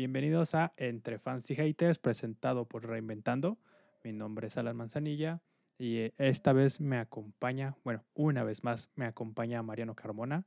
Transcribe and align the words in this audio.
Bienvenidos 0.00 0.54
a 0.54 0.72
Entre 0.78 1.18
Fans 1.18 1.50
y 1.50 1.56
Haters, 1.56 1.98
presentado 1.98 2.64
por 2.64 2.86
Reinventando. 2.86 3.58
Mi 4.02 4.14
nombre 4.14 4.46
es 4.46 4.56
Alan 4.56 4.74
Manzanilla 4.74 5.42
y 5.76 5.98
eh, 5.98 6.14
esta 6.16 6.54
vez 6.54 6.80
me 6.80 6.96
acompaña, 6.96 7.76
bueno, 7.84 8.02
una 8.14 8.42
vez 8.42 8.64
más 8.64 8.88
me 8.94 9.04
acompaña 9.04 9.62
Mariano 9.62 9.94
Carmona, 9.94 10.46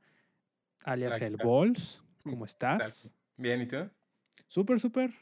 alias 0.82 1.22
El. 1.22 1.36
Mm, 1.36 1.72
¿Cómo 2.24 2.44
estás? 2.46 3.14
Bien, 3.36 3.60
¿y 3.60 3.66
tú? 3.66 3.88
Súper, 4.48 4.80
súper. 4.80 5.12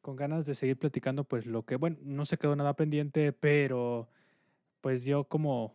Con 0.00 0.14
ganas 0.14 0.46
de 0.46 0.54
seguir 0.54 0.78
platicando, 0.78 1.24
pues 1.24 1.44
lo 1.44 1.64
que, 1.64 1.74
bueno, 1.74 1.96
no 2.02 2.24
se 2.24 2.38
quedó 2.38 2.54
nada 2.54 2.76
pendiente, 2.76 3.32
pero 3.32 4.08
pues 4.80 5.02
dio 5.02 5.24
como 5.24 5.74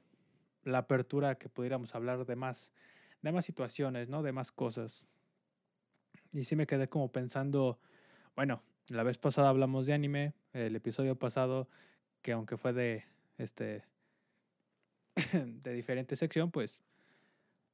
la 0.63 0.77
apertura 0.77 1.35
que 1.35 1.49
pudiéramos 1.49 1.93
hablar 1.93 2.25
de 2.25 2.37
más, 2.37 2.71
de 3.21 3.33
más 3.33 3.43
situaciones, 3.43 4.07
¿no? 4.07 4.23
De 4.23 4.31
más 4.31 4.53
cosas. 4.53 5.09
Y 6.33 6.45
sí 6.45 6.55
me 6.55 6.67
quedé 6.67 6.87
como 6.87 7.11
pensando, 7.11 7.79
bueno, 8.35 8.63
la 8.87 9.03
vez 9.03 9.17
pasada 9.17 9.49
hablamos 9.49 9.85
de 9.85 9.93
anime, 9.93 10.33
el 10.53 10.75
episodio 10.75 11.15
pasado, 11.15 11.67
que 12.21 12.31
aunque 12.31 12.57
fue 12.57 12.73
de 12.73 13.05
este 13.37 13.83
de 15.33 15.73
diferente 15.73 16.15
sección, 16.15 16.51
pues 16.51 16.81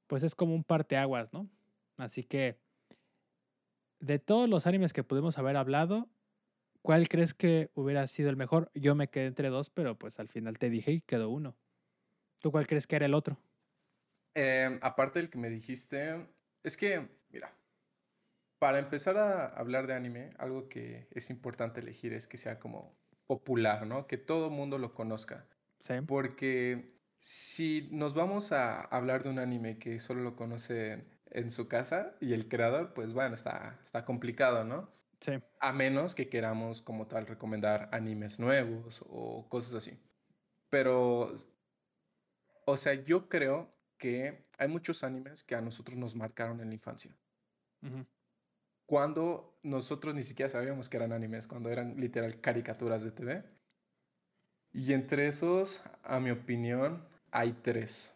pues 0.08 0.24
es 0.24 0.36
como 0.36 0.56
un 0.56 0.64
parteaguas, 0.64 1.32
¿no? 1.34 1.50
Así 1.98 2.24
que 2.24 2.58
de 4.00 4.20
todos 4.20 4.50
los 4.50 4.66
animes 4.66 4.94
que 4.94 5.04
pudimos 5.04 5.38
haber 5.38 5.58
hablado, 5.58 6.08
¿cuál 6.82 7.10
crees 7.10 7.34
que 7.34 7.70
hubiera 7.74 8.08
sido 8.08 8.30
el 8.30 8.38
mejor? 8.38 8.72
Yo 8.74 8.96
me 8.96 9.10
quedé 9.10 9.26
entre 9.26 9.50
dos, 9.50 9.70
pero 9.70 9.98
pues 9.98 10.20
al 10.20 10.30
final 10.30 10.58
te 10.58 10.70
dije 10.70 10.92
y 10.92 11.02
quedó 11.02 11.30
uno. 11.30 11.58
¿Tú 12.42 12.52
cuál 12.52 12.68
crees 12.68 12.88
que 12.88 12.96
era 12.96 13.06
el 13.06 13.14
otro? 13.14 13.38
Em, 14.36 14.80
aparte 14.82 15.20
del 15.20 15.30
que 15.30 15.40
me 15.40 15.50
dijiste, 15.50 16.28
es 16.64 16.78
que, 16.78 17.10
mira, 17.30 17.57
para 18.60 18.80
empezar 18.80 19.18
a 19.18 19.48
hablar 19.48 19.88
de 19.88 19.94
anime, 19.94 20.32
algo 20.38 20.70
que 20.70 21.08
es 21.12 21.30
importante 21.30 21.82
elegir 21.82 22.14
es 22.14 22.28
que 22.28 22.38
sea 22.38 22.60
como 22.60 22.98
popular, 23.28 23.86
¿no? 23.86 24.08
Que 24.08 24.18
todo 24.18 24.50
mundo 24.50 24.78
lo 24.78 24.94
conozca. 24.94 25.48
Sí. 25.80 25.96
Porque 26.06 27.00
si 27.20 27.90
nos 27.92 28.14
vamos 28.14 28.52
a 28.52 28.82
hablar 28.82 29.24
de 29.24 29.30
un 29.30 29.40
anime 29.40 29.78
que 29.80 30.00
solo 30.00 30.22
lo 30.22 30.36
conocen 30.36 31.08
en 31.32 31.52
su 31.52 31.68
casa 31.68 32.16
y 32.22 32.34
el 32.34 32.48
creador, 32.48 32.94
pues 32.94 33.14
bueno, 33.14 33.36
está, 33.36 33.80
está 33.84 34.06
complicado, 34.06 34.64
¿no? 34.64 34.92
Sí. 35.20 35.34
A 35.60 35.74
menos 35.74 36.16
que 36.16 36.30
queramos 36.30 36.82
como 36.82 37.08
tal 37.08 37.28
recomendar 37.28 37.90
animes 37.92 38.40
nuevos 38.40 39.04
o 39.08 39.48
cosas 39.50 39.74
así. 39.76 40.00
Pero, 40.70 41.34
o 42.66 42.78
sea, 42.78 42.94
yo 42.94 43.30
creo 43.30 43.70
que 43.98 44.44
hay 44.58 44.68
muchos 44.68 45.04
animes 45.04 45.44
que 45.44 45.56
a 45.56 45.62
nosotros 45.62 45.98
nos 45.98 46.16
marcaron 46.16 46.62
en 46.62 46.70
la 46.70 46.76
infancia. 46.76 47.18
Ujú. 47.82 48.06
Cuando 48.88 49.60
nosotros 49.64 50.16
ni 50.16 50.24
siquiera 50.24 50.50
sabíamos 50.50 50.88
que 50.90 50.98
eran 50.98 51.12
animes, 51.12 51.46
cuando 51.46 51.70
eran 51.70 52.00
literal 52.00 52.40
caricaturas 52.40 53.04
de 53.04 53.12
TV. 53.12 53.44
Y 54.74 54.94
entre 54.94 55.28
esos, 55.28 55.82
a 56.04 56.20
mi 56.20 56.32
opinión, 56.32 57.04
hay 57.32 57.52
tres. 57.62 58.16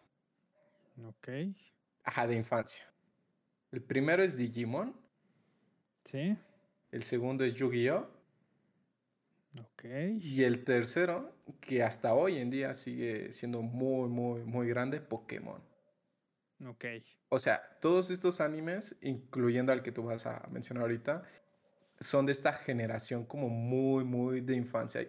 Ok. 1.06 1.28
Ajá, 2.04 2.26
de 2.26 2.36
infancia. 2.36 2.84
El 3.70 3.82
primero 3.82 4.22
es 4.22 4.36
Digimon, 4.36 4.94
Sí. 6.04 6.36
el 6.90 7.02
segundo 7.02 7.44
es 7.44 7.54
Yu-Gi-Oh! 7.54 8.08
Ok. 9.60 9.84
Y 10.20 10.42
el 10.44 10.64
tercero, 10.64 11.34
que 11.60 11.82
hasta 11.82 12.14
hoy 12.14 12.38
en 12.38 12.50
día 12.50 12.72
sigue 12.74 13.32
siendo 13.32 13.60
muy, 13.60 14.08
muy, 14.08 14.42
muy 14.44 14.68
grande, 14.68 15.00
Pokémon. 15.00 15.62
Ok. 16.66 16.84
O 17.28 17.38
sea, 17.38 17.62
todos 17.80 18.10
estos 18.10 18.40
animes, 18.40 18.96
incluyendo 19.00 19.72
al 19.72 19.82
que 19.82 19.92
tú 19.92 20.04
vas 20.04 20.26
a 20.26 20.46
mencionar 20.50 20.82
ahorita, 20.82 21.22
son 22.00 22.26
de 22.26 22.32
esta 22.32 22.52
generación 22.52 23.24
como 23.24 23.48
muy, 23.48 24.04
muy 24.04 24.40
de 24.40 24.54
infancia. 24.54 25.08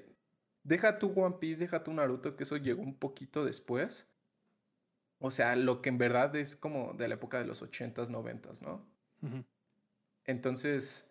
Deja 0.63 0.97
tu 1.00 1.11
One 1.11 1.38
Piece, 1.39 1.61
deja 1.61 1.83
tu 1.83 1.94
Naruto, 1.94 2.35
que 2.35 2.44
eso 2.44 2.57
llegó 2.57 2.81
un 2.81 2.97
poquito 2.97 3.44
después. 3.44 4.07
O 5.19 5.31
sea, 5.31 5.55
lo 5.55 5.81
que 5.81 5.89
en 5.89 5.97
verdad 5.97 6.35
es 6.35 6.55
como 6.55 6.94
de 6.94 7.07
la 7.07 7.16
época 7.16 7.39
de 7.39 7.45
los 7.45 7.61
80s, 7.61 8.09
90s, 8.09 8.61
¿no? 8.61 8.85
Entonces, 10.25 11.09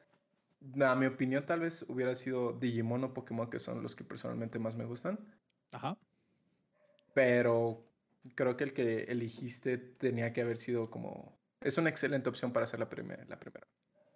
a 0.80 0.94
mi 0.94 1.06
opinión, 1.06 1.44
tal 1.44 1.60
vez 1.60 1.84
hubiera 1.88 2.14
sido 2.14 2.52
Digimon 2.52 3.04
o 3.04 3.14
Pokémon, 3.14 3.48
que 3.50 3.58
son 3.58 3.82
los 3.82 3.94
que 3.94 4.04
personalmente 4.04 4.58
más 4.58 4.76
me 4.76 4.84
gustan. 4.84 5.18
Ajá. 5.72 5.96
Pero 7.14 7.91
creo 8.34 8.56
que 8.56 8.64
el 8.64 8.72
que 8.72 9.04
eligiste 9.04 9.78
tenía 9.78 10.32
que 10.32 10.42
haber 10.42 10.56
sido 10.56 10.90
como... 10.90 11.38
Es 11.60 11.78
una 11.78 11.90
excelente 11.90 12.28
opción 12.28 12.52
para 12.52 12.64
hacer 12.64 12.80
la, 12.80 12.88
primer- 12.88 13.28
la 13.28 13.38
primera. 13.38 13.66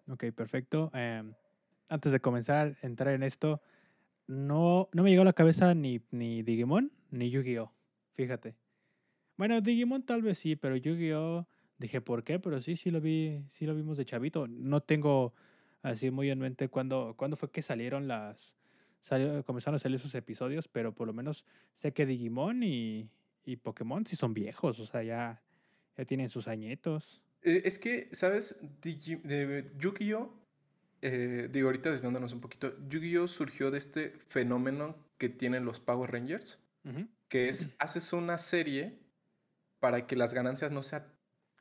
Ok, 0.08 0.24
perfecto. 0.34 0.90
Em, 0.94 1.32
antes 1.88 2.12
de 2.12 2.20
comenzar 2.20 2.76
entrar 2.82 3.14
en 3.14 3.22
esto, 3.22 3.60
no, 4.26 4.88
no 4.92 5.02
me 5.02 5.10
llegó 5.10 5.22
a 5.22 5.26
la 5.26 5.32
cabeza 5.32 5.74
ni, 5.74 6.00
ni 6.10 6.42
Digimon 6.42 6.92
ni 7.10 7.30
Yu-Gi-Oh! 7.30 7.72
Fíjate. 8.14 8.56
Bueno, 9.36 9.60
Digimon 9.60 10.04
tal 10.04 10.22
vez 10.22 10.38
sí, 10.38 10.56
pero 10.56 10.76
Yu-Gi-Oh! 10.76 11.46
Dije, 11.78 12.00
¿por 12.00 12.24
qué? 12.24 12.38
Pero 12.40 12.60
sí, 12.60 12.74
sí 12.74 12.90
lo 12.90 13.00
vi, 13.00 13.44
sí 13.50 13.66
lo 13.66 13.74
vimos 13.74 13.98
de 13.98 14.04
chavito. 14.06 14.48
No 14.48 14.80
tengo 14.82 15.34
así 15.82 16.10
muy 16.10 16.30
en 16.30 16.38
mente 16.38 16.68
cuándo, 16.68 17.14
cuándo 17.16 17.36
fue 17.36 17.50
que 17.50 17.60
salieron 17.62 18.08
las. 18.08 18.56
salió- 19.00 19.44
comenzaron 19.44 19.76
a 19.76 19.78
salir 19.78 19.96
esos 19.96 20.14
episodios, 20.14 20.68
pero 20.68 20.94
por 20.94 21.06
lo 21.06 21.12
menos 21.12 21.44
sé 21.74 21.92
que 21.92 22.06
Digimon 22.06 22.62
y, 22.62 23.10
y 23.46 23.56
Pokémon 23.56 24.04
sí 24.04 24.16
son 24.16 24.34
viejos, 24.34 24.78
o 24.80 24.84
sea, 24.86 25.02
ya, 25.02 25.40
ya 25.96 26.04
tienen 26.04 26.28
sus 26.28 26.48
añitos. 26.48 27.22
Eh, 27.42 27.62
es 27.64 27.78
que, 27.78 28.08
¿sabes? 28.12 28.60
Digi- 28.82 29.22
de 29.22 29.72
Yu-Gi-Oh! 29.78 30.30
eh, 31.02 31.48
digo, 31.52 31.68
ahorita 31.68 31.90
desviándonos 31.92 32.32
un 32.32 32.40
poquito, 32.40 32.74
Yu-Gi-Oh! 32.88 33.28
surgió 33.28 33.70
de 33.70 33.78
este 33.78 34.10
fenómeno 34.28 34.96
que 35.18 35.28
tienen 35.28 35.64
los 35.64 35.80
Power 35.80 36.10
Rangers, 36.10 36.58
que 37.28 37.48
es, 37.48 37.74
haces 37.78 38.12
una 38.12 38.38
serie 38.38 38.98
para 39.80 40.06
que 40.06 40.16
las 40.16 40.34
ganancias 40.34 40.72
no 40.72 40.82
sean 40.82 41.04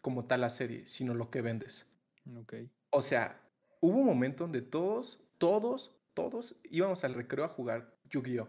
como 0.02 0.26
tal 0.26 0.42
la 0.42 0.50
serie, 0.50 0.86
sino 0.86 1.14
lo 1.14 1.30
que 1.32 1.42
vendes. 1.42 1.88
Ok. 2.36 2.54
O 2.92 3.02
sea, 3.02 3.42
hubo 3.82 3.98
un 4.00 4.06
momento 4.06 4.44
donde 4.46 4.62
todos, 4.62 5.24
todos, 5.38 5.96
todos 6.14 6.56
íbamos 6.64 7.04
al 7.04 7.14
recreo 7.14 7.46
a 7.46 7.50
jugar 7.50 7.94
Yu-Gi-Oh! 8.10 8.48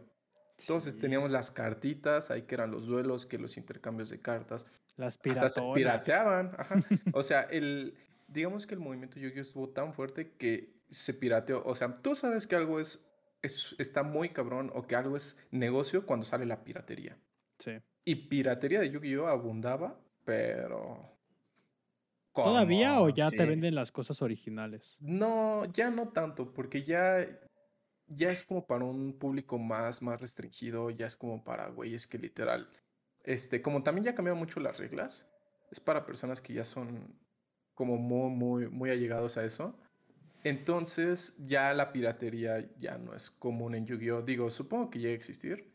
Entonces 0.58 0.96
Sí, 0.96 1.00
teníamos 1.00 1.30
las 1.30 1.50
cartitas, 1.50 2.30
ahí 2.30 2.42
que 2.42 2.54
eran 2.54 2.70
los 2.70 2.86
duelos, 2.86 3.26
que 3.26 3.38
los 3.38 3.56
intercambios 3.56 4.10
de 4.10 4.20
cartas. 4.20 4.66
las 4.96 5.16
Hasta 5.16 5.50
se 5.50 5.62
piratonas. 5.62 5.74
pirateaban. 5.74 6.52
Ajá. 6.58 6.76
O 7.14 7.22
sea, 7.22 7.42
el, 7.42 7.94
digamos 8.28 8.66
que 8.66 8.74
el 8.74 8.80
movimiento 8.80 9.18
Yu-Gi-Oh! 9.20 9.42
estuvo 9.42 9.68
tan 9.70 9.92
fuerte 9.94 10.32
que 10.36 10.82
se 10.90 11.14
pirateó. 11.14 11.62
O 11.64 11.74
sea, 11.74 11.92
tú 11.94 12.14
sabes 12.14 12.46
que 12.46 12.56
algo 12.56 12.80
es, 12.80 13.04
es, 13.42 13.74
está 13.78 14.02
muy 14.02 14.30
cabrón 14.30 14.70
o 14.74 14.86
que 14.86 14.96
algo 14.96 15.16
es 15.16 15.36
negocio 15.50 16.06
cuando 16.06 16.24
sale 16.26 16.46
la 16.46 16.64
piratería. 16.64 17.18
Sí. 17.58 17.72
Y 18.04 18.14
piratería 18.28 18.80
de 18.80 18.90
Yu-Gi-Oh! 18.90 19.26
abundaba, 19.28 20.00
pero... 20.24 21.12
¿Todavía 22.34 23.00
o 23.00 23.08
ya 23.08 23.30
te 23.30 23.46
venden 23.46 23.74
las 23.74 23.90
cosas 23.92 24.20
originales? 24.22 25.00
No, 25.00 25.64
ya 25.72 25.90
no 25.90 26.08
tanto, 26.10 26.52
porque 26.52 26.82
ya, 26.82 27.26
ya 28.08 28.30
es 28.30 28.44
como 28.44 28.66
para 28.66 28.84
un 28.84 29.18
público 29.18 29.58
más, 29.58 30.02
más 30.02 30.20
restringido, 30.20 30.90
ya 30.90 31.06
es 31.06 31.16
como 31.16 31.42
para 31.44 31.68
güeyes 31.68 32.06
que 32.06 32.18
literal, 32.18 32.68
este, 33.24 33.60
como 33.62 33.82
también 33.82 34.04
ya 34.04 34.14
cambiaron 34.14 34.38
mucho 34.38 34.60
las 34.60 34.78
reglas, 34.78 35.26
es 35.70 35.80
para 35.80 36.06
personas 36.06 36.40
que 36.40 36.54
ya 36.54 36.64
son 36.64 37.14
como 37.74 37.96
muy, 37.98 38.30
muy, 38.30 38.68
muy 38.68 38.90
allegados 38.90 39.36
a 39.36 39.44
eso. 39.44 39.78
Entonces 40.44 41.36
ya 41.46 41.74
la 41.74 41.92
piratería 41.92 42.70
ya 42.78 42.98
no 42.98 43.14
es 43.14 43.30
común 43.30 43.74
en 43.74 43.86
Yu-Gi-Oh! 43.86 44.22
Digo, 44.22 44.48
supongo 44.50 44.90
que 44.90 45.00
llega 45.00 45.12
a 45.12 45.16
existir, 45.16 45.72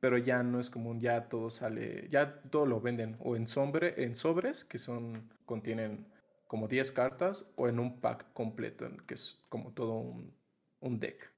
pero 0.00 0.18
ya 0.18 0.42
no 0.42 0.58
es 0.58 0.68
común, 0.68 1.00
ya 1.00 1.28
todo 1.28 1.50
sale, 1.50 2.08
ya 2.10 2.42
todo 2.50 2.66
lo 2.66 2.80
venden 2.80 3.16
o 3.20 3.36
en 3.36 3.46
sombre, 3.46 4.02
en 4.02 4.14
sobres 4.14 4.64
que 4.64 4.78
son, 4.78 5.32
contienen 5.46 6.06
como 6.48 6.66
10 6.66 6.90
cartas 6.92 7.52
o 7.56 7.68
en 7.68 7.78
un 7.78 8.00
pack 8.00 8.32
completo, 8.32 8.90
que 9.06 9.14
es 9.14 9.38
como 9.48 9.72
todo 9.72 9.94
un, 9.94 10.34
un 10.80 10.98
deck. 10.98 11.32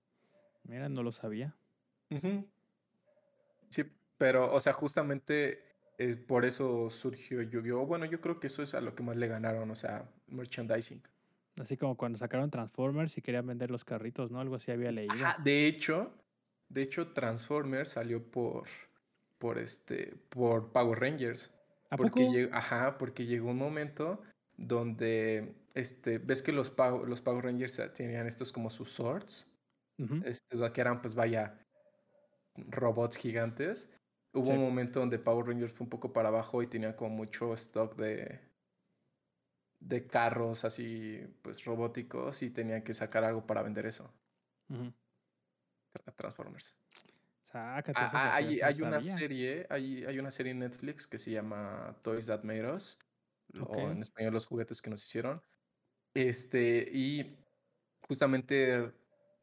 Mira, 0.64 0.88
no 0.88 1.02
lo 1.02 1.12
sabía. 1.12 1.54
Sí, 3.68 3.84
pero, 4.18 4.52
o 4.52 4.60
sea, 4.60 4.72
justamente 4.72 5.62
eh, 5.98 6.16
por 6.16 6.44
eso 6.44 6.90
surgió 6.90 7.42
Yu-Gi-Oh! 7.42 7.86
Bueno, 7.86 8.04
yo 8.06 8.20
creo 8.20 8.38
que 8.40 8.46
eso 8.48 8.62
es 8.62 8.74
a 8.74 8.80
lo 8.80 8.94
que 8.94 9.02
más 9.02 9.16
le 9.16 9.28
ganaron, 9.28 9.70
o 9.70 9.76
sea, 9.76 10.08
merchandising. 10.28 11.02
Así 11.60 11.76
como 11.76 11.96
cuando 11.96 12.18
sacaron 12.18 12.50
Transformers 12.50 13.16
y 13.18 13.22
querían 13.22 13.46
vender 13.46 13.70
los 13.70 13.84
carritos, 13.84 14.30
¿no? 14.30 14.40
Algo 14.40 14.56
así 14.56 14.70
había 14.70 14.90
leído. 14.90 15.12
Ajá, 15.12 15.36
de 15.42 15.66
hecho, 15.66 16.14
de 16.68 16.82
hecho, 16.82 17.12
Transformers 17.12 17.90
salió 17.90 18.22
por, 18.30 18.66
por 19.38 19.58
este, 19.58 20.14
por 20.30 20.72
Power 20.72 21.00
Rangers. 21.00 21.52
¿A 21.90 21.96
Porque 21.96 22.22
poco? 22.22 22.32
llegó, 22.32 22.54
ajá, 22.54 22.96
porque 22.96 23.26
llegó 23.26 23.50
un 23.50 23.58
momento 23.58 24.22
donde, 24.56 25.54
este, 25.74 26.18
ves 26.18 26.40
que 26.42 26.52
los 26.52 26.70
Power, 26.70 27.06
los 27.06 27.20
Power 27.20 27.44
Rangers 27.44 27.78
eh, 27.78 27.88
tenían 27.90 28.26
estos 28.26 28.50
como 28.50 28.70
sus 28.70 28.90
swords, 28.90 29.46
Este, 30.24 30.72
que 30.72 30.80
eran, 30.80 31.00
pues 31.00 31.14
vaya, 31.14 31.64
robots 32.56 33.16
gigantes. 33.16 33.90
Hubo 34.32 34.46
Sí. 34.46 34.52
un 34.52 34.60
momento 34.60 35.00
donde 35.00 35.18
Power 35.18 35.46
Rangers 35.46 35.72
fue 35.72 35.84
un 35.84 35.90
poco 35.90 36.12
para 36.12 36.28
abajo 36.28 36.62
y 36.62 36.66
tenía 36.66 36.96
como 36.96 37.10
mucho 37.14 37.52
stock 37.54 37.94
de, 37.96 38.40
de 39.80 40.06
carros 40.06 40.64
así, 40.64 41.20
pues 41.42 41.64
robóticos 41.64 42.42
y 42.42 42.50
tenían 42.50 42.82
que 42.82 42.94
sacar 42.94 43.24
algo 43.24 43.46
para 43.46 43.62
vender 43.62 43.86
eso. 43.86 44.12
Transformers. 46.16 46.76
Sácate 47.42 47.92
ah, 47.96 48.10
ah, 48.14 48.34
hay, 48.36 48.60
hay 48.62 48.80
una 48.80 49.00
serie, 49.00 49.66
hay, 49.68 50.04
hay, 50.04 50.18
una 50.18 50.30
serie 50.30 50.52
en 50.52 50.60
Netflix 50.60 51.06
que 51.06 51.18
se 51.18 51.30
llama 51.30 51.94
Toys 52.02 52.26
That 52.26 52.44
Made 52.44 52.72
Us, 52.72 52.98
o 53.60 53.90
en 53.90 54.00
español 54.00 54.32
Los 54.32 54.46
juguetes 54.46 54.80
que 54.80 54.88
nos 54.88 55.04
hicieron. 55.04 55.42
Este, 56.14 56.88
y 56.90 57.36
justamente 58.08 58.92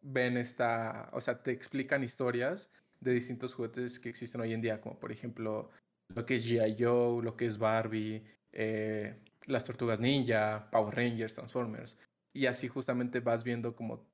ven 0.01 0.37
esta, 0.37 1.09
o 1.13 1.21
sea, 1.21 1.41
te 1.41 1.51
explican 1.51 2.03
historias 2.03 2.71
de 2.99 3.13
distintos 3.13 3.53
juguetes 3.53 3.99
que 3.99 4.09
existen 4.09 4.41
hoy 4.41 4.53
en 4.53 4.61
día, 4.61 4.81
como 4.81 4.99
por 4.99 5.11
ejemplo 5.11 5.69
lo 6.09 6.25
que 6.25 6.35
es 6.35 6.45
G.I. 6.45 6.75
Joe, 6.77 7.23
lo 7.23 7.35
que 7.35 7.45
es 7.45 7.57
Barbie, 7.57 8.23
eh, 8.51 9.15
las 9.45 9.65
tortugas 9.65 9.99
ninja, 9.99 10.69
Power 10.71 10.95
Rangers, 10.95 11.35
Transformers. 11.35 11.97
Y 12.33 12.45
así 12.45 12.67
justamente 12.67 13.19
vas 13.19 13.43
viendo 13.43 13.75
como 13.75 14.05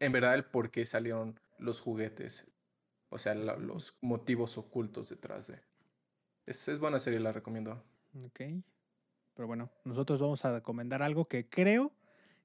en 0.00 0.12
verdad 0.12 0.34
el 0.34 0.44
por 0.44 0.70
qué 0.70 0.84
salieron 0.84 1.38
los 1.58 1.80
juguetes. 1.80 2.46
O 3.10 3.18
sea, 3.18 3.34
los 3.34 3.96
motivos 4.00 4.58
ocultos 4.58 5.08
detrás 5.08 5.46
de. 5.46 5.60
Es, 6.46 6.66
es 6.68 6.80
buena 6.80 6.98
serie, 6.98 7.20
la 7.20 7.32
recomiendo. 7.32 7.82
Ok. 8.24 8.40
Pero 9.34 9.46
bueno, 9.46 9.70
nosotros 9.84 10.20
vamos 10.20 10.44
a 10.44 10.52
recomendar 10.52 11.02
algo 11.02 11.26
que 11.26 11.48
creo 11.48 11.92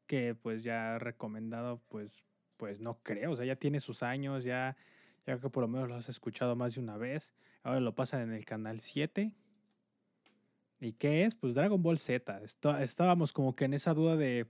que 0.07 0.33
pues 0.35 0.63
ya 0.63 0.97
recomendado, 0.97 1.81
pues, 1.89 2.23
pues 2.59 2.81
no 2.81 2.99
creo. 3.01 3.31
O 3.31 3.35
sea, 3.37 3.45
ya 3.45 3.55
tiene 3.55 3.79
sus 3.79 4.03
años, 4.03 4.43
ya, 4.43 4.75
ya 5.25 5.39
que 5.39 5.49
por 5.49 5.61
lo 5.61 5.69
menos 5.69 5.87
lo 5.87 5.95
has 5.95 6.09
escuchado 6.09 6.57
más 6.57 6.75
de 6.75 6.81
una 6.81 6.97
vez. 6.97 7.33
Ahora 7.63 7.79
lo 7.79 7.95
pasan 7.95 8.21
en 8.21 8.33
el 8.33 8.43
canal 8.43 8.81
7. 8.81 9.31
¿Y 10.81 10.93
qué 10.93 11.23
es? 11.23 11.35
Pues 11.35 11.55
Dragon 11.55 11.81
Ball 11.81 11.97
Z. 11.97 12.41
estábamos 12.81 13.31
como 13.31 13.55
que 13.55 13.65
en 13.65 13.73
esa 13.73 13.93
duda 13.93 14.17
de 14.17 14.45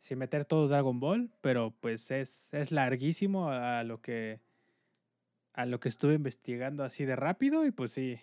si 0.00 0.16
meter 0.16 0.46
todo 0.46 0.68
Dragon 0.68 0.98
Ball, 1.00 1.30
pero 1.42 1.74
pues 1.80 2.10
es, 2.10 2.52
es 2.52 2.72
larguísimo 2.72 3.50
a 3.50 3.84
lo 3.84 4.00
que 4.00 4.40
a 5.54 5.66
lo 5.66 5.78
que 5.78 5.88
estuve 5.88 6.14
investigando 6.14 6.82
así 6.82 7.04
de 7.04 7.14
rápido 7.14 7.64
y 7.64 7.70
pues 7.70 7.92
sí, 7.92 8.18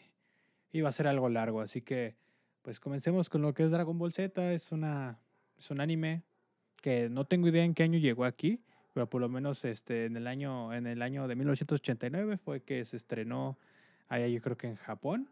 iba 0.71 0.89
a 0.89 0.93
ser 0.93 1.07
algo 1.07 1.29
largo. 1.29 1.61
Así 1.61 1.81
que 1.81 2.15
pues 2.61 2.79
comencemos 2.79 3.29
con 3.29 3.41
lo 3.41 3.53
que 3.53 3.63
es 3.63 3.71
Dragon 3.71 3.97
Ball 3.97 4.11
Z. 4.11 4.51
Es, 4.51 4.71
una, 4.71 5.19
es 5.57 5.69
un 5.71 5.79
anime 5.79 6.23
que 6.81 7.09
no 7.09 7.25
tengo 7.25 7.47
idea 7.47 7.63
en 7.63 7.73
qué 7.73 7.83
año 7.83 7.99
llegó 7.99 8.25
aquí, 8.25 8.61
pero 8.93 9.09
por 9.09 9.21
lo 9.21 9.29
menos 9.29 9.65
este, 9.65 10.05
en, 10.05 10.17
el 10.17 10.27
año, 10.27 10.73
en 10.73 10.87
el 10.87 11.01
año 11.01 11.27
de 11.27 11.35
1989 11.35 12.37
fue 12.37 12.63
que 12.63 12.83
se 12.85 12.97
estrenó 12.97 13.57
allá 14.07 14.27
yo 14.27 14.41
creo 14.41 14.57
que 14.57 14.67
en 14.67 14.75
Japón 14.75 15.29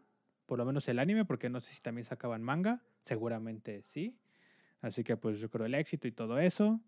por 0.50 0.58
lo 0.58 0.64
menos 0.64 0.88
el 0.88 0.98
anime, 0.98 1.24
porque 1.24 1.48
no 1.48 1.60
sé 1.60 1.72
si 1.72 1.80
también 1.80 2.04
sacaban 2.04 2.42
manga, 2.42 2.82
seguramente 3.04 3.82
sí. 3.82 4.16
Así 4.80 5.04
que 5.04 5.16
pues 5.16 5.38
yo 5.38 5.48
creo 5.48 5.64
el 5.64 5.76
éxito 5.76 6.08
y 6.08 6.10
todo 6.10 6.40
eso. 6.40 6.80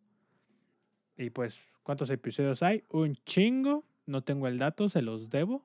Y 1.16 1.30
pues, 1.30 1.60
¿cuántos 1.84 2.10
episodios 2.10 2.64
hay? 2.64 2.82
Un 2.90 3.14
chingo, 3.24 3.84
no 4.04 4.24
tengo 4.24 4.48
el 4.48 4.58
dato, 4.58 4.88
se 4.88 5.00
los 5.00 5.30
debo, 5.30 5.64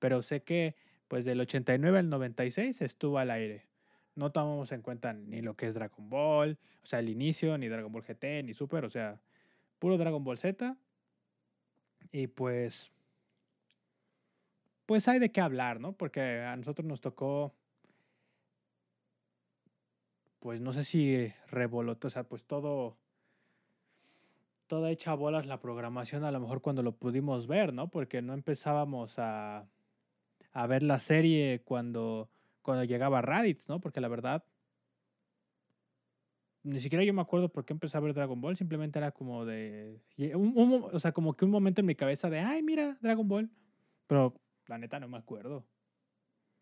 pero 0.00 0.20
sé 0.20 0.42
que 0.42 0.74
pues 1.06 1.24
del 1.24 1.38
89 1.40 2.00
al 2.00 2.08
96 2.08 2.82
estuvo 2.82 3.18
al 3.18 3.30
aire. 3.30 3.68
No 4.16 4.32
tomamos 4.32 4.72
en 4.72 4.82
cuenta 4.82 5.12
ni 5.12 5.40
lo 5.40 5.54
que 5.54 5.68
es 5.68 5.74
Dragon 5.74 6.10
Ball, 6.10 6.58
o 6.82 6.86
sea, 6.86 6.98
el 6.98 7.08
inicio, 7.08 7.56
ni 7.56 7.68
Dragon 7.68 7.92
Ball 7.92 8.02
GT, 8.02 8.42
ni 8.42 8.52
Super, 8.52 8.84
o 8.84 8.90
sea, 8.90 9.20
puro 9.78 9.98
Dragon 9.98 10.24
Ball 10.24 10.38
Z. 10.38 10.76
Y 12.10 12.26
pues 12.28 12.90
pues 14.88 15.06
hay 15.06 15.18
de 15.18 15.30
qué 15.30 15.42
hablar, 15.42 15.80
¿no? 15.80 15.92
Porque 15.92 16.40
a 16.40 16.56
nosotros 16.56 16.86
nos 16.86 17.02
tocó, 17.02 17.52
pues 20.40 20.62
no 20.62 20.72
sé 20.72 20.82
si 20.82 21.30
revolotó, 21.48 22.06
o 22.06 22.10
sea, 22.10 22.24
pues 22.24 22.46
todo, 22.46 22.96
toda 24.66 24.90
hecha 24.90 25.12
bolas 25.12 25.44
la 25.44 25.60
programación 25.60 26.24
a 26.24 26.30
lo 26.30 26.40
mejor 26.40 26.62
cuando 26.62 26.82
lo 26.82 26.92
pudimos 26.92 27.46
ver, 27.46 27.74
¿no? 27.74 27.88
Porque 27.88 28.22
no 28.22 28.32
empezábamos 28.32 29.18
a, 29.18 29.68
a 30.52 30.66
ver 30.66 30.82
la 30.82 31.00
serie 31.00 31.60
cuando, 31.66 32.30
cuando 32.62 32.84
llegaba 32.84 33.20
Raditz, 33.20 33.68
¿no? 33.68 33.80
Porque 33.80 34.00
la 34.00 34.08
verdad, 34.08 34.42
ni 36.62 36.80
siquiera 36.80 37.04
yo 37.04 37.14
me 37.14 37.22
acuerdo 37.22 37.50
por 37.50 37.64
qué 37.64 37.72
empecé 37.72 37.96
a 37.96 38.00
ver 38.00 38.14
Dragon 38.14 38.40
Ball, 38.40 38.56
simplemente 38.56 38.98
era 38.98 39.12
como 39.12 39.44
de, 39.44 40.00
o 40.34 40.98
sea, 41.00 41.12
como 41.12 41.34
que 41.36 41.44
un 41.44 41.50
momento 41.50 41.80
en 41.80 41.86
mi 41.86 41.94
cabeza 41.94 42.30
de, 42.30 42.40
ay, 42.40 42.62
mira, 42.62 42.98
Dragon 43.00 43.28
Ball, 43.28 43.50
pero 44.06 44.34
la 44.66 44.78
neta 44.78 45.00
no 45.00 45.08
me 45.08 45.18
acuerdo. 45.18 45.66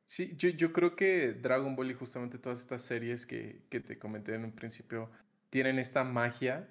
Sí, 0.04 0.36
yo, 0.36 0.50
yo 0.50 0.72
creo 0.72 0.94
que 0.94 1.32
Dragon 1.32 1.74
Ball 1.74 1.90
y 1.90 1.94
justamente 1.94 2.38
todas 2.38 2.60
estas 2.60 2.82
series 2.82 3.26
que, 3.26 3.66
que 3.68 3.80
te 3.80 3.98
comenté 3.98 4.34
en 4.34 4.44
un 4.44 4.52
principio 4.52 5.10
tienen 5.50 5.78
esta 5.78 6.04
magia 6.04 6.70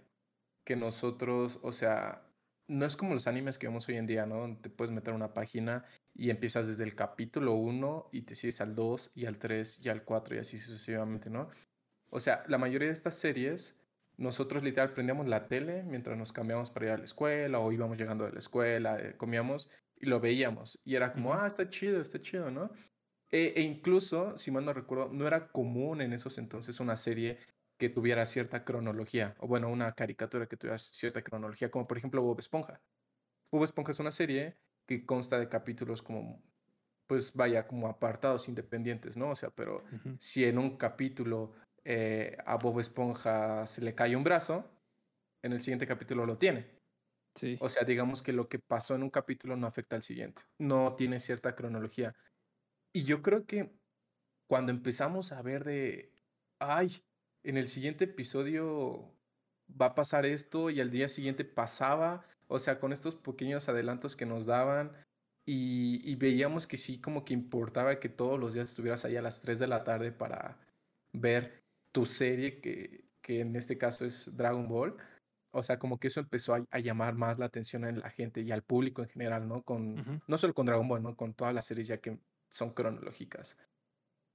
que 0.66 0.76
nosotros, 0.76 1.60
o 1.62 1.72
sea, 1.72 2.26
no 2.68 2.86
es 2.86 2.98
como 2.98 3.14
los 3.14 3.28
animes 3.28 3.58
que 3.58 3.68
vemos 3.68 3.88
hoy 3.88 3.96
en 3.96 4.08
día, 4.08 4.26
¿no? 4.26 4.58
Te 4.58 4.70
puedes 4.70 4.94
meter 4.94 5.14
una 5.14 5.34
página 5.34 5.86
y 6.14 6.30
empiezas 6.30 6.68
desde 6.68 6.84
el 6.84 6.96
capítulo 6.96 7.54
1 7.54 8.10
y 8.12 8.24
te 8.24 8.36
sigues 8.36 8.62
al 8.62 8.76
2 8.76 9.12
y 9.14 9.26
al 9.26 9.38
3 9.38 9.80
y 9.84 9.90
al 9.90 10.04
4 10.04 10.36
y 10.36 10.40
así 10.40 10.58
sucesivamente, 10.58 11.30
¿no? 11.30 11.50
O 12.10 12.20
sea, 12.20 12.44
la 12.48 12.58
mayoría 12.58 12.88
de 12.88 12.94
estas 12.94 13.16
series, 13.16 13.78
nosotros 14.18 14.64
literal 14.64 14.94
prendíamos 14.94 15.28
la 15.28 15.48
tele 15.48 15.84
mientras 15.84 16.18
nos 16.18 16.32
cambiamos 16.32 16.70
para 16.70 16.86
ir 16.86 16.92
a 16.94 16.98
la 16.98 17.06
escuela 17.06 17.60
o 17.60 17.72
íbamos 17.72 17.98
llegando 17.98 18.26
de 18.26 18.32
la 18.32 18.40
escuela, 18.40 19.00
eh, 19.00 19.16
comíamos 19.18 19.72
y 19.98 20.06
lo 20.06 20.20
veíamos. 20.20 20.80
Y 20.84 20.96
era 20.96 21.14
como, 21.14 21.34
ah, 21.34 21.48
está 21.48 21.70
chido, 21.70 22.02
está 22.02 22.20
chido, 22.20 22.52
¿no? 22.52 22.72
E, 23.32 23.54
e, 23.56 23.62
incluso, 23.62 24.38
si 24.38 24.52
mal 24.52 24.66
no 24.66 24.74
recuerdo, 24.74 25.10
no 25.12 25.28
era 25.28 25.52
común 25.52 26.02
en 26.02 26.14
esos 26.14 26.38
entonces 26.38 26.80
una 26.80 26.96
serie 26.96 27.40
que 27.78 27.90
tuviera 27.90 28.26
cierta 28.26 28.64
cronología, 28.64 29.36
o 29.40 29.48
bueno, 29.48 29.70
una 29.70 29.92
caricatura 29.94 30.48
que 30.48 30.58
tuviera 30.58 30.78
cierta 30.78 31.22
cronología, 31.22 31.70
como 31.70 31.88
por 31.88 31.98
ejemplo 31.98 32.22
Bob 32.22 32.40
Esponja. 32.40 32.82
Bob 33.52 33.64
Esponja 33.64 33.92
es 33.92 34.00
una 34.00 34.12
serie 34.12 34.58
que 34.86 35.06
consta 35.06 35.40
de 35.40 35.50
capítulos 35.50 36.02
como, 36.02 36.42
pues 37.08 37.34
vaya, 37.34 37.68
como 37.68 37.88
apartados 37.88 38.48
independientes, 38.48 39.18
¿no? 39.18 39.32
O 39.32 39.36
sea, 39.36 39.50
pero 39.50 39.84
si 40.20 40.46
en 40.46 40.58
un 40.58 40.78
capítulo 40.78 41.54
eh, 41.86 42.38
a 42.46 42.58
Bob 42.58 42.80
Esponja 42.80 43.66
se 43.66 43.82
le 43.82 43.96
cae 43.96 44.16
un 44.16 44.24
brazo, 44.24 44.70
en 45.44 45.54
el 45.54 45.62
siguiente 45.62 45.88
capítulo 45.88 46.26
lo 46.26 46.38
tiene. 46.38 46.76
O 47.60 47.70
sea, 47.70 47.84
digamos 47.84 48.22
que 48.22 48.34
lo 48.34 48.48
que 48.48 48.60
pasó 48.60 48.96
en 48.96 49.04
un 49.04 49.10
capítulo 49.10 49.56
no 49.58 49.68
afecta 49.68 49.96
al 49.96 50.04
siguiente. 50.04 50.44
No 50.58 50.96
tiene 50.96 51.20
cierta 51.20 51.54
cronología. 51.56 52.16
Y 52.94 53.04
yo 53.04 53.22
creo 53.22 53.46
que 53.46 53.72
cuando 54.48 54.72
empezamos 54.72 55.32
a 55.32 55.42
ver 55.42 55.66
de, 55.66 56.14
ay, 56.60 57.04
en 57.44 57.58
el 57.58 57.68
siguiente 57.68 58.06
episodio 58.06 59.14
va 59.70 59.88
a 59.88 59.96
pasar 59.96 60.26
esto 60.26 60.70
y 60.70 60.80
al 60.80 60.92
día 60.92 61.10
siguiente 61.10 61.44
pasaba, 61.44 62.26
o 62.48 62.58
sea, 62.58 62.80
con 62.80 62.94
estos 62.94 63.16
pequeños 63.16 63.68
adelantos 63.68 64.16
que 64.16 64.26
nos 64.26 64.46
daban 64.46 64.94
y, 65.46 66.16
veíamos 66.16 66.66
que 66.68 66.78
sí, 66.78 67.00
como 67.00 67.26
que 67.26 67.34
importaba 67.34 68.00
que 68.00 68.10
todos 68.10 68.40
los 68.40 68.54
días 68.54 68.70
estuvieras 68.70 69.06
ahí 69.06 69.18
a 69.18 69.22
las 69.22 69.42
3 69.42 69.60
de 69.60 69.68
la 69.68 69.84
tarde 69.84 70.12
para 70.12 70.58
ver 71.12 71.65
tu 71.96 72.06
serie, 72.06 72.60
que, 72.60 73.06
que 73.22 73.40
en 73.40 73.56
este 73.56 73.78
caso 73.78 74.04
es 74.04 74.30
Dragon 74.36 74.68
Ball 74.68 74.98
o 75.56 75.64
sea, 75.64 75.80
como 75.80 75.98
que 75.98 76.10
eso 76.10 76.20
empezó 76.20 76.54
a, 76.54 76.80
llamar 76.80 77.16
más 77.16 77.40
la 77.40 77.46
atención 77.46 77.86
en 77.86 78.02
la 78.02 78.10
gente 78.10 78.42
y 78.42 78.52
al 78.52 78.62
público 78.62 79.02
en 79.02 79.08
general, 79.08 79.48
¿no? 79.48 79.64
Con, 79.64 80.22
No 80.28 80.38
solo 80.38 80.54
con 80.54 80.66
Dragon 80.66 80.86
Ball, 80.86 81.02
¿no? 81.02 81.16
Con 81.16 81.34
todas 81.34 81.54
las 81.54 81.66
series 81.66 81.88
ya 81.88 82.02
que 82.02 82.20
son 82.50 82.74
cronológicas. 82.74 83.58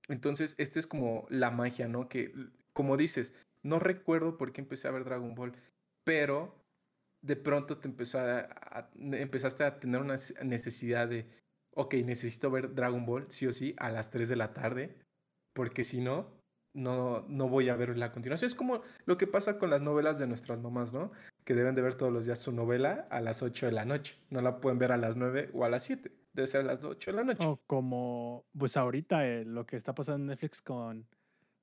Entonces, 0.09 0.55
esta 0.57 0.81
es 0.81 0.87
como 0.87 1.27
la 1.29 1.51
magia, 1.51 1.89
¿no? 1.89 2.09
Que, 2.09 2.33
como 2.73 2.97
dices, 2.97 3.35
no 3.63 3.79
recuerdo 3.79 4.39
por 4.39 4.53
qué 4.53 4.63
empecé 4.63 4.89
a 4.89 4.93
ver 4.93 5.05
Dragon 5.05 5.35
Ball, 5.35 5.53
pero 6.05 6.65
de 7.21 7.37
pronto 7.37 7.77
te 7.77 7.89
empezó 7.89 8.19
a, 8.19 8.89
empezaste 8.97 9.65
a 9.65 9.79
tener 9.79 10.01
una 10.01 10.17
necesidad 10.43 11.07
de, 11.07 11.29
ok, 11.75 11.97
necesito 11.97 12.51
ver 12.51 12.75
Dragon 12.75 13.05
Ball 13.05 13.27
sí 13.29 13.47
o 13.47 13.53
sí 13.53 13.75
a 13.77 13.91
las 13.91 14.11
3 14.11 14.31
de 14.31 14.37
la 14.37 14.55
tarde, 14.55 14.97
porque 15.53 15.85
si 15.85 16.01
no, 16.01 16.40
no, 16.73 17.25
no 17.29 17.49
voy 17.49 17.69
a 17.69 17.77
ver 17.77 17.97
la 17.97 18.13
continuación. 18.13 18.47
Es 18.47 18.55
como 18.55 18.83
lo 19.05 19.17
que 19.17 19.27
pasa 19.27 19.59
con 19.59 19.71
las 19.71 19.83
novelas 19.83 20.19
de 20.19 20.27
nuestras 20.27 20.61
mamás, 20.61 20.93
¿no? 20.95 21.13
Que 21.45 21.55
deben 21.55 21.75
de 21.75 21.83
ver 21.83 21.95
todos 21.95 22.13
los 22.13 22.27
días 22.27 22.39
su 22.39 22.53
novela 22.53 23.07
a 23.11 23.21
las 23.21 23.43
8 23.43 23.67
de 23.67 23.73
la 23.73 23.85
noche. 23.85 24.17
No 24.31 24.41
la 24.41 24.61
pueden 24.61 24.79
ver 24.79 24.93
a 24.93 24.97
las 24.97 25.17
9 25.17 25.51
o 25.53 25.65
a 25.65 25.69
las 25.69 25.83
7. 25.85 26.13
Debe 26.33 26.47
ser 26.47 26.61
a 26.61 26.65
las 26.65 26.85
8 26.85 27.11
de 27.11 27.17
la 27.17 27.25
noche. 27.25 27.45
O 27.45 27.61
como, 27.67 28.47
pues 28.57 28.77
ahorita 28.77 29.27
eh, 29.27 29.45
lo 29.45 29.67
que 29.67 29.77
está 29.77 29.95
pasando 29.95 30.25
en 30.25 30.27
Netflix 30.29 30.63
con 30.63 31.07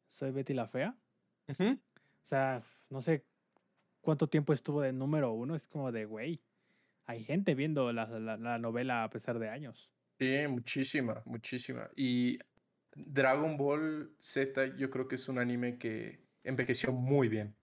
Soy 0.09 0.31
Betty 0.31 0.53
la 0.53 0.67
Fea. 0.67 0.95
O 1.49 1.53
sea, 2.23 2.61
no 2.89 3.01
sé 3.01 3.25
cuánto 4.01 4.27
tiempo 4.27 4.51
estuvo 4.51 4.81
de 4.81 4.91
número 4.91 5.31
uno. 5.31 5.55
Es 5.55 5.67
como 5.67 5.93
de, 5.93 6.05
güey, 6.05 6.41
hay 7.05 7.23
gente 7.23 7.55
viendo 7.55 7.93
la, 7.93 8.05
la 8.19 8.57
novela 8.57 9.05
a 9.05 9.09
pesar 9.09 9.39
de 9.39 9.49
años. 9.49 9.89
Sí, 10.19 10.47
muchísima, 10.49 11.21
muchísima. 11.25 11.89
Y 11.95 12.39
Dragon 13.05 13.57
Ball 13.57 14.11
Z 14.19 14.75
yo 14.77 14.89
creo 14.89 15.07
que 15.07 15.15
es 15.15 15.29
un 15.29 15.37
anime 15.37 15.77
que 15.77 16.19
envejeció 16.43 16.91
muy 16.91 17.27
bien. 17.27 17.55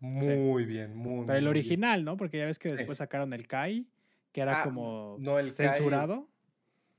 Muy 0.00 0.64
bien, 0.64 0.94
muy 0.94 1.26
Pero 1.26 1.38
el 1.38 1.48
original, 1.48 2.04
¿no? 2.04 2.16
Porque 2.16 2.38
ya 2.38 2.46
ves 2.46 2.58
que 2.58 2.72
después 2.72 2.98
sacaron 2.98 3.32
el 3.32 3.48
Kai, 3.48 3.88
que 4.32 4.42
era 4.42 4.60
ah, 4.60 4.64
como 4.64 5.16
no, 5.18 5.38
el 5.38 5.52
censurado. 5.52 6.28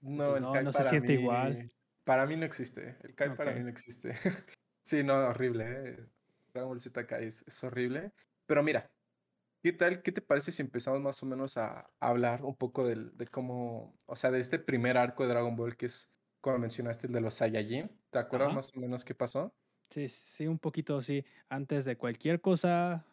no, 0.02 0.32
pues 0.32 0.44
el 0.44 0.52
Kai 0.52 0.64
no 0.64 0.74
se 0.74 0.84
siente 0.84 1.14
igual. 1.14 1.72
Para 2.04 2.26
mí 2.26 2.36
no 2.36 2.46
existe. 2.46 2.98
El 3.04 3.16
Kai 3.16 3.36
para 3.36 3.54
mí 3.54 3.62
no 3.62 3.70
existe. 3.70 4.16
sí, 4.82 5.04
no, 5.04 5.16
horrible. 5.16 5.66
¿eh? 5.68 6.06
Dragon 6.52 6.70
Ball 6.70 6.82
Z 6.82 7.06
Kai 7.06 7.26
es, 7.26 7.46
es 7.48 7.64
horrible. 7.64 8.12
Pero 8.46 8.64
mira, 8.64 8.90
¿qué 9.62 9.72
tal? 9.72 10.02
¿Qué 10.02 10.12
te 10.12 10.22
parece 10.22 10.52
si 10.52 10.62
empezamos 10.62 11.00
más 11.00 11.22
o 11.24 11.26
menos 11.26 11.56
a 11.58 11.90
hablar 12.00 12.44
un 12.44 12.56
poco 12.56 12.86
del, 12.86 13.16
de 13.16 13.28
cómo, 13.28 13.96
o 14.08 14.16
sea, 14.16 14.32
de 14.32 14.40
este 14.40 14.60
primer 14.60 14.98
arco 14.98 15.24
de 15.24 15.30
Dragon 15.30 15.56
Ball 15.56 15.78
que 15.78 15.86
es, 15.86 16.10
como 16.42 16.58
mencionaste, 16.60 17.08
el 17.08 17.14
de 17.14 17.22
los 17.22 17.36
Saiyajin? 17.36 17.90
¿Te 18.12 18.20
acuerdas 18.20 18.48
Ajá. 18.48 18.56
más 18.56 18.76
o 18.76 18.80
menos 18.80 19.04
qué 19.04 19.16
pasó? 19.16 19.54
Sí, 19.90 20.08
sí, 20.08 20.48
un 20.48 20.60
poquito 20.60 21.02
sí. 21.02 21.26
Antes 21.50 21.86
de 21.86 21.98
cualquier 21.98 22.42
cosa, 22.42 23.06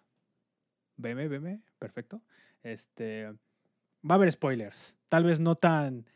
veme, 0.96 1.28
veme, 1.28 1.62
perfecto. 1.78 2.22
Este, 2.62 3.26
va 3.28 4.10
a 4.10 4.14
haber 4.14 4.30
spoilers. 4.32 4.96
Tal 5.08 5.24
vez 5.24 5.40
no 5.40 5.56
tan, 5.56 6.06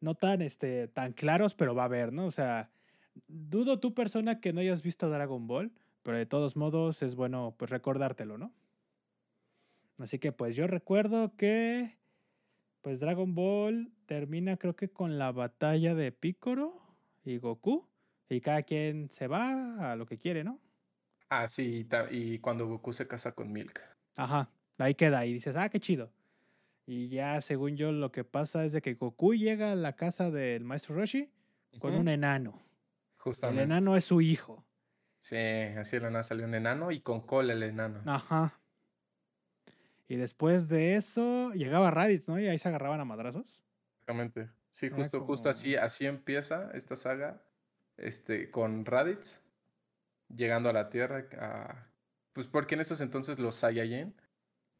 no 0.00 0.14
tan, 0.14 0.42
este, 0.42 0.88
tan 0.88 1.12
claros, 1.12 1.54
pero 1.54 1.74
va 1.74 1.82
a 1.82 1.86
haber, 1.86 2.12
¿no? 2.12 2.26
O 2.26 2.30
sea, 2.30 2.70
dudo 3.28 3.80
tú 3.80 3.94
persona 3.94 4.40
que 4.40 4.52
no 4.52 4.60
hayas 4.60 4.82
visto 4.82 5.08
Dragon 5.08 5.46
Ball, 5.46 5.72
pero 6.02 6.18
de 6.18 6.26
todos 6.26 6.56
modos 6.56 7.02
es 7.02 7.14
bueno, 7.14 7.54
pues 7.58 7.70
recordártelo, 7.70 8.38
¿no? 8.38 8.52
Así 9.98 10.18
que, 10.18 10.32
pues 10.32 10.56
yo 10.56 10.66
recuerdo 10.66 11.36
que, 11.36 11.98
pues 12.82 13.00
Dragon 13.00 13.34
Ball 13.34 13.92
termina, 14.06 14.56
creo 14.56 14.74
que 14.76 14.88
con 14.88 15.18
la 15.18 15.32
batalla 15.32 15.94
de 15.94 16.12
Piccolo 16.12 16.80
y 17.24 17.38
Goku, 17.38 17.86
y 18.28 18.40
cada 18.40 18.62
quien 18.62 19.10
se 19.10 19.26
va 19.26 19.90
a 19.90 19.96
lo 19.96 20.06
que 20.06 20.18
quiere, 20.18 20.44
¿no? 20.44 20.60
Ah, 21.28 21.46
sí, 21.46 21.86
y, 22.10 22.38
cuando 22.38 22.66
Goku 22.66 22.92
se 22.92 23.06
casa 23.06 23.32
con 23.32 23.52
Milk. 23.52 23.80
Ajá, 24.16 24.50
ahí 24.78 24.94
queda 24.94 25.24
y 25.26 25.34
dices, 25.34 25.54
ah, 25.56 25.68
qué 25.68 25.78
chido. 25.78 26.12
Y 26.86 27.08
ya, 27.08 27.40
según 27.40 27.76
yo, 27.76 27.92
lo 27.92 28.10
que 28.10 28.24
pasa 28.24 28.64
es 28.64 28.72
de 28.72 28.82
que 28.82 28.94
Goku 28.94 29.34
llega 29.34 29.72
a 29.72 29.76
la 29.76 29.94
casa 29.94 30.30
del 30.30 30.64
maestro 30.64 30.96
Roshi 30.96 31.30
con 31.78 31.94
un 31.94 32.08
enano. 32.08 32.54
El 32.56 33.22
Justamente. 33.22 33.62
enano 33.62 33.96
es 33.96 34.06
su 34.06 34.20
hijo. 34.20 34.64
Sí, 35.18 35.36
así 35.36 35.96
de 35.96 36.00
la 36.00 36.10
nada 36.10 36.24
salió 36.24 36.46
un 36.46 36.54
enano 36.54 36.90
y 36.90 37.00
con 37.00 37.20
cola 37.20 37.52
el 37.52 37.62
enano. 37.62 38.02
Ajá. 38.06 38.59
Y 40.10 40.16
después 40.16 40.68
de 40.68 40.96
eso 40.96 41.52
llegaba 41.52 41.92
Raditz, 41.92 42.26
¿no? 42.26 42.40
Y 42.40 42.48
ahí 42.48 42.58
se 42.58 42.66
agarraban 42.68 42.98
a 42.98 43.04
madrazos. 43.04 43.62
Exactamente. 43.92 44.50
Sí, 44.72 44.90
justo, 44.90 45.20
justo 45.20 45.48
así, 45.48 45.76
así 45.76 46.04
empieza 46.04 46.68
esta 46.74 46.96
saga, 46.96 47.40
este, 47.96 48.50
con 48.50 48.84
Raditz 48.84 49.40
llegando 50.28 50.68
a 50.68 50.72
la 50.72 50.90
Tierra, 50.90 51.28
a- 51.38 51.92
pues 52.32 52.48
porque 52.48 52.74
en 52.74 52.80
esos 52.80 53.00
entonces 53.00 53.38
los 53.38 53.54
Saiyajin 53.54 54.12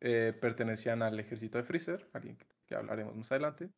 eh, 0.01 0.37
pertenecían 0.41 1.01
al 1.01 1.21
ejército 1.21 1.59
de 1.59 1.65
Freezer, 1.65 2.11
alguien 2.13 2.37
que, 2.67 2.75
hablaremos 2.75 3.15
más 3.15 3.31
adelante, 3.31 3.71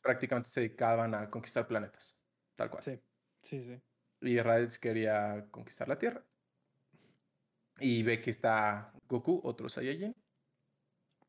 prácticamente 0.00 0.48
se 0.48 0.60
dedicaban 0.60 1.12
a 1.12 1.28
conquistar 1.28 1.66
planetas, 1.66 2.16
tal 2.54 2.70
cual. 2.70 2.84
Sí, 2.84 3.00
sí, 3.42 3.64
sí. 3.64 3.80
Y 4.20 4.40
Raditz 4.40 4.78
quería 4.78 5.44
conquistar 5.50 5.88
la 5.88 5.98
Tierra. 5.98 6.24
Y 7.80 8.04
ve 8.04 8.20
que 8.20 8.30
está 8.30 8.92
Goku, 9.08 9.40
otro 9.42 9.68
Saiyajin, 9.68 10.14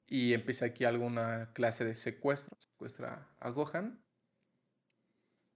y 0.09 0.33
empieza 0.33 0.65
aquí 0.65 0.85
alguna 0.85 1.53
clase 1.53 1.85
de 1.85 1.95
secuestro, 1.95 2.55
secuestra 2.59 3.35
a 3.39 3.49
Gohan, 3.51 4.05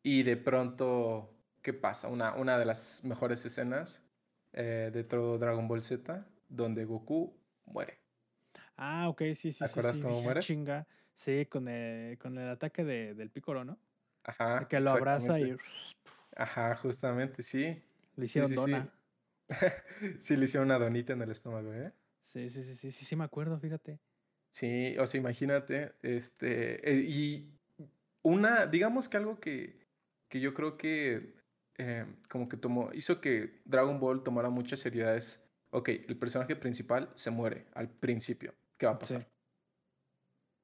y 0.02 0.24
de 0.24 0.38
pronto, 0.38 1.38
¿qué 1.62 1.74
pasa? 1.74 2.08
Una, 2.10 2.36
una 2.36 2.58
de 2.58 2.66
las 2.66 3.04
mejores 3.04 3.46
escenas 3.46 4.10
eh, 4.52 4.92
de 4.94 5.04
todo 5.04 5.38
Dragon 5.38 5.68
Ball 5.68 5.82
Z, 5.84 6.28
donde 6.50 6.86
Goku 6.86 7.42
muere. 7.66 8.00
Ah, 8.76 9.10
ok, 9.10 9.22
sí, 9.36 9.52
sí, 9.54 9.54
¿Te 9.58 9.66
sí, 9.68 9.82
acuerdas 9.82 9.98
sí. 9.98 10.00
cómo 10.00 10.22
Dije, 10.22 10.30
"Ah, 10.30 10.36
muere? 10.36 10.46
chinga. 10.46 10.88
Sí, 11.16 11.46
con 11.48 11.68
el, 11.68 12.18
con 12.18 12.38
el 12.38 12.50
ataque 12.50 12.84
de, 12.84 13.14
del 13.16 13.32
Piccolo, 13.32 13.64
¿no? 13.66 13.80
Ajá, 14.24 14.68
que 14.68 14.80
lo 14.80 14.92
abraza 14.92 15.40
y. 15.42 15.58
Ajá, 16.36 16.76
justamente, 16.76 17.44
sí. 17.44 17.84
le 18.16 18.26
Sí, 18.26 18.26
hicieron 18.26 18.54
sí, 18.54 18.58
dona. 18.58 18.90
sí. 18.90 18.94
Sí, 20.20 20.36
le 20.38 20.46
hicieron 20.46 20.68
una 20.70 20.80
donita 20.80 21.14
en 21.14 21.22
el 21.24 21.32
estómago, 21.32 21.74
¿eh? 21.74 21.94
Sí, 22.22 22.50
sí, 22.50 22.64
sí, 22.64 22.76
sí, 22.76 22.92
sí, 22.92 23.06
sí, 23.06 23.16
me 23.16 23.24
acuerdo, 23.26 23.60
fíjate. 23.60 24.02
Sí, 24.54 24.96
o 25.00 25.08
sea, 25.08 25.20
imagínate, 25.20 25.96
este, 26.04 26.88
eh, 26.88 27.00
y 27.10 27.60
una, 28.22 28.68
digamos 28.68 29.10
que 29.10 29.18
algo 29.18 29.40
que, 29.40 29.80
que 30.30 30.40
yo 30.42 30.54
creo 30.54 30.78
que 30.78 31.34
eh, 31.80 32.06
como 32.30 32.48
que 32.48 32.58
tomó, 32.58 32.92
hizo 32.94 33.20
que 33.20 33.62
Dragon 33.66 34.00
Ball 34.00 34.24
tomara 34.24 34.52
mucha 34.52 34.76
seriedad 34.76 35.18
es, 35.18 35.44
ok, 35.72 35.90
el 35.90 36.20
personaje 36.20 36.56
principal 36.56 37.12
se 37.16 37.32
muere 37.32 37.66
al 37.74 37.90
principio, 37.90 38.54
¿qué 38.78 38.86
va 38.86 38.94
a 38.94 39.00
Sí, 39.00 39.16
pasar? 39.16 39.28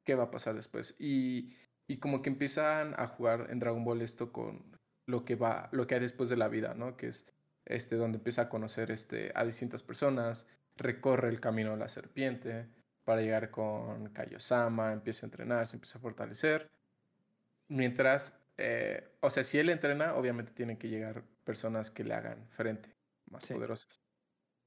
¿Qué 0.06 0.16
va 0.16 0.24
a 0.26 0.32
pasar 0.32 0.56
después? 0.56 0.96
Y, 1.00 1.56
y 1.88 1.98
como 2.00 2.22
que 2.22 2.30
empiezan 2.30 2.94
a 2.98 3.08
jugar 3.08 3.48
en 3.50 3.60
Dragon 3.60 3.84
Ball 3.84 4.02
esto 4.02 4.32
con 4.32 4.78
lo 5.08 5.26
que 5.26 5.36
va, 5.36 5.70
lo 5.72 5.88
que 5.88 5.96
hay 5.96 6.02
después 6.02 6.30
de 6.30 6.38
la 6.38 6.48
vida, 6.48 6.74
¿no? 6.76 6.98
Que 6.98 7.08
es 7.08 7.26
este, 7.66 7.96
donde 7.96 8.18
empieza 8.18 8.44
a 8.44 8.50
conocer 8.50 8.92
este, 8.92 9.32
a 9.36 9.46
distintas 9.46 9.84
personas, 9.84 10.48
recorre 10.78 11.30
el 11.30 11.40
camino 11.40 11.72
de 11.72 11.78
la 11.78 11.90
serpiente 11.90 12.70
para 13.10 13.24
llegar 13.24 13.50
con 13.50 14.10
Kaiosama, 14.10 14.94
empieza 14.94 15.26
a 15.26 15.30
entrenar, 15.30 15.66
se 15.66 15.78
empieza 15.78 15.98
a 15.98 16.02
fortalecer. 16.02 16.70
Mientras, 17.68 18.40
eh, 18.56 19.18
o 19.20 19.32
sea, 19.32 19.44
si 19.44 19.58
él 19.58 19.72
entrena, 19.72 20.14
obviamente 20.14 20.52
tienen 20.52 20.78
que 20.78 20.90
llegar 20.90 21.24
personas 21.44 21.90
que 21.90 22.04
le 22.04 22.14
hagan 22.14 22.48
frente, 22.52 22.96
más 23.32 23.46
sí. 23.46 23.56
poderosas. 23.56 24.04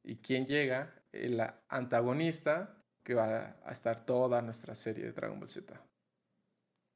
¿Y 0.02 0.16
quién 0.16 0.46
llega? 0.46 0.92
El 1.12 1.40
antagonista 1.68 2.82
que 3.04 3.14
va 3.14 3.60
a 3.64 3.70
estar 3.70 4.04
toda 4.04 4.42
nuestra 4.42 4.74
serie 4.74 5.04
de 5.04 5.12
Dragon 5.12 5.38
Ball 5.38 5.48
Z. 5.48 5.80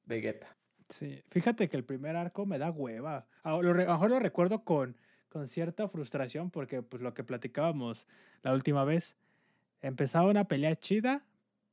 Vegeta. 0.05 0.49
Sí, 0.88 1.23
fíjate 1.29 1.69
que 1.69 1.76
el 1.76 1.85
primer 1.85 2.17
arco 2.17 2.45
me 2.45 2.59
da 2.59 2.73
hueva. 2.73 3.29
A 3.45 3.53
lo, 3.53 3.73
re- 3.73 3.85
a 3.85 3.87
lo 3.87 3.93
mejor 3.93 4.11
lo 4.11 4.19
recuerdo 4.19 4.65
con, 4.65 4.97
con 5.29 5.47
cierta 5.47 5.87
frustración 5.87 6.50
porque 6.50 6.83
pues 6.83 7.03
lo 7.03 7.15
que 7.15 7.23
platicábamos 7.23 8.09
la 8.43 8.53
última 8.53 8.85
vez, 8.85 9.15
empezaba 9.81 10.29
una 10.29 10.49
pelea 10.49 10.75
chida, 10.75 11.25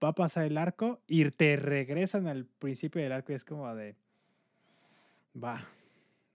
va 0.04 0.10
a 0.10 0.16
pasar 0.16 0.46
el 0.46 0.58
arco 0.58 1.02
y 1.08 1.30
te 1.32 1.56
regresan 1.56 2.28
al 2.28 2.46
principio 2.46 3.02
del 3.02 3.12
arco 3.12 3.32
y 3.32 3.36
es 3.36 3.46
como 3.46 3.74
de, 3.76 3.96
va, 5.42 5.62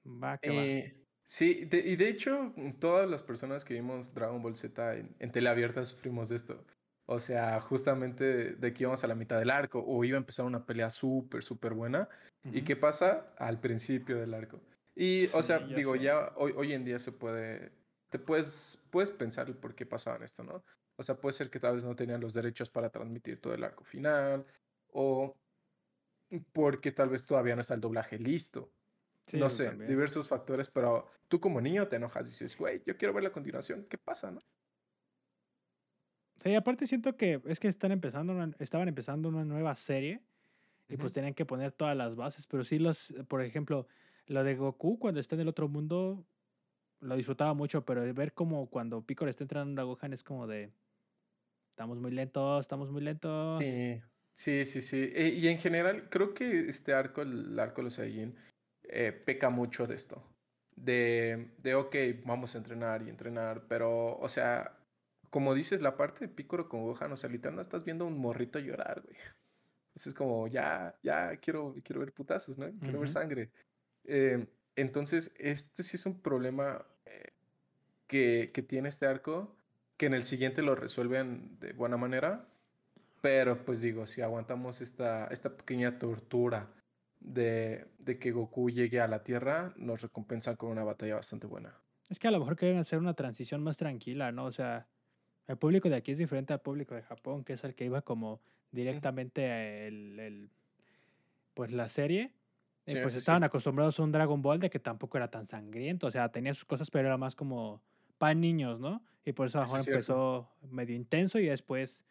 va 0.06 0.38
que 0.38 0.50
va. 0.50 0.62
Eh, 0.62 0.94
sí, 1.24 1.64
de- 1.66 1.80
y 1.80 1.96
de 1.96 2.08
hecho, 2.08 2.54
todas 2.78 3.08
las 3.08 3.22
personas 3.22 3.64
que 3.64 3.74
vimos 3.74 4.14
Dragon 4.14 4.42
Ball 4.42 4.54
Z 4.54 4.96
en, 4.96 5.14
en 5.18 5.32
tele 5.32 5.48
abierta 5.48 5.84
sufrimos 5.84 6.28
de 6.30 6.36
esto. 6.36 6.64
O 7.10 7.18
sea, 7.20 7.58
justamente 7.60 8.52
de, 8.54 8.74
que 8.74 8.82
íbamos 8.82 9.02
a 9.02 9.06
la 9.06 9.14
mitad 9.14 9.38
del 9.38 9.50
arco 9.50 9.82
o 9.86 10.04
iba 10.04 10.16
a 10.16 10.20
empezar 10.20 10.44
una 10.44 10.66
pelea 10.66 10.90
súper, 10.90 11.42
súper 11.42 11.72
buena. 11.72 12.08
¿Y 12.52 12.62
qué 12.62 12.76
pasa? 12.76 13.34
Al 13.38 13.60
principio 13.60 14.18
del 14.18 14.34
arco. 14.34 14.60
Y, 14.94 15.26
o 15.28 15.42
sea, 15.42 15.66
ya 15.66 15.76
digo, 15.76 15.94
sé. 15.94 16.02
ya 16.02 16.32
hoy, 16.36 16.52
hoy 16.54 16.74
en 16.74 16.84
día 16.84 16.98
se 16.98 17.12
puede, 17.12 17.72
te 18.10 18.18
puedes, 18.18 18.86
puedes 18.90 19.10
pensar 19.10 19.48
el 19.48 19.54
por 19.54 19.74
qué 19.74 19.86
pasaban 19.86 20.22
esto, 20.22 20.42
¿no? 20.44 20.62
O 20.98 21.02
sea, 21.02 21.16
puede 21.16 21.32
ser 21.32 21.48
que 21.48 21.60
tal 21.60 21.76
vez 21.76 21.84
no 21.84 21.94
tenían 21.94 22.20
los 22.20 22.34
derechos 22.34 22.70
para 22.70 22.90
transmitir 22.90 23.40
todo 23.40 23.54
el 23.54 23.62
arco 23.64 23.84
final 23.84 24.46
o 24.88 25.36
porque 26.52 26.92
tal 26.92 27.08
vez 27.08 27.26
todavía 27.26 27.54
no 27.54 27.60
está 27.60 27.74
el 27.74 27.80
doblaje 27.80 28.18
listo. 28.18 28.72
Sí, 29.26 29.38
No 29.38 29.48
sé, 29.48 29.66
también. 29.66 29.88
diversos 29.88 30.26
factores, 30.28 30.70
pero 30.70 31.06
tú 31.28 31.40
como 31.40 31.60
niño 31.60 31.86
te 31.88 31.96
enojas 31.96 32.26
y 32.26 32.30
dices, 32.30 32.56
güey, 32.56 32.82
yo 32.84 32.96
quiero 32.96 33.14
ver 33.14 33.24
la 33.24 33.32
continuación, 33.32 33.86
¿qué 33.88 33.98
pasa, 33.98 34.30
no? 34.30 34.40
Sí, 36.42 36.54
aparte 36.54 36.86
siento 36.86 37.16
que 37.16 37.40
es 37.46 37.58
que 37.60 37.68
están 37.68 37.92
empezando 37.92 38.32
una- 38.32 38.54
estaban 38.58 38.88
empezando 38.88 39.28
una 39.28 39.44
nueva 39.44 39.74
serie 39.74 40.22
y 40.88 40.96
pues 40.96 41.12
tenían 41.12 41.34
que 41.34 41.46
poner 41.46 41.72
todas 41.72 41.96
las 41.96 42.16
bases, 42.16 42.46
pero 42.46 42.64
sí 42.64 42.78
los, 42.78 43.14
por 43.28 43.42
ejemplo, 43.42 43.88
lo 44.26 44.44
de 44.44 44.56
Goku 44.56 44.98
cuando 44.98 45.20
está 45.20 45.34
en 45.36 45.42
el 45.42 45.48
otro 45.48 45.68
mundo 45.68 46.26
lo 47.00 47.16
disfrutaba 47.16 47.54
mucho, 47.54 47.84
pero 47.84 48.02
ver 48.14 48.34
como 48.34 48.70
cuando 48.70 49.04
Piccolo 49.06 49.30
está 49.30 49.44
entrando 49.44 49.82
a 49.82 49.84
Gohan 49.84 50.12
es 50.12 50.24
como 50.24 50.46
de 50.46 50.72
estamos 51.78 52.00
muy 52.00 52.10
lentos, 52.10 52.64
estamos 52.64 52.90
muy 52.90 53.00
lentos. 53.02 53.54
Sí, 53.56 54.02
sí, 54.32 54.64
sí, 54.64 54.82
sí. 54.82 55.12
E- 55.14 55.28
y 55.28 55.46
en 55.46 55.58
general, 55.58 56.08
creo 56.10 56.34
que 56.34 56.68
este 56.68 56.92
arco, 56.92 57.22
el 57.22 57.56
arco 57.56 57.76
de 57.76 57.84
los 57.84 57.94
Saiyajin, 57.94 58.34
eh, 58.82 59.12
peca 59.12 59.48
mucho 59.48 59.86
de 59.86 59.94
esto. 59.94 60.24
De, 60.74 61.52
de, 61.62 61.76
ok, 61.76 61.94
vamos 62.24 62.56
a 62.56 62.58
entrenar 62.58 63.02
y 63.02 63.08
entrenar, 63.08 63.66
pero, 63.68 64.18
o 64.18 64.28
sea, 64.28 64.76
como 65.30 65.54
dices, 65.54 65.80
la 65.80 65.96
parte 65.96 66.26
de 66.26 66.34
Piccolo 66.34 66.68
con 66.68 66.82
Gohan, 66.82 67.12
o 67.12 67.16
sea, 67.16 67.30
literal, 67.30 67.60
estás 67.60 67.84
viendo 67.84 68.04
a 68.04 68.08
un 68.08 68.18
morrito 68.18 68.58
llorar, 68.58 69.02
güey. 69.02 69.16
Eso 69.94 70.08
es 70.10 70.14
como, 70.16 70.48
ya, 70.48 70.98
ya, 71.04 71.36
quiero, 71.38 71.76
quiero 71.84 72.00
ver 72.00 72.12
putazos, 72.12 72.58
¿no? 72.58 72.66
Quiero 72.82 72.98
ver 73.00 73.08
Ujú. 73.08 73.14
sangre. 73.14 73.50
Eh, 74.04 74.46
entonces, 74.76 75.32
este 75.38 75.84
sí 75.84 75.96
es 75.96 76.06
un 76.06 76.20
problema 76.22 76.84
eh, 77.06 77.32
que, 78.08 78.50
que 78.52 78.62
tiene 78.62 78.88
este 78.88 79.06
arco, 79.06 79.57
que 79.98 80.06
en 80.06 80.14
el 80.14 80.24
siguiente 80.24 80.62
lo 80.62 80.74
resuelven 80.74 81.58
de 81.60 81.74
buena 81.74 81.98
manera, 81.98 82.46
pero 83.20 83.64
pues 83.64 83.82
digo, 83.82 84.06
si 84.06 84.22
aguantamos 84.22 84.80
esta, 84.80 85.26
esta 85.26 85.56
pequeña 85.56 85.98
tortura 85.98 86.72
de, 87.20 87.88
de 87.98 88.18
que 88.18 88.30
Goku 88.30 88.70
llegue 88.70 89.00
a 89.00 89.08
la 89.08 89.24
Tierra, 89.24 89.74
nos 89.76 90.02
recompensan 90.02 90.56
con 90.56 90.70
una 90.70 90.84
batalla 90.84 91.16
bastante 91.16 91.46
buena. 91.46 91.74
Es 92.08 92.18
que 92.18 92.28
a 92.28 92.30
lo 92.30 92.38
mejor 92.38 92.56
quieren 92.56 92.78
hacer 92.78 92.98
una 92.98 93.14
transición 93.14 93.62
más 93.62 93.76
tranquila, 93.76 94.32
¿no? 94.32 94.46
O 94.46 94.52
sea, 94.52 94.86
el 95.48 95.58
público 95.58 95.88
de 95.88 95.96
aquí 95.96 96.12
es 96.12 96.18
diferente 96.18 96.52
al 96.52 96.60
público 96.60 96.94
de 96.94 97.02
Japón, 97.02 97.44
que 97.44 97.54
es 97.54 97.64
el 97.64 97.74
que 97.74 97.84
iba 97.84 98.02
como 98.02 98.40
directamente 98.70 99.46
a 99.50 99.86
el, 99.88 100.18
el- 100.20 100.50
pues 101.54 101.72
la 101.72 101.88
serie. 101.88 102.32
Y 102.86 102.92
Sí, 102.92 102.98
pues 103.02 103.14
estaban 103.16 103.44
acostumbrados 103.44 103.98
a 103.98 104.02
un 104.02 104.12
Dragon 104.12 104.40
Ball 104.40 104.60
de 104.60 104.70
que 104.70 104.78
tampoco 104.78 105.18
era 105.18 105.28
tan 105.30 105.46
sangriento, 105.46 106.06
o 106.06 106.10
sea, 106.10 106.30
tenía 106.30 106.54
sus 106.54 106.64
cosas, 106.64 106.90
pero 106.90 107.08
era 107.08 107.18
más 107.18 107.36
como 107.36 107.82
para 108.18 108.34
niños, 108.34 108.80
¿no? 108.80 109.04
Y 109.24 109.32
por 109.32 109.46
eso 109.48 109.58
a 109.58 109.62
mejor 109.62 109.80
es 109.86 109.88
empezó 109.88 110.50
medio 110.62 110.96
intenso 110.96 111.38
y 111.38 111.46
después 111.46 112.06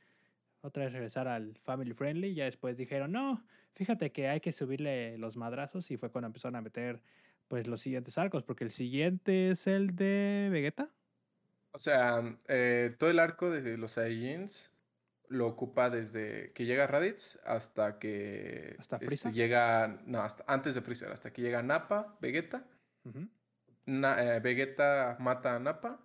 otra 0.61 0.85
vez 0.85 0.93
regresar 0.93 1.27
al 1.27 1.57
family 1.59 1.93
friendly. 1.93 2.35
Ya 2.35 2.45
después 2.45 2.77
dijeron, 2.77 3.11
no, 3.11 3.45
fíjate 3.75 4.11
que 4.11 4.29
hay 4.29 4.41
que 4.41 4.53
subirle 4.53 5.17
los 5.17 5.37
madrazos 5.37 5.91
y 5.91 5.97
fue 5.97 6.11
cuando 6.11 6.27
empezaron 6.27 6.55
a 6.57 6.61
meter 6.61 7.03
pues 7.47 7.67
los 7.67 7.81
siguientes 7.81 8.17
arcos, 8.17 8.43
porque 8.43 8.63
el 8.65 8.71
siguiente 8.71 9.51
es 9.51 9.67
el 9.67 9.95
de 9.95 10.49
Vegeta. 10.51 10.93
O 11.71 11.79
sea, 11.79 12.39
eh, 12.47 12.95
todo 12.97 13.09
el 13.09 13.19
arco 13.19 13.49
de 13.51 13.77
los 13.77 13.93
Saiyajins 13.93 14.71
lo 15.29 15.47
ocupa 15.47 15.89
desde 15.89 16.53
que 16.53 16.65
llega 16.65 16.87
Raditz 16.87 17.37
hasta 17.45 17.99
que 17.99 18.75
¿Hasta 18.79 18.97
este, 18.97 19.31
llega, 19.31 20.01
no, 20.05 20.21
hasta 20.21 20.43
antes 20.47 20.75
de 20.75 20.81
Freezer, 20.81 21.11
hasta 21.11 21.31
que 21.33 21.41
llega 21.41 21.61
Nappa, 21.63 22.17
Vegeta. 22.21 22.67
Ujú. 23.05 23.27
Na- 23.87 24.35
eh, 24.37 24.39
Vegeta 24.41 25.17
mata 25.19 25.55
a 25.55 25.59
Nappa 25.59 25.99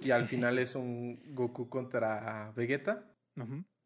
y 0.00 0.10
al 0.12 0.24
final 0.54 0.58
es 0.58 0.74
un 0.76 1.34
Goku 1.34 1.68
contra 1.70 2.52
Vegeta, 2.52 3.14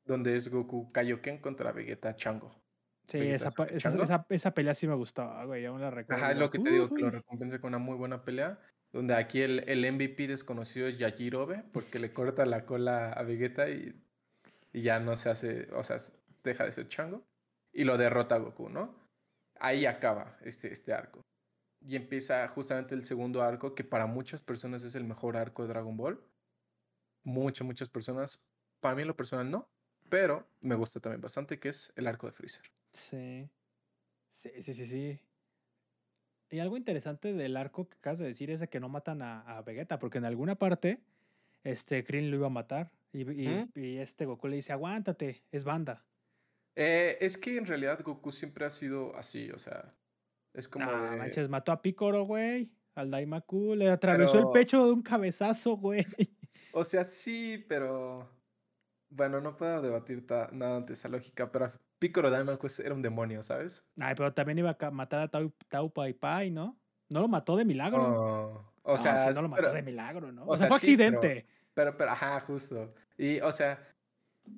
donde 0.04 0.36
es 0.36 0.48
Goku 0.50 0.92
Kaioken 0.92 1.38
contra 1.40 1.72
Vegeta 1.72 2.16
Chango. 2.16 2.60
Sí, 3.08 3.18
Vegeta 3.18 3.46
esa, 3.46 3.50
Chango. 3.78 4.02
esa, 4.04 4.26
esa 4.28 4.54
pelea 4.54 4.74
sí 4.74 4.86
me 4.88 4.94
gustaba, 4.94 5.44
güey, 5.44 5.64
aún 5.66 5.80
la 5.80 5.90
recuerdo. 5.90 6.22
Ajá, 6.22 6.32
es 6.32 6.38
lo 6.38 6.50
que 6.50 6.58
te 6.58 6.70
digo, 6.70 6.88
que 6.88 7.02
lo 7.02 7.06
"Uy". 7.08 7.12
recompensa 7.12 7.60
con 7.60 7.68
una 7.68 7.78
muy 7.78 7.96
buena 7.96 8.24
pelea. 8.24 8.60
Donde 8.92 9.14
aquí 9.14 9.40
el, 9.40 9.68
el 9.68 9.84
MVP 9.92 10.26
desconocido 10.26 10.88
es 10.88 10.98
Yajirobe, 10.98 11.62
porque 11.72 12.00
le 12.00 12.12
corta 12.12 12.44
la 12.44 12.66
cola 12.66 13.12
a 13.12 13.22
Vegeta 13.22 13.68
y, 13.70 14.02
y 14.72 14.82
ya 14.82 14.98
no 15.00 15.16
se 15.16 15.30
hace, 15.30 15.68
o 15.72 15.82
sea, 15.84 15.98
deja 16.44 16.64
de 16.64 16.72
ser 16.72 16.88
chango. 16.88 17.24
Y 17.72 17.84
lo 17.84 17.98
derrota 17.98 18.34
a 18.36 18.38
Goku, 18.38 18.68
¿no? 18.68 19.08
Ahí 19.60 19.86
acaba 19.86 20.38
este, 20.42 20.72
este 20.72 20.92
arco. 20.92 21.22
Y 21.80 21.96
empieza 21.96 22.46
justamente 22.48 22.94
el 22.94 23.04
segundo 23.04 23.42
arco, 23.42 23.74
que 23.74 23.84
para 23.84 24.06
muchas 24.06 24.42
personas 24.42 24.82
es 24.84 24.94
el 24.94 25.04
mejor 25.04 25.36
arco 25.36 25.62
de 25.62 25.68
Dragon 25.68 25.96
Ball. 25.96 26.22
Muchas, 27.24 27.66
muchas 27.66 27.88
personas. 27.88 28.44
Para 28.80 28.94
mí 28.94 29.02
en 29.02 29.08
lo 29.08 29.16
personal 29.16 29.50
no, 29.50 29.68
pero 30.08 30.46
me 30.60 30.74
gusta 30.74 31.00
también 31.00 31.20
bastante, 31.20 31.58
que 31.58 31.68
es 31.70 31.92
el 31.96 32.06
arco 32.06 32.26
de 32.26 32.32
Freezer. 32.32 32.64
Sí. 32.92 33.48
Sí, 34.30 34.50
sí, 34.62 34.74
sí, 34.74 34.86
sí. 34.86 35.20
Y 36.50 36.58
algo 36.58 36.76
interesante 36.76 37.32
del 37.32 37.56
arco 37.56 37.88
que 37.88 37.96
acabas 37.96 38.18
de 38.18 38.26
decir 38.26 38.50
es 38.50 38.60
de 38.60 38.68
que 38.68 38.80
no 38.80 38.88
matan 38.88 39.22
a, 39.22 39.40
a 39.42 39.62
Vegeta, 39.62 39.98
porque 39.98 40.18
en 40.18 40.24
alguna 40.24 40.56
parte 40.56 41.00
este 41.64 42.04
Krillin 42.04 42.30
lo 42.30 42.38
iba 42.38 42.46
a 42.48 42.50
matar 42.50 42.92
y, 43.12 43.22
y- 43.30 43.98
este 43.98 44.24
Goku 44.26 44.48
le 44.48 44.56
dice, 44.56 44.72
aguántate, 44.72 45.44
es 45.52 45.64
banda. 45.64 46.06
Eh, 46.76 47.18
es 47.20 47.36
que 47.38 47.56
en 47.56 47.66
realidad 47.66 48.00
Goku 48.02 48.32
siempre 48.32 48.64
ha 48.64 48.70
sido 48.70 49.14
así, 49.16 49.50
o 49.50 49.58
sea, 49.58 49.94
es 50.54 50.68
como 50.68 50.86
No 50.86 51.10
de... 51.10 51.16
manches, 51.16 51.48
mató 51.48 51.72
a 51.72 51.80
Picoro, 51.82 52.24
güey. 52.24 52.70
Al 52.94 53.10
Daimaku, 53.10 53.74
le 53.76 53.88
atravesó 53.90 54.38
el 54.38 54.46
pecho 54.52 54.84
de 54.84 54.92
un 54.92 55.02
cabezazo, 55.02 55.76
güey. 55.76 56.04
O 56.72 56.84
sea, 56.84 57.04
sí, 57.04 57.64
pero... 57.68 58.28
Bueno, 59.08 59.40
no 59.40 59.56
puedo 59.56 59.80
debatir 59.82 60.24
nada 60.52 60.76
ante 60.76 60.92
esa 60.92 61.08
lógica, 61.08 61.50
pero 61.50 61.72
Piccolo 61.98 62.30
Daimaku 62.30 62.68
era 62.84 62.94
un 62.94 63.02
demonio, 63.02 63.42
¿sabes? 63.42 63.84
Ay, 63.98 64.14
pero 64.16 64.32
también 64.32 64.58
iba 64.58 64.76
a 64.78 64.90
matar 64.92 65.22
a 65.22 65.28
Tau, 65.28 65.52
Tau 65.68 65.92
Pai 65.92 66.14
Pai, 66.14 66.50
¿no? 66.50 66.78
No 67.08 67.20
lo 67.20 67.28
mató 67.28 67.56
de 67.56 67.64
milagro. 67.64 68.02
Oh, 68.02 68.72
o 68.82 68.92
No, 68.92 68.96
sea, 68.98 69.28
sí, 69.28 69.34
no 69.34 69.42
lo 69.42 69.48
mató 69.48 69.62
pero, 69.62 69.74
de 69.74 69.82
milagro, 69.82 70.30
¿no? 70.30 70.44
o 70.44 70.52
O, 70.52 70.56
sea, 70.56 70.68
sea, 70.68 70.78
fue 70.78 70.86
sí, 70.86 70.96
pero- 70.96 71.16
accidente. 71.18 71.46
pero, 71.74 71.96
pero, 71.96 72.10
ajá, 72.12 72.38
justo. 72.40 72.94
Y, 73.18 73.40
o 73.40 73.50
sea, 73.50 73.84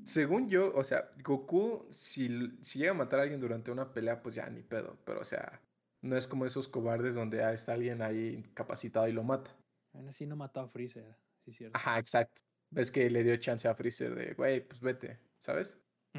según 0.05 0.49
yo, 0.49 0.73
o 0.75 0.85
sea, 0.85 1.09
Goku, 1.23 1.87
si, 1.89 2.29
si 2.61 2.79
llega 2.79 2.91
a 2.91 2.95
matar 2.95 3.21
a 3.21 3.23
alguien 3.23 3.41
durante 3.41 3.71
una 3.71 3.91
pelea, 3.93 4.21
pues 4.23 4.35
ya 4.35 4.49
ni 4.51 4.63
pedo, 4.63 4.99
pero, 5.05 5.21
o 5.21 5.25
sea, 5.25 5.61
no 6.03 6.17
es 6.17 6.27
como 6.27 6.45
esos 6.45 6.69
cobardes 6.69 7.15
donde 7.15 7.43
ah, 7.43 7.53
está 7.53 7.73
alguien 7.73 8.03
ahí 8.03 8.35
incapacitado 8.35 9.09
y 9.09 9.13
lo 9.13 9.23
mata. 9.23 9.57
Aún 9.95 10.09
así 10.09 10.27
no 10.27 10.37
mató 10.37 10.61
a 10.61 10.69
Freezer, 10.69 11.17
sí, 11.45 11.53
cierto. 11.53 11.77
Ajá, 11.77 11.99
exacto. 11.99 12.43
Ves 12.71 12.91
que 12.91 13.09
le 13.09 13.23
dio 13.23 13.37
chance 13.37 13.69
a 13.69 13.75
Freezer 13.75 14.15
de, 14.15 14.35
güey, 14.35 14.67
pues 14.67 14.81
vete, 14.81 15.19
¿sabes? 15.39 15.79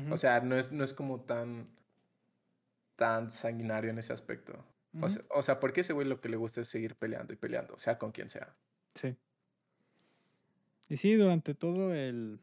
O 0.09 0.17
sea, 0.17 0.39
no 0.39 0.55
es, 0.57 0.71
no 0.71 0.83
es 0.83 0.91
como 0.91 1.21
tan, 1.21 1.65
tan 2.95 3.29
sanguinario 3.29 3.91
en 3.91 3.99
ese 3.99 4.11
aspecto. 4.11 4.53
O 5.01 5.09
sea, 5.09 5.21
o 5.29 5.43
sea, 5.43 5.59
porque 5.59 5.81
ese 5.81 5.93
güey 5.93 6.07
lo 6.07 6.19
que 6.19 6.29
le 6.29 6.37
gusta 6.37 6.61
es 6.61 6.67
seguir 6.67 6.95
peleando 6.95 7.33
y 7.33 7.35
peleando, 7.35 7.77
sea 7.77 7.99
con 7.99 8.11
quien 8.11 8.29
sea. 8.29 8.55
Sí. 8.95 9.15
Y 10.89 10.97
sí, 10.97 11.13
durante 11.13 11.53
todo 11.53 11.93
el 11.93 12.39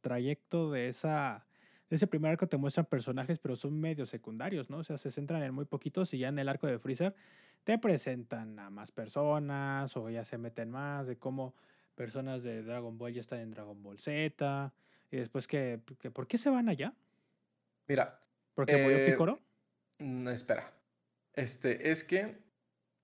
trayecto 0.00 0.70
de 0.70 0.88
esa 0.88 1.46
ese 1.90 2.06
primer 2.06 2.32
arco 2.32 2.48
te 2.48 2.56
muestran 2.56 2.86
personajes, 2.86 3.38
pero 3.38 3.56
son 3.56 3.80
medio 3.80 4.06
secundarios, 4.06 4.70
¿no? 4.70 4.78
O 4.78 4.84
sea, 4.84 4.98
se 4.98 5.10
centran 5.10 5.42
en 5.42 5.54
muy 5.54 5.64
poquitos 5.66 6.14
y 6.14 6.18
ya 6.18 6.28
en 6.28 6.38
el 6.38 6.48
arco 6.48 6.66
de 6.66 6.78
Freezer 6.78 7.14
te 7.64 7.78
presentan 7.78 8.58
a 8.58 8.70
más 8.70 8.90
personas 8.92 9.96
o 9.96 10.08
ya 10.10 10.24
se 10.24 10.38
meten 10.38 10.70
más 10.70 11.06
de 11.06 11.18
cómo 11.18 11.54
personas 11.94 12.42
de 12.42 12.62
Dragon 12.62 12.96
Ball 12.98 13.12
ya 13.12 13.20
están 13.20 13.40
en 13.40 13.50
Dragon 13.50 13.82
Ball 13.82 13.98
Z 13.98 14.72
y 15.10 15.16
después 15.16 15.46
que, 15.46 15.82
que 15.98 16.10
¿por 16.10 16.26
qué 16.28 16.38
se 16.38 16.50
van 16.50 16.68
allá? 16.68 16.94
Mira, 17.88 18.20
¿Porque 18.54 18.76
murió 18.78 18.96
Eh, 18.98 19.04
Picoro? 19.04 19.40
mm, 19.98 20.28
espera. 20.28 20.74
Este, 21.34 21.90
es 21.92 22.04
que, 22.04 22.44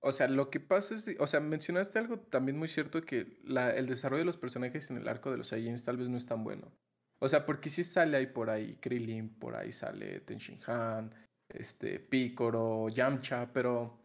o 0.00 0.12
sea, 0.12 0.28
lo 0.28 0.50
que 0.50 0.60
pasa 0.60 0.94
es, 0.94 1.08
o 1.20 1.26
sea, 1.26 1.40
mencionaste 1.40 1.98
algo 1.98 2.20
también 2.20 2.58
muy 2.58 2.68
cierto 2.68 3.02
que 3.02 3.38
la, 3.44 3.70
el 3.76 3.86
desarrollo 3.86 4.20
de 4.20 4.26
los 4.26 4.38
personajes 4.38 4.90
en 4.90 4.98
el 4.98 5.08
arco 5.08 5.30
de 5.30 5.38
los 5.38 5.48
Saiyans 5.48 5.84
tal 5.84 5.96
vez 5.98 6.08
no 6.08 6.18
es 6.18 6.26
tan 6.26 6.44
bueno. 6.44 6.72
O 7.18 7.28
sea, 7.28 7.46
porque 7.46 7.70
sí 7.70 7.82
sale 7.84 8.16
ahí 8.16 8.26
por 8.26 8.50
ahí 8.50 8.76
Krillin, 8.76 9.28
por 9.38 9.56
ahí 9.56 9.72
sale 9.72 10.20
Tenshinhan, 10.20 11.14
este, 11.48 11.98
Picoro, 11.98 12.88
Yamcha, 12.88 13.52
pero 13.52 13.98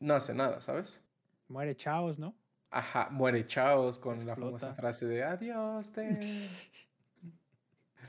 no 0.00 0.14
hace 0.14 0.34
nada, 0.34 0.60
¿sabes? 0.60 1.00
Muere 1.48 1.76
Chaos, 1.76 2.18
¿no? 2.18 2.34
Ajá, 2.70 3.08
muere 3.10 3.44
Chaos 3.44 3.98
con 3.98 4.26
la 4.26 4.34
famosa 4.34 4.74
frase 4.74 5.06
de 5.06 5.22
adiós, 5.22 5.92
te. 5.92 6.18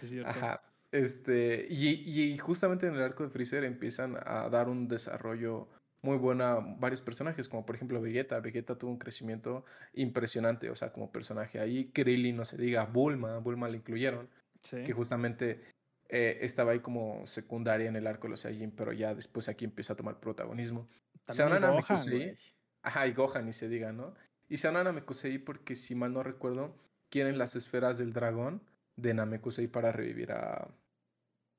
Sí. 0.02 0.22
Ajá. 0.26 0.60
Este, 0.92 1.68
y, 1.70 2.34
y 2.34 2.38
justamente 2.40 2.88
en 2.88 2.96
el 2.96 3.04
arco 3.04 3.24
de 3.24 3.30
Freezer 3.30 3.64
empiezan 3.64 4.18
a 4.26 4.50
dar 4.50 4.68
un 4.68 4.88
desarrollo 4.88 5.68
muy 6.04 6.18
bueno 6.18 6.44
a 6.44 6.60
varios 6.60 7.02
personajes, 7.02 7.48
como 7.50 7.66
por 7.66 7.76
ejemplo 7.76 8.02
Vegeta. 8.02 8.40
Vegeta 8.40 8.78
tuvo 8.78 8.92
un 8.92 9.00
crecimiento 9.00 9.66
impresionante, 9.94 10.70
o 10.70 10.76
sea, 10.76 10.92
como 10.92 11.12
personaje 11.12 11.60
ahí. 11.60 11.92
Krillin, 11.92 12.36
no 12.36 12.46
se 12.46 12.58
diga, 12.58 12.86
Bulma, 12.86 13.40
Bulma 13.40 13.68
le 13.70 13.78
incluyeron, 13.78 14.30
Sí. 14.62 14.84
que 14.84 14.94
justamente 14.94 15.62
eh, 16.10 16.38
estaba 16.42 16.72
ahí 16.72 16.80
como 16.80 17.26
secundaria 17.26 17.88
en 17.88 17.96
el 17.96 18.06
arco 18.08 18.28
de 18.28 18.32
los 18.32 18.42
Saiyajin, 18.42 18.72
pero 18.72 18.94
ya 18.94 19.16
después 19.16 19.50
aquí 19.50 19.66
empieza 19.66 19.94
a 19.94 19.96
tomar 19.96 20.20
protagonismo. 20.20 20.88
Se 21.28 21.38
También 21.44 21.64
a 21.64 21.72
Gohan. 21.72 22.38
Ajá, 22.84 23.08
y 23.08 23.14
Gohan, 23.14 23.46
ni 23.46 23.54
se 23.54 23.68
diga, 23.70 23.94
¿no? 23.94 24.14
Y 24.50 24.58
se 24.58 24.68
van 24.68 24.78
a 24.78 24.84
Namekusei 24.84 25.38
porque, 25.40 25.76
si 25.76 25.96
mal 25.96 26.14
no 26.14 26.22
recuerdo, 26.22 26.76
quieren 27.10 27.38
las 27.38 27.56
esferas 27.56 27.98
del 27.98 28.12
dragón 28.14 28.62
de 28.98 29.14
Namekusei 29.14 29.68
para 29.68 29.92
revivir 29.92 30.34
a, 30.34 30.68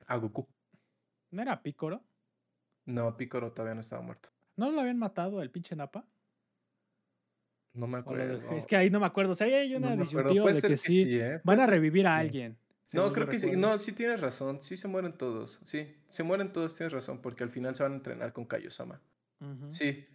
a 0.06 0.16
Goku. 0.16 0.46
¿No 1.30 1.42
era 1.42 1.62
Picoro? 1.62 2.04
No, 2.86 3.16
Piccolo 3.16 3.52
todavía 3.52 3.74
no 3.74 3.80
estaba 3.80 4.02
muerto. 4.02 4.33
¿No 4.56 4.70
lo 4.70 4.80
habían 4.80 4.98
matado 4.98 5.42
el 5.42 5.50
pinche 5.50 5.74
Napa? 5.76 6.06
No 7.72 7.86
me 7.88 7.96
de- 7.96 8.00
acuerdo. 8.02 8.50
Es 8.56 8.66
que 8.66 8.76
ahí 8.76 8.88
no 8.90 9.00
me 9.00 9.06
acuerdo. 9.06 9.32
O 9.32 9.34
sea, 9.34 9.46
ahí 9.48 9.54
hay 9.54 9.70
no 9.72 9.78
una 9.78 9.88
acuerdo. 9.92 10.04
disyuntiva 10.04 10.52
de 10.52 10.62
que 10.62 10.76
sí, 10.76 11.18
¿eh? 11.18 11.40
van 11.42 11.60
a 11.60 11.66
revivir 11.66 12.06
a 12.06 12.16
sí. 12.16 12.20
alguien. 12.20 12.56
No, 12.92 13.12
creo 13.12 13.28
que 13.28 13.40
sí. 13.40 13.50
No, 13.56 13.76
sí 13.80 13.90
tienes 13.92 14.20
razón. 14.20 14.60
Sí 14.60 14.76
se 14.76 14.86
mueren 14.86 15.12
todos. 15.14 15.58
Sí, 15.64 15.96
se 16.06 16.22
mueren 16.22 16.52
todos, 16.52 16.76
tienes 16.76 16.92
razón, 16.92 17.20
porque 17.20 17.42
al 17.42 17.50
final 17.50 17.74
se 17.74 17.82
van 17.82 17.92
a 17.92 17.96
entrenar 17.96 18.32
con 18.32 18.44
Kaiosama. 18.44 19.00
Sí, 19.68 20.06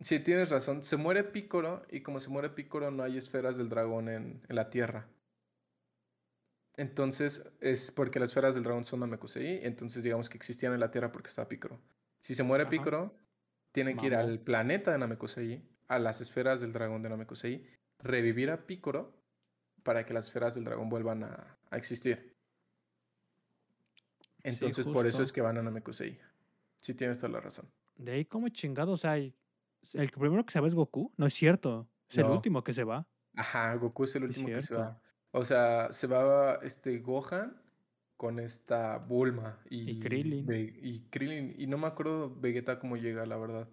sí, 0.00 0.20
tienes 0.20 0.50
razón. 0.50 0.82
Se 0.82 0.98
muere 0.98 1.24
Piccolo 1.24 1.82
y 1.90 2.02
como 2.02 2.20
se 2.20 2.28
muere 2.28 2.50
Piccolo 2.50 2.90
no 2.90 3.02
hay 3.02 3.16
esferas 3.16 3.56
del 3.56 3.70
dragón 3.70 4.10
en, 4.10 4.42
en 4.46 4.54
la 4.56 4.68
Tierra. 4.68 5.08
Entonces 6.76 7.42
es 7.60 7.90
porque 7.90 8.20
las 8.20 8.28
esferas 8.28 8.54
del 8.54 8.64
dragón 8.64 8.84
son 8.84 9.00
Namekusei, 9.00 9.60
entonces 9.64 10.02
digamos 10.02 10.28
que 10.28 10.36
existían 10.36 10.74
en 10.74 10.80
la 10.80 10.90
Tierra 10.90 11.10
porque 11.10 11.28
estaba 11.30 11.48
Piccolo. 11.48 11.80
Si 12.20 12.34
se 12.34 12.42
muere 12.42 12.64
Ajá. 12.64 12.70
Tienen 13.76 13.98
que 13.98 14.06
ir 14.06 14.14
al 14.14 14.38
planeta 14.40 14.90
de 14.90 14.96
Namekusei, 14.96 15.62
a 15.88 15.98
las 15.98 16.22
esferas 16.22 16.62
del 16.62 16.72
dragón 16.72 17.02
de 17.02 17.10
Namekusei, 17.10 17.66
revivir 17.98 18.50
a 18.50 18.66
Piccolo 18.66 19.12
para 19.82 20.06
que 20.06 20.14
las 20.14 20.28
esferas 20.28 20.54
del 20.54 20.64
dragón 20.64 20.88
vuelvan 20.88 21.24
a, 21.24 21.58
a 21.68 21.76
existir. 21.76 22.34
Entonces 24.42 24.86
por 24.86 25.06
eso 25.06 25.22
es 25.22 25.30
que 25.30 25.42
van 25.42 25.58
a 25.58 25.62
Namekusei. 25.62 26.18
Sí 26.78 26.94
tienes 26.94 27.18
toda 27.18 27.28
la 27.34 27.40
razón. 27.40 27.70
De 27.96 28.12
ahí 28.12 28.24
como 28.24 28.48
chingados, 28.48 28.94
o 28.94 28.96
sea, 28.96 29.18
el 29.18 29.34
el 29.92 30.10
primero 30.10 30.42
que 30.46 30.52
se 30.52 30.60
va 30.60 30.68
es 30.68 30.74
Goku. 30.74 31.12
No 31.18 31.26
es 31.26 31.34
cierto. 31.34 31.86
Es 32.08 32.16
el 32.16 32.24
No. 32.28 32.32
último 32.32 32.64
que 32.64 32.72
se 32.72 32.82
va. 32.82 33.06
Ajá, 33.34 33.74
Goku 33.74 34.04
es 34.04 34.16
el 34.16 34.24
último 34.24 34.46
que 34.46 34.62
se 34.62 34.74
va. 34.74 35.02
O 35.32 35.44
sea, 35.44 35.92
se 35.92 36.06
va 36.06 36.60
este 36.62 36.98
Gohan 36.98 37.60
con 38.16 38.38
esta 38.40 38.98
Bulma 38.98 39.60
y, 39.70 39.98
Krillin. 40.00 40.46
Y 40.50 41.00
Krillin. 41.10 41.54
Y 41.58 41.66
no 41.66 41.78
me 41.78 41.86
acuerdo 41.86 42.34
Vegeta 42.34 42.78
cómo 42.78 42.96
llega, 42.96 43.26
la 43.26 43.36
verdad. 43.36 43.68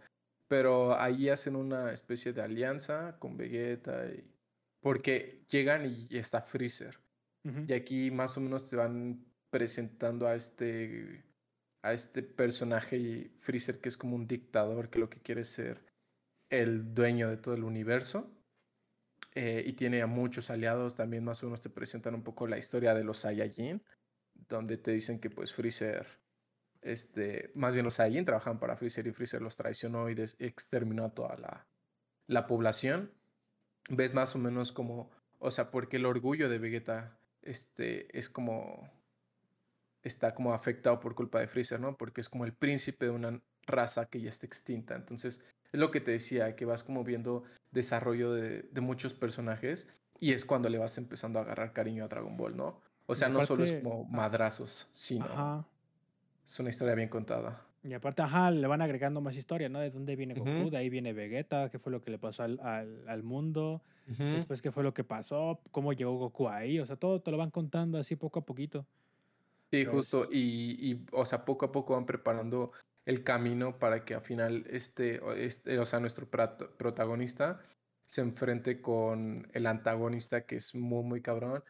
Pero 0.48 1.00
ahí 1.00 1.30
hacen 1.30 1.56
una 1.56 1.92
especie 1.94 2.34
de 2.34 2.42
alianza 2.42 3.18
con 3.20 3.38
Vegeta. 3.38 4.06
Y... 4.12 4.36
Porque 4.82 5.46
llegan 5.50 5.86
y 5.86 6.08
está 6.18 6.42
Freezer. 6.42 7.00
Y 7.68 7.74
aquí 7.74 8.10
más 8.12 8.38
o 8.38 8.42
menos 8.42 8.70
te 8.70 8.78
van 8.78 9.26
presentando 9.50 10.28
a 10.28 10.36
este 10.36 11.26
a 11.84 11.92
este 11.94 12.24
personaje 12.24 13.32
Freezer 13.38 13.82
que 13.82 13.90
es 13.90 13.98
como 13.98 14.16
un 14.16 14.28
dictador 14.28 14.90
que 14.90 15.00
lo 15.00 15.10
que 15.10 15.20
quiere 15.22 15.42
es 15.42 15.50
ser 15.50 15.84
el 16.50 16.94
dueño 16.94 17.30
de 17.30 17.38
todo 17.38 17.56
el 17.56 17.64
universo. 17.66 18.32
eh, 19.36 19.64
y 19.66 19.74
tiene 19.74 20.02
a 20.02 20.08
muchos 20.08 20.50
aliados. 20.50 20.96
También 20.96 21.24
más 21.24 21.44
o 21.44 21.48
menos 21.48 21.62
te 21.62 21.70
presentan 21.70 22.16
un 22.16 22.24
poco 22.24 22.48
la 22.48 22.58
historia 22.58 22.94
de 22.94 23.04
los 23.04 23.20
Saiyajin, 23.20 23.82
donde 24.50 24.78
te 24.78 24.92
dicen 24.92 25.20
que 25.20 25.30
pues 25.30 25.54
Freezer, 25.54 26.08
este, 26.82 27.52
más 27.56 27.74
bien 27.74 27.86
los 27.86 27.96
Saiyajin 27.96 28.26
trabajan 28.26 28.60
para 28.60 28.78
Freezer 28.78 29.08
y 29.08 29.14
Freezer 29.14 29.42
los 29.42 29.56
traicionó 29.56 30.10
y 30.10 30.16
exterminó 30.40 31.06
a 31.06 31.14
toda 31.14 31.38
la, 31.38 31.68
la 32.28 32.48
población. 32.48 33.12
Ves 33.90 34.14
más 34.14 34.36
o 34.36 34.40
menos 34.40 34.72
como, 34.72 35.12
o 35.40 35.52
sea, 35.52 35.72
porque 35.72 35.98
el 35.98 36.06
orgullo 36.06 36.50
de 36.50 36.60
Vegeta 36.60 37.18
este, 37.42 38.18
es 38.18 38.30
como, 38.30 38.90
está 40.02 40.34
como 40.34 40.54
afectado 40.54 41.00
por 41.00 41.16
culpa 41.16 41.40
de 41.40 41.48
Freezer, 41.48 41.80
¿no? 41.80 41.98
Porque 41.98 42.22
es 42.22 42.30
como 42.30 42.46
el 42.46 42.54
príncipe 42.54 43.06
de 43.06 43.12
una 43.12 43.42
raza 43.66 44.06
que 44.06 44.22
ya 44.22 44.30
está 44.30 44.46
extinta. 44.46 44.96
Entonces, 44.96 45.42
es 45.72 45.80
lo 45.80 45.92
que 45.92 46.02
te 46.02 46.12
decía, 46.12 46.56
que 46.56 46.66
vas 46.66 46.84
como 46.84 47.04
viendo 47.04 47.44
desarrollo 47.72 48.34
de, 48.34 48.70
muchos 48.82 49.14
personajes 49.14 49.88
y 50.20 50.34
es 50.34 50.46
cuando 50.46 50.70
le 50.70 50.78
vas 50.78 50.98
empezando 50.98 51.40
a 51.40 51.42
agarrar 51.42 51.74
cariño 51.74 52.04
a 52.04 52.08
Dragon 52.08 52.38
Ball, 52.38 52.56
¿no? 52.56 52.82
O 53.06 53.16
sea, 53.16 53.30
no 53.30 53.42
solo 53.44 53.64
es 53.64 53.74
como 53.74 54.06
madrazos, 54.06 54.88
sino 54.92 55.66
es 56.46 56.60
una 56.60 56.70
historia 56.70 56.96
bien 56.96 57.10
contada. 57.10 57.62
Y 57.84 57.94
aparte, 57.94 58.22
ajá, 58.22 58.50
le 58.50 58.66
van 58.66 58.82
agregando 58.82 59.20
más 59.20 59.36
historia, 59.36 59.68
¿no? 59.68 59.80
De 59.80 59.90
dónde 59.90 60.16
viene 60.16 60.36
Goku, 60.36 60.70
de 60.70 60.78
ahí 60.78 60.90
viene 60.90 61.12
Vegeta, 61.12 61.70
qué 61.70 61.80
fue 61.80 61.92
lo 61.92 62.02
que 62.02 62.12
le 62.12 62.18
pasó 62.18 62.44
al, 62.44 62.60
al, 62.62 63.24
mundo, 63.24 63.82
después 64.06 64.62
qué 64.62 64.72
fue 64.72 64.84
lo 64.84 64.94
que 64.94 65.04
pasó, 65.04 65.60
cómo 65.72 65.92
llegó 65.92 66.18
Goku 66.18 66.48
ahí, 66.48 66.80
o 66.80 66.86
sea, 66.86 66.96
todo 66.96 67.22
te 67.22 67.30
lo 67.30 67.38
van 67.38 67.52
contando 67.52 67.98
así 67.98 68.16
poco 68.16 68.40
a 68.40 68.46
poquito. 68.46 68.86
Sí, 69.70 69.84
justo, 69.86 70.30
y, 70.32 70.92
y, 70.92 71.06
o 71.12 71.26
sea, 71.26 71.44
poco 71.44 71.66
a 71.66 71.72
poco 71.72 71.94
van 71.94 72.06
preparando 72.06 72.72
el 73.06 73.24
camino 73.24 73.80
para 73.80 74.06
que 74.06 74.16
al 74.16 74.22
final 74.22 74.64
este, 74.70 75.20
este 75.44 75.80
o 75.80 75.86
sea, 75.86 76.00
nuestro 76.00 76.30
protagonista 76.30 77.60
se 78.06 78.22
enfrente 78.22 78.82
con 78.82 79.50
el 79.54 79.66
antagonista 79.66 80.46
que 80.46 80.58
es 80.58 80.76
muy, 80.76 81.04
muy 81.04 81.22
cabrón. 81.22 81.64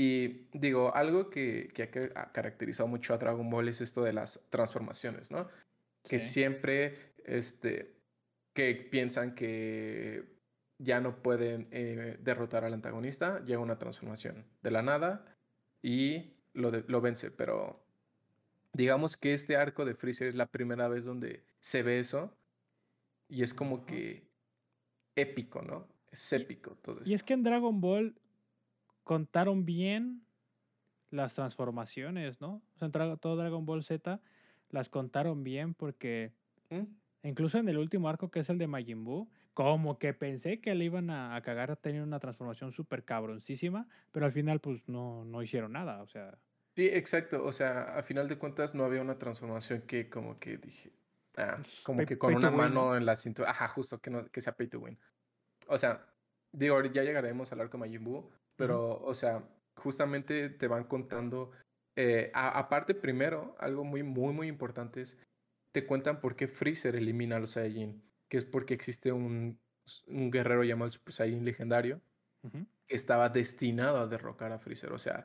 Y 0.00 0.46
digo, 0.52 0.94
algo 0.94 1.28
que, 1.28 1.72
que 1.74 2.12
ha 2.14 2.30
caracterizado 2.30 2.86
mucho 2.86 3.14
a 3.14 3.18
Dragon 3.18 3.50
Ball 3.50 3.68
es 3.68 3.80
esto 3.80 4.04
de 4.04 4.12
las 4.12 4.40
transformaciones, 4.48 5.32
¿no? 5.32 5.48
Que 6.04 6.20
siempre, 6.20 7.14
este, 7.24 7.96
que 8.52 8.76
piensan 8.76 9.34
que 9.34 10.36
ya 10.78 11.00
no 11.00 11.20
pueden 11.20 11.66
eh, 11.72 12.16
derrotar 12.20 12.64
al 12.64 12.74
antagonista, 12.74 13.44
llega 13.44 13.58
una 13.58 13.80
transformación 13.80 14.46
de 14.62 14.70
la 14.70 14.82
nada 14.82 15.36
y 15.82 16.32
lo, 16.52 16.70
lo 16.70 17.00
vence, 17.00 17.32
pero 17.32 17.84
digamos 18.74 19.16
que 19.16 19.34
este 19.34 19.56
arco 19.56 19.84
de 19.84 19.96
Freezer 19.96 20.28
es 20.28 20.36
la 20.36 20.46
primera 20.46 20.86
vez 20.86 21.06
donde 21.06 21.42
se 21.58 21.82
ve 21.82 21.98
eso 21.98 22.32
y 23.28 23.42
es 23.42 23.52
como 23.52 23.84
que 23.84 24.28
épico, 25.16 25.60
¿no? 25.60 25.88
Es 26.12 26.32
épico 26.32 26.76
todo 26.76 27.02
eso. 27.02 27.10
Y 27.10 27.14
es 27.14 27.24
que 27.24 27.34
en 27.34 27.42
Dragon 27.42 27.80
Ball 27.80 28.14
contaron 29.08 29.64
bien 29.64 30.22
las 31.08 31.34
transformaciones, 31.34 32.42
¿no? 32.42 32.60
O 32.74 32.78
sea, 32.78 33.16
todo 33.16 33.36
Dragon 33.36 33.64
Ball 33.64 33.82
Z 33.82 34.20
las 34.68 34.90
contaron 34.90 35.44
bien 35.44 35.72
porque 35.72 36.34
¿Mm? 36.68 36.82
incluso 37.22 37.56
en 37.56 37.70
el 37.70 37.78
último 37.78 38.10
arco 38.10 38.30
que 38.30 38.40
es 38.40 38.50
el 38.50 38.58
de 38.58 38.66
Majin 38.66 39.04
Buu, 39.04 39.30
como 39.54 39.98
que 39.98 40.12
pensé 40.12 40.60
que 40.60 40.74
le 40.74 40.84
iban 40.84 41.08
a, 41.08 41.40
cagar 41.40 41.70
a 41.70 41.76
tener 41.76 42.02
una 42.02 42.18
transformación 42.18 42.70
súper 42.70 43.02
cabroncísima, 43.02 43.88
pero 44.12 44.26
al 44.26 44.32
final 44.32 44.60
pues 44.60 44.86
no, 44.90 45.24
no 45.24 45.42
hicieron 45.42 45.72
nada, 45.72 46.02
o 46.02 46.06
sea... 46.06 46.36
Sí, 46.76 46.90
exacto. 46.92 47.42
O 47.42 47.52
sea, 47.54 47.98
a 47.98 48.02
final 48.02 48.28
de 48.28 48.36
cuentas 48.36 48.74
no 48.74 48.84
había 48.84 49.00
una 49.00 49.18
transformación 49.18 49.80
que 49.86 50.10
como 50.10 50.38
que 50.38 50.58
dije, 50.58 50.92
ah, 51.38 51.54
pues, 51.56 51.80
como 51.80 52.04
que 52.04 52.18
con 52.18 52.34
una 52.34 52.50
mano 52.50 52.94
en 52.94 53.06
la 53.06 53.16
cintura, 53.16 53.52
ajá, 53.52 53.68
justo 53.68 54.02
que 54.02 54.10
no 54.10 54.26
que 54.26 54.42
sea 54.42 54.54
pay 54.54 54.66
to 54.66 54.80
win. 54.80 54.98
O 55.66 55.78
sea, 55.78 56.06
digo, 56.52 56.84
ya 56.84 57.02
llegaremos 57.04 57.50
al 57.52 57.62
arco 57.62 57.78
Majin 57.78 58.04
Buu, 58.04 58.30
pero, 58.58 59.00
o 59.04 59.14
sea, 59.14 59.48
justamente 59.76 60.50
te 60.50 60.66
van 60.66 60.84
contando, 60.84 61.52
eh, 61.94 62.32
aparte 62.34 62.92
primero, 62.92 63.54
algo 63.60 63.84
muy, 63.84 64.02
muy, 64.02 64.34
muy 64.34 64.48
importante 64.48 65.00
es, 65.00 65.16
te 65.70 65.86
cuentan 65.86 66.20
por 66.20 66.34
qué 66.34 66.48
Freezer 66.48 66.96
elimina 66.96 67.36
a 67.36 67.38
los 67.38 67.52
Saiyajin, 67.52 68.02
que 68.28 68.36
es 68.36 68.44
porque 68.44 68.74
existe 68.74 69.12
un, 69.12 69.60
un 70.08 70.30
guerrero 70.32 70.64
llamado 70.64 70.90
Super 70.90 71.14
Saiyan 71.14 71.44
legendario, 71.44 72.00
que 72.88 72.96
estaba 72.96 73.28
destinado 73.28 73.98
a 73.98 74.08
derrocar 74.08 74.50
a 74.50 74.58
Freezer. 74.58 74.92
O 74.92 74.98
sea, 74.98 75.24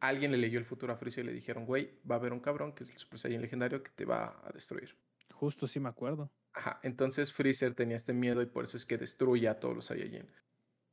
alguien 0.00 0.32
le 0.32 0.38
leyó 0.38 0.58
el 0.58 0.64
futuro 0.64 0.92
a 0.92 0.96
Freezer 0.96 1.24
y 1.24 1.28
le 1.28 1.34
dijeron, 1.34 1.64
güey, 1.64 2.00
va 2.10 2.16
a 2.16 2.18
haber 2.18 2.32
un 2.32 2.40
cabrón 2.40 2.72
que 2.72 2.82
es 2.82 2.90
el 2.90 2.98
Super 2.98 3.20
Saiyan 3.20 3.42
legendario 3.42 3.84
que 3.84 3.92
te 3.92 4.04
va 4.04 4.40
a 4.44 4.50
destruir. 4.52 4.96
Justo, 5.32 5.68
sí 5.68 5.78
me 5.78 5.90
acuerdo. 5.90 6.28
Ajá, 6.52 6.80
entonces 6.82 7.32
Freezer 7.32 7.74
tenía 7.74 7.96
este 7.96 8.14
miedo 8.14 8.42
y 8.42 8.46
por 8.46 8.64
eso 8.64 8.76
es 8.76 8.84
que 8.84 8.98
destruye 8.98 9.46
a 9.46 9.60
todos 9.60 9.76
los 9.76 9.84
Saiyajin. 9.84 10.28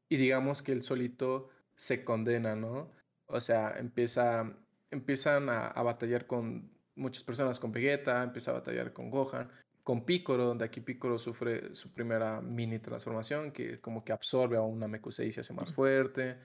Y 0.10 0.18
digamos 0.18 0.62
que 0.62 0.72
él 0.72 0.84
solito 0.84 1.50
se 1.76 2.04
condena, 2.04 2.56
¿no? 2.56 2.92
O 3.28 3.40
sea, 3.40 3.76
empieza, 3.78 4.54
empiezan 4.92 5.50
a, 5.50 5.82
batallar 5.84 6.28
con 6.28 6.72
muchas 6.96 7.24
personas, 7.24 7.60
con 7.60 7.72
Vegeta, 7.72 8.24
empieza 8.24 8.52
a 8.52 8.56
batallar 8.56 8.94
con 8.94 9.10
Gohan, 9.10 9.50
con 9.84 10.06
Piccolo, 10.06 10.46
donde 10.46 10.66
aquí 10.66 10.82
Piccolo 10.82 11.20
sufre 11.20 11.76
su 11.76 11.94
primera 11.94 12.42
mini 12.42 12.80
transformación, 12.80 13.52
que 13.52 13.80
como 13.82 14.04
que 14.04 14.14
absorbe 14.14 14.58
a 14.58 14.62
una 14.62 14.88
Mekusei 14.88 15.30
y 15.30 15.32
se 15.32 15.42
hace 15.42 15.54
más 15.54 15.74
fuerte. 15.74 16.38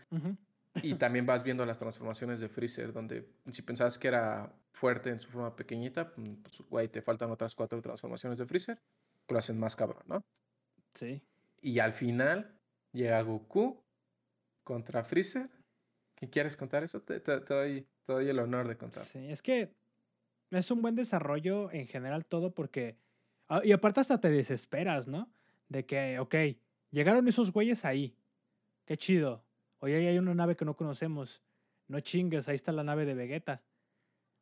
Y 0.83 0.95
también 0.95 1.27
vas 1.27 1.43
viendo 1.43 1.67
las 1.67 1.79
transformaciones 1.79 2.39
de 2.39 2.49
Freezer, 2.49 2.93
donde 2.93 3.29
si 3.51 3.63
pensabas 3.63 3.99
que 3.99 4.09
era 4.09 4.55
fuerte 4.71 5.11
en 5.11 5.19
su 5.19 5.29
forma 5.29 5.57
pequeñita, 5.57 6.15
pues, 6.15 6.63
güey, 6.69 6.89
te 6.89 7.03
faltan 7.03 7.31
otras 7.31 7.55
cuatro 7.55 7.83
transformaciones 7.83 8.39
de 8.39 8.47
Freezer, 8.47 8.81
lo 9.29 9.39
hacen 9.39 9.59
más 9.59 9.75
cabrón, 9.75 10.03
¿no? 10.07 10.25
Sí. 10.95 11.23
Y 11.61 11.81
al 11.81 11.93
final 11.93 12.57
llega 12.93 13.21
Goku 13.23 13.83
contra 14.65 15.05
Freezer. 15.05 15.49
¿Qué 16.15 16.29
quieres 16.29 16.57
contar 16.57 16.85
eso? 16.85 17.01
Te, 17.01 17.21
doy, 17.21 17.87
el 18.09 18.39
honor 18.39 18.69
de 18.69 18.77
contar. 18.77 19.05
Sí, 19.05 19.31
es 19.31 19.43
que 19.43 19.75
es 20.51 20.71
un 20.71 20.83
buen 20.83 20.95
desarrollo 20.95 21.71
en 21.73 21.87
general 21.87 22.27
todo 22.27 22.53
porque... 22.53 22.99
Ah, 23.49 23.63
y 23.65 23.73
aparte 23.73 24.01
hasta 24.01 24.21
te 24.21 24.31
desesperas, 24.31 25.09
¿no? 25.09 25.33
De 25.69 25.87
que, 25.87 26.19
ok, 26.19 26.35
llegaron 26.91 27.27
esos 27.27 27.53
güeyes 27.53 27.85
ahí. 27.85 28.17
Qué 28.85 28.97
chido 28.97 29.45
Oye, 29.81 29.97
ahí 29.97 30.07
hay 30.07 30.19
una 30.19 30.35
nave 30.35 30.57
que 30.57 30.65
no 30.65 30.77
conocemos. 30.77 31.43
No 31.89 32.01
chingues, 32.01 32.49
ahí 32.49 32.57
está 32.57 32.71
la 32.71 32.85
nave 32.85 33.07
de 33.07 33.15
Vegeta. 33.15 33.63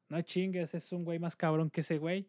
No 0.09 0.21
chingues, 0.23 0.75
es 0.75 0.93
un 0.93 1.05
güey 1.05 1.19
más 1.19 1.37
cabrón 1.37 1.71
que 1.71 1.83
ese 1.83 1.99
güey. 1.99 2.29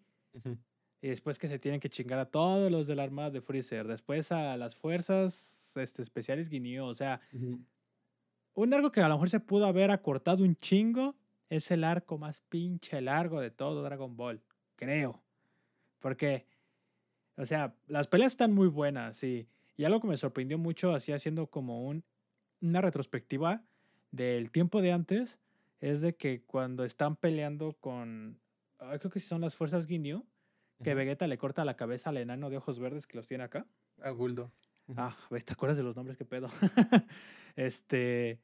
Y 1.01 1.07
después 1.07 1.39
que 1.39 1.47
se 1.47 1.59
tienen 1.59 1.79
que 1.79 1.89
chingar 1.89 2.19
a 2.19 2.29
todos 2.29 2.71
los 2.71 2.85
de 2.85 2.95
la 2.95 3.03
armada 3.03 3.31
de 3.31 3.41
Freezer. 3.41 3.87
Después 3.87 4.31
a 4.31 4.57
las 4.57 4.75
fuerzas 4.75 5.75
este, 5.75 6.03
especiales 6.03 6.49
Guineo. 6.49 6.85
O 6.85 6.93
sea, 6.93 7.19
un 8.63 8.73
arco 8.73 8.91
que 8.91 9.01
a 9.01 9.07
lo 9.07 9.15
mejor 9.15 9.29
se 9.29 9.39
pudo 9.39 9.65
haber 9.65 9.91
acortado 9.91 10.43
un 10.43 10.55
chingo 10.55 11.15
es 11.49 11.71
el 11.71 11.83
arco 11.83 12.17
más 12.17 12.41
pinche 12.41 13.01
largo 13.01 13.41
de 13.41 13.51
todo 13.51 13.83
Dragon 13.83 14.15
Ball. 14.15 14.41
Creo. 14.75 15.21
Porque, 15.99 16.45
o 17.35 17.45
sea, 17.45 17.75
las 17.87 18.07
peleas 18.07 18.33
están 18.33 18.53
muy 18.53 18.67
buenas, 18.67 19.23
Y 19.23 19.47
algo 19.83 20.01
que 20.01 20.07
me 20.07 20.17
sorprendió 20.17 20.57
mucho, 20.57 20.93
así 20.93 21.11
haciendo 21.11 21.47
como 21.47 21.87
un 21.87 22.03
una 22.61 22.81
retrospectiva 22.81 23.63
del 24.11 24.51
tiempo 24.51 24.81
de 24.81 24.91
antes 24.91 25.39
es 25.79 26.01
de 26.01 26.15
que 26.15 26.43
cuando 26.43 26.83
están 26.83 27.15
peleando 27.15 27.73
con, 27.79 28.39
creo 28.77 29.11
que 29.11 29.19
son 29.19 29.41
las 29.41 29.55
fuerzas 29.55 29.87
Ginyu, 29.87 30.25
que 30.83 30.93
Vegeta 30.93 31.27
le 31.27 31.37
corta 31.37 31.65
la 31.65 31.75
cabeza 31.75 32.09
al 32.09 32.17
enano 32.17 32.49
de 32.49 32.57
ojos 32.57 32.79
verdes 32.79 33.07
que 33.07 33.17
los 33.17 33.27
tiene 33.27 33.43
acá. 33.43 33.65
A 34.01 34.09
Guldo. 34.11 34.51
Ah, 34.97 35.15
¿te 35.29 35.53
acuerdas 35.53 35.77
de 35.77 35.83
los 35.83 35.95
nombres? 35.95 36.17
¿Qué 36.17 36.25
pedo? 36.25 36.49
este, 37.55 38.39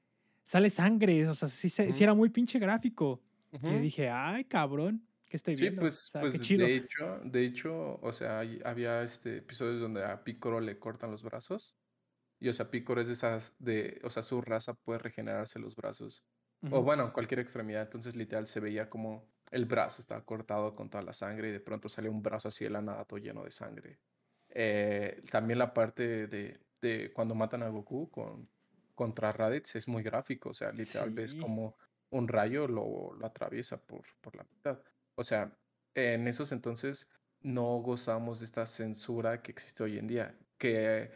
sale 0.46 0.70
sangre, 0.70 1.28
o 1.28 1.36
sea, 1.36 1.50
sí, 1.50 1.70
sí 1.70 2.04
era 2.04 2.14
muy 2.14 2.30
pinche 2.30 2.58
gráfico. 2.58 3.22
Y 3.62 3.80
dije, 3.80 4.10
ay, 4.10 4.46
cabrón, 4.46 5.06
¿qué 5.26 5.38
estoy 5.38 5.56
viendo? 5.56 5.82
Sí, 5.82 5.82
pues, 5.82 6.10
pues 6.12 6.34
de 6.48 6.76
hecho, 6.76 7.20
de 7.24 7.46
hecho, 7.46 8.00
o 8.02 8.14
sea, 8.14 8.42
había 8.64 9.02
este 9.02 9.38
episodios 9.38 9.82
donde 9.82 10.04
a 10.04 10.24
Piccolo 10.24 10.60
le 10.60 10.78
cortan 10.78 11.12
los 11.12 11.24
brazos 11.24 11.76
y 12.40 12.50
o 12.50 12.54
sea, 12.54 12.70
Picor 12.70 13.00
es 13.00 13.08
de 13.08 13.14
esas, 13.14 13.56
de, 13.60 14.00
o 14.04 14.10
sea, 14.10 14.24
su 14.24 14.42
raza 14.42 14.74
puede 14.74 15.00
regenerarse 15.00 15.60
los 15.60 15.76
brazos. 15.76 16.24
O 16.72 16.82
bueno, 16.82 17.14
cualquier 17.14 17.40
extremidad. 17.42 17.84
Entonces, 17.84 18.16
literal, 18.16 18.48
se 18.48 18.60
veía 18.60 18.90
como 18.90 19.30
el 19.52 19.66
brazo 19.66 20.02
estaba 20.02 20.26
cortado 20.26 20.74
con 20.74 20.90
toda 20.90 21.04
la 21.04 21.14
sangre 21.14 21.50
y 21.50 21.52
de 21.52 21.60
pronto 21.60 21.90
sale 21.90 22.10
un 22.10 22.24
brazo 22.24 22.48
así 22.48 22.64
de 22.64 22.72
la 22.72 22.82
nada 22.82 23.06
todo 23.06 23.20
lleno 23.20 23.44
de 23.44 23.52
sangre. 23.52 24.00
Eh, 24.50 25.22
también 25.30 25.60
la 25.60 25.74
parte 25.74 26.26
de, 26.26 26.60
de, 26.82 27.12
cuando 27.14 27.36
matan 27.36 27.62
a 27.62 27.70
Goku 27.70 28.10
con, 28.10 28.50
contra 28.96 29.32
Raditz 29.32 29.76
es 29.76 29.88
muy 29.88 30.02
gráfico. 30.02 30.50
O 30.50 30.54
sea, 30.54 30.72
literal, 30.72 31.12
ves 31.12 31.36
como 31.36 31.76
un 32.10 32.28
rayo 32.28 32.68
lo, 32.68 33.14
lo 33.14 33.26
atraviesa 33.26 33.78
por, 33.78 34.04
por 34.22 34.36
la 34.36 34.44
mitad. 34.44 34.80
O 35.16 35.24
sea, 35.24 35.56
en 35.94 36.28
esos 36.28 36.52
entonces 36.52 37.08
no 37.42 37.78
gozamos 37.78 38.40
de 38.40 38.46
esta 38.46 38.66
censura 38.66 39.42
que 39.42 39.52
existe 39.52 39.84
hoy 39.84 39.98
en 40.00 40.08
día. 40.08 40.32
Que 40.58 41.12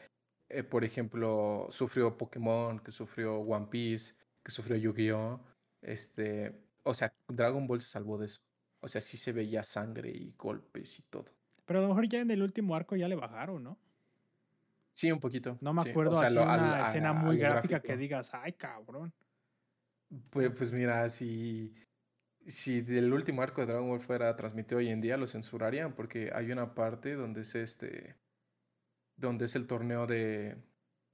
eh, 0.49 0.63
por 0.63 0.83
ejemplo, 0.83 1.67
sufrió 1.69 2.17
Pokémon, 2.17 2.79
que 2.79 2.91
sufrió 2.91 3.37
One 3.37 3.67
Piece, 3.67 4.15
que 4.43 4.51
sufrió 4.51 4.77
Yu-Gi-Oh! 4.77 5.39
Este, 5.81 6.55
o 6.83 6.93
sea, 6.93 7.13
Dragon 7.27 7.67
Ball 7.67 7.81
se 7.81 7.87
salvó 7.87 8.17
de 8.17 8.25
eso. 8.25 8.41
O 8.81 8.87
sea, 8.87 8.99
sí 8.99 9.17
se 9.17 9.31
veía 9.31 9.63
sangre 9.63 10.09
y 10.09 10.33
golpes 10.37 10.99
y 10.99 11.03
todo. 11.03 11.25
Pero 11.65 11.79
a 11.79 11.81
lo 11.83 11.89
mejor 11.89 12.09
ya 12.09 12.19
en 12.19 12.31
el 12.31 12.41
último 12.41 12.75
arco 12.75 12.95
ya 12.95 13.07
le 13.07 13.15
bajaron, 13.15 13.63
¿no? 13.63 13.77
Sí, 14.93 15.11
un 15.11 15.19
poquito. 15.19 15.59
No 15.61 15.73
me 15.73 15.81
sí. 15.81 15.89
acuerdo 15.89 16.11
O 16.11 16.15
sea, 16.15 16.29
así 16.29 16.35
lo- 16.35 16.47
al- 16.47 16.59
una 16.65 16.81
a- 16.81 16.81
escena 16.81 17.09
a 17.09 17.13
muy 17.13 17.37
gráfica 17.37 17.81
que 17.81 17.95
digas, 17.97 18.31
ay, 18.33 18.53
cabrón. 18.53 19.13
Pues, 20.31 20.49
pues 20.57 20.71
mira, 20.73 21.07
si, 21.09 21.73
si 22.47 22.81
del 22.81 23.13
último 23.13 23.41
arco 23.43 23.61
de 23.61 23.67
Dragon 23.67 23.89
Ball 23.89 24.01
fuera 24.01 24.35
transmitido 24.35 24.79
hoy 24.79 24.89
en 24.89 25.01
día, 25.01 25.17
lo 25.17 25.27
censurarían 25.27 25.95
porque 25.95 26.31
hay 26.33 26.51
una 26.51 26.75
parte 26.75 27.15
donde 27.15 27.41
es 27.41 27.55
este, 27.55 28.17
donde 29.15 29.45
es 29.45 29.55
el 29.55 29.67
torneo 29.67 30.07
de, 30.07 30.63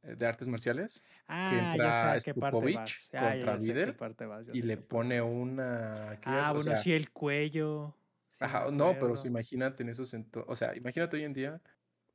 eh, 0.04 0.16
de 0.16 0.28
artes 0.28 0.48
marciales 0.48 1.04
que 1.44 1.62
Ah, 1.64 1.76
ya 1.78 1.94
sé 1.98 2.08
a 2.10 2.22
qué 2.22 2.34
parte 2.36 2.68
vas. 2.70 3.10
Ya, 3.12 3.34
contra 3.34 3.58
qué 3.58 3.58
Videl 3.58 3.94
parte 3.94 4.26
vas. 4.26 4.46
ya 4.48 4.56
y 4.56 4.62
le 4.64 4.78
pone 4.78 5.22
una. 5.22 6.20
Ah, 6.24 6.52
O 6.54 6.56
bueno, 6.56 6.60
sea, 6.60 6.76
sí, 6.76 6.92
el 6.94 7.12
cuello. 7.12 7.96
Sí, 8.30 8.44
ajá, 8.44 8.70
no, 8.72 8.98
pero 9.00 9.14
imagínate 9.26 9.84
en 9.84 9.90
esos 9.90 10.14
o 10.48 10.56
sea, 10.56 10.76
imagínate 10.76 11.18
hoy 11.18 11.24
en 11.24 11.34
día 11.34 11.62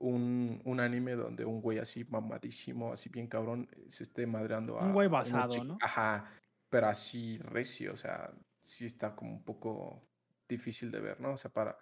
un, 0.00 0.60
un 0.64 0.80
anime 0.80 1.14
donde 1.14 1.44
un 1.44 1.60
güey 1.60 1.78
así 1.78 2.04
mamadísimo, 2.04 2.92
así 2.92 3.08
bien 3.10 3.28
cabrón, 3.28 3.68
se 3.88 4.02
esté 4.02 4.26
madreando 4.26 4.78
Un 4.78 4.92
güey 4.92 5.06
a 5.06 5.10
basado, 5.10 5.62
¿no? 5.62 5.78
ajá, 5.80 6.32
pero 6.68 6.88
así 6.88 7.38
recio, 7.38 7.92
o 7.92 7.96
sea, 7.96 8.32
sí 8.58 8.86
está 8.86 9.14
como 9.14 9.32
un 9.32 9.44
poco 9.44 10.02
difícil 10.48 10.90
de 10.90 11.00
ver, 11.00 11.20
¿no? 11.20 11.32
O 11.32 11.36
sea, 11.36 11.52
para, 11.52 11.76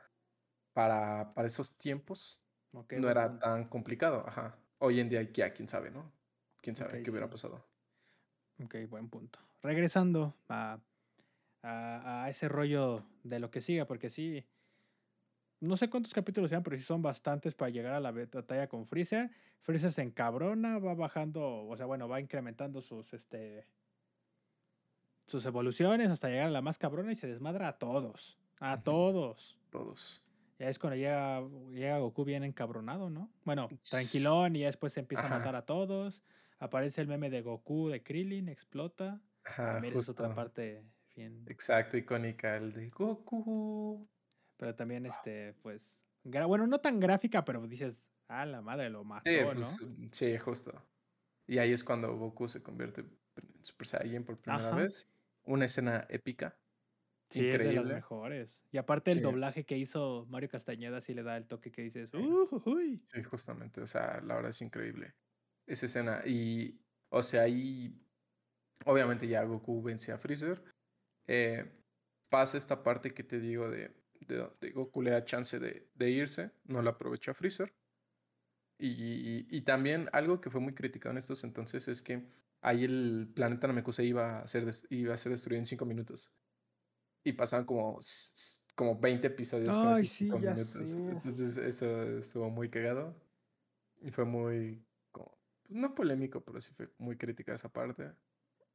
para, 0.73 1.33
para 1.33 1.47
esos 1.47 1.79
tiempos 1.79 2.43
no 2.73 3.09
era 3.09 3.39
tan 3.39 3.69
complicado, 3.69 4.25
ajá. 4.27 4.59
Hoy 4.79 5.01
en 5.01 5.09
día 5.09 5.23
ya, 5.33 5.53
quién 5.53 5.69
sabe, 5.69 5.91
¿no? 5.91 6.13
Quién 6.61 6.77
sabe 6.77 7.03
qué 7.03 7.11
hubiera 7.11 7.31
pasado. 7.31 7.65
Ok, 8.63 8.77
buen 8.89 9.09
punto. 9.09 9.39
Regresando 9.63 10.37
a, 10.49 10.81
a, 11.63 12.25
a 12.25 12.31
ese 12.31 12.49
rollo 12.49 13.05
de 13.23 13.39
lo 13.39 13.51
que 13.51 13.61
siga, 13.61 13.87
porque 13.87 14.11
sí, 14.11 14.45
no 15.61 15.77
sé 15.77 15.91
cuántos 15.91 16.15
capítulos 16.15 16.51
sean, 16.51 16.63
pero 16.63 16.77
sí 16.77 16.85
son 16.85 17.03
bastantes 17.03 17.55
para 17.55 17.71
llegar 17.71 17.93
a 17.93 18.01
la 18.01 18.13
batalla 18.13 18.69
con 18.69 18.87
Freezer. 18.87 19.31
Freezer 19.63 19.93
se 19.93 20.03
encabrona, 20.03 20.79
va 20.79 20.95
bajando, 20.95 21.67
o 21.67 21.77
sea, 21.77 21.87
bueno, 21.87 22.09
va 22.09 22.21
incrementando 22.21 22.81
sus, 22.81 23.13
este, 23.13 23.67
sus 25.27 25.45
evoluciones 25.45 26.11
hasta 26.11 26.29
llegar 26.29 26.47
a 26.47 26.51
la 26.51 26.63
más 26.63 26.79
cabrona 26.79 27.13
y 27.13 27.17
se 27.17 27.27
desmadra 27.27 27.69
a 27.69 27.79
todos, 27.79 28.39
a 28.61 28.81
todos. 28.83 29.59
Todos. 29.71 30.23
Ya 30.59 30.69
es 30.69 30.79
cuando 30.79 30.97
llega, 30.97 31.41
llega 31.73 31.99
Goku 31.99 32.25
bien 32.25 32.43
encabronado, 32.43 33.11
¿no? 33.11 33.31
Bueno, 33.45 33.69
tranquilón 33.89 34.57
y 34.57 34.61
ya 34.61 34.67
después 34.67 34.93
se 34.93 35.01
empieza 35.01 35.27
a 35.27 35.31
matar 35.31 35.55
a 35.55 35.67
todos. 35.67 36.23
Aparece 36.59 37.01
el 37.01 37.07
meme 37.07 37.31
de 37.31 37.43
Goku, 37.43 37.89
de 37.89 38.03
Krillin, 38.03 38.49
explota. 38.49 39.21
Ajá, 39.45 39.79
esa 39.79 39.99
es 39.99 40.09
otra 40.09 40.35
parte 40.35 40.83
bien. 41.15 41.45
Exacto, 41.47 41.97
icónica, 41.97 42.57
el 42.57 42.73
de 42.73 42.89
Goku. 42.89 44.09
Pero 44.59 44.77
también, 44.77 45.07
este, 45.07 45.55
pues. 45.63 46.05
Bueno, 46.25 46.67
no 46.69 46.81
tan 46.81 47.01
gráfica, 47.01 47.45
pero 47.47 47.67
dices, 47.69 48.07
ah, 48.29 48.47
la 48.47 48.63
madre 48.63 48.91
lo 48.91 49.05
Sí, 49.25 49.45
mató, 49.45 49.55
¿no? 49.55 49.81
pues, 49.81 49.81
mm, 49.83 50.07
sí, 50.13 50.39
justo. 50.39 50.89
Y 51.47 51.59
ahí 51.59 51.73
es 51.73 51.85
cuando 51.85 52.17
Goku 52.17 52.49
se 52.49 52.63
convierte 52.63 53.03
en 53.03 53.65
Super 53.65 53.87
Saiyan 53.89 54.25
por 54.25 54.41
primera 54.41 54.73
Ajá. 54.73 54.75
vez. 54.75 55.09
Una 55.45 55.67
escena 55.67 56.07
épica, 56.11 56.61
Sí, 57.31 57.51
es 57.51 57.63
de 57.63 57.73
las 57.75 57.87
increíble. 57.87 57.91
mejores. 57.91 58.65
Y 58.71 58.79
aparte 58.79 59.11
el 59.11 59.21
Sí, 59.21 59.21
doblaje 59.21 59.67
que 59.67 59.77
hizo 59.77 60.25
Mario 60.29 60.49
Castañeda 60.49 61.01
sí 61.03 61.13
le 61.13 61.23
da 61.23 61.37
el 61.37 61.47
toque 61.47 61.71
que 61.71 61.83
dices, 61.83 62.15
sí, 62.15 62.15
"Uh, 62.15 62.63
uy". 62.65 63.07
sí, 63.13 63.25
justamente. 63.25 63.83
O 63.83 63.87
sea, 63.87 64.21
la 64.23 64.37
verdad 64.37 64.51
es 64.53 64.63
increíble 64.63 65.17
esa 65.67 65.87
escena. 65.87 66.23
Y, 66.27 66.81
o 67.11 67.23
sea, 67.23 67.43
ahí, 67.45 68.01
obviamente 68.87 69.29
ya 69.29 69.45
Goku 69.45 69.83
vence 69.83 70.13
a 70.13 70.19
Freezer. 70.19 70.65
eh, 71.29 71.73
pasa 72.31 72.59
esta 72.59 72.83
parte 72.85 73.13
que 73.15 73.25
te 73.25 73.41
digo 73.41 73.71
de, 73.71 73.97
de 74.27 74.37
donde 74.37 74.71
Goku 74.71 75.03
le 75.03 75.11
da 75.11 75.25
chance 75.25 75.59
de, 75.59 75.89
de 75.95 76.11
irse, 76.11 76.51
no 76.65 76.83
la 76.83 76.91
aprovecha 76.91 77.35
Freezer. 77.35 77.73
Y, 78.81 79.47
y 79.51 79.63
también 79.63 80.09
algo 80.13 80.41
que 80.41 80.51
fue 80.51 80.61
muy 80.61 80.73
criticado 80.73 81.11
en 81.11 81.19
estos 81.19 81.43
entonces 81.43 81.89
es 81.89 82.01
que 82.01 82.29
ahí 82.61 82.85
el 82.85 83.29
planeta 83.35 83.67
Namekusei 83.67 84.07
iba 84.07 84.41
a 84.41 84.47
ser, 84.47 84.65
iba 84.91 85.15
a 85.15 85.19
ser 85.19 85.33
destruido 85.33 85.61
en 85.61 85.67
5 85.67 85.85
minutos. 85.85 86.33
Y 87.25 87.33
pasaron 87.33 87.67
como, 87.67 87.99
como 88.75 88.99
20 88.99 89.27
episodios 89.27 89.77
con 89.77 89.89
Ay, 89.89 90.07
sí, 90.07 90.25
5 90.27 90.41
ya 90.41 90.55
minutos. 90.55 90.91
sé. 90.91 90.99
Entonces 90.99 91.57
eso 91.57 92.03
estuvo 92.19 92.51
muy 92.51 92.69
cagado. 92.69 93.15
Y 94.01 94.11
fue 94.11 94.25
muy, 94.25 94.85
como, 95.11 95.37
pues, 95.65 95.75
no 95.79 95.95
polémico, 95.95 96.41
pero 96.45 96.61
sí 96.61 96.73
fue 96.73 96.89
muy 96.99 97.17
crítica 97.17 97.55
esa 97.55 97.69
parte. 97.69 98.13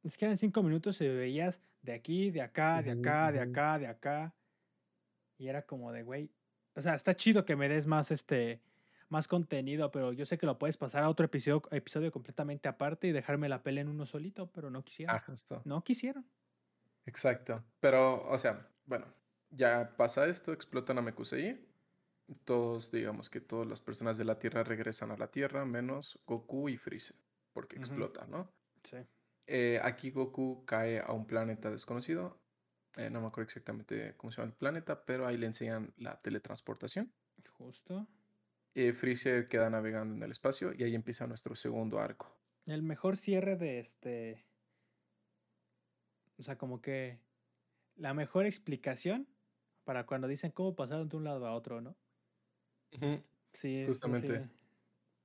Es 0.02 0.18
que 0.18 0.26
eran 0.26 0.36
cinco 0.36 0.62
minutos 0.62 1.00
y 1.00 1.08
veías 1.08 1.58
de 1.80 1.92
aquí, 1.94 2.30
de 2.30 2.42
acá, 2.42 2.82
de 2.82 2.90
acá, 2.90 3.32
de 3.32 3.40
acá, 3.40 3.78
de 3.78 3.86
acá. 3.86 4.34
Y 5.38 5.48
era 5.48 5.62
como 5.62 5.92
de, 5.92 6.02
güey. 6.02 6.30
O 6.74 6.82
sea, 6.82 6.94
está 6.94 7.14
chido 7.16 7.44
que 7.44 7.56
me 7.56 7.68
des 7.68 7.86
más 7.86 8.10
este 8.10 8.62
más 9.08 9.28
contenido, 9.28 9.90
pero 9.90 10.12
yo 10.12 10.26
sé 10.26 10.38
que 10.38 10.46
lo 10.46 10.58
puedes 10.58 10.76
pasar 10.76 11.04
a 11.04 11.08
otro 11.08 11.26
episodio, 11.26 11.62
episodio 11.70 12.10
completamente 12.10 12.68
aparte 12.68 13.06
y 13.06 13.12
dejarme 13.12 13.48
la 13.48 13.62
pelea 13.62 13.82
en 13.82 13.88
uno 13.88 14.06
solito, 14.06 14.50
pero 14.50 14.70
no 14.70 14.82
quisieron. 14.82 15.14
Ah, 15.14 15.20
justo. 15.20 15.62
No 15.64 15.84
quisieron. 15.84 16.26
Exacto. 17.06 17.62
Pero, 17.80 18.26
o 18.28 18.38
sea, 18.38 18.68
bueno, 18.86 19.06
ya 19.50 19.94
pasa 19.96 20.26
esto, 20.26 20.52
explotan 20.52 20.98
a 20.98 21.02
Mekusei. 21.02 21.64
Todos, 22.44 22.90
digamos 22.90 23.28
que 23.28 23.40
todas 23.40 23.68
las 23.68 23.80
personas 23.80 24.16
de 24.16 24.24
la 24.24 24.38
Tierra 24.38 24.64
regresan 24.64 25.10
a 25.10 25.16
la 25.16 25.30
Tierra, 25.30 25.64
menos 25.64 26.18
Goku 26.26 26.68
y 26.68 26.76
Freezer, 26.78 27.16
porque 27.52 27.76
explota, 27.76 28.26
¿no? 28.26 28.50
Sí. 28.82 28.96
Eh, 29.46 29.78
aquí 29.82 30.10
Goku 30.10 30.64
cae 30.64 31.00
a 31.00 31.12
un 31.12 31.26
planeta 31.26 31.70
desconocido. 31.70 32.40
Eh, 32.96 33.10
no 33.10 33.20
me 33.20 33.26
acuerdo 33.28 33.48
exactamente 33.48 34.14
cómo 34.16 34.30
se 34.30 34.38
llama 34.38 34.52
el 34.52 34.56
planeta, 34.56 35.04
pero 35.04 35.26
ahí 35.26 35.36
le 35.36 35.46
enseñan 35.46 35.92
la 35.98 36.20
teletransportación. 36.20 37.12
Justo. 37.58 38.06
Eh, 38.74 38.92
Freezer 38.92 39.48
queda 39.48 39.70
navegando 39.70 40.14
en 40.16 40.22
el 40.22 40.32
espacio 40.32 40.72
y 40.72 40.82
ahí 40.82 40.94
empieza 40.94 41.26
nuestro 41.26 41.54
segundo 41.54 41.98
arco. 41.98 42.36
El 42.66 42.82
mejor 42.82 43.16
cierre 43.16 43.56
de 43.56 43.78
este. 43.78 44.44
O 46.38 46.42
sea, 46.42 46.58
como 46.58 46.80
que 46.80 47.20
la 47.96 48.14
mejor 48.14 48.46
explicación 48.46 49.28
para 49.84 50.06
cuando 50.06 50.26
dicen 50.26 50.50
cómo 50.50 50.74
pasaron 50.74 51.08
de 51.08 51.16
un 51.16 51.24
lado 51.24 51.46
a 51.46 51.54
otro, 51.54 51.80
¿no? 51.80 51.94
Sí, 53.52 53.82
eso 53.82 53.88
Justamente. 53.88 54.40
sí. 54.40 54.50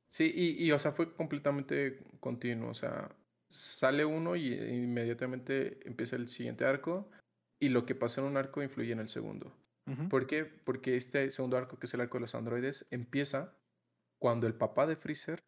Sí, 0.09 0.31
y, 0.35 0.65
y, 0.65 0.71
o 0.71 0.79
sea, 0.79 0.91
fue 0.91 1.13
completamente 1.13 1.99
continuo. 2.19 2.71
O 2.71 2.73
sea, 2.73 3.15
sale 3.47 4.05
uno 4.05 4.35
y 4.35 4.53
eh, 4.53 4.75
inmediatamente 4.75 5.79
empieza 5.87 6.15
el 6.15 6.27
siguiente 6.27 6.65
arco. 6.65 7.09
Y 7.59 7.69
lo 7.69 7.85
que 7.85 7.95
pasó 7.95 8.21
en 8.21 8.27
un 8.27 8.37
arco 8.37 8.63
influye 8.63 8.93
en 8.93 8.99
el 8.99 9.09
segundo. 9.09 9.53
¿Por 10.09 10.27
qué? 10.27 10.45
Porque 10.45 10.95
este 10.97 11.31
segundo 11.31 11.57
arco, 11.57 11.79
que 11.79 11.87
es 11.87 11.93
el 11.95 12.01
arco 12.01 12.17
de 12.17 12.21
los 12.21 12.35
androides, 12.35 12.85
empieza 12.91 13.55
cuando 14.19 14.45
el 14.45 14.53
papá 14.53 14.85
de 14.85 14.95
Freezer 14.95 15.43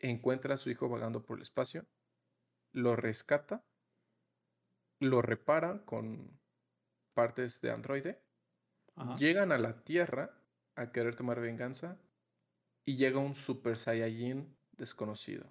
encuentra 0.00 0.54
a 0.54 0.56
su 0.56 0.70
hijo 0.70 0.88
vagando 0.88 1.24
por 1.24 1.36
el 1.36 1.42
espacio, 1.42 1.86
lo 2.72 2.96
rescata, 2.96 3.64
lo 4.98 5.22
repara 5.22 5.84
con 5.84 6.40
partes 7.14 7.60
de 7.60 7.70
androide, 7.70 8.20
Ajá. 8.96 9.16
llegan 9.16 9.52
a 9.52 9.58
la 9.58 9.84
Tierra 9.84 10.36
a 10.74 10.90
querer 10.90 11.14
tomar 11.14 11.40
venganza 11.40 11.96
y 12.84 12.96
llega 12.96 13.20
un 13.20 13.34
Super 13.34 13.78
Saiyajin 13.78 14.56
desconocido 14.72 15.46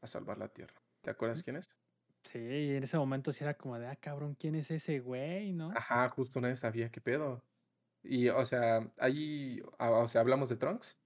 a 0.00 0.06
salvar 0.06 0.38
la 0.38 0.48
Tierra. 0.48 0.80
¿Te 1.02 1.10
acuerdas 1.10 1.42
quién 1.42 1.56
es? 1.56 1.76
Sí, 2.24 2.38
y 2.38 2.74
en 2.76 2.82
ese 2.84 2.96
momento 2.98 3.32
sí 3.32 3.42
era 3.44 3.56
como 3.56 3.78
de, 3.78 3.86
ah, 3.86 3.96
cabrón, 3.96 4.34
¿quién 4.34 4.54
es 4.54 4.70
ese 4.70 5.00
güey, 5.00 5.52
no? 5.52 5.72
Ajá, 5.74 6.08
justo 6.08 6.40
nadie 6.40 6.56
sabía 6.56 6.90
qué 6.90 7.00
pedo. 7.00 7.44
Y, 8.02 8.28
o 8.30 8.44
sea, 8.44 8.92
ahí, 8.98 9.60
ah, 9.78 9.90
o 9.92 10.08
sea, 10.08 10.20
hablamos 10.22 10.48
de 10.50 10.56
Trunks, 10.56 11.00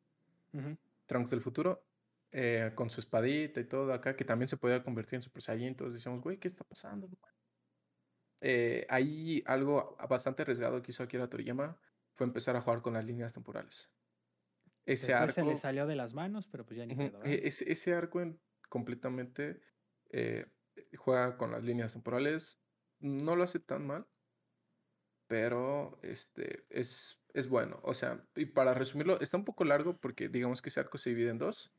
Ujú. 0.52 0.76
Trunks 1.07 1.31
del 1.31 1.40
futuro, 1.40 1.88
eh, 2.33 2.72
con 2.74 2.90
su 2.90 3.00
espadita 3.00 3.61
y 3.61 3.66
todo 3.68 3.92
acá, 3.92 4.16
que 4.16 4.24
también 4.24 4.48
se 4.48 4.57
podía 4.57 4.83
convertir 4.83 5.16
en 5.16 5.22
Super 5.22 5.42
Saiyan. 5.42 5.68
Entonces 5.68 5.94
decíamos, 5.94 6.22
güey, 6.22 6.38
¿qué 6.38 6.48
está 6.48 6.64
pasando? 6.64 7.09
Eh, 8.40 8.87
ahí 8.90 9.42
algo 9.46 9.96
bastante 10.09 10.42
arriesgado 10.42 10.83
que 10.83 10.90
hizo 10.90 11.02
Akira 11.02 11.29
Toriyama 11.29 11.81
fue 12.14 12.26
empezar 12.26 12.57
a 12.57 12.61
jugar 12.61 12.83
con 12.83 12.94
las 12.94 13.05
líneas 13.05 13.33
temporales. 13.35 13.90
Ese 14.87 15.14
Después 15.14 15.33
se 15.33 15.42
le 15.42 15.57
arco, 15.57 15.57
salió 15.57 15.87
de 15.87 15.96
las 15.96 16.12
manos, 16.12 16.48
pero 16.48 16.66
pues 16.66 16.76
ya 16.76 16.85
ni 16.87 16.96
pedo, 16.96 17.18
e- 17.22 17.40
¿verdad? 17.40 17.46
ese, 17.48 17.70
ese 17.72 17.94
arco 17.94 18.20
en- 18.20 18.40
completamente 18.68 19.61
eh, 20.11 20.46
juega 20.96 21.37
con 21.37 21.51
las 21.51 21.64
líneas 21.64 21.92
temporales. 21.92 22.59
No 23.01 23.37
lo 23.37 23.44
hace 23.44 23.61
tan 23.61 23.87
mal, 23.87 24.07
pero 25.27 25.99
este 26.03 26.64
es, 26.70 27.18
es 27.35 27.49
bueno. 27.49 27.81
O 27.83 27.94
sea, 27.94 28.25
y 28.35 28.46
para 28.46 28.75
resumirlo, 28.75 29.20
está 29.20 29.37
un 29.37 29.44
poco 29.44 29.64
largo 29.64 29.96
porque 29.96 30.29
digamos 30.29 30.62
que 30.62 30.68
ese 30.68 30.81
arco 30.81 30.99
se 30.99 31.11
divide 31.11 31.31
en 31.31 31.38
dos. 31.38 31.72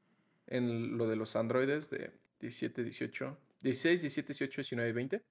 En 0.47 0.97
lo 0.97 1.07
de 1.07 1.15
los 1.15 1.35
androides 1.35 1.89
de 1.89 2.11
17, 2.39 2.83
18, 2.83 3.37
16, 3.61 4.01
17, 4.01 4.27
18, 4.33 4.61
19 4.61 4.89
y 4.89 4.93
20. 4.93 5.25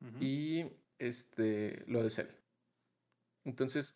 Ujú. 0.00 0.18
Y 0.20 0.66
este, 0.98 1.84
lo 1.86 2.02
de 2.02 2.10
Cell. 2.10 2.28
Entonces, 3.44 3.94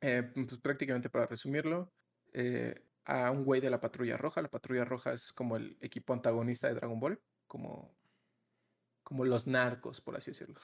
eh, 0.00 0.30
pues 0.34 0.58
prácticamente 0.58 1.10
para 1.10 1.26
resumirlo, 1.26 1.92
eh, 2.32 2.82
a 3.06 3.30
un 3.30 3.44
güey 3.44 3.60
de 3.60 3.70
la 3.70 3.80
Patrulla 3.80 4.16
Roja. 4.16 4.42
La 4.42 4.50
Patrulla 4.50 4.84
Roja 4.84 5.12
es 5.12 5.32
como 5.32 5.56
el 5.56 5.76
equipo 5.80 6.12
antagonista 6.12 6.68
de 6.68 6.74
Dragon 6.74 6.98
Ball, 6.98 7.20
como, 7.46 7.95
como 9.06 9.24
los 9.24 9.46
narcos, 9.46 10.00
por 10.00 10.16
así 10.16 10.32
decirlo. 10.32 10.60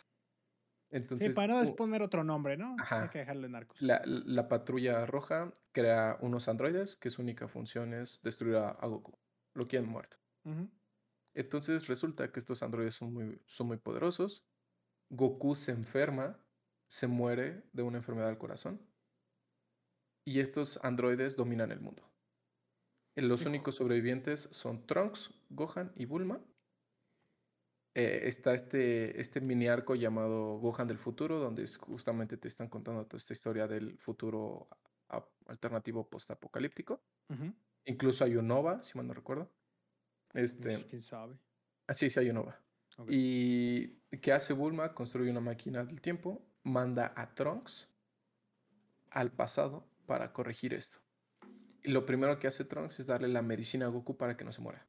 Entonces, 0.91 1.29
sí, 1.29 1.35
para 1.35 1.63
no 1.63 1.77
poner 1.77 2.03
otro 2.03 2.25
nombre, 2.25 2.57
¿no? 2.57 2.73
Hay 2.73 2.77
ajá, 2.81 3.11
que 3.11 3.19
dejarle 3.21 3.49
narcos. 3.49 3.81
la, 3.81 4.03
la 4.05 4.49
patrulla 4.49 5.07
roja 5.07 5.53
crea 5.73 6.19
unos 6.21 6.49
androides 6.49 6.97
que 6.97 7.11
su 7.11 7.23
única 7.23 7.47
función 7.49 7.95
es 7.95 8.21
destruir 8.23 8.57
a, 8.57 8.71
a 8.71 8.87
Goku. 8.89 9.13
Lo 9.55 9.69
quieren 9.69 9.89
muerto. 9.89 10.17
Ujú. 10.45 10.69
Entonces 11.35 11.87
resulta 11.87 12.31
que 12.33 12.41
estos 12.41 12.63
androides 12.63 12.97
son 12.97 13.15
muy, 13.15 13.41
son 13.47 13.69
muy 13.69 13.79
poderosos. 13.79 14.45
Goku 15.09 15.55
se 15.55 15.71
enferma, 15.73 16.45
se 16.91 17.07
muere 17.07 17.63
de 17.73 17.83
una 17.85 17.99
enfermedad 17.99 18.27
del 18.27 18.39
corazón. 18.39 18.81
Y 20.27 20.41
estos 20.41 20.79
androides 20.85 21.37
dominan 21.37 21.71
el 21.73 21.81
mundo. 21.81 22.03
Eh, 23.17 23.23
Los 23.23 23.47
únicos 23.47 23.77
sobrevivientes 23.77 24.49
son 24.53 24.87
Trunks, 24.87 25.31
Gohan 25.51 25.93
y 25.97 26.05
Bulma. 26.07 26.45
Eh, 27.95 28.23
está 28.25 28.55
este, 28.55 29.21
este 29.21 29.41
mini 29.41 29.69
arco 29.69 29.95
llamado 29.95 30.59
Gohan 30.59 30.89
del 30.89 30.99
futuro, 30.99 31.39
donde 31.39 31.65
es 31.65 31.77
justamente 31.77 32.37
te 32.39 32.49
están 32.49 32.69
contando 32.69 33.05
toda 33.07 33.19
esta 33.19 33.35
historia 33.35 33.67
del 33.69 33.99
futuro 33.99 34.69
alternativo 35.47 36.09
postapocalíptico. 36.09 37.03
Ujú. 37.29 37.53
Incluso 37.85 38.25
hay 38.25 38.37
un 38.37 38.49
Nova, 38.49 38.83
si 38.83 38.97
mal 38.97 39.07
no 39.07 39.13
recuerdo. 39.15 39.51
Pues, 40.29 40.53
Este, 40.55 40.85
¿Quién 40.87 41.03
sabe? 41.03 41.37
ah, 41.87 41.93
sí, 41.95 42.09
sí 42.09 42.19
hay 42.21 42.31
un 42.31 42.37
Nova. 42.37 42.59
Ok. 42.97 43.09
¿Y 43.11 43.89
qué 44.23 44.33
hace 44.33 44.55
Bulma? 44.55 44.95
Construye 44.95 45.31
una 45.31 45.41
máquina 45.41 45.85
del 45.85 46.01
tiempo, 46.01 46.43
manda 46.63 47.13
a 47.15 47.35
Trunks 47.35 47.89
al 49.11 49.33
pasado 49.33 49.87
para 50.07 50.33
corregir 50.33 50.73
esto. 50.73 50.99
Y 51.83 51.91
lo 51.91 52.07
primero 52.07 52.39
que 52.39 52.47
hace 52.47 52.65
Trunks 52.65 53.01
es 53.01 53.07
darle 53.07 53.29
la 53.29 53.43
medicina 53.43 53.87
a 53.87 53.89
Goku 53.89 54.17
para 54.17 54.37
que 54.37 54.45
no 54.45 54.53
se 54.53 54.61
muera 54.63 54.87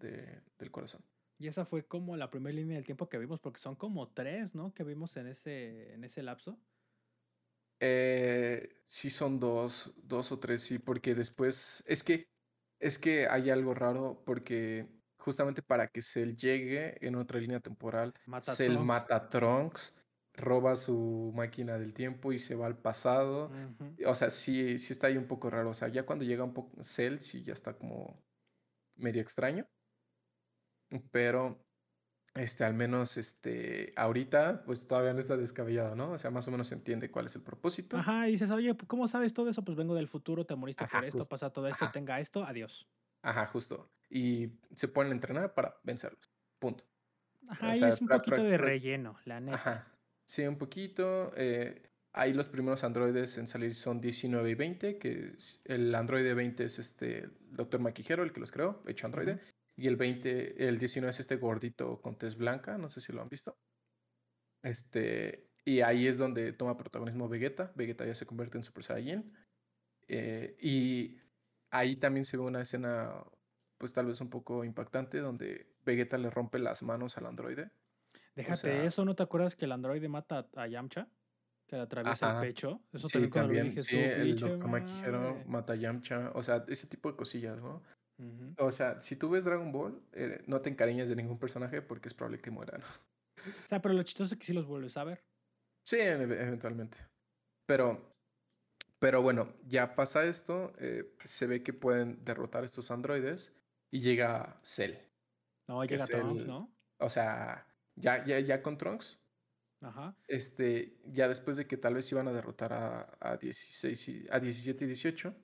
de- 0.00 0.40
del 0.58 0.70
corazón. 0.72 1.02
Y 1.40 1.48
esa 1.48 1.64
fue 1.64 1.86
como 1.86 2.18
la 2.18 2.30
primera 2.30 2.54
línea 2.54 2.76
del 2.76 2.84
tiempo 2.84 3.08
que 3.08 3.16
vimos, 3.16 3.40
porque 3.40 3.60
son 3.60 3.74
como 3.74 4.12
tres, 4.12 4.54
¿no? 4.54 4.74
Que 4.74 4.84
vimos 4.84 5.16
en 5.16 5.26
ese, 5.26 5.94
en 5.94 6.04
ese 6.04 6.22
lapso. 6.22 6.60
Eh, 7.80 8.82
sí 8.84 9.08
son 9.08 9.40
dos, 9.40 9.94
dos 9.96 10.32
o 10.32 10.38
tres, 10.38 10.60
sí, 10.60 10.78
porque 10.78 11.14
después 11.14 11.82
es 11.86 12.04
que 12.04 12.28
es 12.78 12.98
que 12.98 13.26
hay 13.26 13.48
algo 13.48 13.72
raro 13.72 14.22
porque 14.26 14.86
justamente 15.16 15.62
para 15.62 15.88
que 15.88 16.02
Cell 16.02 16.36
llegue 16.36 17.06
en 17.06 17.14
otra 17.14 17.40
línea 17.40 17.60
temporal, 17.60 18.12
Mata 18.26 18.54
Cell 18.54 18.72
Trunks. 18.72 18.86
mata 18.86 19.16
a 19.16 19.28
Trunks, 19.30 19.94
roba 20.34 20.76
su 20.76 21.32
máquina 21.34 21.78
del 21.78 21.94
tiempo 21.94 22.32
y 22.32 22.38
se 22.38 22.54
va 22.54 22.66
al 22.66 22.76
pasado. 22.76 23.50
O 24.06 24.14
sea, 24.14 24.28
sí, 24.28 24.78
sí 24.78 24.92
está 24.92 25.06
ahí 25.06 25.16
un 25.16 25.26
poco 25.26 25.48
raro. 25.48 25.70
O 25.70 25.74
sea, 25.74 25.88
ya 25.88 26.04
cuando 26.04 26.26
llega 26.26 26.44
un 26.44 26.52
poco 26.52 26.82
Cell, 26.82 27.18
sí 27.18 27.42
ya 27.44 27.54
está 27.54 27.78
como 27.78 28.22
medio 28.96 29.22
extraño. 29.22 29.66
Pero, 31.12 31.66
este, 32.34 32.64
al 32.64 32.74
menos, 32.74 33.16
este, 33.16 33.92
ahorita, 33.96 34.64
pues 34.64 34.86
todavía 34.88 35.12
no 35.14 35.20
está 35.20 35.36
descabellado, 35.36 35.96
¿no? 35.96 36.12
O 36.12 36.18
sea, 36.18 36.30
más 36.30 36.48
o 36.48 36.50
menos 36.52 36.68
se 36.68 36.74
entiende 36.76 37.10
cuál 37.10 37.26
es 37.26 37.36
el 37.36 37.42
propósito. 37.42 37.96
Ajá, 37.96 38.28
y 38.28 38.32
dices, 38.32 38.50
oye, 38.50 38.76
¿cómo 38.86 39.08
sabes 39.08 39.34
todo 39.34 39.48
eso? 39.50 39.64
Pues 39.64 39.76
vengo 39.76 39.94
del 39.94 40.06
futuro, 40.08 40.46
te 40.46 40.54
moriste 40.56 40.84
Ajá, 40.84 40.98
por 40.98 41.04
esto, 41.04 41.18
justo. 41.18 41.28
pasa 41.28 41.50
todo 41.52 41.66
esto, 41.68 41.84
Ajá. 41.86 41.92
tenga 41.92 42.20
esto, 42.20 42.44
adiós. 42.44 42.88
Ajá, 43.22 43.46
justo. 43.46 43.92
Y 44.08 44.58
se 44.74 44.88
ponen 44.88 45.12
a 45.12 45.14
entrenar 45.16 45.54
para 45.54 45.80
vencerlos. 45.84 46.30
Punto. 46.58 46.84
Ajá, 47.48 47.72
O 47.72 47.74
y 47.76 47.78
sea, 47.78 47.88
es 47.88 48.00
un 48.00 48.08
poquito 48.08 48.42
de 48.42 48.56
relleno, 48.56 49.18
la 49.26 49.40
neta. 49.40 49.56
Ajá. 49.56 49.94
Sí, 50.26 50.42
un 50.46 50.58
poquito. 50.58 51.32
eh, 51.36 51.90
ahí 52.12 52.32
los 52.32 52.48
primeros 52.48 52.84
androides 52.84 53.36
en 53.38 53.46
salir 53.46 53.74
son 53.74 54.00
19 54.00 54.50
y 54.50 54.54
20, 54.54 54.98
que 54.98 55.32
el 55.64 55.94
androide 55.94 56.34
20 56.34 56.64
es 56.64 56.78
este 56.78 57.18
el 57.24 57.32
Dr. 57.52 57.80
Maquijero, 57.80 58.22
el 58.22 58.32
que 58.32 58.40
los 58.40 58.52
creó, 58.52 58.82
hecho 58.86 59.06
androide. 59.06 59.34
Ujú. 59.34 59.59
Y 59.80 59.86
el 59.88 59.96
20, 59.96 60.68
el 60.68 60.78
19 60.78 61.10
es 61.10 61.20
este 61.20 61.36
gordito 61.36 62.02
con 62.02 62.16
tez 62.18 62.36
blanca, 62.36 62.76
no 62.76 62.90
sé 62.90 63.00
si 63.00 63.12
lo 63.14 63.22
han 63.22 63.28
visto. 63.30 63.56
Este, 64.62 65.48
y 65.64 65.80
ahí 65.80 66.06
es 66.06 66.18
donde 66.18 66.52
toma 66.52 66.76
protagonismo 66.76 67.28
Vegeta. 67.28 67.72
Vegeta 67.74 68.04
ya 68.04 68.14
se 68.14 68.26
convierte 68.26 68.58
en 68.58 68.62
Super 68.64 68.84
Saiyajin. 68.84 69.34
eh, 70.12 70.56
y 70.60 71.18
ahí 71.70 71.96
también 71.96 72.24
se 72.24 72.36
ve 72.36 72.42
una 72.42 72.60
escena, 72.62 73.24
pues 73.78 73.92
tal 73.92 74.06
vez 74.06 74.20
un 74.20 74.28
poco 74.28 74.64
impactante, 74.64 75.18
donde 75.18 75.72
Vegeta 75.84 76.18
le 76.18 76.28
rompe 76.30 76.58
las 76.58 76.82
manos 76.82 77.16
al 77.16 77.26
androide. 77.26 77.70
Déjate 78.34 78.60
sea- 78.60 78.84
eso, 78.84 79.04
¿no 79.04 79.14
te 79.14 79.22
acuerdas 79.22 79.54
que 79.54 79.64
el 79.66 79.72
androide 79.72 80.08
mata 80.08 80.48
a 80.56 80.66
Yamcha? 80.66 81.08
Que 81.68 81.76
le 81.76 81.82
atraviesa 81.82 82.30
Ajá. 82.32 82.40
el 82.42 82.48
pecho. 82.48 82.82
Eso 82.92 83.06
Sí, 83.08 83.12
también 83.14 83.30
cuando 83.30 83.52
lo 83.52 83.58
también, 83.60 83.74
dije, 83.76 83.82
sí, 83.88 83.96
el 83.96 84.38
Dr. 84.40 84.68
Maquijero 84.68 85.20
madre". 85.20 85.44
mata 85.46 85.72
a 85.72 85.76
Yamcha, 85.76 86.32
o 86.34 86.42
sea, 86.42 86.64
ese 86.68 86.86
tipo 86.88 87.08
de 87.10 87.16
cosillas, 87.16 87.62
¿no? 87.62 87.82
O 88.58 88.70
sea, 88.72 89.00
si 89.00 89.16
tú 89.16 89.30
ves 89.30 89.44
Dragon 89.44 89.72
Ball, 89.72 90.02
eh, 90.12 90.42
no 90.46 90.60
te 90.60 90.70
encariñas 90.70 91.08
de 91.08 91.16
ningún 91.16 91.38
personaje 91.38 91.82
porque 91.82 92.08
es 92.08 92.14
probable 92.14 92.40
que 92.40 92.50
muera, 92.50 92.78
¿no? 92.78 92.84
O 93.46 93.68
sea, 93.68 93.80
pero 93.80 93.94
lo 93.94 94.02
chistoso 94.02 94.34
es 94.34 94.40
que 94.40 94.46
sí 94.46 94.52
los 94.52 94.66
vuelves 94.66 94.96
a 94.96 95.04
ver. 95.04 95.24
Sí, 95.84 95.98
eventualmente. 95.98 96.98
Pero, 97.66 98.12
pero 98.98 99.22
bueno, 99.22 99.54
ya 99.66 99.94
pasa 99.94 100.24
esto, 100.24 100.72
eh, 100.78 101.14
se 101.24 101.46
ve 101.46 101.62
que 101.62 101.72
pueden 101.72 102.24
derrotar 102.24 102.64
estos 102.64 102.90
androides 102.90 103.54
y 103.90 104.00
llega 104.00 104.60
Cell. 104.62 104.96
No, 105.68 105.84
llega 105.84 106.06
Trunks, 106.06 106.40
el- 106.42 106.46
¿no? 106.46 106.70
O 106.98 107.08
sea, 107.08 107.66
ya, 107.96 108.24
ya, 108.26 108.40
ya 108.40 108.62
con 108.62 108.76
Trunks, 108.76 109.18
Ajá. 109.80 110.14
este, 110.28 111.00
ya 111.06 111.28
después 111.28 111.56
de 111.56 111.66
que 111.66 111.78
tal 111.78 111.94
vez 111.94 112.10
iban 112.12 112.28
a 112.28 112.32
derrotar 112.32 112.72
a, 112.74 113.16
a 113.20 113.36
16 113.38 114.08
y, 114.08 114.26
a 114.30 114.38
17 114.38 114.84
y 114.84 114.88
18, 114.88 115.34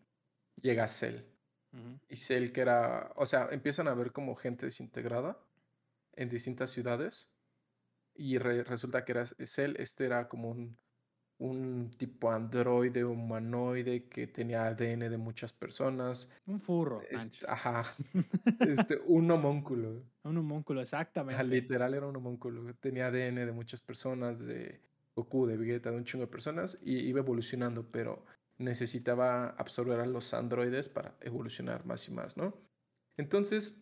llega 0.61 0.87
Cell. 0.89 1.36
Ujú. 1.77 1.99
Y 2.09 2.17
Cell 2.17 2.53
que 2.53 2.61
era, 2.63 3.13
o 3.17 3.27
sea, 3.27 3.49
empiezan 3.51 3.89
a 3.89 3.95
ver 3.95 4.13
como 4.13 4.35
gente 4.35 4.67
desintegrada 4.67 5.39
en 6.15 6.29
distintas 6.29 6.71
ciudades. 6.71 7.29
Y 8.15 8.39
re- 8.39 8.65
resulta 8.65 9.05
que 9.05 9.13
era 9.13 9.27
Cell, 9.27 9.75
este 9.79 10.07
era 10.07 10.27
como 10.29 10.51
un, 10.51 10.79
un 11.39 11.91
tipo 11.99 12.31
androide 12.33 13.05
humanoide 13.05 14.09
que 14.09 14.27
tenía 14.27 14.67
ADN 14.67 15.11
de 15.11 15.19
muchas 15.19 15.53
personas. 15.53 16.31
Un 16.47 16.59
furro. 16.59 17.03
Este, 17.11 17.45
ajá, 17.47 17.83
este, 18.61 18.99
un 19.05 19.31
homúnculo. 19.31 20.03
Un 20.25 20.39
homúnculo, 20.39 20.81
Ajá, 20.81 20.83
exactamente. 21.03 21.45
literal 21.45 21.93
era 21.93 22.07
un 22.07 22.17
homúnculo. 22.17 22.75
Tenía 22.77 23.09
ADN 23.09 23.45
de 23.45 23.53
muchas 23.53 23.83
personas, 23.83 24.39
de 24.39 24.81
Goku, 25.15 25.47
de 25.47 25.59
Vegeta, 25.59 25.91
de 25.91 25.97
un 25.99 26.05
chingo 26.05 26.25
de 26.25 26.31
personas. 26.31 26.79
Y 26.83 27.01
iba 27.01 27.21
evolucionando, 27.21 27.91
pero 27.91 28.25
necesitaba 28.59 29.51
absorber 29.51 30.01
a 30.01 30.07
los 30.07 30.33
androides 30.35 30.89
para 30.89 31.17
evolucionar 31.21 31.85
más 31.85 32.09
y 32.09 32.13
más, 32.13 32.37
¿no? 32.37 32.55
Entonces, 33.19 33.77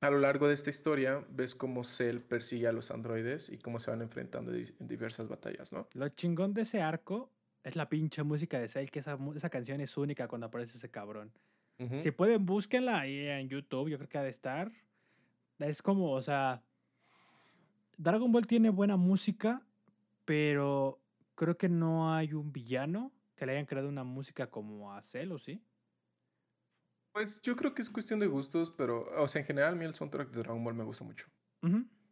a 0.00 0.10
lo 0.10 0.18
largo 0.18 0.48
de 0.48 0.54
esta 0.54 0.70
historia, 0.70 1.24
ves 1.30 1.54
cómo 1.54 1.84
Cell 1.84 2.20
persigue 2.20 2.66
a 2.68 2.72
los 2.72 2.90
androides 2.90 3.50
y 3.50 3.58
cómo 3.58 3.78
se 3.78 3.90
van 3.90 4.02
enfrentando 4.02 4.52
en 4.52 4.88
diversas 4.88 5.28
batallas, 5.28 5.72
¿no? 5.72 5.88
Lo 5.94 6.08
chingón 6.08 6.54
de 6.54 6.62
ese 6.62 6.80
arco 6.80 7.30
es 7.62 7.76
la 7.76 7.88
pinche 7.88 8.22
música 8.22 8.58
de 8.58 8.68
Cell, 8.68 8.88
que 8.88 9.00
esa, 9.00 9.18
esa 9.36 9.50
canción 9.50 9.80
es 9.80 9.96
única 9.96 10.28
cuando 10.28 10.46
aparece 10.46 10.78
ese 10.78 10.90
cabrón. 10.90 11.32
Ujú. 11.78 12.00
Si 12.00 12.10
pueden, 12.10 12.46
búsquenla 12.46 13.00
ahí 13.00 13.26
en 13.26 13.48
YouTube, 13.48 13.88
yo 13.88 13.98
creo 13.98 14.08
que 14.08 14.18
ha 14.18 14.22
de 14.22 14.30
estar. 14.30 14.72
Es 15.58 15.82
como, 15.82 16.12
o 16.12 16.22
sea, 16.22 16.62
Dragon 17.98 18.32
Ball 18.32 18.46
tiene 18.46 18.70
buena 18.70 18.96
música, 18.96 19.62
pero 20.24 20.98
creo 21.34 21.58
que 21.58 21.68
no 21.68 22.14
hay 22.14 22.32
un 22.32 22.52
villano 22.52 23.12
que 23.40 23.46
le 23.46 23.52
hayan 23.52 23.64
creado 23.64 23.88
una 23.88 24.04
música 24.04 24.50
como 24.50 24.92
a 24.92 25.02
Cell, 25.02 25.32
¿o 25.32 25.38
sí? 25.38 25.64
Pues 27.14 27.40
yo 27.40 27.56
creo 27.56 27.74
que 27.74 27.80
es 27.80 27.88
cuestión 27.88 28.20
de 28.20 28.26
gustos, 28.26 28.70
pero, 28.76 29.06
o 29.18 29.26
sea, 29.28 29.40
en 29.40 29.46
general, 29.46 29.72
a 29.72 29.76
mí 29.76 29.86
el 29.86 29.94
soundtrack 29.94 30.28
de 30.28 30.40
Dragon 30.40 30.62
Ball 30.62 30.74
me 30.74 30.84
gusta 30.84 31.04
mucho. 31.04 31.24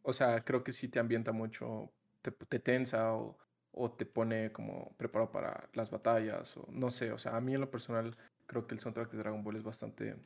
O 0.02 0.14
sea, 0.14 0.42
creo 0.42 0.64
que 0.64 0.72
sí 0.72 0.88
te 0.88 0.98
ambienta 0.98 1.32
mucho, 1.32 1.92
te, 2.22 2.32
te 2.32 2.58
tensa 2.60 3.14
o, 3.14 3.38
o 3.72 3.92
te 3.92 4.06
pone 4.06 4.52
como 4.52 4.96
preparado 4.96 5.30
para 5.30 5.68
las 5.74 5.90
batallas, 5.90 6.56
o 6.56 6.66
no 6.72 6.90
sé, 6.90 7.12
o 7.12 7.18
sea, 7.18 7.36
a 7.36 7.42
mí 7.42 7.52
en 7.52 7.60
lo 7.60 7.70
personal 7.70 8.16
creo 8.46 8.66
que 8.66 8.74
el 8.74 8.80
soundtrack 8.80 9.12
de 9.12 9.18
Dragon 9.18 9.44
Ball 9.44 9.56
es 9.56 9.62
bastante 9.62 10.16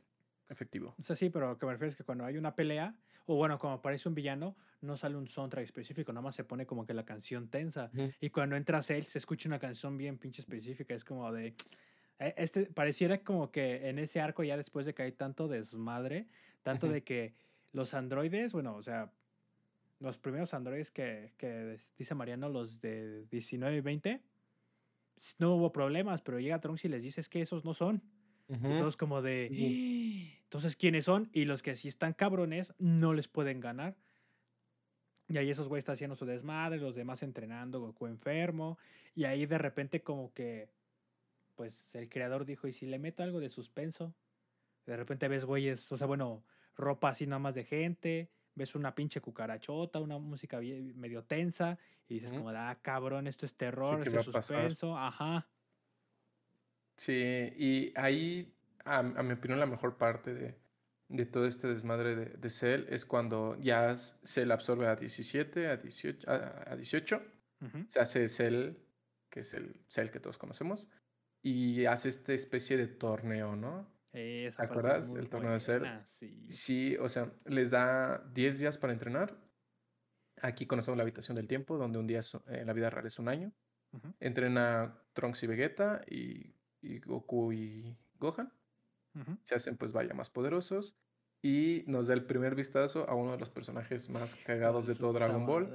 efectivo. 0.47 0.95
O 0.97 1.03
sea, 1.03 1.17
sí, 1.17 1.29
pero 1.29 1.49
lo 1.49 1.57
que 1.57 1.65
me 1.65 1.73
refiero 1.73 1.89
es 1.89 1.97
que 1.97 2.05
cuando 2.05 2.23
hay 2.23 2.37
una 2.37 2.55
pelea, 2.55 2.95
o 3.25 3.35
bueno, 3.35 3.57
cuando 3.57 3.79
aparece 3.79 4.09
un 4.09 4.15
villano, 4.15 4.55
no 4.81 4.97
sale 4.97 5.15
un 5.15 5.27
soundtrack 5.27 5.63
específico, 5.63 6.11
nada 6.11 6.23
más 6.23 6.35
se 6.35 6.43
pone 6.43 6.65
como 6.65 6.85
que 6.85 6.93
la 6.93 7.05
canción 7.05 7.47
tensa. 7.49 7.89
Y 8.19 8.29
cuando 8.29 8.55
entra 8.55 8.83
Cell, 8.83 9.03
se 9.03 9.17
escucha 9.19 9.47
una 9.47 9.59
canción 9.59 9.97
bien 9.97 10.17
pinche 10.17 10.41
específica. 10.41 10.93
Es 10.93 11.05
como 11.05 11.31
de. 11.31 11.55
eh, 12.19 12.33
Este 12.37 12.65
pareciera 12.65 13.23
como 13.23 13.51
que 13.51 13.87
en 13.89 13.99
ese 13.99 14.19
arco, 14.21 14.43
ya 14.43 14.57
después 14.57 14.85
de 14.85 14.93
que 14.93 15.03
hay 15.03 15.11
tanto 15.13 15.47
desmadre, 15.47 16.27
tanto 16.63 16.87
Ujú. 16.87 16.93
de 16.95 17.03
que 17.03 17.33
los 17.71 17.93
androides, 17.93 18.51
bueno, 18.53 18.75
o 18.75 18.83
sea, 18.83 19.11
los 19.99 20.17
primeros 20.17 20.53
androides 20.53 20.91
que, 20.91 21.33
que 21.37 21.77
dice 21.97 22.13
Mariano, 22.15 22.49
los 22.49 22.81
de 22.81 23.25
19 23.31 23.77
y 23.77 23.81
20, 23.81 24.21
s- 25.17 25.35
no 25.39 25.55
hubo 25.55 25.71
problemas, 25.71 26.21
pero 26.21 26.39
llega 26.39 26.59
Trunks 26.59 26.85
y 26.85 26.89
les 26.89 27.03
dices 27.03 27.29
que 27.29 27.41
esos 27.41 27.63
no 27.63 27.73
son. 27.73 28.03
Y 28.49 28.53
Ujú. 28.53 28.79
todos 28.79 28.97
como 28.97 29.21
de. 29.21 29.49
Sí. 29.53 30.39
Entonces, 30.43 30.75
¿quiénes 30.75 31.05
son? 31.05 31.29
Y 31.33 31.45
los 31.45 31.63
que 31.63 31.75
sí 31.75 31.87
están 31.87 32.13
cabrones 32.13 32.73
no 32.77 33.13
les 33.13 33.27
pueden 33.27 33.59
ganar. 33.59 33.95
Y 35.29 35.37
ahí 35.37 35.49
esos 35.49 35.67
güeyes 35.67 35.83
están 35.83 35.93
haciendo 35.93 36.15
su 36.15 36.25
desmadre, 36.25 36.79
los 36.79 36.95
demás 36.95 37.23
entrenando, 37.23 37.79
Goku 37.79 38.07
enfermo. 38.07 38.77
Y 39.15 39.23
ahí 39.25 39.45
de 39.45 39.57
repente 39.57 40.03
como 40.03 40.33
que, 40.33 40.69
pues 41.55 41.95
el 41.95 42.09
creador 42.09 42.45
dijo, 42.45 42.67
¿y 42.67 42.73
si 42.73 42.85
le 42.85 42.99
meto 42.99 43.23
algo 43.23 43.39
de 43.39 43.49
suspenso? 43.49 44.15
De 44.85 44.97
repente 44.97 45.27
ves 45.27 45.45
güeyes, 45.45 45.91
o 45.91 45.97
sea, 45.97 46.07
bueno, 46.07 46.45
ropa 46.75 47.09
así 47.09 47.25
nada 47.25 47.39
más 47.39 47.55
de 47.55 47.63
gente, 47.63 48.31
ves 48.53 48.75
una 48.75 48.95
pinche 48.95 49.21
cucarachota, 49.21 49.99
una 49.99 50.17
música 50.19 50.59
medio 50.59 51.23
tensa, 51.23 51.79
y 52.07 52.15
dices 52.15 52.33
como, 52.33 52.49
ah, 52.49 52.79
cabrón, 52.81 53.27
esto 53.27 53.45
es 53.45 53.55
terror, 53.55 54.01
esto 54.01 54.17
es 54.17 54.25
suspenso, 54.25 54.97
ajá. 54.97 55.47
Sí, 57.03 57.53
y 57.57 57.91
ahí, 57.97 58.55
a, 58.85 59.03
mi 59.03 59.33
opinión, 59.33 59.59
la 59.59 59.65
mejor 59.65 59.97
parte 59.97 60.33
de, 60.33 60.55
de 61.09 61.25
todo 61.25 61.47
este 61.47 61.67
desmadre 61.67 62.15
de, 62.15 62.25
de, 62.27 62.49
Cell 62.49 62.85
es 62.87 63.03
cuando 63.03 63.59
ya 63.59 63.93
Cell 63.97 64.49
absorbe 64.51 64.87
a 64.87 64.95
17, 64.95 65.67
a 65.67 65.75
18, 65.75 66.31
a, 66.31 66.75
18 66.77 67.21
se 67.89 67.99
hace 67.99 68.29
Cell, 68.29 68.75
que 69.29 69.41
es 69.41 69.53
el 69.53 69.81
Cell 69.89 70.11
que 70.11 70.21
todos 70.21 70.37
conocemos, 70.37 70.87
y 71.41 71.83
hace 71.87 72.07
esta 72.07 72.31
especie 72.31 72.77
de 72.77 72.87
torneo, 72.87 73.57
¿no? 73.57 73.85
¿Te 74.13 74.49
acuerdas? 74.57 75.13
El 75.13 75.27
torneo 75.27 75.51
de 75.51 75.59
Cell. 75.59 75.83
Sí. 76.07 76.45
sí, 76.49 76.97
o 77.01 77.09
sea, 77.09 77.33
les 77.45 77.71
da 77.71 78.23
10 78.33 78.59
días 78.59 78.77
para 78.77 78.93
entrenar. 78.93 79.37
Aquí 80.41 80.67
conocemos 80.67 80.95
la 80.95 81.03
habitación 81.03 81.35
del 81.35 81.47
tiempo, 81.47 81.77
donde 81.77 81.99
un 81.99 82.07
día 82.07 82.21
en 82.47 82.65
la 82.65 82.71
vida 82.71 82.89
real 82.89 83.07
es 83.07 83.19
un 83.19 83.27
año. 83.27 83.51
Entrena 84.21 85.01
Trunks 85.11 85.43
y 85.43 85.47
Vegeta 85.47 86.01
y 86.07 86.53
y 86.83 86.99
Goku 86.99 87.53
y 87.53 87.97
Gohan. 88.19 88.51
Se 89.43 89.55
hacen 89.55 89.77
pues 89.77 89.91
vaya 89.91 90.13
más 90.13 90.29
poderosos. 90.29 90.95
Y 91.41 91.83
nos 91.87 92.07
da 92.07 92.13
el 92.13 92.25
primer 92.25 92.55
vistazo 92.55 93.07
a 93.09 93.15
uno 93.15 93.33
de 93.33 93.37
los 93.37 93.49
personajes 93.49 94.09
más 94.09 94.35
cagados 94.35 94.87
de 94.87 94.95
todo 94.95 95.11
Dragon 95.13 95.45
Ball. 95.45 95.69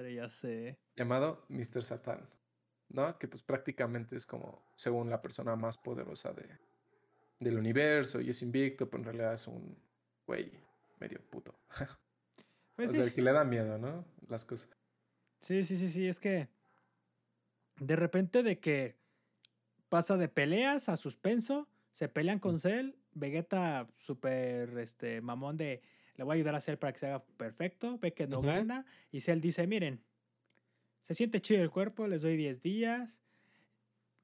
Llamado 0.97 1.45
Mr. 1.49 1.85
Satan. 1.85 2.29
¿No? 2.89 3.19
Que 3.19 3.29
pues 3.29 3.43
prácticamente 3.43 4.17
es 4.17 4.25
como, 4.25 4.63
según 4.77 5.11
la 5.11 5.21
persona 5.21 5.57
más 5.57 5.77
poderosa 5.77 6.33
de, 6.33 6.49
del 7.39 7.59
universo 7.59 8.21
y 8.21 8.31
es 8.31 8.41
invicto, 8.43 8.89
pero 8.89 9.03
en 9.03 9.05
realidad 9.05 9.35
es 9.35 9.47
un 9.47 9.77
güey 10.27 10.53
medio 10.99 11.21
puto. 11.31 11.59
Pues 12.77 12.91
o 12.91 12.93
sea, 12.93 13.13
que 13.13 13.23
le 13.23 13.33
da 13.33 13.43
miedo, 13.43 13.77
¿no? 13.77 14.05
Las 14.29 14.45
cosas. 14.45 14.71
Sí, 15.41 15.65
sí, 15.65 15.77
sí, 15.77 15.91
sí, 15.91 16.07
es 16.07 16.21
que 16.21 16.49
de 17.81 17.97
repente 17.97 18.45
de 18.45 18.61
que 18.61 18.98
pasa 19.89 20.17
de 20.17 20.29
peleas 20.29 20.89
a 20.89 20.97
suspenso, 20.97 21.69
se 21.93 22.09
pelean 22.09 22.39
con 22.39 22.61
Cell, 22.61 22.93
Vegeta 23.15 23.89
súper 23.97 24.79
este, 24.79 25.21
mamón 25.21 25.57
de 25.57 25.83
le 26.17 26.25
voy 26.25 26.33
a 26.33 26.35
ayudar 26.35 26.55
a 26.57 26.61
Cell 26.61 26.77
para 26.77 26.93
que 26.93 26.99
se 26.99 27.07
haga 27.07 27.25
perfecto, 27.37 27.97
ve 27.99 28.13
que 28.13 28.27
no 28.27 28.43
gana 28.43 28.85
y 29.13 29.21
Cell 29.21 29.41
dice, 29.41 29.67
miren, 29.69 30.03
se 31.05 31.15
siente 31.15 31.41
chido 31.41 31.63
el 31.63 31.71
cuerpo, 31.71 32.07
les 32.09 32.23
doy 32.23 32.37
10 32.37 32.61
días. 32.61 33.23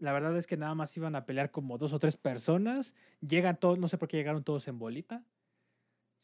La 0.00 0.12
verdad 0.12 0.36
es 0.36 0.46
que 0.46 0.56
nada 0.56 0.74
más 0.74 0.94
iban 0.96 1.14
a 1.14 1.24
pelear 1.24 1.52
como 1.52 1.78
dos 1.78 1.92
o 1.92 1.98
tres 2.00 2.16
personas. 2.16 2.94
Llegan 3.20 3.58
todos, 3.58 3.78
no 3.78 3.88
sé 3.88 3.96
por 3.96 4.08
qué 4.08 4.16
llegaron 4.16 4.42
todos 4.42 4.66
en 4.66 4.78
bolita. 4.78 5.24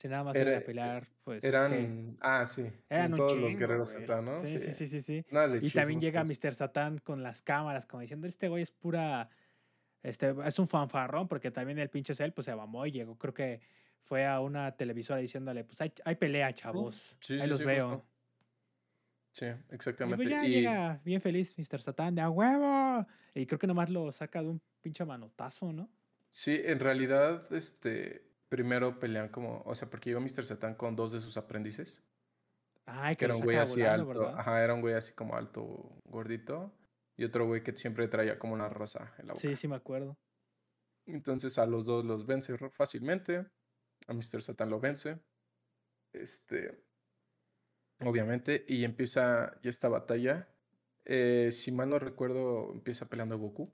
Si 0.00 0.08
nada 0.08 0.24
más 0.24 0.34
iban 0.34 0.54
a 0.54 0.60
pelear, 0.60 1.08
pues. 1.22 1.44
Eran. 1.44 2.16
Ah, 2.20 2.46
sí. 2.46 2.64
Eran 2.88 3.14
todos 3.14 3.36
los 3.36 3.54
guerreros 3.54 3.90
Z, 3.90 4.22
¿no? 4.22 4.42
Sí, 4.46 4.58
sí, 4.58 4.86
sí, 4.88 5.02
sí. 5.02 5.24
y 5.60 5.70
también 5.70 6.00
llega 6.00 6.24
Mr. 6.24 6.54
Satan 6.54 6.98
con 6.98 7.22
las 7.22 7.42
cámaras, 7.42 7.84
como 7.84 8.00
diciendo: 8.00 8.26
Este 8.26 8.48
güey 8.48 8.62
es 8.62 8.70
pura. 8.70 9.28
Este, 10.02 10.34
es 10.46 10.58
un 10.58 10.68
fanfarrón, 10.68 11.28
porque 11.28 11.50
también 11.50 11.78
el 11.78 11.90
pinche 11.90 12.14
Cell 12.14 12.30
pues 12.30 12.46
se 12.46 12.56
mamó 12.56 12.86
y 12.86 12.92
llegó, 12.92 13.18
creo 13.18 13.34
que 13.34 13.60
fue 14.00 14.26
a 14.26 14.40
una 14.40 14.74
televisora 14.74 15.20
diciéndole: 15.20 15.64
Pues 15.64 15.78
hay, 15.82 15.92
hay 16.06 16.14
pelea, 16.14 16.50
chavos. 16.54 17.14
Ahí 17.28 17.46
los 17.46 17.62
veo. 17.62 18.02
Sí, 19.32 19.46
exactamente. 19.68 20.22
Y 20.22 20.26
pues 20.26 20.30
ya 20.30 20.48
llega 20.48 21.00
bien 21.04 21.20
feliz 21.20 21.54
Mr. 21.58 21.82
Satan 21.82 22.14
de 22.14 22.22
a 22.22 22.30
huevo. 22.30 23.06
Y 23.34 23.44
creo 23.44 23.58
que 23.58 23.66
nomás 23.66 23.90
lo 23.90 24.10
saca 24.12 24.42
de 24.42 24.48
un 24.48 24.62
pinche 24.80 25.04
manotazo, 25.04 25.74
¿no? 25.74 25.90
Sí, 26.30 26.58
en 26.64 26.80
realidad, 26.80 27.52
este 27.52 28.29
primero 28.50 28.98
pelean 28.98 29.28
como, 29.28 29.62
o 29.64 29.74
sea, 29.74 29.88
porque 29.88 30.10
llegó 30.10 30.20
Mr. 30.20 30.44
Satan 30.44 30.74
con 30.74 30.96
dos 30.96 31.12
de 31.12 31.20
sus 31.20 31.38
aprendices. 31.38 32.02
Ay, 32.84 33.16
que, 33.16 33.24
era 33.24 33.34
un 33.34 33.42
güey 33.42 33.56
así 33.56 33.82
alto. 33.82 34.28
Ajá, 34.28 34.62
era 34.62 34.74
un 34.74 34.80
güey 34.80 34.94
así 34.94 35.12
como 35.14 35.36
alto, 35.36 36.00
gordito. 36.04 36.74
Y 37.16 37.24
otro 37.24 37.46
güey 37.46 37.62
que 37.62 37.76
siempre 37.76 38.08
traía 38.08 38.38
como 38.38 38.54
una 38.54 38.68
rosa 38.68 39.14
en 39.18 39.28
la 39.28 39.34
boca. 39.34 39.40
Sí, 39.40 39.56
sí 39.56 39.68
me 39.68 39.76
acuerdo. 39.76 40.18
Entonces 41.06 41.58
a 41.58 41.66
los 41.66 41.86
dos 41.86 42.04
los 42.04 42.26
vence 42.26 42.56
fácilmente. 42.70 43.46
A 44.08 44.12
Mr. 44.12 44.42
Satan 44.42 44.70
lo 44.70 44.80
vence. 44.80 45.20
Este. 46.12 46.82
Obviamente. 48.00 48.64
Y 48.66 48.84
empieza 48.84 49.60
ya 49.62 49.70
esta 49.70 49.88
batalla. 49.88 50.48
Eh, 51.04 51.50
si 51.52 51.70
mal 51.70 51.90
no 51.90 51.98
recuerdo, 51.98 52.72
empieza 52.72 53.08
peleando 53.08 53.38
Goku. 53.38 53.72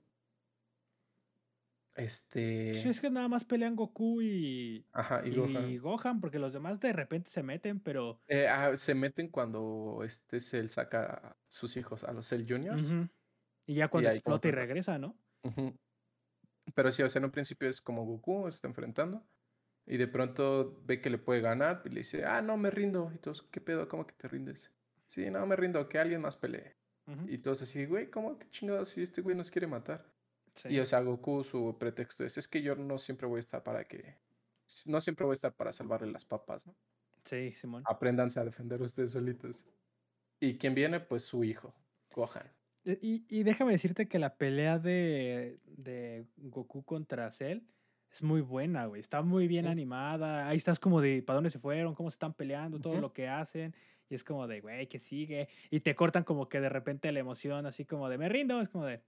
Este. 1.97 2.79
Sí, 2.83 2.89
es 2.89 2.99
que 2.99 3.09
nada 3.09 3.27
más 3.27 3.43
pelean 3.43 3.75
Goku 3.75 4.21
y. 4.21 4.85
Ajá, 4.93 5.23
y, 5.25 5.77
Gohan. 5.79 6.21
porque 6.21 6.37
los 6.37 6.53
demás 6.53 6.79
de 6.79 6.93
repente 6.93 7.31
se 7.31 7.41
meten, 7.41 7.79
pero. 7.79 8.21
Eh, 8.27 8.47
ah, 8.47 8.77
se 8.77 8.93
meten 8.93 9.29
cuando 9.29 10.01
este 10.05 10.39
Cell 10.39 10.67
saca 10.67 11.05
a 11.05 11.37
sus 11.49 11.75
hijos, 11.75 12.03
a 12.03 12.13
los 12.13 12.29
Cell 12.29 12.45
Juniors. 12.47 12.93
Y 13.65 13.73
ya 13.73 13.87
cuando 13.87 14.11
explota 14.11 14.47
y 14.47 14.51
regresa, 14.51 14.99
¿no? 14.99 15.17
Pero 16.75 16.91
sí, 16.91 17.01
o 17.01 17.09
sea, 17.09 17.19
en 17.19 17.25
un 17.25 17.31
principio 17.31 17.67
es 17.67 17.81
como 17.81 18.05
Goku 18.05 18.43
se 18.43 18.55
está 18.55 18.67
enfrentando. 18.67 19.25
Y 19.87 19.97
de 19.97 20.07
pronto 20.07 20.79
ve 20.85 21.01
que 21.01 21.09
le 21.09 21.17
puede 21.17 21.41
ganar 21.41 21.81
y 21.85 21.89
le 21.89 22.01
dice, 22.01 22.25
ah, 22.25 22.41
no, 22.43 22.57
me 22.57 22.69
rindo. 22.69 23.11
Y 23.15 23.17
todos, 23.17 23.41
¿qué 23.43 23.59
pedo? 23.59 23.87
¿Cómo 23.87 24.05
que 24.05 24.13
te 24.13 24.27
rindes? 24.27 24.71
Sí, 25.07 25.31
no, 25.31 25.45
me 25.47 25.55
rindo, 25.55 25.89
que 25.89 25.97
alguien 25.97 26.21
más 26.21 26.35
pelee. 26.35 26.75
Y 27.27 27.37
todos 27.37 27.61
así, 27.61 27.85
güey, 27.85 28.11
¿cómo 28.11 28.37
que 28.37 28.49
chingados 28.49 28.89
si 28.89 29.01
este 29.01 29.21
güey 29.21 29.35
nos 29.35 29.49
quiere 29.49 29.65
matar? 29.65 30.05
Y 30.65 30.79
o 30.79 30.85
sea, 30.85 31.01
Goku 31.01 31.43
su 31.43 31.77
pretexto 31.77 32.23
es, 32.23 32.37
es 32.37 32.47
que 32.47 32.61
yo 32.61 32.75
no 32.75 32.97
siempre 32.97 33.27
voy 33.27 33.37
a 33.37 33.39
estar 33.39 33.63
para 33.63 33.85
que, 33.85 34.15
no 34.85 35.01
siempre 35.01 35.25
voy 35.25 35.33
a 35.33 35.35
estar 35.35 35.55
para 35.55 35.73
salvarle 35.73 36.11
las 36.11 36.25
papas, 36.25 36.65
¿no? 36.65 36.75
Sí, 37.25 37.53
Simón. 37.53 37.83
Apréndanse 37.85 38.39
a 38.39 38.45
defender 38.45 38.81
ustedes 38.81 39.11
solitos. 39.11 39.65
¿Y 40.39 40.57
quién 40.57 40.75
viene? 40.75 40.99
Pues 40.99 41.23
su 41.23 41.43
hijo, 41.43 41.73
Gohan. 42.11 42.51
E, 42.85 42.97
y, 43.01 43.25
y 43.29 43.43
déjame 43.43 43.73
decirte 43.73 44.07
que 44.07 44.19
la 44.19 44.37
pelea 44.37 44.79
de, 44.79 45.59
de 45.65 46.25
Goku 46.37 46.83
contra 46.83 47.31
Cell 47.31 47.61
es 48.11 48.23
muy 48.23 48.41
buena, 48.41 48.85
güey. 48.85 49.01
Está 49.01 49.21
muy 49.21 49.47
bien 49.47 49.67
animada. 49.67 50.47
Ahí 50.47 50.57
estás 50.57 50.79
como 50.79 51.01
de 51.01 51.21
para 51.21 51.35
dónde 51.35 51.49
se 51.49 51.59
fueron, 51.59 51.95
cómo 51.95 52.09
se 52.09 52.15
están 52.15 52.33
peleando, 52.33 52.79
todo 52.79 52.99
lo 53.01 53.13
que 53.13 53.27
hacen. 53.27 53.75
Y 54.09 54.15
es 54.15 54.23
como 54.23 54.47
de, 54.47 54.61
güey, 54.61 54.87
¿qué 54.87 54.99
sigue? 54.99 55.49
Y 55.69 55.81
te 55.81 55.95
cortan 55.95 56.23
como 56.23 56.47
que 56.47 56.61
de 56.61 56.69
repente 56.69 57.11
la 57.11 57.19
emoción, 57.19 57.65
así 57.65 57.85
como 57.85 58.07
de, 58.09 58.17
me 58.17 58.29
rindo. 58.29 58.61
Es 58.61 58.69
como 58.69 58.85
de, 58.85 59.01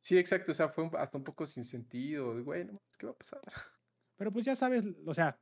Sí, 0.00 0.18
exacto, 0.18 0.52
o 0.52 0.54
sea, 0.54 0.70
fue 0.70 0.90
hasta 0.98 1.18
un 1.18 1.24
poco 1.24 1.46
sin 1.46 1.62
sentido, 1.62 2.34
de, 2.34 2.42
güey, 2.42 2.64
no, 2.64 2.80
¿qué 2.98 3.06
va 3.06 3.12
a 3.12 3.16
pasar? 3.16 3.40
Pero 4.16 4.32
pues 4.32 4.46
ya 4.46 4.56
sabes, 4.56 4.86
o 5.06 5.14
sea, 5.14 5.38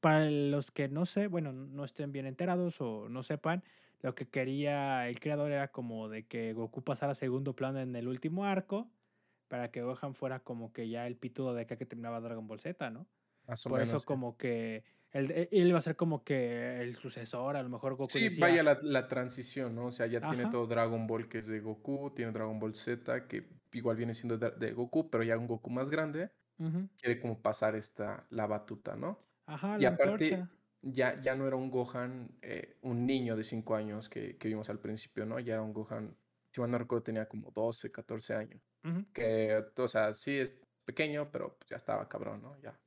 para 0.00 0.30
los 0.30 0.70
que 0.70 0.88
no 0.88 1.06
sé, 1.06 1.26
bueno, 1.26 1.52
no 1.52 1.84
estén 1.84 2.12
bien 2.12 2.26
enterados 2.26 2.80
o 2.80 3.08
no 3.08 3.22
sepan, 3.22 3.64
lo 4.00 4.14
que 4.14 4.28
quería 4.28 5.08
el 5.08 5.18
creador 5.18 5.50
era 5.50 5.68
como 5.68 6.08
de 6.08 6.26
que 6.26 6.52
Goku 6.52 6.82
pasara 6.82 7.12
a 7.12 7.14
segundo 7.16 7.56
plano 7.56 7.80
en 7.80 7.96
el 7.96 8.06
último 8.06 8.44
arco, 8.44 8.90
para 9.48 9.70
que 9.70 9.82
Gohan 9.82 10.14
fuera 10.14 10.40
como 10.40 10.72
que 10.72 10.88
ya 10.88 11.06
el 11.06 11.16
pitudo 11.16 11.54
de 11.54 11.62
acá 11.62 11.76
que 11.76 11.86
terminaba 11.86 12.20
Dragon 12.20 12.46
Ball 12.46 12.60
Z, 12.60 12.90
¿no? 12.90 13.06
Por 13.64 13.80
eso 13.80 14.00
como 14.04 14.36
que 14.36 14.84
él, 15.12 15.30
él, 15.30 15.68
iba 15.68 15.78
a 15.78 15.82
ser 15.82 15.96
como 15.96 16.24
que 16.24 16.80
el 16.80 16.96
sucesor, 16.96 17.56
a 17.56 17.62
lo 17.62 17.68
mejor 17.68 17.94
Goku. 17.94 18.10
Sí, 18.10 18.28
vaya 18.38 18.62
la, 18.62 18.76
la, 18.82 19.06
transición, 19.06 19.74
¿no? 19.74 19.86
O 19.86 19.92
sea, 19.92 20.06
ya 20.06 20.20
tiene 20.20 20.50
todo 20.50 20.66
Dragon 20.66 21.06
Ball 21.06 21.28
que 21.28 21.38
es 21.38 21.46
de 21.46 21.60
Goku, 21.60 22.12
tiene 22.14 22.32
Dragon 22.32 22.58
Ball 22.58 22.74
Z 22.74 23.28
que 23.28 23.48
igual 23.74 23.96
viene 23.96 24.14
siendo 24.14 24.38
de, 24.38 24.72
Goku, 24.72 25.10
pero 25.10 25.22
ya 25.22 25.36
un 25.36 25.46
Goku 25.46 25.70
más 25.70 25.90
grande, 25.90 26.30
quiere 26.98 27.20
como 27.20 27.40
pasar 27.40 27.74
esta, 27.74 28.26
la 28.30 28.46
batuta, 28.46 28.96
¿no? 28.96 29.18
Ajá, 29.46 29.76
y 29.78 29.82
la 29.82 29.90
aparte, 29.90 30.46
ya, 30.80 31.20
ya 31.20 31.34
no 31.34 31.46
era 31.46 31.56
un 31.56 31.70
Gohan, 31.70 32.30
eh, 32.42 32.76
un 32.82 33.06
niño 33.06 33.36
de 33.36 33.44
5 33.44 33.74
años 33.74 34.08
que, 34.08 34.36
que, 34.36 34.48
vimos 34.48 34.68
al 34.68 34.78
principio, 34.78 35.26
¿no? 35.26 35.38
Ya 35.40 35.54
era 35.54 35.62
un 35.62 35.72
Gohan, 35.72 36.16
si 36.50 36.60
mal 36.60 36.70
no 36.70 36.78
recuerdo, 36.78 37.02
tenía 37.02 37.26
como 37.28 37.50
12, 37.50 37.90
14 37.90 38.34
años. 38.34 38.62
Que, 39.12 39.64
o 39.76 39.88
sea, 39.88 40.12
sí 40.12 40.38
es 40.38 40.54
pequeño, 40.84 41.30
pero 41.30 41.58
ya 41.68 41.76
estaba 41.76 42.08
cabrón, 42.08 42.42
¿no? 42.42 42.56
Ya. 42.60 42.78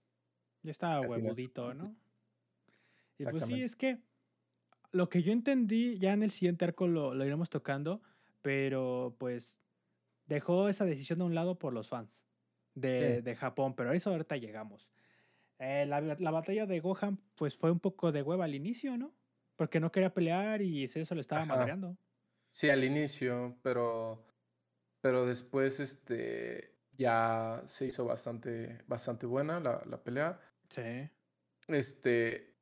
Ya 0.61 0.71
estaba 0.71 1.01
huevudito, 1.01 1.73
¿no? 1.73 1.95
Y 3.17 3.25
pues 3.25 3.45
sí, 3.45 3.63
es 3.63 3.75
que 3.75 3.99
lo 4.91 5.09
que 5.09 5.23
yo 5.23 5.31
entendí, 5.31 5.97
ya 5.97 6.13
en 6.13 6.23
el 6.23 6.31
siguiente 6.31 6.65
arco 6.65 6.87
lo, 6.87 7.15
lo 7.15 7.25
iremos 7.25 7.49
tocando, 7.49 8.01
pero 8.41 9.15
pues 9.17 9.57
dejó 10.27 10.69
esa 10.69 10.85
decisión 10.85 11.19
de 11.19 11.25
un 11.25 11.35
lado 11.35 11.57
por 11.57 11.73
los 11.73 11.89
fans 11.89 12.23
de, 12.75 13.21
de 13.21 13.35
Japón, 13.35 13.75
pero 13.75 13.89
a 13.89 13.95
eso 13.95 14.11
ahorita 14.11 14.37
llegamos. 14.37 14.93
Eh, 15.59 15.85
la, 15.87 16.01
la, 16.01 16.31
batalla 16.31 16.67
de 16.67 16.79
Gohan, 16.79 17.19
pues 17.35 17.57
fue 17.57 17.71
un 17.71 17.79
poco 17.79 18.11
de 18.11 18.21
hueva 18.21 18.45
al 18.45 18.53
inicio, 18.53 18.95
¿no? 18.95 19.15
Porque 19.55 19.79
no 19.79 19.91
quería 19.91 20.13
pelear 20.13 20.61
y 20.61 20.83
eso 20.83 21.15
le 21.15 21.21
estaba 21.21 21.45
madreando. 21.45 21.97
Sí, 22.51 22.69
al 22.69 22.83
inicio, 22.83 23.57
pero, 23.63 24.23
pero 25.01 25.25
después 25.25 25.79
este, 25.79 26.75
ya 26.91 27.63
se 27.65 27.87
hizo 27.87 28.05
bastante, 28.05 28.83
bastante 28.85 29.25
buena 29.25 29.59
la, 29.59 29.81
la 29.85 30.03
pelea. 30.03 30.39
Sí. 30.69 31.09
Este, 31.67 32.55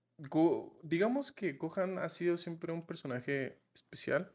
digamos 0.84 1.34
que 1.34 1.53
Gohan 1.53 1.99
ha 1.99 2.07
sido 2.07 2.38
siempre 2.38 2.72
un 2.72 2.86
personaje 2.86 3.61
especial 3.74 4.34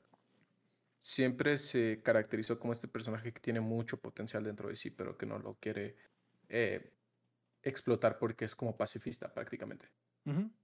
siempre 1.01 1.57
se 1.59 2.01
caracterizó 2.05 2.59
como 2.61 2.73
este 2.73 2.87
personaje 2.87 3.33
que 3.33 3.41
tiene 3.41 3.61
mucho 3.61 3.99
potencial 3.99 4.45
dentro 4.45 4.69
de 4.69 4.77
sí, 4.77 4.91
pero 4.91 5.17
que 5.17 5.27
no 5.27 5.39
lo 5.39 5.55
quiere 5.55 5.97
eh, 6.49 6.93
explotar 7.63 8.19
porque 8.19 8.45
es 8.45 8.55
como 8.55 8.77
pacifista 8.77 9.33
prácticamente. 9.35 9.89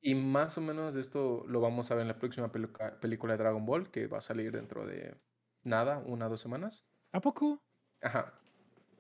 Y 0.01 0.15
más 0.15 0.59
o 0.59 0.61
menos 0.61 0.95
esto 0.95 1.45
lo 1.49 1.61
vamos 1.61 1.91
a 1.91 1.95
ver 1.97 2.03
en 2.03 2.09
la 2.09 2.19
próxima 2.19 2.53
película 2.53 3.33
de 3.33 3.39
Dragon 3.39 3.65
Ball, 3.67 3.91
que 3.91 4.07
va 4.07 4.19
a 4.19 4.21
salir 4.21 4.53
dentro 4.53 4.87
de 4.87 5.17
nada, 5.65 5.99
una 5.99 6.27
o 6.27 6.29
dos 6.29 6.41
semanas. 6.41 6.85
¿A 7.13 7.21
poco? 7.21 7.59
Ajá. 8.03 8.39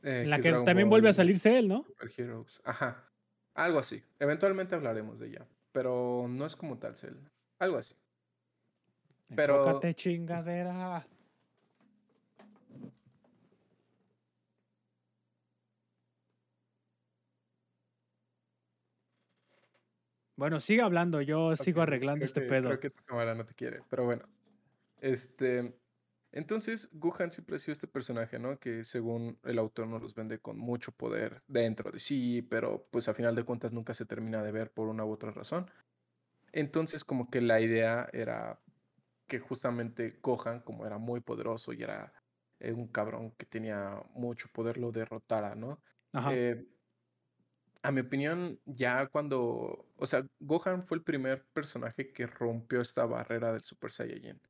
eh, 0.02 0.22
En 0.24 0.30
la 0.30 0.40
que 0.40 0.50
también 0.64 0.88
vuelve 0.88 1.08
a 1.08 1.10
Ball 1.10 1.14
salir 1.14 1.38
Cell, 1.38 1.68
¿no? 1.68 1.84
Super 1.84 2.10
Heroes. 2.16 2.60
Ajá. 2.64 3.04
Algo 3.54 3.78
así. 3.78 4.02
Eventualmente 4.18 4.74
hablaremos 4.74 5.20
de 5.20 5.28
ella. 5.28 5.46
Pero 5.72 6.26
no 6.28 6.46
es 6.46 6.56
como 6.56 6.78
tal 6.78 6.96
Cell. 6.96 7.14
Algo 7.60 7.76
así. 7.76 7.94
Pero- 9.36 9.58
Enfócate, 9.66 9.94
chingadera. 9.94 11.06
Bueno, 20.36 20.60
sigue 20.60 20.82
hablando, 20.82 21.22
yo 21.22 21.56
sigo 21.56 21.82
arreglando 21.82 22.24
este 22.24 22.42
que- 22.42 22.48
pedo. 22.48 22.68
Creo 22.68 22.80
que 22.80 22.90
tu 22.90 23.02
cámara 23.04 23.34
no 23.34 23.44
te 23.44 23.54
quiere, 23.54 23.82
pero 23.88 24.04
bueno. 24.04 24.24
Este. 25.00 25.74
Entonces, 26.32 26.90
Gohan 26.92 27.30
siempre 27.30 27.56
ha 27.56 27.58
sido 27.58 27.72
este 27.72 27.86
personaje, 27.86 28.38
¿no? 28.38 28.58
Que 28.58 28.84
según 28.84 29.38
el 29.44 29.58
autor 29.58 29.86
nos 29.86 30.02
los 30.02 30.14
vende 30.14 30.38
con 30.38 30.58
mucho 30.58 30.92
poder 30.92 31.42
dentro 31.46 31.90
de 31.90 31.98
sí, 31.98 32.42
pero 32.42 32.86
pues 32.90 33.08
a 33.08 33.14
final 33.14 33.34
de 33.34 33.44
cuentas 33.44 33.72
nunca 33.72 33.94
se 33.94 34.04
termina 34.04 34.42
de 34.42 34.52
ver 34.52 34.70
por 34.70 34.88
una 34.88 35.04
u 35.06 35.12
otra 35.12 35.30
razón. 35.30 35.70
Entonces, 36.52 37.04
como 37.04 37.30
que 37.30 37.40
la 37.40 37.60
idea 37.60 38.08
era 38.12 38.60
que 39.26 39.38
justamente 39.38 40.18
Gohan, 40.22 40.60
como 40.60 40.84
era 40.84 40.98
muy 40.98 41.20
poderoso 41.20 41.72
y 41.72 41.82
era 41.82 42.12
eh, 42.60 42.72
un 42.72 42.88
cabrón 42.88 43.30
que 43.32 43.46
tenía 43.46 44.02
mucho 44.14 44.48
poder, 44.52 44.76
lo 44.76 44.92
derrotara, 44.92 45.54
¿no? 45.54 45.80
Ajá. 46.12 46.34
Eh, 46.34 46.66
a 47.88 47.92
mi 47.92 48.00
opinión, 48.00 48.60
ya 48.66 49.06
cuando, 49.08 49.88
o 49.96 50.06
sea, 50.06 50.26
Gohan 50.40 50.86
fue 50.86 50.98
el 50.98 51.04
primer 51.04 51.46
personaje 51.52 52.12
que 52.12 52.26
rompió 52.26 52.80
esta 52.80 53.06
barrera 53.06 53.52
del 53.52 53.62
Super 53.62 53.92
Saiyajin. 53.92 54.40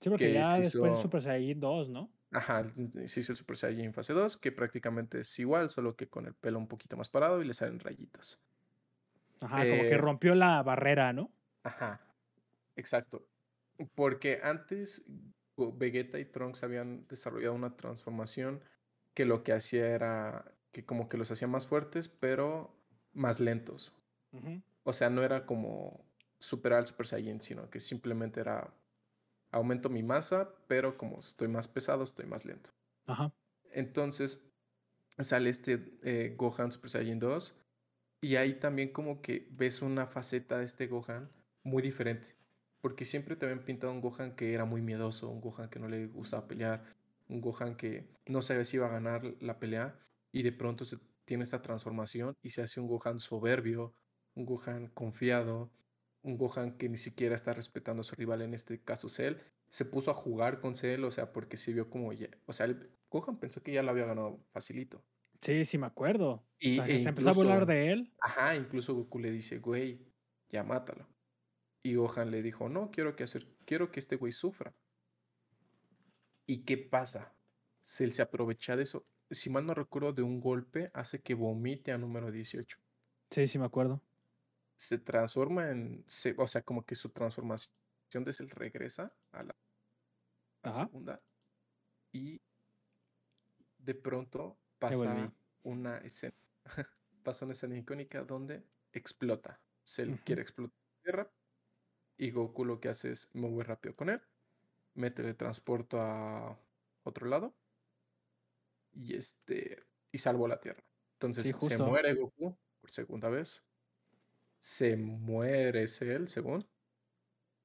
sí, 0.00 0.08
porque 0.10 0.30
que 0.30 0.32
ya 0.32 0.56
después 0.56 0.92
de 0.92 0.96
hizo- 0.96 1.02
Super 1.02 1.22
Saiyajin 1.22 1.60
2, 1.60 1.88
¿no? 1.90 2.12
Ajá, 2.30 2.60
el- 2.60 3.08
se 3.08 3.20
hizo 3.20 3.32
el 3.32 3.36
Super 3.36 3.56
Saiyajin 3.56 3.92
fase 3.94 4.12
2, 4.12 4.36
que 4.38 4.52
prácticamente 4.52 5.20
es 5.20 5.38
igual, 5.38 5.70
solo 5.70 5.96
que 5.96 6.08
con 6.08 6.26
el 6.26 6.34
pelo 6.34 6.58
un 6.58 6.68
poquito 6.68 6.96
más 6.96 7.08
parado 7.10 7.40
y 7.42 7.46
le 7.46 7.54
salen 7.54 7.80
rayitos. 7.80 8.40
Ajá, 9.40 9.66
como 9.66 9.84
que 9.86 9.96
Eh, 9.96 9.98
rompió 9.98 10.34
la 10.36 10.62
barrera, 10.62 11.12
¿no? 11.12 11.32
Ajá, 11.64 12.14
exacto. 12.76 13.28
Porque 13.94 14.40
antes 14.42 15.04
Vegeta 15.56 16.18
y 16.20 16.26
Trunks 16.26 16.62
habían 16.64 17.06
desarrollado 17.08 17.54
una 17.54 17.76
transformación 17.76 18.64
que 19.14 19.24
lo 19.26 19.42
que 19.44 19.52
hacía 19.52 19.88
era 19.90 20.57
que 20.78 20.84
como 20.84 21.08
que 21.08 21.16
los 21.16 21.28
hacía 21.32 21.48
más 21.48 21.66
fuertes, 21.66 22.06
pero 22.06 22.72
más 23.12 23.40
lentos. 23.40 23.98
O 24.84 24.92
sea, 24.92 25.10
no 25.10 25.24
era 25.24 25.44
como 25.44 26.04
superar 26.38 26.78
al 26.78 26.86
Super 26.86 27.08
Saiyan, 27.08 27.40
sino 27.40 27.68
que 27.68 27.80
simplemente 27.80 28.38
era 28.38 28.72
aumento 29.50 29.88
mi 29.88 30.04
masa, 30.04 30.54
pero 30.68 30.96
como 30.96 31.18
estoy 31.18 31.48
más 31.48 31.66
pesado, 31.66 32.04
estoy 32.04 32.26
más 32.26 32.44
lento. 32.44 32.70
Ajá. 33.06 33.32
Entonces 33.72 34.40
sale 35.18 35.50
este 35.50 35.98
eh, 36.04 36.36
Gohan 36.38 36.70
Super 36.70 36.90
Saiyan 36.90 37.18
2 37.18 37.56
y 38.20 38.36
ahí 38.36 38.60
también 38.60 38.92
como 38.92 39.20
que 39.20 39.48
ves 39.50 39.82
una 39.82 40.06
faceta 40.06 40.58
de 40.58 40.64
este 40.64 40.86
Gohan 40.86 41.28
muy 41.64 41.82
diferente. 41.82 42.36
Porque 42.80 43.04
siempre 43.04 43.34
te 43.34 43.46
habían 43.46 43.64
pintado 43.64 43.92
un 43.92 44.00
Gohan 44.00 44.36
que 44.36 44.54
era 44.54 44.64
muy 44.64 44.80
miedoso, 44.80 45.28
un 45.28 45.40
Gohan 45.40 45.70
que 45.70 45.80
no 45.80 45.88
le 45.88 46.06
gustaba 46.06 46.46
pelear, 46.46 46.84
un 47.28 47.40
Gohan 47.40 47.74
que 47.74 48.06
no 48.26 48.42
sabía 48.42 48.64
si 48.64 48.76
iba 48.76 48.86
a 48.86 48.90
ganar 48.90 49.24
la 49.40 49.58
pelea 49.58 49.98
y 50.38 50.42
de 50.44 50.52
pronto 50.52 50.84
se 50.84 50.98
tiene 51.24 51.42
esta 51.42 51.60
transformación 51.62 52.36
y 52.42 52.50
se 52.50 52.62
hace 52.62 52.78
un 52.78 52.86
Gohan 52.86 53.18
soberbio, 53.18 53.92
un 54.34 54.46
Gohan 54.46 54.86
confiado, 54.86 55.72
un 56.22 56.38
Gohan 56.38 56.78
que 56.78 56.88
ni 56.88 56.96
siquiera 56.96 57.34
está 57.34 57.52
respetando 57.54 58.02
a 58.02 58.04
su 58.04 58.14
rival, 58.14 58.42
en 58.42 58.54
este 58.54 58.80
caso 58.80 59.08
Cell. 59.08 59.34
Se 59.68 59.84
puso 59.84 60.12
a 60.12 60.14
jugar 60.14 60.60
con 60.60 60.76
Cell, 60.76 61.02
o 61.02 61.10
sea, 61.10 61.32
porque 61.32 61.56
se 61.56 61.72
vio 61.72 61.90
como 61.90 62.12
ya, 62.12 62.28
o 62.46 62.52
sea, 62.52 62.66
el 62.66 62.88
Gohan 63.10 63.40
pensó 63.40 63.64
que 63.64 63.72
ya 63.72 63.82
lo 63.82 63.90
había 63.90 64.04
ganado 64.04 64.38
facilito. 64.52 65.04
Sí, 65.40 65.64
sí 65.64 65.76
me 65.76 65.86
acuerdo. 65.88 66.46
Y, 66.60 66.78
O 66.78 66.84
sea, 66.84 66.94
e 66.94 67.00
se 67.00 67.08
empezó 67.08 67.30
a 67.30 67.32
burlar 67.32 67.54
incluso- 67.62 67.72
de 67.72 67.90
él. 67.90 68.12
Ajá, 68.20 68.54
incluso 68.54 68.94
Goku 68.94 69.18
le 69.18 69.32
dice, 69.32 69.58
güey, 69.58 70.06
ya 70.50 70.62
mátalo. 70.62 71.08
Y 71.82 71.96
Gohan 71.96 72.30
le 72.30 72.42
dijo, 72.42 72.68
no, 72.68 72.92
quiero 72.92 73.16
que, 73.16 73.24
hacer, 73.24 73.48
quiero 73.64 73.90
que 73.90 73.98
este 73.98 74.14
güey 74.14 74.30
sufra. 74.32 74.72
¿Y 76.46 76.64
qué 76.64 76.78
pasa? 76.78 77.34
Cell 77.82 78.10
se 78.10 78.22
aprovecha 78.22 78.76
de 78.76 78.84
eso. 78.84 79.04
Si 79.30 79.50
mal 79.50 79.66
no 79.66 79.74
recuerdo, 79.74 80.12
de 80.12 80.22
un 80.22 80.40
golpe 80.40 80.90
hace 80.94 81.20
que 81.20 81.34
vomite 81.34 81.92
a 81.92 81.98
número 81.98 82.30
18. 82.30 82.78
Sí, 83.30 83.46
sí 83.46 83.58
me 83.58 83.66
acuerdo. 83.66 84.00
Se 84.76 84.98
transforma 84.98 85.70
en, 85.70 86.04
se- 86.06 86.34
o 86.38 86.46
sea, 86.46 86.62
como 86.62 86.84
que 86.84 86.94
su 86.94 87.10
transformación 87.10 88.24
de 88.24 88.32
Cell 88.32 88.48
regresa 88.50 89.12
a 89.32 89.42
la, 89.42 89.56
segunda. 90.70 91.20
Y 92.12 92.40
de 93.78 93.94
pronto 93.94 94.58
pasa 94.78 95.32
una 95.62 95.98
escena, 95.98 96.34
pasa 97.22 97.44
una 97.44 97.52
escena 97.52 97.76
icónica 97.76 98.22
donde 98.22 98.64
explota. 98.92 99.60
Cell 99.84 100.12
Ujú. 100.12 100.24
quiere 100.24 100.42
explotar 100.42 100.76
la 100.78 101.02
Tierra 101.02 101.32
y 102.16 102.30
Goku 102.30 102.64
lo 102.64 102.80
que 102.80 102.88
hace 102.88 103.12
es 103.12 103.28
me 103.34 103.48
voy 103.48 103.64
rápido 103.64 103.94
con 103.94 104.10
él, 104.10 104.20
me 104.94 105.10
teletransporto 105.10 106.00
a 106.00 106.58
otro 107.04 107.26
lado 107.26 107.54
y 108.92 109.14
este 109.16 109.84
y 110.12 110.18
salvo 110.18 110.48
la 110.48 110.60
Tierra. 110.60 110.82
Entonces 111.14 111.44
Sí, 111.44 111.52
se 111.68 111.76
muere 111.90 112.14
Goku 112.14 112.56
por 112.80 112.90
segunda 112.90 113.28
vez. 113.28 113.64
Se 114.60 114.96
muere 114.96 115.86
Cell, 115.88 116.26
según. 116.26 116.66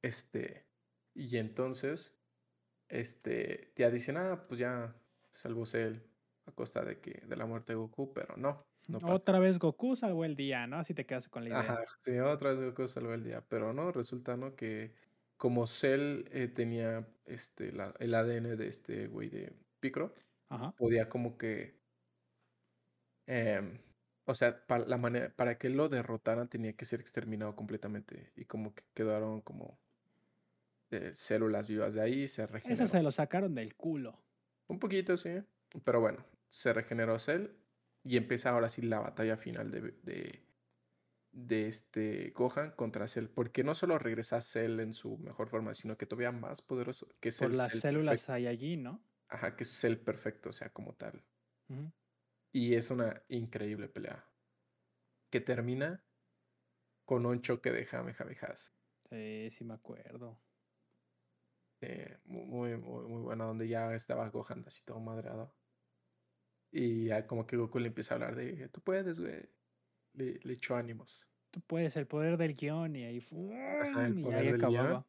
Este, 0.02 0.68
y 1.14 1.38
entonces, 1.38 2.14
este, 2.90 3.72
ya 3.76 3.90
dicen, 3.90 4.18
ah, 4.18 4.46
pues 4.48 4.60
ya 4.60 4.96
salvó 5.32 5.66
Cell 5.66 6.00
a 6.46 6.52
costa 6.52 6.84
de 6.84 7.00
que, 7.00 7.22
de 7.26 7.36
la 7.36 7.46
muerte 7.46 7.74
de 7.74 7.78
Goku, 7.78 8.14
pero 8.14 8.36
no, 8.38 8.68
no 8.90 9.00
pasa. 9.00 9.14
Otra 9.14 9.40
vez 9.40 9.60
Goku 9.60 9.96
salvó 9.96 10.26
el 10.26 10.36
día, 10.36 10.68
¿no? 10.68 10.78
Así 10.78 10.94
te 10.94 11.06
quedas 11.06 11.30
con 11.30 11.44
la 11.44 11.50
idea. 11.50 11.60
Ajá, 11.60 11.84
sí, 12.04 12.18
otra 12.20 12.54
vez 12.54 12.60
Goku 12.72 12.88
salvó 12.88 13.14
el 13.14 13.24
día, 13.24 13.46
pero 13.48 13.72
no, 13.74 13.92
resulta, 13.92 14.36
¿no? 14.36 14.56
Que 14.56 14.94
como 15.38 15.68
Cell 15.68 16.26
eh, 16.32 16.48
tenía 16.50 17.08
este, 17.26 17.72
la- 17.72 17.94
el 18.00 18.14
ADN 18.14 18.56
de 18.58 18.68
este 18.68 19.08
güey 19.08 19.30
de 19.30 19.54
Picro, 19.80 20.14
Ajá. 20.54 20.74
podía 20.78 21.10
como 21.10 21.38
que, 21.38 21.82
em, 23.26 23.80
o 24.26 24.34
sea, 24.36 24.66
para, 24.68 24.86
la 24.86 24.98
manera, 24.98 25.36
para 25.36 25.58
que 25.58 25.70
lo 25.70 25.90
derrotaran 25.90 26.50
tenía 26.50 26.76
que 26.76 26.86
ser 26.86 27.00
exterminado 27.02 27.56
completamente 27.56 28.32
y 28.36 28.46
como 28.46 28.74
que 28.76 28.84
quedaron 28.94 29.42
como 29.42 29.80
eh, 30.92 31.12
células 31.14 31.68
vivas 31.68 31.94
de 31.94 32.02
ahí, 32.02 32.28
se 32.30 32.46
Eso 32.66 32.88
regeneró. 32.88 32.88
se 32.88 33.02
lo 33.02 33.14
sacaron 33.14 33.56
del 33.56 33.74
culo. 33.78 34.20
Un 34.68 34.80
poquito, 34.80 35.18
sí, 35.18 35.30
pero 35.84 36.00
bueno, 36.00 36.26
se 36.48 36.74
regeneró 36.74 37.20
Cell 37.20 37.48
y 38.04 38.18
empieza 38.18 38.50
ahora 38.50 38.70
sí 38.70 38.82
la 38.82 39.00
batalla 39.00 39.38
final 39.38 39.72
de, 39.72 39.82
de, 40.04 40.46
de 41.32 41.68
este 41.68 42.32
Gohan 42.32 42.72
contra 42.74 43.08
Cell, 43.08 43.28
porque 43.30 43.64
no 43.64 43.76
solo 43.76 44.00
regresa 44.00 44.42
Cell 44.42 44.80
en 44.82 44.94
su 44.94 45.18
mejor 45.20 45.50
forma, 45.50 45.74
sino 45.76 45.98
que 45.98 46.06
todavía 46.08 46.32
más 46.34 46.62
poderoso, 46.62 47.08
que 47.22 47.30
es 47.30 47.38
Por 47.38 47.54
las 47.54 47.74
Cell 47.74 47.82
células 47.82 48.24
perfecto. 48.24 48.26
Saiyajin, 48.26 48.82
¿no? 48.82 49.04
Ajá, 49.34 49.56
que 49.56 49.64
es 49.64 49.80
Cell 49.80 49.98
perfecto, 49.98 50.50
o 50.50 50.52
sea, 50.54 50.72
como 50.72 50.94
tal. 50.94 51.26
Y 52.52 52.76
es 52.76 52.92
una 52.92 53.24
increíble 53.30 53.88
pelea. 53.88 54.24
Que 55.32 55.42
termina 55.42 56.06
con 57.04 57.26
un 57.26 57.42
choque 57.42 57.72
de 57.72 57.84
Jamejamejas. 57.86 58.76
Sí, 59.10 59.50
sí 59.50 59.64
me 59.64 59.74
acuerdo. 59.74 60.40
Eh, 61.82 62.20
mu- 62.26 62.46
muy, 62.46 62.78
muy, 62.78 63.08
muy 63.08 63.22
bueno, 63.24 63.48
donde 63.48 63.68
ya 63.68 63.94
estaba 63.96 64.30
Gohan 64.30 64.64
así 64.68 64.84
todo 64.86 65.00
madreado. 65.00 65.58
Y 66.72 67.06
ya 67.08 67.26
como 67.26 67.48
que 67.48 67.58
Goku 67.58 67.80
le 67.80 67.88
empieza 67.88 68.14
a 68.14 68.16
hablar 68.18 68.36
de, 68.36 68.70
tú 68.70 68.82
puedes, 68.82 69.20
güey. 69.20 69.50
Le, 70.14 70.40
le 70.44 70.54
echó 70.54 70.76
ánimos. 70.76 71.28
Tú 71.50 71.60
puedes, 71.62 71.96
el 71.96 72.06
poder 72.06 72.38
del 72.38 72.56
guion 72.56 72.96
y 72.96 73.04
ahí, 73.06 73.20
¡fum! 73.20 73.52
el 73.52 74.20
y 74.20 74.26
ahí 74.32 74.46
guion. 74.46 74.66
acababa. 74.66 75.08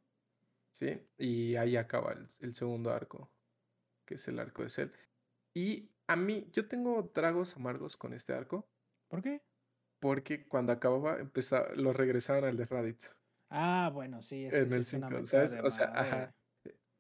Sí, 0.72 1.06
y 1.18 1.56
ahí 1.56 1.76
acaba 1.76 2.12
el, 2.14 2.26
el 2.40 2.54
segundo 2.54 2.90
arco, 2.90 3.33
que 4.06 4.14
es 4.14 4.28
el 4.28 4.38
arco 4.38 4.62
de 4.62 4.70
Cell. 4.70 4.90
Y 5.54 5.90
a 6.06 6.16
mí, 6.16 6.48
yo 6.52 6.68
tengo 6.68 7.08
tragos 7.10 7.56
amargos 7.56 7.96
con 7.96 8.12
este 8.12 8.32
arco, 8.32 8.68
¿Por 9.08 9.22
qué? 9.22 9.40
porque 10.00 10.46
cuando 10.46 10.72
acababa, 10.72 11.18
empezaba, 11.18 11.70
lo 11.74 11.92
regresaban 11.92 12.44
al 12.44 12.56
de 12.56 12.66
Raditz. 12.66 13.16
Ah, 13.50 13.90
bueno, 13.92 14.20
sí, 14.22 14.44
es 14.44 14.54
En 14.54 14.68
sí 14.68 14.74
el 14.74 14.80
es 14.80 14.92
una 14.92 15.08
5, 15.08 15.20
mentada 15.22 15.46
¿sabes? 15.46 15.64
O 15.64 15.70
sea, 15.70 15.92
ajá. 15.94 16.34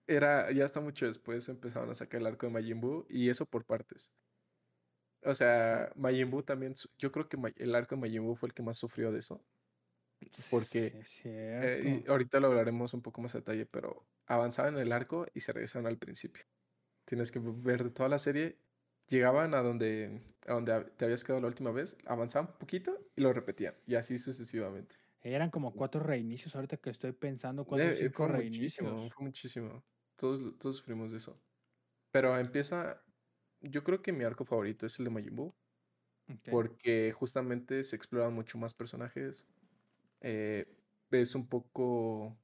Era, 0.06 0.50
ya 0.52 0.64
hasta 0.66 0.80
mucho 0.80 1.06
después 1.06 1.48
empezaron 1.48 1.90
a 1.90 1.94
sacar 1.94 2.20
el 2.20 2.26
arco 2.26 2.46
de 2.46 2.52
Majin 2.52 2.80
Buu 2.80 3.06
y 3.08 3.30
eso 3.30 3.46
por 3.46 3.64
partes. 3.64 4.12
O 5.22 5.34
sea, 5.34 5.90
Majin 5.96 6.30
Buu 6.30 6.42
también, 6.42 6.74
yo 6.98 7.10
creo 7.10 7.28
que 7.28 7.38
el 7.56 7.74
arco 7.74 7.94
de 7.94 8.00
Majin 8.02 8.22
Buu 8.22 8.36
fue 8.36 8.48
el 8.48 8.54
que 8.54 8.62
más 8.62 8.76
sufrió 8.76 9.12
de 9.12 9.20
eso. 9.20 9.40
Porque 10.50 11.04
Sí, 11.06 11.28
eh, 11.28 12.04
ahorita 12.08 12.40
lo 12.40 12.48
hablaremos 12.48 12.94
un 12.94 13.02
poco 13.02 13.20
más 13.20 13.34
a 13.34 13.38
detalle, 13.38 13.66
pero 13.66 14.06
avanzaban 14.26 14.74
en 14.74 14.80
el 14.80 14.92
arco 14.92 15.26
y 15.34 15.40
se 15.40 15.52
regresaban 15.52 15.86
al 15.86 15.98
principio. 15.98 16.44
Tienes 17.06 17.30
que 17.32 17.38
ver 17.40 17.84
de 17.84 17.90
toda 17.90 18.08
la 18.08 18.18
serie. 18.18 18.58
Llegaban 19.08 19.54
a 19.54 19.62
donde, 19.62 20.22
a 20.46 20.54
donde 20.54 20.84
te 20.96 21.04
habías 21.04 21.24
quedado 21.24 21.42
la 21.42 21.48
última 21.48 21.70
vez, 21.72 21.98
avanzaban 22.06 22.52
un 22.52 22.58
poquito 22.58 22.98
y 23.16 23.20
lo 23.22 23.32
repetían. 23.32 23.74
Y 23.86 23.94
así 23.96 24.18
sucesivamente. 24.18 24.96
Eran 25.22 25.50
como 25.50 25.74
cuatro 25.74 26.00
reinicios, 26.04 26.54
ahorita 26.54 26.76
que 26.76 26.90
estoy 26.90 27.10
pensando, 27.12 27.66
cuatro 27.66 27.90
Eh, 27.96 28.10
cinco 28.10 28.22
fue 28.22 28.30
muchísimo, 28.30 29.08
reinicios. 29.08 29.10
fue 29.10 29.24
muchísimo. 29.26 29.84
Todos, 30.16 30.58
todos 30.58 30.76
sufrimos 30.76 31.10
de 31.12 31.18
eso. 31.18 31.42
Pero 32.12 32.36
empieza, 32.38 33.04
yo 33.60 33.84
creo 33.84 34.02
que 34.02 34.12
mi 34.12 34.24
arco 34.24 34.44
favorito 34.46 34.86
es 34.86 34.98
el 34.98 35.06
de 35.06 35.10
Majin 35.12 35.36
Buu, 35.36 35.56
Ok. 36.28 36.48
porque 36.48 37.12
justamente 37.12 37.84
se 37.84 37.96
exploran 37.96 38.34
mucho 38.34 38.58
más 38.58 38.74
personajes. 38.74 39.46
eh, 40.22 40.78
ves 41.10 41.34
un 41.36 41.48
poco, 41.48 42.38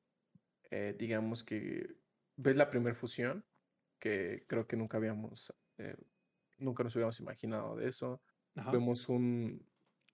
eh, 0.70 0.96
digamos 0.98 1.44
que 1.44 1.96
ves 2.36 2.56
la 2.56 2.70
primera 2.70 2.94
fusión, 2.96 3.46
que 4.00 4.44
creo 4.48 4.66
que 4.66 4.76
nunca 4.76 4.96
habíamos, 4.96 5.54
eh, 5.78 5.96
nunca 6.58 6.82
nos 6.82 6.94
hubiéramos 6.96 7.20
imaginado 7.20 7.76
de 7.76 7.88
eso. 7.88 8.20
Ajá. 8.56 8.72
Vemos 8.72 9.08
un, 9.08 9.64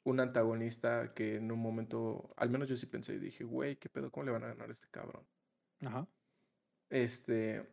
un 0.05 0.21
antagonista 0.21 1.15
que 1.15 1.37
en 1.37 1.51
un 1.51 1.59
momento, 1.59 2.33
al 2.37 2.51
menos 2.51 2.69
yo 2.69 2.77
sí 2.77 2.87
pensé 2.87 3.15
y 3.15 3.19
dije, 3.19 3.45
güey, 3.45 3.77
¿qué 3.77 3.89
pedo? 3.89 4.11
¿Cómo 4.11 4.25
le 4.25 4.33
van 4.33 4.45
a 4.45 4.49
ganar 4.49 4.69
a 4.69 4.73
este 4.73 4.89
cabrón? 4.91 5.27
Ajá. 5.81 6.07
Este, 6.91 7.67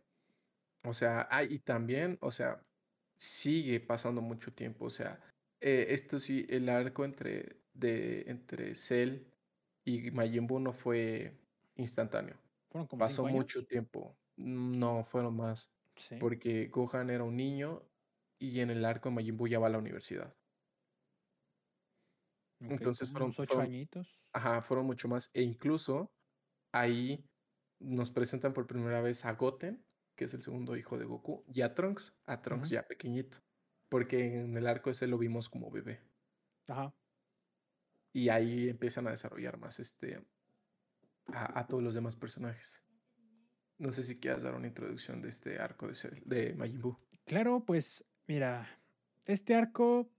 o 0.83 0.93
sea, 0.93 1.27
ah, 1.29 1.43
y 1.43 1.59
también, 1.59 2.17
o 2.21 2.31
sea, 2.31 2.65
sigue 3.17 3.79
pasando 3.79 4.21
mucho 4.21 4.53
tiempo, 4.53 4.85
o 4.85 4.89
sea, 4.89 5.19
eh, 5.61 5.87
esto 5.89 6.19
sí, 6.19 6.45
el 6.49 6.67
arco 6.69 7.05
entre, 7.05 7.61
de, 7.73 8.23
entre 8.27 8.75
Cell 8.75 9.21
y 9.85 10.11
Majin 10.11 10.47
Buu 10.47 10.59
no 10.59 10.73
fue 10.73 11.39
instantáneo, 11.75 12.37
Fueron 12.69 12.87
como 12.87 12.99
pasó 12.99 13.25
mucho 13.25 13.65
tiempo, 13.65 14.17
no 14.35 15.03
fueron 15.03 15.37
más, 15.37 15.71
Sí. 15.95 16.15
porque 16.17 16.67
Gohan 16.67 17.09
era 17.09 17.23
un 17.23 17.35
niño 17.37 17.83
y 18.39 18.59
en 18.59 18.69
el 18.71 18.83
arco 18.85 19.09
de 19.09 19.15
Majin 19.15 19.37
Buu 19.37 19.47
ya 19.47 19.59
va 19.59 19.67
a 19.67 19.69
la 19.69 19.77
universidad. 19.77 20.35
Entonces 22.67 23.09
fueron, 23.11 23.27
unos 23.27 23.39
ocho 23.39 23.55
fueron, 23.55 23.65
añitos. 23.65 24.21
ajá, 24.33 24.61
fueron 24.61 24.85
mucho 24.85 25.07
más, 25.07 25.29
e 25.33 25.41
incluso 25.41 26.13
ahí 26.71 27.29
nos 27.79 28.11
presentan 28.11 28.53
por 28.53 28.67
primera 28.67 29.01
vez 29.01 29.25
a 29.25 29.33
Goten, 29.33 29.85
que 30.15 30.25
es 30.25 30.33
el 30.33 30.41
segundo 30.43 30.75
hijo 30.77 30.97
de 30.97 31.05
Goku, 31.05 31.43
y 31.47 31.61
a 31.61 31.73
Trunks, 31.75 32.15
a 32.25 32.41
Trunks 32.41 32.69
ya 32.69 32.87
pequeñito, 32.87 33.39
porque 33.89 34.37
en 34.41 34.57
el 34.57 34.67
arco 34.67 34.89
ese 34.89 35.07
lo 35.07 35.17
vimos 35.17 35.49
como 35.49 35.71
bebé. 35.71 36.01
Ajá. 36.67 36.93
Y 38.13 38.29
ahí 38.29 38.69
empiezan 38.69 39.07
a 39.07 39.11
desarrollar 39.11 39.57
más 39.57 39.79
este 39.79 40.25
a, 41.27 41.59
a 41.59 41.67
todos 41.67 41.83
los 41.83 41.93
demás 41.95 42.15
personajes. 42.15 42.82
No 43.77 43.91
sé 43.91 44.03
si 44.03 44.19
quieras 44.19 44.43
dar 44.43 44.55
una 44.55 44.67
introducción 44.67 45.21
de 45.21 45.29
este 45.29 45.59
arco 45.59 45.87
de, 45.87 45.93
Cell- 45.95 46.23
de 46.25 46.53
Majin 46.53 46.81
Buu. 46.81 46.97
Claro, 47.25 47.65
pues 47.65 48.05
mira, 48.27 48.67
este 49.25 49.55
arco 49.55 50.09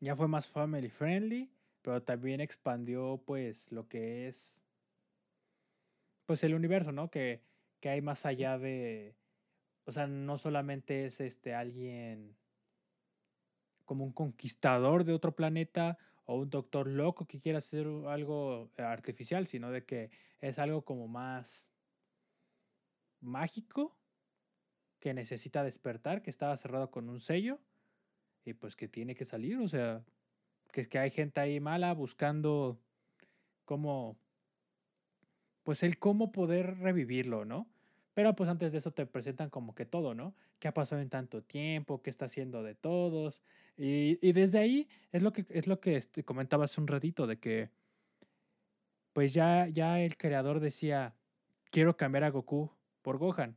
ya 0.00 0.16
fue 0.16 0.28
más 0.28 0.46
family 0.46 0.88
friendly, 0.88 1.52
pero 1.82 2.02
también 2.02 2.40
expandió 2.40 3.22
pues 3.26 3.70
lo 3.70 3.88
que 3.88 4.28
es 4.28 4.60
pues 6.26 6.42
el 6.44 6.54
universo, 6.54 6.92
¿no? 6.92 7.10
Que, 7.10 7.42
que 7.80 7.88
hay 7.90 8.00
más 8.00 8.24
allá 8.24 8.58
de, 8.58 9.16
o 9.84 9.92
sea, 9.92 10.06
no 10.06 10.38
solamente 10.38 11.04
es 11.06 11.20
este 11.20 11.54
alguien 11.54 12.36
como 13.84 14.04
un 14.04 14.12
conquistador 14.12 15.04
de 15.04 15.12
otro 15.12 15.34
planeta 15.34 15.98
o 16.24 16.36
un 16.36 16.50
doctor 16.50 16.86
loco 16.86 17.26
que 17.26 17.40
quiera 17.40 17.58
hacer 17.58 17.86
algo 18.06 18.70
artificial, 18.78 19.46
sino 19.46 19.70
de 19.70 19.84
que 19.84 20.10
es 20.40 20.58
algo 20.58 20.84
como 20.84 21.08
más 21.08 21.71
mágico 23.22 23.96
que 25.00 25.14
necesita 25.14 25.64
despertar, 25.64 26.22
que 26.22 26.30
estaba 26.30 26.56
cerrado 26.56 26.90
con 26.90 27.08
un 27.08 27.20
sello 27.20 27.58
y 28.44 28.54
pues 28.54 28.76
que 28.76 28.88
tiene 28.88 29.14
que 29.14 29.24
salir, 29.24 29.58
o 29.58 29.68
sea, 29.68 30.04
que, 30.72 30.88
que 30.88 30.98
hay 30.98 31.10
gente 31.10 31.40
ahí 31.40 31.60
mala 31.60 31.92
buscando 31.92 32.78
cómo, 33.64 34.16
pues 35.62 35.82
el 35.82 35.98
cómo 35.98 36.32
poder 36.32 36.78
revivirlo, 36.78 37.44
¿no? 37.44 37.68
Pero 38.14 38.34
pues 38.34 38.50
antes 38.50 38.72
de 38.72 38.78
eso 38.78 38.92
te 38.92 39.06
presentan 39.06 39.48
como 39.50 39.74
que 39.74 39.86
todo, 39.86 40.14
¿no? 40.14 40.34
¿Qué 40.58 40.68
ha 40.68 40.74
pasado 40.74 41.00
en 41.00 41.08
tanto 41.08 41.42
tiempo? 41.42 42.02
¿Qué 42.02 42.10
está 42.10 42.26
haciendo 42.26 42.62
de 42.62 42.74
todos? 42.74 43.42
Y, 43.76 44.18
y 44.20 44.32
desde 44.32 44.58
ahí 44.58 44.88
es 45.12 45.22
lo 45.22 45.32
que, 45.32 45.46
es 45.48 45.66
lo 45.66 45.80
que 45.80 45.96
este, 45.96 46.24
comentaba 46.24 46.66
hace 46.66 46.80
un 46.80 46.88
ratito, 46.88 47.26
de 47.26 47.38
que 47.38 47.70
pues 49.12 49.34
ya, 49.34 49.68
ya 49.68 50.00
el 50.00 50.16
creador 50.16 50.60
decía, 50.60 51.14
quiero 51.70 51.96
cambiar 51.96 52.24
a 52.24 52.30
Goku 52.30 52.70
por 53.02 53.18
Gohan. 53.18 53.56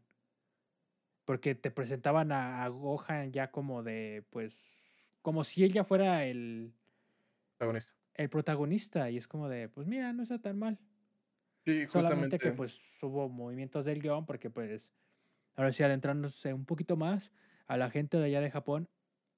Porque 1.25 1.55
te 1.55 1.71
presentaban 1.71 2.31
a, 2.31 2.63
a 2.63 2.67
Gohan 2.67 3.31
ya 3.31 3.49
como 3.51 3.81
de, 3.83 4.25
pues, 4.29 4.59
como 5.21 5.43
si 5.43 5.63
él 5.63 5.73
ya 5.73 5.83
fuera 5.83 6.25
el, 6.25 6.73
Protagonista. 7.57 7.95
el 8.13 8.29
protagonista. 8.29 9.09
Y 9.09 9.17
es 9.17 9.27
como 9.27 9.49
de, 9.49 9.69
pues 9.69 9.87
mira, 9.87 10.13
no 10.13 10.21
está 10.23 10.39
tan 10.39 10.59
mal. 10.59 10.79
Sí, 11.65 11.87
Solamente 11.87 12.37
que 12.37 12.51
pues 12.51 12.79
hubo 13.01 13.27
movimientos 13.27 13.85
del 13.85 13.99
guion 13.99 14.27
porque 14.27 14.51
pues 14.51 14.91
ahora 15.55 15.71
sí 15.71 15.81
adentrándose 15.81 16.53
un 16.53 16.65
poquito 16.65 16.95
más 16.95 17.31
a 17.65 17.75
la 17.75 17.89
gente 17.89 18.17
de 18.17 18.25
allá 18.25 18.39
de 18.39 18.51
Japón 18.51 18.87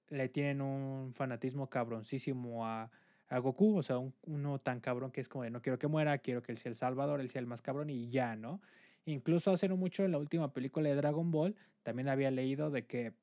le 0.10 0.28
tienen 0.28 0.60
un 0.62 1.14
fanatismo 1.14 1.70
cabroncísimo 1.70 2.66
a, 2.66 2.92
a 3.30 3.40
Goku, 3.40 3.78
o 3.78 3.84
sea, 3.84 3.98
un- 4.00 4.14
uno 4.24 4.60
tan 4.60 4.82
cabrón 4.82 5.12
que 5.12 5.22
es 5.22 5.30
como 5.30 5.46
de 5.46 5.52
no 5.52 5.62
quiero 5.62 5.80
que 5.80 5.88
muera, 5.88 6.18
quiero 6.18 6.42
que 6.44 6.52
él 6.52 6.58
sea 6.58 6.70
el 6.70 6.76
salvador, 6.76 7.22
él 7.22 7.30
sea 7.30 7.40
el 7.40 7.48
más 7.48 7.62
cabrón 7.62 7.90
y 7.90 8.10
ya, 8.10 8.36
¿no? 8.36 8.62
Incluso 9.08 9.52
hace 9.52 9.70
no 9.70 9.78
mucho 9.78 10.04
en 10.04 10.12
la 10.12 10.18
última 10.18 10.52
película 10.54 10.90
de 10.90 10.96
Dragon 10.96 11.32
Ball 11.32 11.56
también 11.82 12.10
había 12.10 12.30
leído 12.30 12.70
de 12.70 12.86
que 12.86 13.14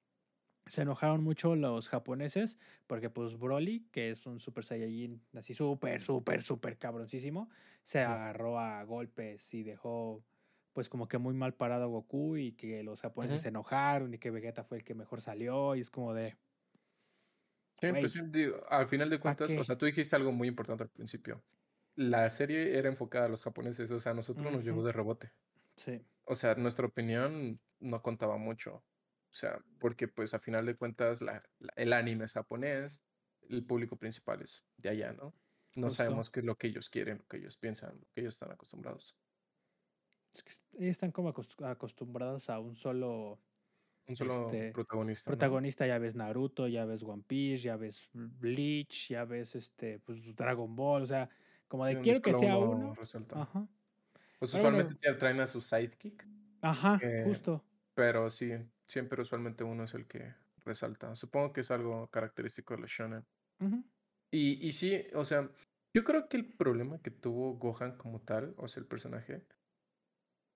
se 0.67 0.81
enojaron 0.81 1.23
mucho 1.23 1.57
los 1.57 1.91
japoneses 1.91 2.59
porque 2.87 3.11
pues 3.11 3.39
Broly, 3.39 3.87
que 3.93 4.11
es 4.11 4.25
un 4.25 4.41
Super 4.41 4.65
Saiyajin 4.65 5.23
así 5.35 5.53
súper, 5.53 6.01
súper, 6.01 6.43
súper 6.43 6.79
cabroncísimo, 6.79 7.51
se 7.83 8.01
agarró 8.01 8.59
a 8.59 8.83
golpes 8.85 9.53
y 9.53 9.63
dejó 9.63 10.25
pues 10.73 10.89
como 10.89 11.07
que 11.07 11.19
muy 11.19 11.35
mal 11.35 11.55
parado 11.55 11.85
a 11.85 11.89
Goku 11.89 12.39
y 12.39 12.53
que 12.53 12.83
los 12.83 13.03
japoneses 13.03 13.43
se 13.43 13.49
enojaron 13.49 14.15
y 14.15 14.19
que 14.19 14.31
Vegeta 14.31 14.65
fue 14.65 14.79
el 14.79 14.85
que 14.85 14.95
mejor 14.95 15.21
salió 15.21 15.77
y 15.77 15.81
es 15.83 15.91
como 15.91 16.15
de, 16.15 16.35
Sí, 17.81 17.89
pues, 17.93 18.15
digo, 18.33 18.65
al 18.69 18.89
final 18.89 19.11
de 19.11 19.19
¿pa' 19.19 19.23
cuentas, 19.37 19.55
o 19.55 19.65
sea, 19.65 19.77
tú 19.77 19.87
dijiste 19.87 20.17
algo 20.17 20.33
muy 20.33 20.49
importante 20.49 20.85
al 20.85 20.89
principio. 20.91 21.43
La 21.97 22.29
serie 22.31 22.79
era 22.79 22.89
enfocada 22.89 23.27
a 23.27 23.29
los 23.29 23.43
japoneses, 23.43 23.91
o 23.91 24.01
sea, 24.01 24.13
a 24.13 24.15
nosotros 24.15 24.51
nos 24.51 24.65
llegó 24.65 24.83
de 24.83 24.93
rebote. 24.93 25.33
Sí, 25.77 26.01
O 26.25 26.35
sea, 26.35 26.55
nuestra 26.55 26.87
opinión 26.87 27.61
no 27.81 28.03
contaba 28.03 28.37
mucho. 28.39 28.77
O 28.77 29.37
sea, 29.37 29.59
porque 29.81 30.09
pues 30.09 30.33
a 30.33 30.39
final 30.39 30.65
de 30.67 30.77
cuentas 30.77 31.21
la- 31.21 31.43
la- 31.59 31.73
el 31.77 31.93
anime 31.93 32.25
es 32.25 32.33
japonés, 32.33 33.03
el 33.49 33.67
público 33.67 33.97
principal 33.97 34.41
es 34.43 34.65
de 34.77 34.89
allá, 34.91 35.13
¿no? 35.13 35.35
No 35.75 35.89
justo. 35.89 35.91
sabemos 36.05 36.31
qué 36.31 36.41
es 36.41 36.47
lo 36.47 36.57
que 36.57 36.69
ellos 36.69 36.89
quieren, 36.89 37.19
lo 37.19 37.27
que 37.27 37.39
ellos 37.39 37.57
piensan, 37.59 37.99
lo 37.99 38.07
que 38.15 38.21
ellos 38.21 38.35
están 38.37 38.53
acostumbrados. 38.53 39.17
Es 40.33 40.43
que 40.43 40.89
están 40.89 41.13
como 41.13 41.29
acos- 41.33 41.57
acostumbrados 41.65 42.49
a 42.51 42.59
un 42.61 42.77
solo 42.77 43.41
Un 44.07 44.17
solo 44.17 44.45
este 44.47 44.73
protagonista, 44.73 45.31
¿no? 45.31 45.37
protagonista, 45.37 45.87
ya 45.87 45.99
ves 45.99 46.15
Naruto, 46.15 46.69
ya 46.69 46.85
ves 46.85 47.03
One 47.03 47.25
Piece, 47.27 47.63
ya 47.65 47.77
ves 47.77 48.09
Bleach, 48.13 49.09
ya 49.09 49.25
ves 49.25 49.55
este 49.57 49.99
pues 50.01 50.35
Dragon 50.37 50.75
Ball, 50.77 51.03
o 51.03 51.07
sea, 51.07 51.29
como 51.69 51.85
Sí, 51.85 51.89
de 51.91 51.95
donde 51.97 52.05
quiero 52.05 52.23
que 52.23 52.35
sea 52.35 52.57
uno. 52.57 52.95
Ajá. 53.35 53.69
Pues 54.51 54.55
usualmente 54.55 54.95
te 55.01 55.13
traen 55.15 55.41
a 55.41 55.47
su 55.47 55.61
sidekick, 55.61 56.27
ajá, 56.63 57.01
eh, 57.01 57.23
justo. 57.23 57.65
pero 57.95 58.31
sí, 58.31 58.53
siempre 58.89 59.23
usualmente 59.23 59.65
uno 59.65 59.85
es 59.85 59.95
el 59.95 60.07
que 60.07 60.35
resalta. 60.65 61.15
Supongo 61.17 61.53
que 61.53 61.63
es 61.63 61.71
algo 61.71 62.09
característico 62.11 62.75
de 62.75 62.81
los 62.83 62.91
shonen. 62.91 63.27
Y, 64.31 64.67
y 64.67 64.73
sí, 64.73 65.07
o 65.15 65.25
sea, 65.25 65.51
yo 65.95 66.05
creo 66.05 66.29
que 66.29 66.37
el 66.37 66.57
problema 66.57 67.01
que 67.01 67.11
tuvo 67.11 67.55
Gohan 67.57 67.97
como 67.97 68.21
tal, 68.21 68.55
o 68.59 68.69
sea, 68.69 68.81
el 68.83 68.87
personaje, 68.89 69.47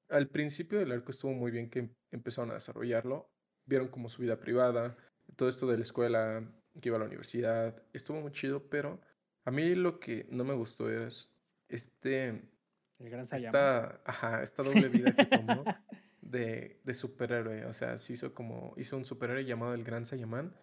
al 0.09 0.29
principio 0.31 0.79
del 0.79 0.93
arco 0.93 1.11
estuvo 1.13 1.33
muy 1.33 1.51
bien 1.51 1.71
que 1.71 1.79
em- 1.81 1.95
empezaron 2.11 2.51
a 2.51 2.55
desarrollarlo. 2.55 3.31
Vieron 3.67 3.89
como 3.89 4.09
su 4.09 4.23
vida 4.23 4.41
privada, 4.41 4.97
todo 5.37 5.49
esto 5.49 5.67
de 5.67 5.77
la 5.77 5.83
escuela, 5.83 6.51
que 6.81 6.89
iba 6.89 6.97
a 6.97 7.01
la 7.01 7.07
universidad, 7.07 7.83
estuvo 7.93 8.21
muy 8.21 8.33
chido, 8.33 8.69
pero 8.71 9.01
a 9.45 9.51
mí 9.51 9.75
lo 9.75 10.01
que 10.01 10.27
no 10.31 10.45
me 10.45 10.55
gustó 10.55 10.91
es 10.91 11.35
este, 11.69 12.51
El 12.99 13.11
gran 13.11 13.27
Saiyaman. 13.27 13.67
esta, 13.67 14.03
ajá, 14.05 14.43
esta 14.43 14.63
doble 14.63 14.89
vida 14.89 15.15
que 15.17 15.27
tomó 15.27 15.73
de, 16.21 16.81
de 16.85 16.95
superhéroe. 16.95 17.65
O 17.67 17.73
sea, 17.73 17.99
se 17.99 18.15
hizo 18.15 18.35
como, 18.35 18.75
hizo 18.77 18.97
un 18.97 19.05
superhéroe 19.05 19.45
llamado 19.45 19.75
el 19.75 19.85
Gran 19.85 20.07
Saiyaman, 20.07 20.55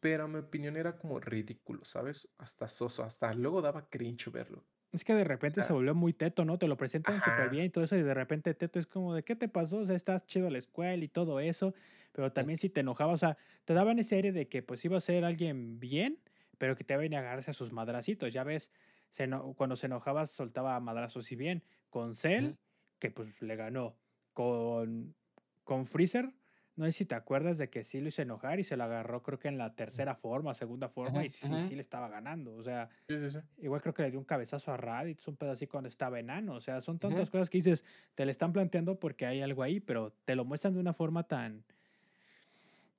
pero 0.00 0.24
a 0.24 0.28
mi 0.28 0.38
opinión 0.38 0.76
era 0.76 0.96
como 0.98 1.18
ridículo, 1.20 1.84
¿sabes? 1.84 2.28
Hasta 2.38 2.68
soso, 2.68 3.02
hasta 3.04 3.32
luego 3.34 3.62
daba 3.62 3.88
cringe 3.88 4.30
verlo. 4.30 4.64
Es 4.92 5.02
que 5.04 5.14
de 5.14 5.24
O 5.24 5.24
repente 5.24 5.62
se 5.62 5.72
sea, 5.72 5.72
volvió 5.72 5.94
muy 5.94 6.12
teto, 6.12 6.44
¿no? 6.44 6.56
Te 6.58 6.68
lo 6.68 6.76
presentan 6.76 7.20
súper 7.20 7.48
bien 7.50 7.64
y 7.64 7.70
todo 7.70 7.82
eso, 7.84 7.96
y 7.96 8.02
de 8.02 8.14
repente 8.14 8.54
teto 8.54 8.78
es 8.78 8.86
como 8.86 9.12
de, 9.14 9.24
¿qué 9.24 9.34
te 9.34 9.48
pasó? 9.48 9.78
O 9.78 9.86
sea, 9.86 9.96
estás 9.96 10.24
chido 10.26 10.46
a 10.46 10.50
la 10.50 10.58
escuela 10.58 11.02
y 11.04 11.08
todo 11.08 11.40
eso, 11.40 11.74
pero 12.12 12.32
también 12.32 12.58
si 12.58 12.70
te 12.70 12.80
enojaba, 12.80 13.12
o 13.12 13.18
sea, 13.18 13.36
te 13.64 13.74
daban 13.74 13.98
ese 13.98 14.14
aire 14.16 14.30
de 14.30 14.48
que 14.48 14.62
pues 14.62 14.84
iba 14.84 14.96
a 14.96 15.00
ser 15.00 15.24
alguien 15.24 15.80
bien, 15.80 16.20
pero 16.58 16.76
que 16.76 16.84
te 16.84 16.96
venía 16.96 17.18
a 17.18 17.22
agarrarse 17.22 17.50
a 17.50 17.54
sus 17.54 17.72
madracitos, 17.72 18.32
ya 18.32 18.44
ves, 18.44 18.70
se 19.14 19.30
cuando 19.56 19.76
se 19.76 19.86
enojaba 19.86 20.26
soltaba 20.26 20.80
madrazos 20.80 21.30
y 21.30 21.36
bien, 21.36 21.62
con 21.88 22.16
Cell, 22.16 22.54
que 22.98 23.12
pues 23.12 23.40
le 23.42 23.54
ganó, 23.54 23.96
con, 24.32 25.14
con 25.62 25.86
Freezer, 25.86 26.34
no 26.74 26.84
sé 26.86 26.90
si 26.90 27.04
te 27.04 27.14
acuerdas 27.14 27.56
de 27.56 27.70
que 27.70 27.84
sí 27.84 28.00
lo 28.00 28.08
hizo 28.08 28.22
enojar 28.22 28.58
y 28.58 28.64
se 28.64 28.76
lo 28.76 28.82
agarró, 28.82 29.22
creo 29.22 29.38
que 29.38 29.46
en 29.46 29.56
la 29.56 29.76
tercera 29.76 30.16
forma, 30.16 30.52
segunda 30.54 30.88
forma, 30.88 31.24
y 31.24 31.28
sí, 31.28 31.46
sí 31.68 31.76
le 31.76 31.80
estaba 31.80 32.08
ganando. 32.08 32.56
O 32.56 32.64
sea, 32.64 32.88
Sí, 33.06 33.16
sí, 33.20 33.30
sí. 33.30 33.38
igual 33.58 33.82
creo 33.82 33.94
que 33.94 34.02
le 34.02 34.10
dio 34.10 34.18
un 34.18 34.24
cabezazo 34.24 34.72
a 34.72 34.76
Raditz, 34.76 35.28
un 35.28 35.36
pedo 35.36 35.52
así 35.52 35.68
cuando 35.68 35.88
estaba 35.88 36.18
enano. 36.18 36.54
O 36.56 36.60
sea, 36.60 36.80
son 36.80 36.98
tantas 36.98 37.30
cosas 37.30 37.50
que 37.50 37.58
dices, 37.58 37.84
te 38.16 38.24
le 38.24 38.32
están 38.32 38.52
planteando 38.52 38.98
porque 38.98 39.26
hay 39.26 39.42
algo 39.42 39.62
ahí, 39.62 39.78
pero 39.78 40.10
te 40.24 40.34
lo 40.34 40.44
muestran 40.44 40.74
de 40.74 40.80
una 40.80 40.92
forma 40.92 41.22
tan, 41.28 41.64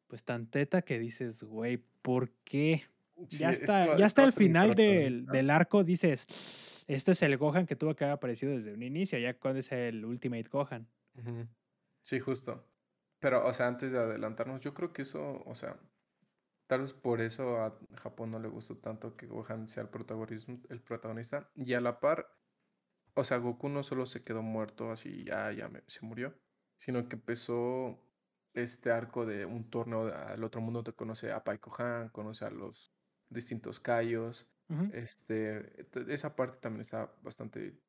pues 0.08 0.24
tan 0.24 0.48
teta 0.48 0.82
que 0.84 0.98
dices, 0.98 1.44
güey, 1.44 1.84
¿por 2.02 2.32
qué? 2.46 2.84
Sí, 3.30 3.38
Ya 3.40 3.50
está, 3.52 3.98
ya 3.98 4.06
está 4.06 4.24
el 4.24 4.32
final 4.34 4.76
del, 4.76 5.26
del 5.26 5.50
arco, 5.50 5.84
dices, 5.84 6.26
este 6.88 7.12
es 7.14 7.22
el 7.24 7.38
Gohan 7.38 7.66
que 7.66 7.76
tuvo 7.76 7.96
que 7.96 8.04
haber 8.04 8.16
aparecido 8.16 8.52
desde 8.54 8.74
un 8.74 8.84
inicio, 8.84 9.18
ya 9.20 9.38
cuando 9.40 9.60
es 9.62 9.72
el 9.72 10.04
Ultimate 10.06 10.50
Gohan. 10.50 10.88
Sí, 12.02 12.20
justo. 12.20 12.68
Pero, 13.20 13.46
o 13.48 13.54
sea, 13.54 13.68
antes 13.68 13.92
de 13.92 13.98
adelantarnos, 14.00 14.60
yo 14.62 14.74
creo 14.74 14.94
que 14.94 15.02
eso, 15.04 15.42
o 15.46 15.56
sea, 15.56 15.80
tal 16.68 16.82
vez 16.82 16.94
por 16.94 17.22
eso 17.22 17.60
a 17.64 17.80
Japón 17.96 18.32
no 18.32 18.40
le 18.40 18.48
gustó 18.50 18.78
tanto 18.78 19.16
que 19.16 19.28
Gohan 19.28 19.68
sea 19.68 19.84
el 19.84 19.90
protagonismo, 19.90 20.62
el 20.70 20.82
protagonista. 20.82 21.50
Y 21.56 21.74
a 21.74 21.82
la 21.82 22.00
par, 22.00 22.28
o 23.16 23.24
sea, 23.24 23.38
Goku 23.38 23.70
no 23.70 23.84
solo 23.84 24.06
se 24.06 24.24
quedó 24.24 24.44
muerto 24.44 24.92
así, 24.92 25.24
ya, 25.26 25.52
ya 25.54 25.70
me- 25.70 25.84
se 25.88 26.06
murió, 26.06 26.38
sino 26.78 27.08
que 27.10 27.16
empezó 27.18 28.02
este 28.54 28.92
arco 28.92 29.26
de 29.26 29.46
un 29.46 29.70
torneo 29.70 30.14
al 30.14 30.44
otro 30.44 30.62
mundo, 30.62 30.84
te 30.84 30.94
conoce 30.94 31.32
a 31.32 31.44
Pai 31.44 31.60
Gohan, 31.62 32.10
conoce 32.10 32.46
a 32.46 32.50
los 32.52 32.95
distintos. 33.30 33.82
Ujú. 34.70 34.94
Este, 34.94 35.86
te- 35.86 36.14
esa 36.14 36.36
parte 36.36 36.60
también 36.60 36.82
está 36.82 37.16
bastante, 37.22 37.82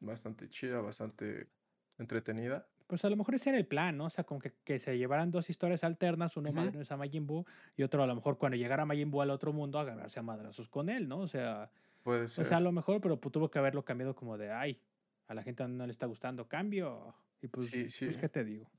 bastante 0.00 0.48
chida, 0.48 0.80
bastante 0.80 1.52
entretenida. 1.98 2.70
Pues 2.86 3.04
a 3.04 3.10
lo 3.10 3.16
mejor 3.16 3.36
ese 3.36 3.50
era 3.50 3.58
el 3.58 3.68
plan, 3.68 3.96
¿no? 3.96 4.06
O 4.06 4.10
sea, 4.10 4.24
como 4.24 4.40
que, 4.40 4.56
que 4.64 4.80
se 4.80 4.98
llevaran 4.98 5.30
dos 5.30 5.48
historias 5.48 5.84
alternas, 5.84 6.36
uno 6.36 6.52
madres 6.52 6.90
a 6.90 6.96
Majin 6.96 7.26
Buu 7.26 7.44
y 7.76 7.84
otro 7.84 8.02
a 8.02 8.06
lo 8.06 8.14
mejor 8.16 8.36
cuando 8.38 8.56
llegara 8.56 8.84
Majin 8.84 9.10
Buu 9.12 9.20
al 9.22 9.30
otro 9.30 9.52
mundo 9.52 9.78
agarrarse 9.78 10.18
a 10.18 10.22
madrazos 10.22 10.68
con 10.68 10.88
él, 10.88 11.08
¿no? 11.08 11.18
O 11.20 11.28
sea, 11.28 11.70
Puede 12.02 12.28
o 12.36 12.44
sea, 12.44 12.58
a 12.58 12.60
ser. 12.60 12.62
lo 12.62 12.72
mejor, 12.72 13.00
pero 13.00 13.20
pues, 13.20 13.32
tuvo 13.32 13.50
que 13.50 13.58
haberlo 13.60 13.84
cambiado 13.84 14.14
como 14.16 14.38
de, 14.38 14.50
ay, 14.52 14.82
a 15.28 15.34
la 15.34 15.42
gente 15.44 15.66
no 15.68 15.86
le 15.86 15.92
está 15.92 16.06
gustando, 16.06 16.48
cambio. 16.48 17.14
Y 17.42 17.48
pues, 17.48 17.70
Sí, 17.70 17.88
pues 18.04 18.16
sí. 18.16 18.18
¿qué 18.18 18.28
te 18.28 18.44
digo? 18.44 18.70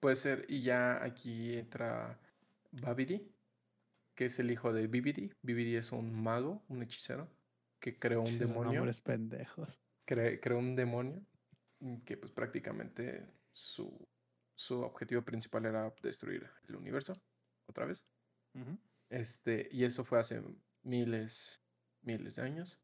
Puede 0.00 0.16
ser. 0.16 0.46
Y 0.48 0.62
ya 0.62 1.02
aquí 1.02 1.56
entra 1.56 2.20
Babidi, 2.70 3.35
que 4.16 4.24
es 4.24 4.38
el 4.40 4.50
hijo 4.50 4.72
de 4.72 4.86
Bibidi. 4.88 5.30
Bibidi 5.42 5.76
es 5.76 5.92
un 5.92 6.12
mago, 6.22 6.64
un 6.68 6.82
hechicero, 6.82 7.30
que 7.78 7.98
creó 7.98 8.20
un 8.22 8.26
Esos 8.28 8.40
demonio. 8.40 8.72
nombres 8.80 9.00
pendejos. 9.00 9.80
cre- 10.06 10.40
creó 10.40 10.58
un 10.58 10.74
demonio 10.74 11.24
mm, 11.80 11.98
que 11.98 12.16
pues 12.16 12.32
prácticamente 12.32 13.30
su, 13.52 14.08
su 14.54 14.80
objetivo 14.80 15.22
principal 15.22 15.66
era 15.66 15.92
destruir 16.02 16.48
el 16.68 16.76
universo, 16.76 17.12
otra 17.66 17.84
vez. 17.84 18.04
Este, 19.10 19.68
y 19.70 19.84
eso 19.84 20.04
fue 20.04 20.18
hace 20.18 20.42
miles, 20.82 21.60
miles 22.02 22.36
de 22.36 22.42
años. 22.42 22.80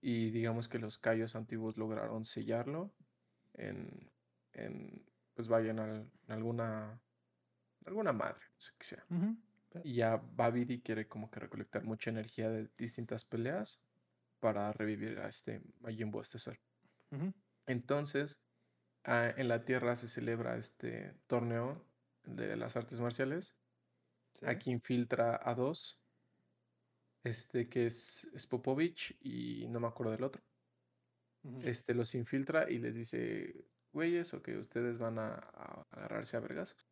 Y 0.00 0.30
digamos 0.30 0.68
que 0.68 0.78
los 0.78 0.98
callos 0.98 1.34
antiguos 1.36 1.76
lograron 1.78 2.24
sellarlo 2.24 2.92
en, 3.54 4.10
en 4.52 5.06
pues 5.34 5.48
vayan 5.48 5.78
al- 5.78 6.10
en 6.26 6.32
alguna, 6.32 7.00
alguna 7.86 8.12
madre, 8.12 8.40
no 8.54 8.60
sé 8.60 8.72
qué 8.78 8.84
sea. 8.84 9.06
Y 9.82 9.96
ya 9.96 10.16
Babidi 10.16 10.80
quiere 10.80 11.08
como 11.08 11.30
que 11.30 11.40
recolectar 11.40 11.82
mucha 11.84 12.10
energía 12.10 12.48
de 12.50 12.70
distintas 12.78 13.24
peleas 13.24 13.80
para 14.38 14.72
revivir 14.72 15.18
a 15.18 15.28
este 15.28 15.62
a 15.84 15.90
este 16.22 16.38
ser. 16.38 16.60
Entonces, 17.66 18.38
ah, 19.04 19.32
en 19.36 19.48
la 19.48 19.64
Tierra 19.64 19.96
se 19.96 20.08
celebra 20.08 20.56
este 20.56 21.14
torneo 21.26 21.84
de 22.24 22.56
las 22.56 22.76
artes 22.76 23.00
marciales. 23.00 23.56
Sí. 24.34 24.46
Aquí 24.46 24.70
infiltra 24.70 25.40
a 25.42 25.54
dos, 25.54 26.00
este 27.22 27.68
que 27.68 27.86
es, 27.86 28.28
es 28.34 28.46
Popovich 28.46 29.16
y 29.20 29.66
no 29.68 29.80
me 29.80 29.86
acuerdo 29.86 30.12
del 30.12 30.24
otro. 30.24 30.42
Este 31.62 31.94
los 31.94 32.14
infiltra 32.14 32.70
y 32.70 32.78
les 32.78 32.94
dice, 32.94 33.66
güeyes, 33.92 34.32
o 34.34 34.42
que 34.42 34.56
ustedes 34.56 34.98
van 34.98 35.18
a, 35.18 35.34
a 35.34 35.86
agarrarse 35.90 36.36
a 36.36 36.40
vergazos 36.40 36.86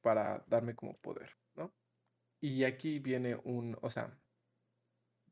para 0.00 0.44
darme 0.46 0.74
como 0.74 0.96
poder. 0.98 1.39
Y 2.40 2.64
aquí 2.64 2.98
viene 2.98 3.36
un, 3.44 3.76
o 3.82 3.90
sea, 3.90 4.18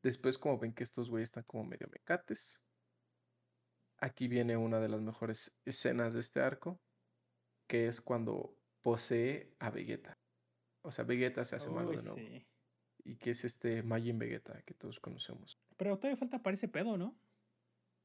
después 0.01 0.37
como 0.37 0.57
ven 0.59 0.73
que 0.73 0.83
estos 0.83 1.09
güeyes 1.09 1.29
están 1.29 1.43
como 1.43 1.63
medio 1.65 1.87
mecates, 1.91 2.63
aquí 3.97 4.27
viene 4.27 4.55
una 4.57 4.79
de 4.79 4.89
las 4.89 5.01
mejores 5.01 5.57
escenas 5.65 6.13
de 6.13 6.19
este 6.21 6.41
arco, 6.41 6.81
que 7.67 7.87
es 7.87 7.99
cuando 8.01 8.55
posee 8.81 9.55
a 9.59 9.69
Vegeta. 9.71 10.19
O 10.81 10.91
sea, 10.91 11.03
Vegeta 11.03 11.43
se 11.43 11.55
hace 11.55 11.69
malo 11.69 11.91
de 11.91 11.97
nuevo. 12.03 12.15
sí. 12.17 12.45
Y 13.03 13.15
que 13.17 13.31
es 13.31 13.43
este 13.45 13.81
Majin 13.81 14.19
Vegeta 14.19 14.61
que 14.63 14.73
todos 14.73 14.99
conocemos. 14.99 15.57
Pero 15.77 15.97
todavía 15.97 16.17
falta 16.17 16.43
para 16.43 16.53
ese 16.53 16.67
pedo, 16.67 16.97
¿no? 16.97 17.17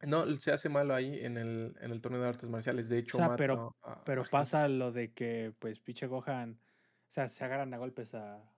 No, 0.01 0.39
se 0.39 0.53
hace 0.53 0.69
malo 0.69 0.95
ahí 0.95 1.19
en 1.25 1.37
el, 1.37 1.77
en 1.81 1.91
el 1.91 2.01
torneo 2.01 2.21
de 2.23 2.29
artes 2.29 2.49
marciales. 2.49 2.89
De 2.89 2.99
hecho, 2.99 3.19
sea, 3.19 3.27
mata 3.29 3.37
pero- 3.37 3.77
a- 3.83 3.93
a 3.93 4.05
Pero 4.05 4.23
gente. 4.23 4.31
pasa 4.31 4.69
lo 4.69 4.93
de 4.93 5.13
que, 5.13 5.53
pues, 5.59 5.81
pinche 5.81 6.07
Gohan, 6.07 6.61
o 7.09 7.13
sea, 7.13 7.29
se 7.29 7.45
agarran 7.45 7.75
a 7.75 7.79
golpes 7.79 8.15
a, 8.15 8.54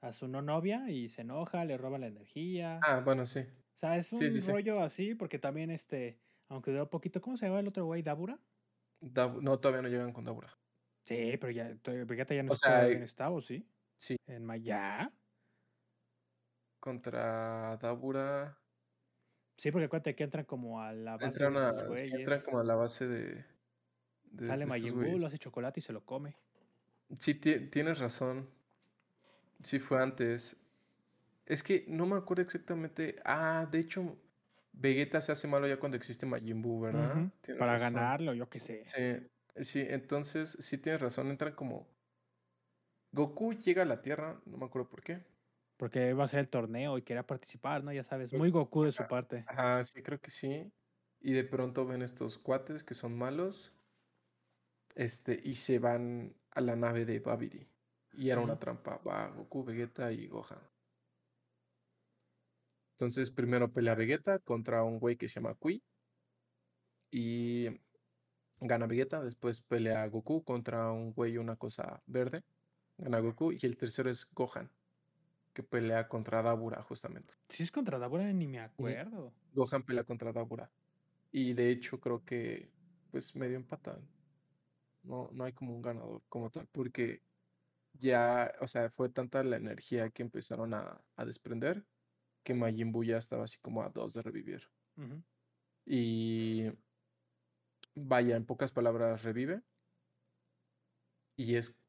a 0.00 0.12
su 0.12 0.28
no 0.28 0.42
novia 0.42 0.90
y 0.90 1.08
se 1.08 1.22
enoja, 1.22 1.64
le 1.64 1.76
roban 1.78 2.02
la 2.02 2.06
energía. 2.08 2.80
Ah, 2.82 3.00
bueno, 3.04 3.26
sí. 3.26 3.40
O 3.40 3.78
sea, 3.78 3.96
es 3.96 4.12
un 4.12 4.20
sí, 4.20 4.30
sí, 4.32 4.40
sí. 4.40 4.50
rollo 4.52 4.80
así, 4.80 5.14
porque 5.14 5.38
también, 5.38 5.70
este, 5.70 6.20
aunque 6.48 6.70
duró 6.72 6.90
poquito, 6.90 7.20
¿cómo 7.20 7.36
se 7.36 7.46
llama 7.46 7.60
el 7.60 7.68
otro 7.68 7.84
güey? 7.86 8.02
¿Dabura? 8.02 8.40
Dab- 9.00 9.40
no, 9.42 9.58
todavía 9.60 9.82
no 9.82 9.88
llegan 9.88 10.12
con 10.12 10.24
Dabura. 10.24 10.58
Sí, 11.06 11.36
pero 11.40 11.50
ya, 11.52 11.74
Vegeta 12.06 12.34
ya 12.34 12.42
no 12.42 12.50
O 12.50 12.54
está 12.54 12.80
sea, 12.80 12.86
bien 12.88 13.02
estado, 13.02 13.40
¿sí? 13.40 13.68
sí. 13.96 14.16
En 14.26 14.44
Maya. 14.44 15.12
Contra 16.82 17.76
Dabura. 17.76 18.58
Sí, 19.56 19.72
porque 19.72 19.86
acuérdate 19.86 20.14
que 20.14 20.24
entran 20.24 20.44
como 20.44 20.80
a 20.80 20.92
la 20.92 21.16
base 21.16 21.26
Entran, 21.26 21.54
de 21.54 21.60
a, 21.60 21.72
güeyes. 21.86 22.12
entran 22.12 22.42
como 22.42 22.58
a 22.60 22.64
la 22.64 22.74
base 22.76 23.06
de. 23.08 23.44
de- 24.24 24.46
Sale 24.46 24.64
de 24.64 24.66
Majin 24.66 25.00
Buu, 25.00 25.18
lo 25.18 25.26
hace 25.26 25.38
chocolate 25.38 25.80
y 25.80 25.82
se 25.82 25.92
lo 25.92 26.04
come. 26.04 26.36
Sí, 27.20 27.34
ti- 27.34 27.68
tienes 27.70 27.98
razón. 27.98 28.50
Sí, 29.62 29.78
fue 29.80 30.00
antes. 30.02 30.56
Es 31.46 31.62
que 31.62 31.86
no 31.88 32.06
me 32.06 32.16
acuerdo 32.16 32.42
exactamente. 32.44 33.16
Ah, 33.24 33.68
de 33.70 33.80
hecho, 33.80 34.18
Vegeta 34.72 35.20
se 35.22 35.32
hace 35.32 35.48
malo 35.48 35.68
ya 35.68 35.78
cuando 35.80 35.96
existe 35.98 36.26
Majin 36.26 36.62
Buu, 36.62 36.80
¿verdad? 36.82 37.24
Para 37.56 37.78
razón. 37.78 37.78
ganarlo, 37.78 38.34
yo 38.34 38.48
qué 38.50 38.60
sé. 38.60 38.86
Sí, 38.86 39.02
sí, 39.62 39.80
entonces 39.88 40.56
sí 40.60 40.78
tienes 40.78 41.02
razón. 41.02 41.30
Entran 41.30 41.54
como. 41.54 41.88
Goku 43.12 43.52
llega 43.52 43.82
a 43.82 43.84
la 43.84 44.00
Tierra, 44.00 44.40
no 44.46 44.56
me 44.56 44.64
acuerdo 44.64 44.88
por 44.88 45.02
qué. 45.02 45.26
Porque 45.76 46.12
va 46.12 46.24
a 46.24 46.28
ser 46.28 46.40
el 46.40 46.48
torneo 46.50 46.98
y 46.98 47.02
quería 47.02 47.26
participar, 47.26 47.82
¿no? 47.84 47.92
Ya 47.92 48.04
sabes, 48.04 48.34
muy 48.34 48.50
Goku 48.50 48.84
de 48.84 48.92
su 48.92 49.06
ajá. 49.06 49.06
parte. 49.06 49.46
Ajá, 49.46 49.84
sí, 49.84 50.02
creo 50.02 50.20
que 50.20 50.30
sí. 50.30 50.72
Y 51.20 51.32
de 51.32 51.44
pronto 51.44 51.86
ven 51.86 52.02
estos 52.02 52.38
cuates 52.38 52.82
que 52.84 52.94
son 52.94 53.16
malos. 53.16 53.72
Este, 54.94 55.40
y 55.42 55.54
se 55.56 55.78
van 55.78 56.36
a 56.50 56.60
la 56.60 56.76
nave 56.76 57.04
de 57.04 57.20
Babidi. 57.20 57.68
Y 58.18 58.30
era 58.30 58.40
una 58.40 58.58
trampa. 58.58 59.00
Va 59.06 59.28
Goku, 59.28 59.62
Vegeta 59.62 60.10
y 60.10 60.26
Gohan. 60.26 60.58
Entonces, 62.96 63.30
primero 63.30 63.72
pelea 63.72 63.94
Vegeta 63.94 64.40
contra 64.40 64.82
un 64.82 64.98
güey 64.98 65.16
que 65.16 65.28
se 65.28 65.36
llama 65.36 65.54
Kui. 65.54 65.80
Y 67.12 67.68
gana 68.60 68.86
Vegeta. 68.86 69.22
Después 69.22 69.60
pelea 69.60 70.04
Goku 70.08 70.42
contra 70.42 70.90
un 70.90 71.12
güey, 71.12 71.38
una 71.38 71.54
cosa 71.54 72.02
verde. 72.06 72.42
Gana 72.96 73.20
Goku. 73.20 73.52
Y 73.52 73.60
el 73.62 73.76
tercero 73.76 74.10
es 74.10 74.28
Gohan. 74.32 74.68
Que 75.52 75.62
pelea 75.62 76.08
contra 76.08 76.42
Dabura, 76.42 76.82
justamente. 76.82 77.34
Si 77.48 77.62
es 77.62 77.70
contra 77.70 78.00
Dabura, 78.00 78.32
ni 78.32 78.48
me 78.48 78.58
acuerdo. 78.58 79.32
Gohan 79.52 79.84
pelea 79.84 80.02
contra 80.02 80.32
Dabura. 80.32 80.68
Y 81.30 81.52
de 81.52 81.70
hecho 81.70 82.00
creo 82.00 82.24
que 82.24 82.68
pues 83.12 83.36
medio 83.36 83.54
empatan. 83.54 84.08
No, 85.04 85.30
no 85.32 85.44
hay 85.44 85.52
como 85.52 85.72
un 85.72 85.82
ganador 85.82 86.20
como 86.28 86.50
tal. 86.50 86.66
Porque 86.72 87.22
ya, 87.92 88.52
o 88.60 88.66
sea, 88.68 88.90
fue 88.90 89.08
tanta 89.10 89.42
la 89.44 89.56
energía 89.56 90.10
que 90.10 90.22
empezaron 90.22 90.74
a, 90.74 91.04
a 91.16 91.24
desprender 91.24 91.86
que 92.44 92.54
Majin 92.54 92.92
Buu 92.92 93.04
ya 93.04 93.18
estaba 93.18 93.44
así 93.44 93.58
como 93.60 93.82
a 93.82 93.90
dos 93.90 94.14
de 94.14 94.22
revivir. 94.22 94.62
Ujú. 94.96 95.22
Y 95.86 96.70
vaya, 97.94 98.36
en 98.36 98.46
pocas 98.46 98.72
palabras, 98.72 99.22
revive. 99.22 99.62
Y 101.36 101.54
es 101.56 101.80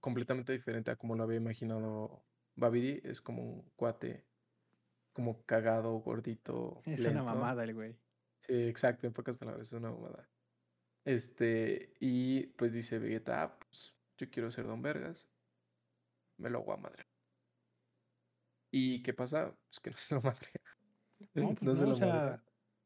completamente 0.00 0.52
diferente 0.52 0.90
a 0.90 0.96
como 0.96 1.16
lo 1.16 1.24
había 1.24 1.38
imaginado 1.38 2.26
Babidi. 2.56 3.00
Es 3.04 3.20
como 3.20 3.42
un 3.44 3.70
cuate, 3.76 4.28
como 5.12 5.44
cagado, 5.44 5.94
gordito. 6.00 6.82
Es 6.84 7.06
una 7.06 7.22
lento. 7.22 7.24
mamada 7.24 7.64
el 7.64 7.74
güey. 7.74 8.00
Sí, 8.40 8.54
exacto, 8.68 9.06
en 9.06 9.12
pocas 9.12 9.36
palabras, 9.36 9.68
es 9.68 9.72
una 9.72 9.90
mamada. 9.90 10.30
Este, 11.04 11.94
y 12.00 12.48
pues 12.48 12.72
dice 12.74 12.98
Vegeta, 12.98 13.42
"Ah, 13.42 13.57
pues 13.57 13.57
yo 14.18 14.28
quiero 14.30 14.50
ser 14.50 14.66
Don 14.66 14.82
Vergas, 14.82 15.30
me 16.36 16.50
lo 16.50 16.62
voy 16.62 16.74
a 16.74 16.78
madre. 16.78 17.06
¿Y 18.70 19.02
qué 19.02 19.14
pasa? 19.14 19.54
Pues 19.68 19.80
que 19.80 19.90
no 19.90 19.96
se 19.98 20.14
lo 20.14 20.20
madre. 20.20 20.50
No, 21.34 21.54
pues 21.54 21.62
No 21.62 21.74
se 21.74 21.84
no, 21.84 21.88
o 21.88 21.90
lo 21.92 21.96
sea, 21.96 22.42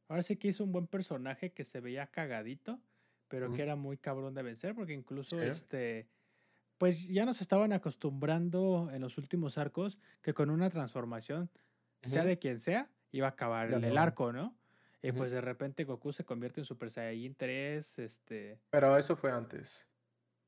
ahora 0.08 0.22
sí 0.22 0.36
que 0.36 0.48
hizo 0.48 0.62
un 0.62 0.72
buen 0.72 0.86
personaje 0.86 1.52
que 1.52 1.64
se 1.64 1.80
veía 1.80 2.06
cagadito, 2.06 2.80
pero 3.28 3.52
que 3.52 3.62
era 3.62 3.76
muy 3.76 3.96
cabrón 3.96 4.34
de 4.34 4.42
vencer, 4.42 4.74
porque 4.74 4.92
incluso 4.92 5.40
este, 5.40 6.06
pues 6.76 7.08
ya 7.08 7.24
nos 7.24 7.40
estaban 7.40 7.72
acostumbrando 7.72 8.90
en 8.92 9.00
los 9.00 9.16
últimos 9.16 9.56
arcos 9.56 9.98
que 10.20 10.34
con 10.34 10.50
una 10.50 10.68
transformación, 10.68 11.50
sea 12.04 12.24
de 12.24 12.38
quien 12.38 12.58
sea, 12.58 12.90
iba 13.10 13.28
a 13.28 13.30
acabar 13.30 13.72
el, 13.72 13.84
el 13.84 13.96
arco, 13.96 14.34
¿no? 14.34 14.54
Y 15.00 15.12
pues 15.12 15.32
de 15.32 15.40
repente 15.40 15.84
Goku 15.84 16.12
se 16.12 16.24
convierte 16.24 16.60
en 16.60 16.64
Super 16.64 16.90
Saiyajin 16.90 17.34
3, 17.34 17.98
este... 17.98 18.60
Pero 18.70 18.96
eso 18.96 19.16
fue 19.16 19.32
antes. 19.32 19.88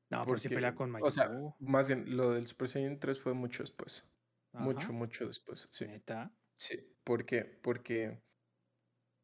No, 0.09 0.23
pero 0.25 0.37
sí 0.37 0.49
pelea 0.49 0.71
Porque, 0.75 0.77
con 0.77 0.89
o 0.89 0.93
Majin 0.93 1.11
sea, 1.11 1.29
más 1.59 1.87
bien, 1.87 2.15
lo 2.15 2.31
del 2.31 2.45
Super 2.47 2.69
Saiyan 2.69 2.99
3 2.99 3.19
fue 3.19 3.33
mucho 3.33 3.63
después. 3.63 4.07
Mucho, 4.53 4.79
Ajá, 4.79 4.91
mucho 4.93 5.27
después. 5.27 5.67
Sí. 5.71 5.85
neta. 5.87 6.31
Sí. 6.55 6.77
¿Por 7.03 7.25
qué? 7.25 7.43
Porque 7.43 8.21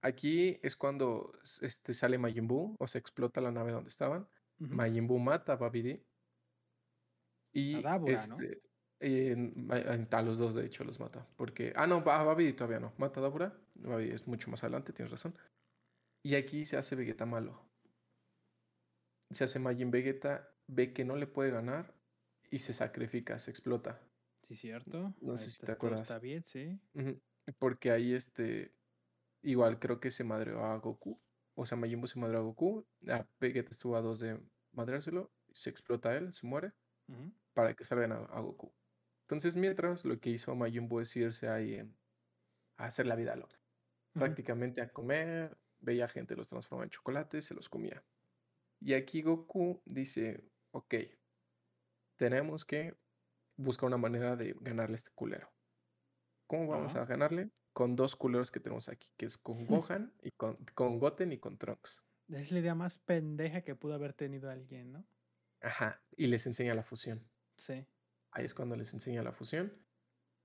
aquí 0.02 0.60
es 0.64 0.76
cuando 0.76 1.34
este, 1.62 1.94
sale 1.94 2.18
Majin 2.18 2.48
Buu, 2.48 2.76
o 2.80 2.88
se 2.88 2.98
explota 2.98 3.42
la 3.42 3.52
nave 3.52 3.72
donde 3.72 3.90
estaban. 3.90 4.28
Ujú. 4.60 4.74
Majin 4.74 5.08
Buu 5.08 5.20
mata 5.20 5.54
a 5.54 5.58
Babidi. 5.58 5.94
A 5.94 6.04
Y 7.54 7.82
Dabura, 7.82 8.28
¿no? 8.28 8.38
este. 8.42 9.38
ma- 9.56 9.76
a 9.78 10.18
a 10.18 10.22
los 10.22 10.38
dos, 10.38 10.56
de 10.56 10.66
hecho, 10.66 10.84
los 10.84 11.00
mata. 11.00 11.28
Porque. 11.38 11.74
Ah, 11.76 11.88
no, 11.88 11.98
a 11.98 12.24
Babidi 12.24 12.54
todavía 12.54 12.80
no. 12.80 12.94
Mata 12.98 13.20
a 13.20 13.24
Dabura. 13.24 13.56
Babidi 13.76 14.12
es 14.12 14.28
mucho 14.28 14.50
más 14.50 14.64
adelante, 14.64 14.94
tienes 14.94 15.12
razón. 15.12 15.36
Y 16.24 16.36
aquí 16.36 16.66
se 16.66 16.78
hace 16.78 16.96
Vegeta 16.96 17.26
malo. 17.26 17.66
Se 19.32 19.44
hace 19.46 19.60
Majin 19.60 19.92
Vegeta, 19.92 20.54
ve 20.72 20.94
que 20.94 21.06
no 21.06 21.16
le 21.16 21.28
puede 21.28 21.52
ganar 21.52 21.94
y 22.50 22.60
se 22.60 22.74
sacrifica, 22.74 23.40
se 23.40 23.52
explota. 23.52 24.00
Sí, 24.48 24.56
cierto. 24.56 25.14
No 25.22 25.32
Ahí 25.32 25.38
sé 25.38 25.52
si 25.52 25.60
te 25.66 25.72
acuerdas. 25.72 26.02
Está 26.04 26.20
bien, 26.20 26.44
sí. 26.44 26.80
Porque 27.60 27.92
ahí 27.92 28.14
este. 28.14 28.74
Igual 29.44 29.80
creo 29.80 30.00
que 30.00 30.12
se 30.12 30.24
madreó 30.24 30.64
a 30.66 30.78
Goku. 30.78 31.20
O 31.56 31.66
sea, 31.66 31.78
Majin 31.78 32.00
Buu 32.00 32.08
se 32.08 32.20
madreó 32.20 32.40
a 32.40 32.44
Goku. 32.44 32.86
A 33.08 33.28
Vegeta 33.40 33.72
estuvo 33.72 33.96
a 33.96 34.02
dos 34.02 34.20
de 34.20 34.40
madreárselo. 34.74 35.32
Se 35.54 35.70
explota 35.70 36.16
él, 36.16 36.34
se 36.34 36.46
muere. 36.48 36.74
Para 37.54 37.74
que 37.76 37.86
salven 37.86 38.12
a, 38.12 38.18
a 38.18 38.40
Goku. 38.42 38.74
Entonces, 39.28 39.56
mientras 39.56 40.06
lo 40.06 40.20
que 40.20 40.30
hizo 40.32 40.56
Majin 40.56 40.88
Buu 40.88 41.02
es 41.02 41.16
irse 41.16 41.48
ahí 41.50 41.80
a 42.78 42.86
hacer 42.86 43.06
la 43.08 43.16
vida 43.16 43.36
loca. 43.36 43.58
ujú. 44.16 44.20
Prácticamente 44.20 44.82
a 44.82 44.90
comer. 44.92 45.58
Veía 45.80 46.08
gente, 46.08 46.36
los 46.36 46.48
transformaba 46.48 46.84
en 46.86 46.92
chocolate, 46.92 47.42
se 47.42 47.56
los 47.56 47.68
comía. 47.70 48.06
Y 48.80 48.94
aquí 48.94 49.22
Goku 49.22 49.82
dice: 49.86 50.51
Ok, 50.72 50.96
tenemos 52.18 52.66
que 52.66 52.96
buscar 53.58 53.88
una 53.88 53.98
manera 53.98 54.36
de 54.36 54.56
ganarle 54.62 54.94
a 54.94 54.96
este 54.96 55.12
culero. 55.12 55.52
¿Cómo 56.48 56.68
vamos 56.68 56.96
a 56.96 57.06
ganarle? 57.06 57.52
Con 57.74 57.96
dos 57.96 58.16
culeros 58.16 58.52
que 58.52 58.60
tenemos 58.60 58.90
aquí, 58.90 59.10
que 59.18 59.26
es 59.26 59.38
con 59.38 59.66
Gohan 59.68 60.14
y 60.22 60.32
con, 60.32 60.58
con 60.74 61.00
Goten 61.00 61.32
y 61.32 61.38
con 61.38 61.58
Trunks. 61.58 62.04
Es 62.30 62.52
la 62.52 62.60
idea 62.60 62.76
más 62.76 62.98
pendeja 62.98 63.62
que 63.62 63.76
pudo 63.76 63.94
haber 63.94 64.14
tenido 64.14 64.50
alguien, 64.50 64.94
¿no? 64.94 65.06
Ajá. 65.62 66.02
Y 66.16 66.28
les 66.28 66.48
enseña 66.48 66.74
la 66.74 66.84
fusión. 66.84 67.28
Sí. 67.58 67.86
Ahí 68.32 68.46
es 68.46 68.54
cuando 68.54 68.76
les 68.76 68.94
enseña 68.94 69.24
la 69.24 69.34
fusión. 69.34 69.74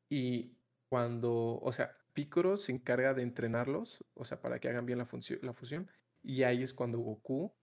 Y 0.09 0.57
cuando, 0.89 1.59
o 1.61 1.73
sea, 1.73 1.97
Piccolo 2.13 2.57
se 2.57 2.73
encarga 2.73 3.15
de 3.15 3.23
entrenarlos, 3.23 4.05
o 4.15 4.25
sea, 4.25 4.41
para 4.41 4.59
que 4.59 4.69
hagan 4.69 4.87
bien 4.87 4.99
la, 4.99 5.09
la 5.43 5.53
fusión. 5.53 5.91
Y 6.23 6.43
ahí 6.43 6.63
es 6.63 6.73
cuando 6.73 6.99
Goku 6.99 7.55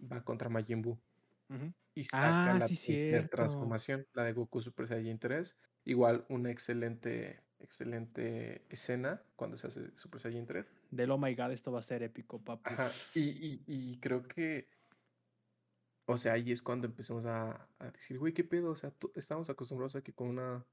va 0.00 0.22
contra 0.22 0.48
Majin 0.48 0.82
Buu. 0.82 1.00
Y 1.94 2.04
saca 2.04 2.52
Ah, 2.52 2.54
la 2.54 2.68
sí, 2.68 3.28
transformación, 3.30 4.06
la 4.12 4.24
de 4.24 4.32
Goku 4.32 4.60
Super 4.60 4.86
Saiyan 4.88 5.18
3. 5.18 5.58
Igual 5.84 6.26
una 6.28 6.50
excelente, 6.50 7.44
excelente 7.58 8.66
escena 8.72 9.26
cuando 9.36 9.56
se 9.56 9.66
hace 9.68 9.96
Super 9.96 10.20
Saiyan 10.20 10.46
3. 10.46 10.66
Del 10.90 11.10
oh 11.10 11.18
my 11.18 11.34
god, 11.34 11.52
esto 11.52 11.72
va 11.72 11.80
a 11.80 11.82
ser 11.82 12.02
épico, 12.02 12.42
papu. 12.42 12.62
Ajá. 12.72 12.90
Y, 13.14 13.22
y- 13.46 13.64
y 13.66 14.00
creo 14.00 14.22
que, 14.22 14.68
o 16.06 16.18
sea, 16.18 16.32
ahí 16.34 16.50
es 16.52 16.62
cuando 16.62 16.86
empezamos 16.86 17.24
a, 17.26 17.70
a 17.78 17.90
decir, 17.90 18.18
güey, 18.18 18.34
¿qué 18.34 18.44
pedo? 18.44 18.70
O 18.70 18.74
sea, 18.74 18.94
estamos 19.14 19.48
acostumbrados 19.50 19.96
a 19.96 20.02
que 20.02 20.14
con 20.14 20.28
una 20.28 20.66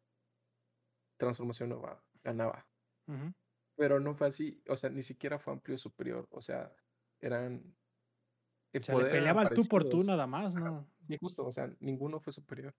transformación 1.17 1.69
nueva 1.69 2.03
ganaba. 2.23 2.67
Ujú. 3.07 3.34
Pero 3.75 3.99
no 3.99 4.15
fue 4.15 4.28
así, 4.28 4.63
o 4.67 4.75
sea, 4.75 4.89
ni 4.89 5.03
siquiera 5.03 5.39
fue 5.39 5.53
amplio 5.53 5.78
superior. 5.78 6.28
O 6.32 6.41
sea, 6.41 6.75
eran. 7.19 7.78
O 8.74 8.84
sea, 8.84 8.95
le 8.97 9.05
peleaba 9.11 9.49
tú 9.49 9.65
por 9.65 9.88
tú 9.89 10.03
nada 10.03 10.28
más. 10.28 10.53
¿no? 10.53 10.88
Sí, 11.07 11.18
justo, 11.20 11.45
o 11.45 11.51
sea, 11.51 11.74
ninguno 11.80 12.20
fue 12.20 12.34
superior. 12.34 12.76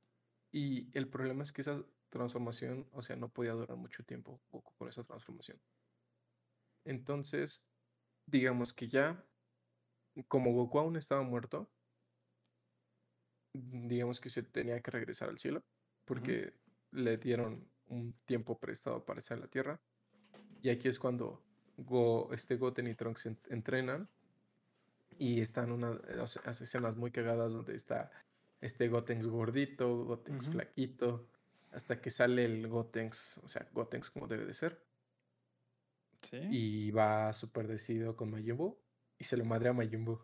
Y 0.52 0.96
el 0.96 1.08
problema 1.08 1.42
es 1.42 1.52
que 1.52 1.60
esa 1.62 1.84
transformación, 2.08 2.88
o 2.92 3.02
sea, 3.02 3.16
no 3.16 3.28
podía 3.28 3.52
durar 3.52 3.76
mucho 3.76 4.02
tiempo 4.04 4.40
Goku 4.50 4.72
con 4.76 4.88
esa 4.88 5.04
transformación. 5.04 5.60
Entonces, 6.84 7.66
digamos 8.26 8.72
que 8.72 8.88
ya, 8.88 9.24
como 10.26 10.52
Goku 10.52 10.78
aún 10.78 10.96
estaba 10.96 11.22
muerto, 11.22 11.70
digamos 13.52 14.20
que 14.20 14.30
se 14.30 14.42
tenía 14.42 14.80
que 14.80 14.90
regresar 14.90 15.28
al 15.28 15.38
cielo, 15.38 15.64
porque 16.04 16.54
le 16.92 17.16
dieron 17.18 17.70
un 17.86 18.12
tiempo 18.24 18.58
prestado 18.58 19.04
para 19.04 19.20
estar 19.20 19.36
en 19.36 19.42
la 19.42 19.48
Tierra. 19.48 19.80
Y 20.62 20.70
aquí 20.70 20.88
es 20.88 20.98
cuando 20.98 21.42
Go, 21.76 22.32
este 22.32 22.56
Goten 22.56 22.86
y 22.86 22.94
Trunks 22.94 23.26
en- 23.26 23.40
entrenan 23.50 24.08
y 25.18 25.40
están 25.40 25.72
una, 25.72 25.90
o 25.90 26.26
sea, 26.26 26.42
hace 26.46 26.64
escenas 26.64 26.96
muy 26.96 27.10
cagadas 27.10 27.52
donde 27.52 27.74
está 27.74 28.10
este 28.60 28.88
Gotenks 28.88 29.26
gordito, 29.26 30.04
Gotenks 30.04 30.48
flaquito, 30.48 31.28
hasta 31.72 32.00
que 32.00 32.10
sale 32.10 32.44
el 32.44 32.68
Gotenks, 32.68 33.38
o 33.44 33.48
sea, 33.48 33.68
Gotenks 33.72 34.10
como 34.10 34.26
debe 34.28 34.44
de 34.46 34.54
ser, 34.54 34.82
Sí. 36.22 36.36
y 36.50 36.90
va 36.90 37.32
súper 37.32 37.68
decidido 37.68 38.16
con 38.16 38.30
Buu 38.56 38.76
y 39.18 39.24
se 39.24 39.36
lo 39.36 39.44
madre 39.44 39.68
a 39.68 39.72
Buu. 39.72 40.18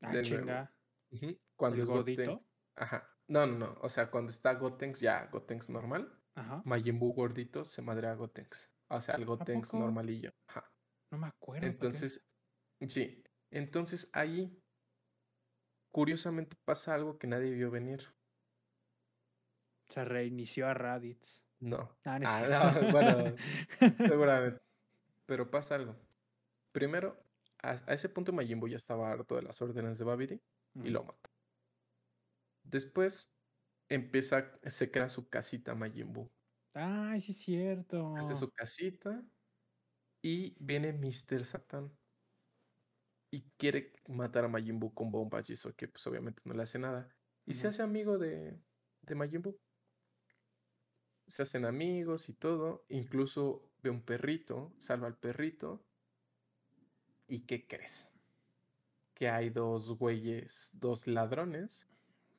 ah, 0.00 0.22
chinga. 0.22 0.72
Cuando 1.56 1.76
¿El 1.76 1.82
es 1.82 1.88
gordito? 1.88 2.22
Gotenks, 2.22 2.46
ajá, 2.76 3.10
no, 3.28 3.46
no, 3.46 3.58
no, 3.58 3.78
o 3.80 3.88
sea, 3.88 4.10
cuando 4.10 4.30
está 4.30 4.54
Gotenks 4.54 5.00
ya, 5.00 5.26
Gotenks 5.26 5.68
normal, 5.68 6.16
Ajá. 6.34 6.62
Majin 6.64 6.98
Buu 6.98 7.12
gordito 7.12 7.64
se 7.64 7.82
madre 7.82 8.06
a 8.08 8.14
Gotenks, 8.14 8.70
o 8.88 9.00
sea, 9.00 9.14
al 9.16 9.24
Gotenks 9.24 9.74
normalillo, 9.74 10.32
ajá. 10.46 10.70
No 11.10 11.18
me 11.18 11.26
acuerdo. 11.26 11.66
Entonces, 11.66 12.26
sí, 12.86 13.22
entonces 13.52 14.08
ahí, 14.12 14.58
curiosamente 15.92 16.56
pasa 16.64 16.94
algo 16.94 17.18
que 17.18 17.26
nadie 17.26 17.50
vio 17.52 17.70
venir. 17.70 18.02
Se 19.90 20.04
reinició 20.04 20.66
a 20.66 20.74
Raditz. 20.74 21.44
No. 21.60 21.96
Ah, 22.04 22.18
no 22.18 22.26
Ah, 22.28 22.72
no, 22.74 22.90
bueno, 22.90 23.36
seguramente. 23.98 24.60
Pero 25.26 25.50
pasa 25.50 25.74
algo. 25.74 25.94
Primero, 26.72 27.22
a, 27.62 27.72
a 27.86 27.92
ese 27.92 28.08
punto 28.08 28.32
Majin 28.32 28.58
Buu 28.58 28.68
ya 28.68 28.78
estaba 28.78 29.10
harto 29.12 29.36
de 29.36 29.42
las 29.42 29.60
órdenes 29.60 29.98
de 29.98 30.04
Babidi 30.04 30.42
y 30.74 30.88
lo 30.88 31.04
mata. 31.04 31.30
Después 32.64 33.30
empieza, 33.90 34.50
se 34.64 34.90
crea 34.90 35.10
su 35.10 35.28
casita 35.28 35.74
Majin 35.74 36.10
Buu. 36.10 36.32
Ay, 36.72 37.20
sí 37.20 37.32
es 37.32 37.38
cierto. 37.38 38.16
Hace 38.16 38.34
su 38.34 38.50
casita 38.50 39.22
y 40.22 40.56
viene 40.58 40.94
Mr. 40.94 41.44
Satan 41.44 41.92
y 43.32 43.42
quiere 43.56 43.92
matar 44.08 44.44
a 44.44 44.48
Majin 44.48 44.78
Buu 44.78 44.92
con 44.92 45.10
bombas 45.10 45.48
y 45.48 45.54
eso 45.54 45.74
que 45.74 45.88
pues 45.88 46.06
obviamente 46.06 46.42
no 46.44 46.52
le 46.52 46.62
hace 46.62 46.78
nada. 46.78 47.08
Y 47.46 47.54
se 47.54 47.66
hace 47.66 47.82
amigo 47.82 48.18
de, 48.18 48.60
de 49.00 49.14
Majin 49.14 49.40
Buu. 49.40 49.58
Se 51.26 51.42
hacen 51.42 51.64
amigos 51.64 52.28
y 52.28 52.34
todo. 52.34 52.84
Incluso 52.90 53.72
ve 53.82 53.88
un 53.88 54.02
perrito, 54.02 54.74
salva 54.78 55.06
al 55.06 55.16
perrito. 55.16 55.82
¿Y 57.26 57.46
qué 57.46 57.66
crees? 57.66 58.10
Que 59.14 59.30
hay 59.30 59.48
dos 59.48 59.96
güeyes, 59.96 60.70
dos 60.74 61.06
ladrones 61.06 61.88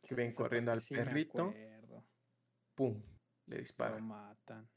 que 0.04 0.14
ven 0.14 0.32
corriendo 0.32 0.72
al 0.72 0.82
sí 0.82 0.94
perrito. 0.94 1.54
¡Pum! 2.76 3.02
Le 3.48 3.56
Lo 3.56 3.62
disparan. 3.62 4.04
matan. 4.04 4.70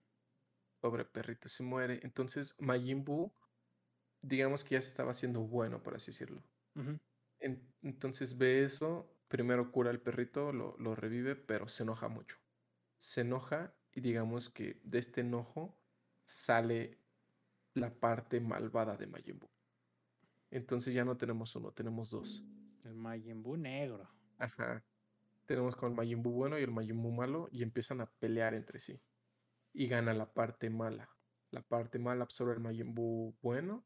Pobre 0.80 1.04
perrito 1.04 1.50
se 1.50 1.62
muere. 1.62 2.00
Entonces 2.02 2.54
Majin 2.58 3.04
Buu, 3.04 3.34
digamos 4.26 4.64
que 4.64 4.74
ya 4.74 4.80
se 4.82 4.88
estaba 4.88 5.10
haciendo 5.12 5.42
bueno, 5.42 5.82
por 5.82 5.94
así 5.94 6.10
decirlo. 6.10 6.42
En- 7.38 7.72
entonces 7.82 8.36
ve 8.36 8.64
eso, 8.64 9.08
primero 9.28 9.70
cura 9.70 9.90
al 9.90 10.00
perrito, 10.00 10.52
lo, 10.52 10.76
lo 10.78 10.94
revive, 10.94 11.36
pero 11.36 11.68
se 11.68 11.82
enoja 11.84 12.08
mucho. 12.08 12.36
Se 12.98 13.20
enoja 13.22 13.74
y 13.92 14.00
digamos 14.00 14.50
que 14.50 14.80
de 14.84 14.98
este 14.98 15.20
enojo 15.20 15.78
sale 16.24 16.98
la 17.74 17.90
parte 17.94 18.40
malvada 18.40 18.96
de 18.96 19.06
Majin 19.06 19.38
Buu. 19.38 19.50
Entonces 20.50 20.94
ya 20.94 21.04
no 21.04 21.16
tenemos 21.16 21.54
uno, 21.56 21.72
tenemos 21.72 22.10
dos. 22.10 22.44
El 22.84 22.94
Majin 22.94 23.42
Buu 23.42 23.56
negro. 23.56 24.08
Ajá. 24.38 24.84
Tenemos 25.44 25.76
con 25.76 25.90
el 25.90 25.96
Majin 25.96 26.22
Buu 26.22 26.32
bueno 26.32 26.58
y 26.58 26.62
el 26.62 26.72
Majin 26.72 27.00
Buu 27.00 27.12
malo 27.12 27.48
y 27.52 27.62
empiezan 27.62 28.00
a 28.00 28.06
pelear 28.06 28.54
entre 28.54 28.80
sí. 28.80 29.00
Y 29.72 29.86
gana 29.88 30.14
la 30.14 30.32
parte 30.32 30.70
mala. 30.70 31.10
La 31.50 31.62
parte 31.62 31.98
mala 31.98 32.24
absorbe 32.24 32.54
el 32.54 32.60
Majin 32.60 32.94
Buu 32.94 33.36
bueno 33.42 33.84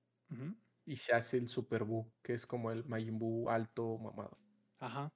Y 0.85 0.97
se 0.97 1.12
hace 1.12 1.37
el 1.37 1.49
Super 1.49 1.85
Buu, 1.85 2.12
que 2.22 2.35
es 2.35 2.47
como 2.47 2.70
el 2.70 2.85
Majin 2.85 3.18
Buu 3.18 3.49
alto 3.49 3.99
mamado. 3.99 4.39
Ajá. 4.78 5.12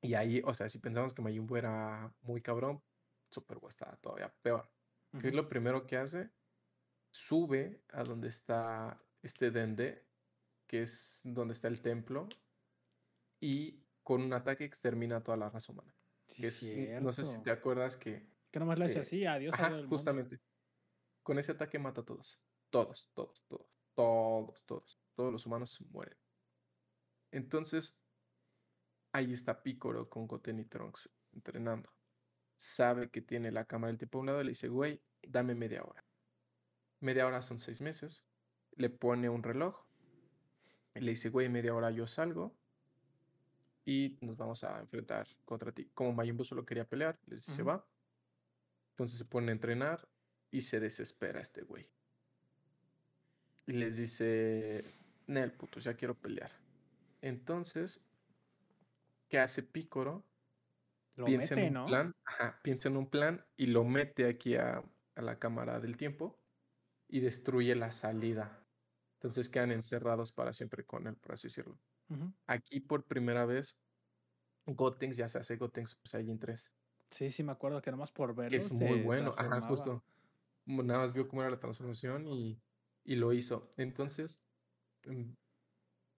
Y 0.00 0.14
ahí, 0.14 0.42
o 0.44 0.52
sea, 0.52 0.68
si 0.68 0.78
pensamos 0.78 1.14
que 1.14 1.22
Majin 1.22 1.46
Buu 1.46 1.56
era 1.56 2.12
muy 2.22 2.42
cabrón, 2.42 2.82
Super 3.30 3.58
Buu 3.58 3.68
está 3.68 3.96
todavía 3.96 4.34
peor. 4.42 4.70
¿Qué 5.20 5.28
es 5.28 5.34
lo 5.34 5.48
primero 5.48 5.86
que 5.86 5.96
hace? 5.96 6.30
Sube 7.10 7.84
a 7.90 8.02
donde 8.04 8.28
está 8.28 9.02
este 9.22 9.50
Dende, 9.50 10.06
que 10.66 10.82
es 10.82 11.20
donde 11.24 11.52
está 11.52 11.68
el 11.68 11.82
templo, 11.82 12.28
y 13.40 13.84
con 14.02 14.22
un 14.22 14.32
ataque 14.32 14.64
extermina 14.64 15.18
a 15.18 15.22
toda 15.22 15.36
la 15.36 15.50
raza 15.50 15.72
humana. 15.72 15.94
Sí, 16.28 16.40
Que 16.40 16.46
es 16.96 17.02
no 17.02 17.12
sé 17.12 17.24
si 17.24 17.42
te 17.42 17.50
acuerdas 17.50 17.96
que 17.96 18.26
Que 18.50 18.58
nomás 18.58 18.78
le 18.78 18.86
dice 18.86 18.98
eh, 18.98 19.02
así, 19.02 19.26
adiós 19.26 19.52
a 19.52 19.56
Ajá, 19.56 19.68
todo 19.68 19.76
el 19.80 19.82
mundo. 19.82 19.96
justamente. 19.96 20.40
Con 21.22 21.38
ese 21.38 21.52
ataque 21.52 21.78
mata 21.78 22.00
a 22.00 22.04
todos. 22.04 22.42
Todos, 22.70 23.10
todos, 23.14 23.44
todos, 23.48 23.71
todos, 23.94 24.64
todos. 24.64 24.98
Todos 25.14 25.32
los 25.32 25.46
humanos 25.46 25.70
se 25.72 25.84
mueren. 25.84 26.16
Entonces, 27.30 27.96
ahí 29.12 29.32
está 29.32 29.62
Picoro 29.62 30.08
con 30.08 30.26
Goten 30.26 30.60
y 30.60 30.64
Trunks 30.64 31.08
entrenando. 31.32 31.92
Sabe 32.56 33.10
que 33.10 33.20
tiene 33.22 33.50
la 33.50 33.66
cámara 33.66 33.88
del 33.88 33.98
tiempo 33.98 34.18
a 34.18 34.20
un 34.20 34.26
lado 34.26 34.40
y 34.40 34.44
le 34.44 34.50
dice, 34.50 34.68
güey, 34.68 35.00
dame 35.22 35.54
media 35.54 35.82
hora. 35.82 36.04
Media 37.00 37.26
hora 37.26 37.42
son 37.42 37.58
seis 37.58 37.80
meses. 37.80 38.24
Le 38.76 38.90
pone 38.90 39.28
un 39.28 39.42
reloj. 39.42 39.84
le 40.94 41.10
dice, 41.10 41.30
güey, 41.30 41.48
media 41.48 41.74
hora 41.74 41.90
yo 41.90 42.06
salgo. 42.06 42.54
Y 43.84 44.16
nos 44.20 44.36
vamos 44.36 44.62
a 44.62 44.80
enfrentar 44.80 45.26
contra 45.44 45.72
ti. 45.72 45.90
Como 45.94 46.12
Majin 46.12 46.36
Buu 46.36 46.44
solo 46.44 46.64
quería 46.64 46.88
pelear, 46.88 47.18
les 47.26 47.44
dice, 47.46 47.62
va. 47.62 47.84
Entonces 48.90 49.18
se 49.18 49.24
pone 49.24 49.48
a 49.48 49.52
entrenar 49.52 50.08
y 50.50 50.60
se 50.60 50.78
desespera 50.78 51.40
este 51.40 51.62
güey. 51.62 51.90
Y 53.66 53.72
les 53.72 53.96
dice, 53.96 54.84
Nel, 55.26 55.52
puto, 55.52 55.80
ya 55.80 55.94
quiero 55.94 56.14
pelear. 56.14 56.50
Entonces, 57.20 58.00
¿qué 59.28 59.38
hace 59.38 59.62
Pícoro? 59.62 60.24
Lo 61.16 61.26
piensa 61.26 61.54
mete, 61.54 61.66
en 61.66 61.76
un 61.76 61.82
¿no? 61.82 61.86
plan, 61.86 62.16
ajá, 62.24 62.60
piensa 62.62 62.88
en 62.88 62.96
un 62.96 63.08
plan 63.08 63.44
y 63.56 63.66
lo 63.66 63.84
mete 63.84 64.26
aquí 64.26 64.56
a, 64.56 64.82
a 65.14 65.22
la 65.22 65.38
cámara 65.38 65.78
del 65.78 65.96
tiempo 65.96 66.38
y 67.08 67.20
destruye 67.20 67.74
la 67.74 67.92
salida. 67.92 68.64
Entonces 69.14 69.48
quedan 69.48 69.70
encerrados 69.70 70.32
para 70.32 70.52
siempre 70.52 70.84
con 70.84 71.06
él, 71.06 71.16
por 71.16 71.32
así 71.34 71.48
decirlo. 71.48 71.78
Aquí 72.46 72.80
por 72.80 73.04
primera 73.04 73.46
vez, 73.46 73.78
Gotenks 74.66 75.16
ya 75.16 75.28
se 75.28 75.38
hace 75.38 75.56
Gotenks 75.56 75.98
Saiyan 76.04 76.38
3, 76.38 76.72
Sí, 77.10 77.30
sí, 77.30 77.42
me 77.42 77.52
acuerdo 77.52 77.82
que 77.82 77.90
nomás 77.90 78.10
por 78.10 78.34
verlo 78.34 78.50
que 78.50 78.56
es 78.56 78.72
muy 78.72 79.02
bueno. 79.02 79.34
Ajá, 79.36 79.60
justo. 79.62 80.02
Nada 80.64 81.00
más 81.00 81.12
vio 81.12 81.28
cómo 81.28 81.42
era 81.42 81.50
la 81.50 81.60
transformación 81.60 82.26
y, 82.26 82.58
y 83.04 83.16
lo 83.16 83.32
hizo. 83.32 83.74
Entonces, 83.76 84.44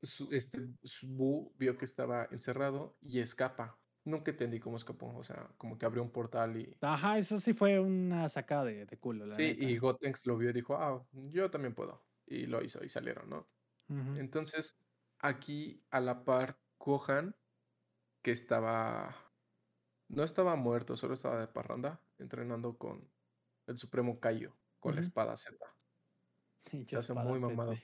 su, 0.03 0.33
este, 0.33 0.61
su 0.83 1.09
Buu 1.09 1.55
vio 1.59 1.79
que 1.79 1.85
estaba 1.85 2.27
encerrado 2.31 2.99
y 3.01 3.21
escapa. 3.21 3.81
Nunca 4.05 4.31
entendí 4.33 4.61
cómo 4.61 4.77
escapó. 4.77 5.17
O 5.17 5.23
sea, 5.23 5.55
como 5.59 5.79
que 5.79 5.87
abrió 5.87 6.03
un 6.03 6.13
portal 6.13 6.57
y, 6.57 6.79
Ajá, 6.81 7.19
eso 7.19 7.41
sí 7.41 7.53
fue 7.53 7.81
una 7.81 8.29
sacada 8.29 8.65
de, 8.67 8.87
de 8.87 8.99
culo, 8.99 9.27
la 9.27 9.37
Sí, 9.37 9.43
neta. 9.43 9.59
y 9.59 9.79
Gotenks 9.79 10.27
lo 10.27 10.37
vio 10.39 10.51
y 10.51 10.53
dijo, 10.53 10.77
ah, 10.77 11.07
yo 11.13 11.51
también 11.51 11.75
puedo. 11.75 12.07
Y 12.27 12.47
lo 12.47 12.63
hizo 12.63 12.83
y 12.85 12.89
salieron, 12.89 13.29
¿no? 13.29 13.51
Entonces, 14.15 14.79
aquí 15.19 15.87
a 15.91 16.01
la 16.01 16.25
par, 16.25 16.63
Gohan, 16.79 17.37
que 18.23 18.33
estaba, 18.33 19.17
no 20.09 20.25
estaba 20.25 20.57
muerto, 20.57 20.97
solo 20.97 21.15
estaba 21.15 21.41
de 21.41 21.49
parranda, 21.49 22.07
entrenando 22.19 22.79
con 22.79 23.13
el 23.67 23.79
Supremo 23.79 24.21
Kaio, 24.21 24.61
con 24.81 24.95
la 24.97 25.03
espada 25.03 25.37
Z. 25.37 25.74
Pinche 26.71 26.91
se 26.91 26.99
hace 26.99 27.15
muy 27.15 27.39
mamado. 27.39 27.75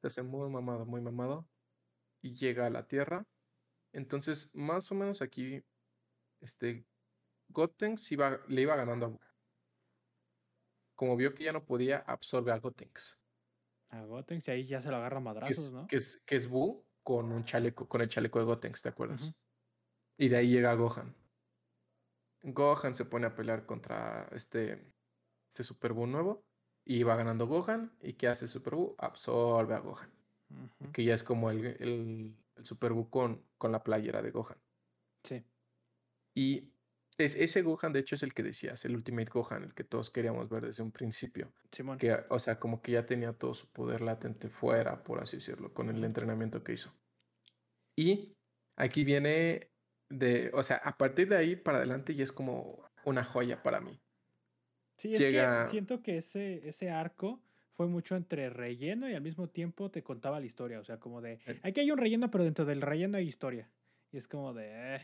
Se 0.00 0.06
hace 0.06 0.22
muy 0.22 0.48
mamado, 0.50 0.84
muy 0.84 1.00
mamado. 1.00 1.48
Y 2.20 2.34
llega 2.34 2.66
a 2.66 2.70
la 2.70 2.86
Tierra. 2.86 3.26
Entonces, 3.92 4.50
más 4.52 4.90
o 4.90 4.94
menos 4.94 5.22
aquí, 5.22 5.62
este, 6.40 6.84
Gotenks 7.48 8.12
iba, 8.12 8.40
le 8.48 8.62
iba 8.62 8.76
ganando 8.76 9.06
a. 9.06 9.18
Como 10.94 11.16
vio 11.16 11.34
que 11.34 11.44
ya 11.44 11.52
no 11.52 11.64
podía, 11.64 11.98
absorbe 11.98 12.52
a 12.52 12.58
Gotenks. 12.58 13.18
A 13.90 14.02
Gotenks 14.02 14.48
y 14.48 14.50
ahí 14.50 14.66
ya 14.66 14.82
se 14.82 14.90
lo 14.90 14.96
agarra 14.96 15.18
a 15.18 15.20
que 15.20 15.24
madrazos, 15.24 15.66
es, 15.66 15.72
¿no? 15.72 15.86
que 15.86 15.96
es, 15.96 16.22
que 16.26 16.36
es 16.36 16.48
Buu 16.48 16.84
con 17.02 17.32
un 17.32 17.44
chaleco, 17.44 17.88
con 17.88 18.00
el 18.00 18.08
chaleco 18.08 18.38
de 18.38 18.44
Gotenks, 18.44 18.82
¿te 18.82 18.88
acuerdas? 18.88 19.34
Y 20.18 20.28
de 20.28 20.36
ahí 20.36 20.50
llega 20.50 20.74
Gohan. 20.74 21.14
Gohan 22.42 22.94
se 22.94 23.04
pone 23.04 23.26
a 23.26 23.34
pelear 23.34 23.64
contra 23.64 24.28
este, 24.32 24.92
este 25.46 25.64
Super 25.64 25.92
Buu 25.92 26.06
nuevo. 26.06 26.44
Y 26.88 27.02
va 27.02 27.16
ganando 27.16 27.46
Gohan. 27.46 27.92
¿Y 28.00 28.14
qué 28.14 28.28
hace 28.28 28.48
Super 28.48 28.74
Buu? 28.74 28.94
Absorbe 28.96 29.74
a 29.74 29.78
Gohan. 29.78 30.10
Que 30.90 31.04
ya 31.04 31.14
es 31.14 31.22
como 31.22 31.50
el, 31.50 31.66
el, 31.66 32.34
el 32.56 32.64
Super 32.64 32.94
Buu 32.94 33.10
con, 33.10 33.44
con 33.58 33.72
la 33.72 33.84
playera 33.84 34.22
de 34.22 34.30
Gohan. 34.30 34.56
Sí. 35.22 35.44
Y 36.34 36.72
es, 37.18 37.36
ese 37.36 37.60
Gohan, 37.60 37.92
de 37.92 38.00
hecho, 38.00 38.14
es 38.14 38.22
el 38.22 38.32
que 38.32 38.42
decías, 38.42 38.82
el 38.86 38.96
Ultimate 38.96 39.28
Gohan, 39.30 39.64
el 39.64 39.74
que 39.74 39.84
todos 39.84 40.08
queríamos 40.08 40.48
ver 40.48 40.64
desde 40.64 40.82
un 40.82 40.90
principio. 40.90 41.52
Simón. 41.70 41.98
que, 41.98 42.24
o 42.30 42.38
sea, 42.38 42.58
como 42.58 42.80
que 42.80 42.92
ya 42.92 43.04
tenía 43.04 43.34
todo 43.34 43.52
su 43.52 43.68
poder 43.68 44.00
latente 44.00 44.48
fuera, 44.48 45.04
por 45.04 45.20
así 45.20 45.36
decirlo, 45.36 45.74
con 45.74 45.90
el 45.90 46.02
entrenamiento 46.02 46.64
que 46.64 46.72
hizo. 46.72 46.90
Y 47.96 48.34
aquí 48.76 49.04
viene 49.04 49.68
de, 50.08 50.50
o 50.54 50.62
sea, 50.62 50.76
a 50.76 50.96
partir 50.96 51.28
de 51.28 51.36
ahí 51.36 51.54
para 51.54 51.76
adelante 51.76 52.14
ya 52.14 52.24
es 52.24 52.32
como 52.32 52.88
una 53.04 53.24
joya 53.24 53.62
para 53.62 53.82
mí. 53.82 54.00
Sí, 54.98 55.14
es 55.14 55.20
que 55.24 55.70
siento 55.70 56.02
que 56.02 56.18
ese, 56.18 56.68
ese 56.68 56.90
arco 56.90 57.40
fue 57.72 57.86
mucho 57.86 58.16
entre 58.16 58.50
relleno 58.50 59.08
y 59.08 59.14
al 59.14 59.22
mismo 59.22 59.48
tiempo 59.48 59.90
te 59.90 60.02
contaba 60.02 60.40
la 60.40 60.46
historia. 60.46 60.80
O 60.80 60.84
sea, 60.84 60.98
como 60.98 61.20
de. 61.20 61.38
Eh. 61.46 61.60
Aquí 61.62 61.80
hay 61.80 61.90
un 61.90 61.98
relleno, 61.98 62.30
pero 62.30 62.44
dentro 62.44 62.64
del 62.64 62.82
relleno 62.82 63.16
hay 63.16 63.28
historia. 63.28 63.70
Y 64.10 64.16
es 64.18 64.26
como 64.28 64.52
de. 64.52 64.96
eh, 64.96 65.00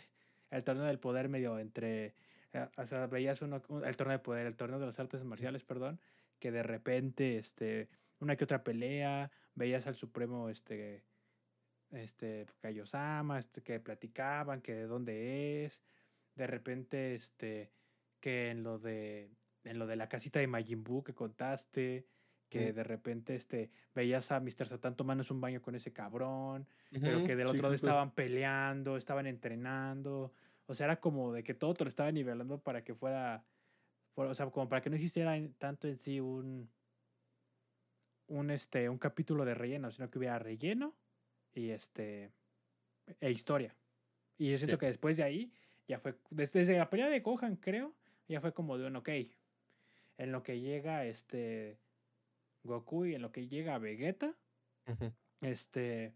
el 0.50 0.64
torneo 0.64 0.84
del 0.84 0.98
poder 0.98 1.28
medio 1.28 1.58
entre. 1.58 2.14
eh, 2.52 2.68
o 2.76 2.86
sea, 2.86 3.06
veías 3.06 3.40
uno, 3.42 3.62
un- 3.68 3.84
el 3.84 3.96
torneo 3.96 4.18
de 4.18 4.22
poder, 4.24 4.46
el 4.46 4.56
torneo 4.56 4.78
de 4.78 4.86
las 4.86 4.98
artes 4.98 5.24
marciales, 5.24 5.62
perdón, 5.64 6.00
que 6.40 6.50
de 6.50 6.62
repente, 6.62 7.38
este, 7.38 7.88
una 8.18 8.36
que 8.36 8.44
otra 8.44 8.62
pelea, 8.64 9.30
veías 9.54 9.86
al 9.86 9.94
Supremo, 9.94 10.48
este, 10.50 11.04
este, 11.92 12.46
Kaiosama, 12.60 13.38
este, 13.38 13.62
que 13.62 13.78
platicaban, 13.80 14.60
que 14.60 14.74
de 14.74 14.86
dónde 14.86 15.64
es, 15.64 15.80
de 16.34 16.46
repente, 16.46 17.14
este, 17.14 17.70
que 18.20 18.50
en 18.50 18.62
lo 18.64 18.78
de, 18.78 19.30
en 19.64 19.78
lo 19.78 19.86
de 19.86 19.96
la 19.96 20.08
casita 20.08 20.38
de 20.40 20.46
Majin 20.46 20.84
Buu 20.84 21.02
que 21.02 21.14
contaste, 21.14 22.06
que 22.48 22.72
Mm. 22.72 22.74
de 22.76 22.84
repente, 22.84 23.34
este, 23.34 23.70
veías 23.94 24.30
a 24.30 24.38
Mr. 24.40 24.68
Satan 24.68 24.96
tomándose 24.96 25.32
un 25.32 25.40
baño 25.40 25.60
con 25.62 25.74
ese 25.74 25.92
cabrón, 25.92 26.68
pero 26.90 27.24
que 27.24 27.34
del 27.36 27.46
sí, 27.46 27.52
otro 27.52 27.62
lado 27.62 27.72
justo. 27.74 27.86
estaban 27.88 28.14
peleando, 28.14 28.96
estaban 28.96 29.26
entrenando, 29.26 30.32
o 30.66 30.74
sea, 30.74 30.86
era 30.86 31.00
como 31.00 31.32
de 31.32 31.42
que 31.42 31.54
todo 31.54 31.74
te 31.74 31.84
lo 31.84 31.88
estaba 31.88 32.12
nivelando 32.12 32.60
para 32.62 32.84
que 32.84 32.94
fuera, 32.94 33.44
fuera- 34.14 34.30
o 34.30 34.34
sea, 34.34 34.50
como 34.50 34.68
para 34.68 34.82
que 34.82 34.90
no 34.90 34.96
existiera 34.96 35.34
tanto 35.58 35.88
en 35.88 35.96
sí 35.96 36.20
un, 36.20 36.70
un, 38.28 38.50
este, 38.50 38.88
un 38.88 38.98
capítulo 38.98 39.44
de 39.44 39.54
relleno, 39.54 39.90
sino 39.90 40.10
que 40.10 40.18
hubiera 40.18 40.38
relleno 40.38 40.94
y 41.52 41.70
este, 41.70 42.30
e 43.20 43.30
historia. 43.30 43.74
Y 44.38 44.50
yo 44.50 44.58
siento 44.58 44.76
Sí. 44.76 44.80
que 44.80 44.86
después 44.86 45.16
de 45.16 45.22
ahí, 45.24 45.52
ya 45.86 45.98
fue, 45.98 46.18
des- 46.30 46.52
desde 46.52 46.78
la 46.78 46.88
pelea 46.90 47.08
de 47.08 47.20
Gohan, 47.20 47.56
creo, 47.56 47.94
ya 48.28 48.40
fue 48.40 48.52
como 48.54 48.78
de 48.78 48.86
un, 48.86 48.96
ok, 48.96 49.08
en 50.18 50.32
lo 50.32 50.42
que 50.42 50.60
llega 50.60 51.04
este 51.04 51.78
Goku 52.62 53.06
y 53.06 53.14
en 53.14 53.22
lo 53.22 53.32
que 53.32 53.48
llega 53.48 53.78
Vegeta, 53.78 54.34
este, 55.40 56.14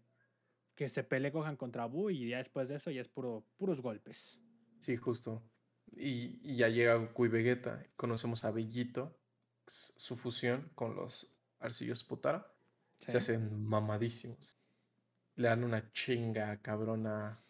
que 0.75 0.89
se 0.89 1.03
pelee 1.03 1.31
Gohan 1.31 1.57
contra 1.57 1.85
Buu 1.85 2.09
y 2.09 2.29
ya 2.29 2.37
después 2.37 2.69
de 2.69 2.75
eso 2.75 2.91
ya 2.91 3.01
es 3.01 3.07
puro, 3.07 3.45
puros 3.57 3.81
golpes. 3.81 4.39
Sí, 4.79 4.95
justo. 4.97 5.43
Y, 5.91 6.39
y 6.43 6.57
ya 6.57 6.69
llega 6.69 6.95
Goku 6.95 7.25
y 7.25 7.29
Vegeta. 7.29 7.85
Conocemos 7.95 8.45
a 8.45 8.51
Bellito, 8.51 9.19
su 9.67 10.15
fusión 10.15 10.71
con 10.75 10.95
los 10.95 11.31
arcillos 11.59 12.03
Potara. 12.03 12.51
Se 12.99 13.17
hacen 13.17 13.63
mamadísimos. 13.63 14.57
Le 15.35 15.47
dan 15.47 15.63
una 15.63 15.91
chinga 15.91 16.57
cabrona. 16.61 17.41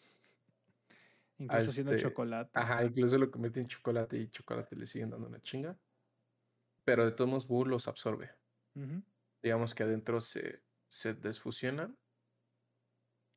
Incluso 1.38 1.72
siendo 1.72 1.94
este, 1.94 2.08
chocolate. 2.08 2.52
Ajá, 2.54 2.84
incluso 2.84 3.18
lo 3.18 3.32
convierte 3.32 3.62
en 3.62 3.68
chocolate 3.68 4.18
y 4.18 4.30
chocolate 4.30 4.76
le 4.76 4.86
siguen 4.86 5.10
dando 5.10 5.28
una 5.28 5.42
chinga. 5.42 5.78
Pero 6.90 7.06
de 7.06 7.12
todos 7.12 7.30
modos, 7.30 7.48
Buu 7.48 7.66
los 7.66 7.88
absorbe. 7.88 8.32
Digamos 9.44 9.76
que 9.76 9.84
adentro 9.84 10.22
se, 10.22 10.64
se 10.88 11.14
desfusionan. 11.14 12.00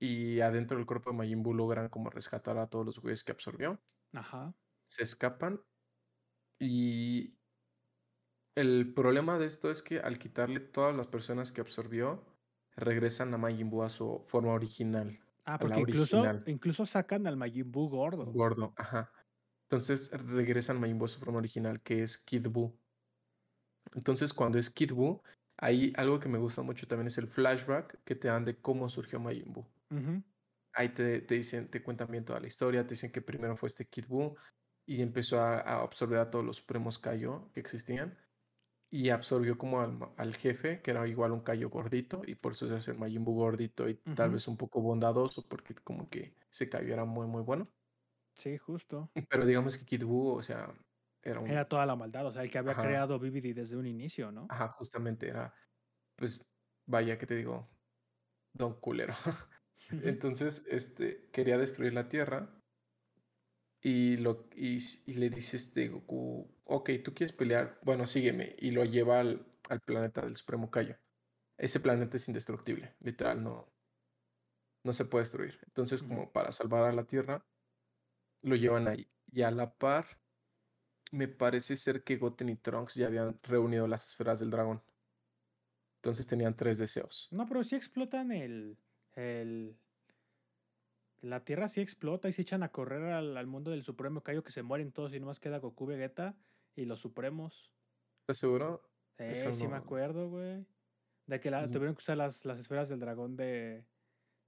Y 0.01 0.41
adentro 0.41 0.79
del 0.79 0.87
cuerpo 0.87 1.11
de 1.11 1.19
Majin 1.19 1.43
Buu 1.43 1.53
logran 1.53 1.91
como 1.91 2.09
rescatar 2.09 2.57
a 2.57 2.71
todos 2.71 2.87
los 2.87 2.99
güeyes 2.99 3.25
que 3.25 3.33
absorbió. 3.33 3.79
Ajá. 4.15 4.55
Se 4.85 5.03
escapan. 5.03 5.61
Y 6.59 7.37
el 8.57 8.95
problema 8.95 9.39
de 9.39 9.45
esto 9.45 9.71
es 9.71 9.83
que 9.83 10.01
al 10.01 10.19
quitarle 10.19 10.61
todas 10.61 10.97
las 10.97 11.09
personas 11.09 11.53
que 11.53 11.61
absorbió, 11.61 12.25
regresan 12.75 13.35
a 13.35 13.37
Majin 13.37 13.69
Buu 13.69 13.83
a 13.83 13.91
su 13.91 14.25
forma 14.25 14.55
original. 14.55 15.21
Ah, 15.45 15.59
porque 15.59 15.81
incluso, 15.81 16.25
incluso 16.47 16.87
sacan 16.87 17.27
al 17.27 17.37
Majin 17.37 17.71
Buu 17.71 17.91
gordo. 17.91 18.25
Gordo, 18.33 18.73
ajá. 18.79 19.13
Entonces 19.65 20.11
regresan 20.11 20.81
Majin 20.81 20.97
Buu 20.99 21.05
a 21.05 21.09
su 21.09 21.19
forma 21.21 21.37
original, 21.37 21.83
que 21.83 22.03
es 22.03 22.17
Kid 22.17 22.49
Buu. 22.49 22.82
Entonces, 23.95 24.33
cuando 24.33 24.59
es 24.59 24.71
Kid 24.71 24.93
Buu, 24.93 25.23
ahí 25.59 25.93
algo 25.97 26.21
que 26.21 26.29
me 26.29 26.39
gusta 26.39 26.63
mucho 26.63 26.87
también 26.87 27.09
es 27.09 27.19
el 27.19 27.29
flashback 27.29 28.03
que 28.05 28.15
te 28.17 28.29
dan 28.29 28.45
de 28.45 28.61
cómo 28.61 28.89
surgió 28.89 29.21
Majin 29.21 29.53
Buu. 29.53 29.67
Ujú. 29.91 30.23
Ahí 30.75 30.89
te, 30.95 31.21
te 31.21 31.35
dicen, 31.35 31.71
te 31.71 31.83
cuentan 31.83 32.11
bien 32.11 32.25
toda 32.25 32.41
la 32.41 32.47
historia, 32.47 32.85
te 32.87 32.91
dicen 32.95 33.13
que 33.13 33.21
primero 33.23 33.57
fue 33.57 33.67
este 33.69 33.87
Kid 33.89 34.07
Buu 34.07 34.37
y 34.87 35.03
empezó 35.03 35.39
a, 35.41 35.61
a 35.61 35.83
absorber 35.83 36.19
a 36.19 36.31
todos 36.31 36.45
los 36.45 36.57
supremos 36.59 36.99
Kaio 36.99 37.51
que 37.53 37.61
existían. 37.61 38.19
y 38.91 39.11
absorbió 39.11 39.59
como 39.59 39.81
al, 39.81 39.99
al 40.19 40.37
jefe, 40.37 40.83
que 40.83 40.91
era 40.93 41.07
igual 41.09 41.33
un 41.33 41.41
callo 41.41 41.71
gordito, 41.71 42.23
y 42.27 42.35
por 42.37 42.53
eso 42.53 42.69
se 42.69 42.75
hace 42.75 42.91
el 42.93 42.99
Majin 42.99 43.25
Buu 43.25 43.35
gordito 43.37 43.89
y 43.89 44.03
tal 44.15 44.31
Ujú. 44.31 44.33
vez 44.33 44.47
un 44.49 44.57
poco 44.59 44.83
bondadoso, 44.83 45.49
porque 45.49 45.75
como 45.75 46.09
que 46.11 46.37
ese 46.51 46.69
callo 46.69 46.93
era 46.93 47.05
muy, 47.05 47.27
muy 47.27 47.43
bueno. 47.43 47.73
Sí, 48.35 48.59
justo. 48.59 49.11
Pero 49.29 49.47
digamos 49.47 49.77
que 49.77 49.85
Kid 49.85 50.05
Buu, 50.05 50.37
o 50.39 50.43
sea, 50.43 50.75
era 51.23 51.41
un... 51.41 51.49
Era 51.49 51.69
toda 51.69 51.87
la 51.87 51.97
maldad, 51.97 52.27
o 52.27 52.33
sea, 52.33 52.43
el 52.43 52.51
que 52.51 52.59
había 52.59 52.73
Ajá. 52.73 52.83
creado 52.83 53.19
Vividi 53.19 53.53
desde 53.53 53.77
un 53.77 53.87
inicio, 53.87 54.33
¿no? 54.33 54.47
Ajá, 54.51 54.69
justamente 54.69 55.29
era, 55.29 55.55
pues, 56.17 56.43
vaya, 56.87 57.19
que 57.19 57.27
te 57.27 57.37
digo? 57.37 57.69
Don 58.55 58.81
culero. 58.81 59.15
Entonces, 59.91 60.67
este, 60.69 61.31
quería 61.31 61.59
destruir 61.59 61.93
la 61.93 62.09
Tierra 62.09 62.59
y, 63.83 64.17
lo, 64.17 64.49
y, 64.55 64.79
y 65.07 65.15
le 65.15 65.29
dice 65.29 65.57
este 65.57 65.89
Goku, 65.89 66.57
ok, 66.65 66.91
tú 67.05 67.15
quieres 67.15 67.37
pelear, 67.37 67.79
bueno, 67.83 68.07
sígueme, 68.07 68.55
y 68.59 68.71
lo 68.71 68.85
lleva 68.85 69.21
al, 69.21 69.59
al 69.69 69.81
planeta 69.81 70.23
del 70.23 70.37
Supremo 70.37 70.71
Kaio. 70.71 70.99
Ese 71.59 71.81
planeta 71.81 72.17
es 72.17 72.29
indestructible, 72.29 72.97
literal, 73.01 73.43
no, 73.43 73.73
no 74.85 74.93
se 74.93 75.05
puede 75.05 75.25
destruir. 75.25 75.59
Entonces, 75.67 76.03
como 76.03 76.33
para 76.33 76.53
salvar 76.53 76.85
a 76.85 76.93
la 76.93 77.05
Tierra, 77.05 77.45
lo 78.43 78.57
llevan 78.57 78.89
ahí. 78.89 79.11
Y 79.27 79.43
a 79.43 79.51
la 79.51 79.75
par, 79.75 80.22
me 81.13 81.29
parece 81.29 81.77
ser 81.77 82.03
que 82.03 82.17
Goten 82.17 82.49
y 82.49 82.57
Trunks 82.57 82.95
ya 82.97 83.07
habían 83.07 83.39
reunido 83.45 83.87
las 83.87 84.09
esferas 84.09 84.41
del 84.41 84.51
dragón. 84.51 84.83
Entonces 85.97 86.27
tenían 86.27 86.57
tres 86.57 86.79
deseos. 86.79 87.29
No, 87.31 87.47
pero 87.47 87.63
sí 87.63 87.77
explotan 87.77 88.33
el, 88.33 88.77
el... 89.15 89.77
La 91.21 91.45
Tierra 91.45 91.69
sí 91.69 91.81
explota 91.81 92.29
y 92.29 92.33
se 92.33 92.43
echan 92.43 92.65
a 92.65 92.73
correr 92.73 93.13
al, 93.13 93.37
al 93.37 93.47
mundo 93.47 93.71
del 93.71 93.85
Supremo 93.85 94.23
Kaio 94.25 94.43
que 94.43 94.51
se 94.51 94.65
mueren 94.65 94.91
todos 94.91 95.15
y 95.15 95.21
nomás 95.21 95.39
queda 95.39 95.59
Goku, 95.61 95.87
Vegeta 95.87 96.37
y 96.75 96.87
los 96.87 96.99
Supremos. 96.99 97.71
¿Estás 98.23 98.39
seguro? 98.39 98.83
Eh, 99.19 99.31
Eso 99.31 99.53
sí 99.53 99.65
me 99.65 99.71
no- 99.71 99.77
acuerdo, 99.77 100.29
güey. 100.29 100.67
De 101.27 101.39
que 101.39 101.53
la, 101.53 101.71
tuvieron 101.71 101.95
que 101.95 102.01
usar 102.01 102.17
las, 102.17 102.45
las 102.45 102.59
esferas 102.59 102.89
del 102.89 102.99
dragón 102.99 103.37
de, 103.37 103.85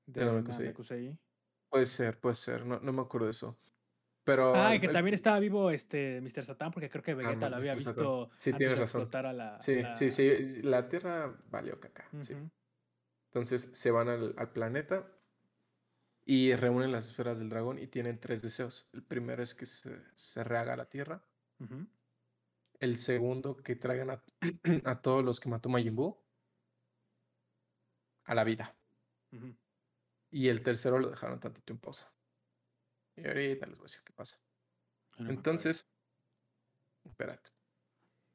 de 0.07 0.25
De. 0.25 0.43
Namekusei. 0.43 1.17
Puede 1.69 1.87
ser, 1.87 2.19
puede 2.19 2.35
ser, 2.35 2.67
no, 2.67 2.81
no 2.81 2.93
me 2.93 3.03
acuerdo 3.03 3.27
de 3.27 3.31
eso. 3.33 3.57
Pero 4.25 4.55
Ah, 4.55 4.75
el- 4.75 4.81
que 4.81 4.89
también 4.89 5.15
estaba 5.15 5.39
vivo 5.39 5.71
este 5.71 6.21
Mr. 6.23 6.45
Satan 6.47 6.71
porque 6.73 6.89
creo 6.89 7.03
que 7.05 7.15
Vegeta 7.15 7.37
ma- 7.37 7.51
lo 7.51 7.57
había 7.57 7.75
Mr. 7.75 7.79
Visto 7.79 8.31
Sí, 8.39 8.51
antes 8.51 8.59
tienes 8.59 8.77
de 8.77 8.81
razón. 8.81 9.01
explotar 9.03 9.27
a 9.27 9.33
la... 9.35 9.61
Sí, 9.61 9.83
la- 9.83 9.93
sí, 9.95 10.11
sí, 10.11 10.63
la 10.63 10.89
Tierra 10.89 11.39
valió 11.51 11.79
caca. 11.81 12.09
sí. 12.21 12.35
Entonces 13.27 13.69
se 13.73 13.91
van 13.91 14.09
al, 14.09 14.35
al 14.39 14.53
planeta 14.53 15.11
y 16.25 16.55
reúnen 16.55 16.93
las 16.93 17.09
esferas 17.09 17.39
del 17.39 17.49
dragón 17.51 17.79
y 17.79 17.87
tienen 17.89 18.19
tres 18.21 18.41
deseos. 18.43 18.89
El 18.93 19.03
primero 19.03 19.43
es 19.43 19.55
que 19.55 19.67
se, 19.67 20.01
se 20.15 20.43
rehaga 20.45 20.77
la 20.77 20.87
Tierra. 20.89 21.23
El 22.81 22.97
segundo, 22.97 23.57
que 23.57 23.77
traigan 23.77 24.11
a, 24.11 24.23
a 24.85 25.03
todos 25.03 25.25
los 25.25 25.39
que 25.41 25.49
mató 25.49 25.69
Majin 25.69 25.97
Buu 25.97 26.17
a 28.25 28.35
la 28.35 28.45
vida. 28.45 28.75
Y 30.31 30.49
el 30.49 30.63
tercero 30.63 30.99
lo 30.99 31.11
dejaron 31.11 31.41
tantito 31.41 31.73
en 31.73 31.79
pausa. 31.79 32.11
Y 33.17 33.27
ahorita 33.27 33.67
les 33.67 33.79
voy 33.79 33.85
a 33.85 33.89
decir 33.89 34.03
qué 34.05 34.13
pasa. 34.13 34.39
No. 35.19 35.31
Entonces, 35.31 35.89
espérate. 37.05 37.51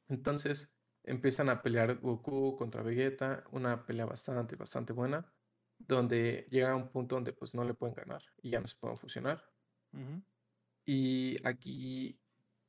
Entonces 0.07 0.73
empiezan 1.03 1.49
a 1.49 1.61
pelear 1.61 1.95
Goku 1.99 2.55
contra 2.57 2.81
Vegeta, 2.83 3.43
una 3.51 3.85
pelea 3.85 4.05
bastante, 4.05 4.55
bastante 4.55 4.93
buena, 4.93 5.33
donde 5.77 6.47
llega 6.49 6.71
a 6.71 6.75
un 6.75 6.89
punto 6.91 7.15
donde 7.15 7.33
pues 7.33 7.53
no 7.55 7.63
le 7.63 7.73
pueden 7.73 7.95
ganar 7.95 8.21
y 8.41 8.51
ya 8.51 8.59
no 8.59 8.67
se 8.67 8.75
pueden 8.77 8.97
fusionar. 8.97 9.43
Ujú. 9.93 10.21
Y 10.85 11.35
aquí, 11.47 12.19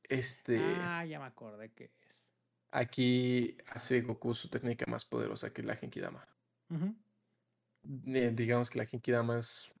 este, 0.03 0.57
Ah, 0.59 1.05
ya 1.05 1.19
me 1.19 1.25
acordé 1.25 1.71
que 1.73 1.93
es. 2.01 2.27
aquí 2.71 3.57
hace 3.67 4.01
Goku 4.01 4.33
su 4.33 4.49
técnica 4.49 4.85
más 4.87 5.05
poderosa 5.05 5.51
que 5.53 5.63
la 5.63 5.75
Genkidama. 5.75 6.27
Eh, 8.05 8.31
digamos 8.33 8.69
que 8.69 8.77
la 8.77 8.85
Genkidama 8.85 9.39
es, 9.39 9.71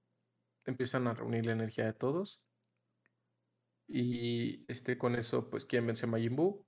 empiezan 0.65 1.07
a 1.07 1.13
reunir 1.13 1.45
la 1.45 1.53
energía 1.53 1.85
de 1.85 1.93
todos 1.93 2.41
y 3.93 4.63
este, 4.69 4.97
con 4.97 5.15
eso 5.15 5.49
pues 5.49 5.65
quieren 5.65 5.87
vencer 5.87 6.05
a 6.05 6.11
Majin 6.11 6.35
Buu. 6.35 6.65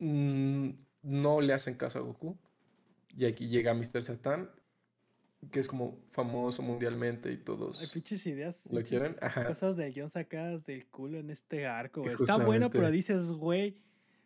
Mm, 0.00 0.70
no 1.02 1.40
le 1.40 1.52
hacen 1.52 1.76
caso 1.76 2.00
a 2.00 2.02
Goku. 2.02 2.36
Y 3.16 3.26
aquí 3.26 3.46
llega 3.46 3.74
Mr. 3.74 4.02
Satan, 4.02 4.50
que 5.52 5.60
es 5.60 5.68
como 5.68 6.04
famoso 6.10 6.62
mundialmente 6.62 7.30
y 7.30 7.36
todos 7.36 7.88
pinches 7.92 8.26
ideas, 8.26 8.66
lo 8.66 8.78
pinches 8.78 8.88
quieren. 8.88 9.16
Ajá. 9.20 9.46
cosas 9.46 9.76
del 9.76 9.92
guion 9.92 10.10
sacadas 10.10 10.66
del 10.66 10.86
culo 10.88 11.18
en 11.18 11.30
este 11.30 11.66
arco, 11.66 12.02
güey. 12.02 12.14
Está 12.14 12.38
bueno, 12.38 12.70
pero 12.70 12.90
dices, 12.90 13.28
güey, 13.30 13.80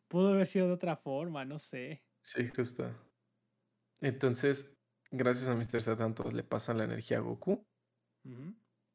pudo 0.08 0.28
haber 0.28 0.46
sido 0.46 0.68
de 0.68 0.72
otra 0.72 0.96
forma, 0.96 1.44
no 1.44 1.58
sé. 1.58 2.02
Sí, 2.22 2.48
justo. 2.48 2.90
Entonces, 4.00 4.74
gracias 5.10 5.50
a 5.50 5.54
Mr. 5.54 5.82
Satan, 5.82 6.14
todos 6.14 6.32
le 6.32 6.44
pasan 6.44 6.78
la 6.78 6.84
energía 6.84 7.18
a 7.18 7.20
Goku. 7.20 7.67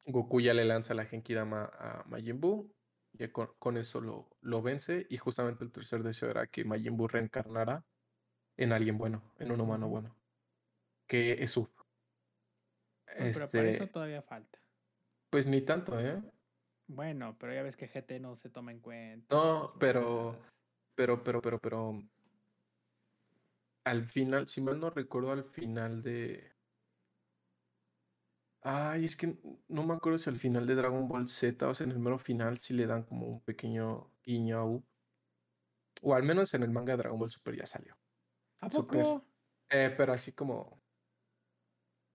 Goku 0.06 0.40
ya 0.40 0.54
le 0.54 0.64
lanza 0.64 0.94
la 0.94 1.06
Genkidama 1.06 1.70
a 1.72 2.04
Majin 2.08 2.40
Buu. 2.40 2.74
Y 3.12 3.28
con, 3.28 3.54
con 3.58 3.76
eso 3.76 4.00
lo, 4.00 4.28
lo 4.40 4.62
vence. 4.62 5.06
Y 5.08 5.16
justamente 5.18 5.64
el 5.64 5.72
tercer 5.72 6.02
deseo 6.02 6.30
era 6.30 6.46
que 6.48 6.64
Majin 6.64 6.96
Buu 6.96 7.08
reencarnara 7.08 7.84
en 8.56 8.72
alguien 8.72 8.98
bueno, 8.98 9.22
en 9.38 9.52
un 9.52 9.60
humano 9.60 9.88
bueno. 9.88 10.16
Que 11.06 11.42
es. 11.42 11.56
Bueno, 11.56 11.70
pero 13.34 13.50
para 13.50 13.68
eso 13.70 13.84
Este, 13.84 13.86
todavía 13.86 14.22
falta. 14.22 14.58
pues 15.30 15.46
ni 15.46 15.60
tanto, 15.62 15.98
¿eh? 16.00 16.22
Bueno, 16.86 17.36
pero 17.38 17.54
ya 17.54 17.62
ves 17.62 17.76
que 17.76 17.88
GT 17.88 18.20
no 18.20 18.36
se 18.36 18.50
toma 18.50 18.72
en 18.72 18.80
cuenta. 18.80 19.34
No, 19.34 19.74
pero, 19.78 20.40
pero, 20.94 21.22
pero, 21.22 21.40
pero, 21.42 21.60
pero. 21.60 22.02
Al 23.84 24.06
final, 24.06 24.46
si 24.48 24.60
mal 24.60 24.80
no 24.80 24.90
recuerdo, 24.90 25.32
al 25.32 25.44
final 25.44 26.02
de. 26.02 26.53
Ay, 28.66 29.04
es 29.04 29.14
que 29.16 29.38
no 29.68 29.82
me 29.84 29.92
acuerdo 29.92 30.16
si 30.16 30.30
al 30.30 30.38
final 30.38 30.66
de 30.66 30.74
Dragon 30.74 31.06
Ball 31.06 31.28
Z, 31.28 31.68
o 31.68 31.74
sea, 31.74 31.84
en 31.84 31.92
el 31.92 31.98
mero 31.98 32.18
final, 32.18 32.56
sí 32.56 32.72
le 32.72 32.86
dan 32.86 33.02
como 33.04 33.26
un 33.28 33.42
pequeño 33.44 34.14
guiño 34.22 34.56
a 34.58 34.64
Up. 34.64 34.86
O 36.02 36.14
al 36.14 36.22
menos 36.22 36.54
en 36.54 36.62
el 36.62 36.70
manga 36.70 36.92
de 36.92 36.98
Dragon 36.98 37.18
Ball 37.18 37.30
Super 37.30 37.56
ya 37.56 37.66
salió. 37.66 37.98
¿A 38.60 38.68
poco? 38.68 39.24
Eh, 39.70 39.94
pero 39.96 40.12
así 40.12 40.32
como 40.32 40.82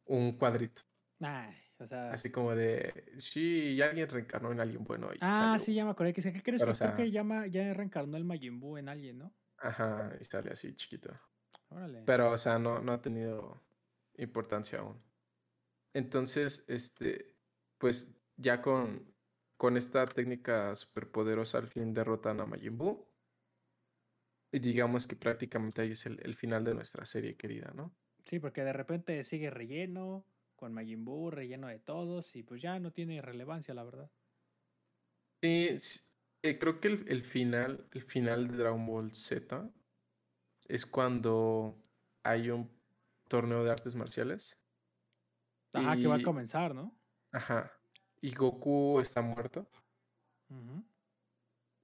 un 0.08 0.38
cuadrito. 0.38 0.82
Ay, 1.22 1.56
o 1.80 1.88
sea. 1.88 2.14
Así 2.14 2.32
como 2.32 2.56
de. 2.56 3.14
Sí, 3.20 3.74
y 3.76 3.82
alguien 3.82 4.10
reencarnó 4.10 4.52
en 4.52 4.60
alguien 4.60 4.84
bueno. 4.84 5.10
Y 5.14 5.18
Ah, 5.22 5.32
salió 5.32 5.60
sí, 5.60 5.74
ya 5.74 5.86
me 5.86 5.91
acordé. 5.91 6.14
Que, 6.14 6.22
¿qué 6.22 6.41
crees 6.43 6.62
Pero, 6.62 6.72
que 6.72 6.74
o 6.74 6.76
creo 6.78 6.91
que 6.91 7.12
llama, 7.12 7.47
ya 7.47 7.74
reencarnó 7.74 8.18
el 8.18 8.26
Majin 8.26 8.60
Buu 8.60 8.78
en 8.78 8.89
alguien, 8.89 9.18
¿no? 9.20 9.36
Ajá, 9.58 10.18
y 10.20 10.24
sale 10.26 10.52
así 10.52 10.76
chiquito. 10.76 11.20
Órale. 11.70 12.02
Pero, 12.06 12.32
o 12.32 12.38
sea, 12.38 12.60
no, 12.60 12.82
no 12.82 12.93
ha 12.93 13.02
tenido 13.02 13.64
importancia 14.16 14.80
aún. 14.80 15.04
Entonces, 15.94 16.66
este, 16.68 17.38
pues 17.78 18.16
ya 18.38 18.62
con, 18.62 19.16
con 19.58 19.78
esta 19.78 20.06
técnica 20.06 20.76
superpoderosa 20.76 21.58
al 21.58 21.68
fin 21.68 21.94
derrotan 21.94 22.40
a 22.40 22.46
Majin 22.46 22.78
Buu. 22.78 23.08
Y 24.52 24.60
digamos 24.60 25.06
que 25.08 25.16
prácticamente 25.16 25.82
ahí 25.82 25.92
es 25.92 26.06
el, 26.06 26.20
el 26.24 26.36
final 26.36 26.64
de 26.64 26.74
nuestra 26.74 27.06
serie 27.06 27.38
querida, 27.38 27.72
¿no? 27.76 27.96
Sí, 28.26 28.40
porque 28.40 28.64
de 28.64 28.74
repente 28.74 29.24
sigue 29.24 29.50
relleno 29.50 30.26
con 30.55 30.74
Majin 30.74 31.05
Buu, 31.05 31.32
relleno 31.32 31.68
de 31.68 31.80
todos, 31.80 32.36
y 32.36 32.43
pues 32.43 32.62
ya 32.62 32.80
no 32.80 32.92
tiene 32.92 33.22
relevancia, 33.22 33.74
la 33.74 33.84
verdad. 33.84 34.12
Sí, 35.42 35.70
eh, 36.43 36.59
creo 36.59 36.80
que 36.80 36.89
el, 36.89 37.05
el 37.08 37.24
final, 37.24 37.88
el 37.92 38.04
final 38.04 38.47
de 38.47 38.58
Dragon 38.58 38.86
Ball 38.86 39.13
Z 39.13 39.72
es 40.68 40.86
cuando 40.86 41.82
hay 42.24 42.50
un 42.50 42.70
torneo 43.28 43.63
de 43.63 43.72
artes 43.72 43.96
marciales. 43.96 44.59
Ajá, 45.74 45.96
que 45.96 46.08
va 46.08 46.16
a 46.16 46.24
comenzar, 46.24 46.74
¿no? 46.74 46.97
Ajá. 47.32 47.71
Y 48.21 48.33
Goku 48.33 49.00
está 49.00 49.21
muerto. 49.21 49.70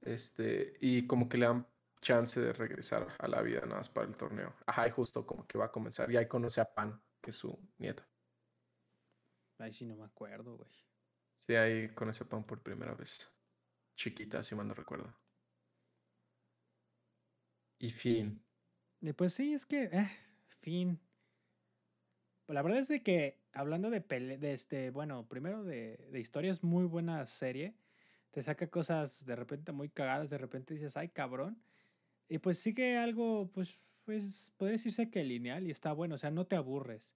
Este, 0.01 0.77
y 0.81 1.07
como 1.07 1.29
que 1.29 1.37
le 1.37 1.45
dan 1.45 1.67
chance 2.01 2.39
de 2.39 2.53
regresar 2.53 3.07
a 3.17 3.27
la 3.27 3.41
vida 3.41 3.61
nada 3.61 3.77
más 3.77 3.89
para 3.89 4.07
el 4.07 4.15
torneo. 4.15 4.55
Ajá, 4.65 4.87
y 4.87 4.91
justo 4.91 5.25
como 5.25 5.47
que 5.47 5.57
va 5.57 5.65
a 5.65 5.71
comenzar. 5.71 6.11
Y 6.11 6.17
ahí 6.17 6.27
conoce 6.27 6.61
a 6.61 6.73
Pan, 6.73 7.01
que 7.21 7.31
es 7.31 7.35
su 7.35 7.57
nieta. 7.77 8.07
Ahí 9.57 9.73
sí 9.73 9.85
no 9.85 9.95
me 9.95 10.05
acuerdo, 10.05 10.57
güey. 10.57 10.69
Sí, 11.33 11.55
ahí 11.55 11.89
conoce 11.93 12.23
a 12.23 12.29
Pan 12.29 12.43
por 12.43 12.61
primera 12.61 12.93
vez. 12.93 13.31
Chiquita, 13.95 14.43
si 14.43 14.55
mal 14.55 14.67
no 14.67 14.73
recuerdo. 14.73 15.15
Y 17.79 17.91
fin. 17.91 18.43
Y 19.01 19.13
pues 19.13 19.33
sí, 19.33 19.53
es 19.53 19.65
que, 19.65 19.83
eh, 19.85 20.11
fin. 20.61 20.99
La 22.47 22.61
verdad 22.61 22.79
es 22.79 22.87
de 22.87 23.01
que, 23.01 23.37
hablando 23.53 23.89
de 23.89 24.01
pele 24.01 24.37
de 24.37 24.53
este, 24.53 24.91
bueno, 24.91 25.27
primero 25.27 25.63
de, 25.63 25.97
de 26.11 26.19
historia, 26.19 26.55
muy 26.61 26.85
buena 26.85 27.25
serie. 27.25 27.73
Te 28.31 28.43
saca 28.43 28.67
cosas 28.67 29.25
de 29.25 29.35
repente 29.35 29.71
muy 29.71 29.89
cagadas, 29.89 30.29
de 30.29 30.37
repente 30.37 30.73
dices, 30.73 30.97
ay, 30.97 31.09
cabrón. 31.09 31.57
Y 32.27 32.39
pues 32.39 32.59
sigue 32.59 32.97
algo, 32.97 33.49
pues, 33.53 33.79
pues, 34.03 34.51
podría 34.57 34.73
decirse 34.73 35.09
que 35.09 35.23
lineal 35.23 35.65
y 35.67 35.71
está 35.71 35.91
bueno, 35.93 36.15
o 36.15 36.17
sea, 36.17 36.31
no 36.31 36.45
te 36.45 36.55
aburres. 36.55 37.15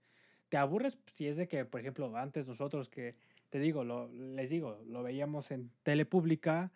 Te 0.50 0.58
aburres 0.58 0.98
si 1.14 1.28
es 1.28 1.38
de 1.38 1.48
que, 1.48 1.66
por 1.66 1.82
ejemplo, 1.82 2.16
antes 2.18 2.48
nosotros 2.48 2.90
que, 2.90 3.16
te 3.50 3.60
digo, 3.60 3.84
lo, 3.84 4.08
les 4.10 4.50
digo, 4.50 4.82
lo 4.88 5.04
veíamos 5.04 5.52
en 5.52 5.72
tele 5.84 6.06
pública, 6.06 6.72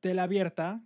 tele 0.00 0.20
abierta, 0.20 0.82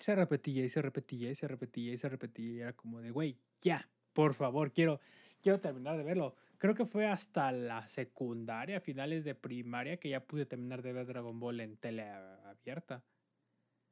Se 0.00 0.14
repetía 0.14 0.64
y 0.64 0.70
se 0.70 0.80
repetía 0.82 1.30
y 1.30 1.34
se 1.34 1.46
repetía 1.46 1.92
y 1.92 1.98
se 1.98 2.08
repetía. 2.08 2.52
Y 2.52 2.60
era 2.60 2.72
como 2.72 3.00
de, 3.00 3.10
güey, 3.10 3.36
ya, 3.60 3.88
por 4.14 4.34
favor, 4.34 4.72
quiero, 4.72 5.00
quiero 5.40 5.60
terminar 5.60 5.96
de 5.96 6.04
verlo. 6.04 6.34
Creo 6.58 6.74
que 6.74 6.84
fue 6.84 7.06
hasta 7.06 7.52
la 7.52 7.88
secundaria, 7.88 8.80
finales 8.80 9.24
de 9.24 9.34
primaria, 9.34 9.96
que 9.98 10.10
ya 10.10 10.20
pude 10.20 10.46
terminar 10.46 10.82
de 10.82 10.92
ver 10.92 11.06
Dragon 11.06 11.38
Ball 11.40 11.60
en 11.60 11.76
tele 11.76 12.02
abierta. 12.02 13.02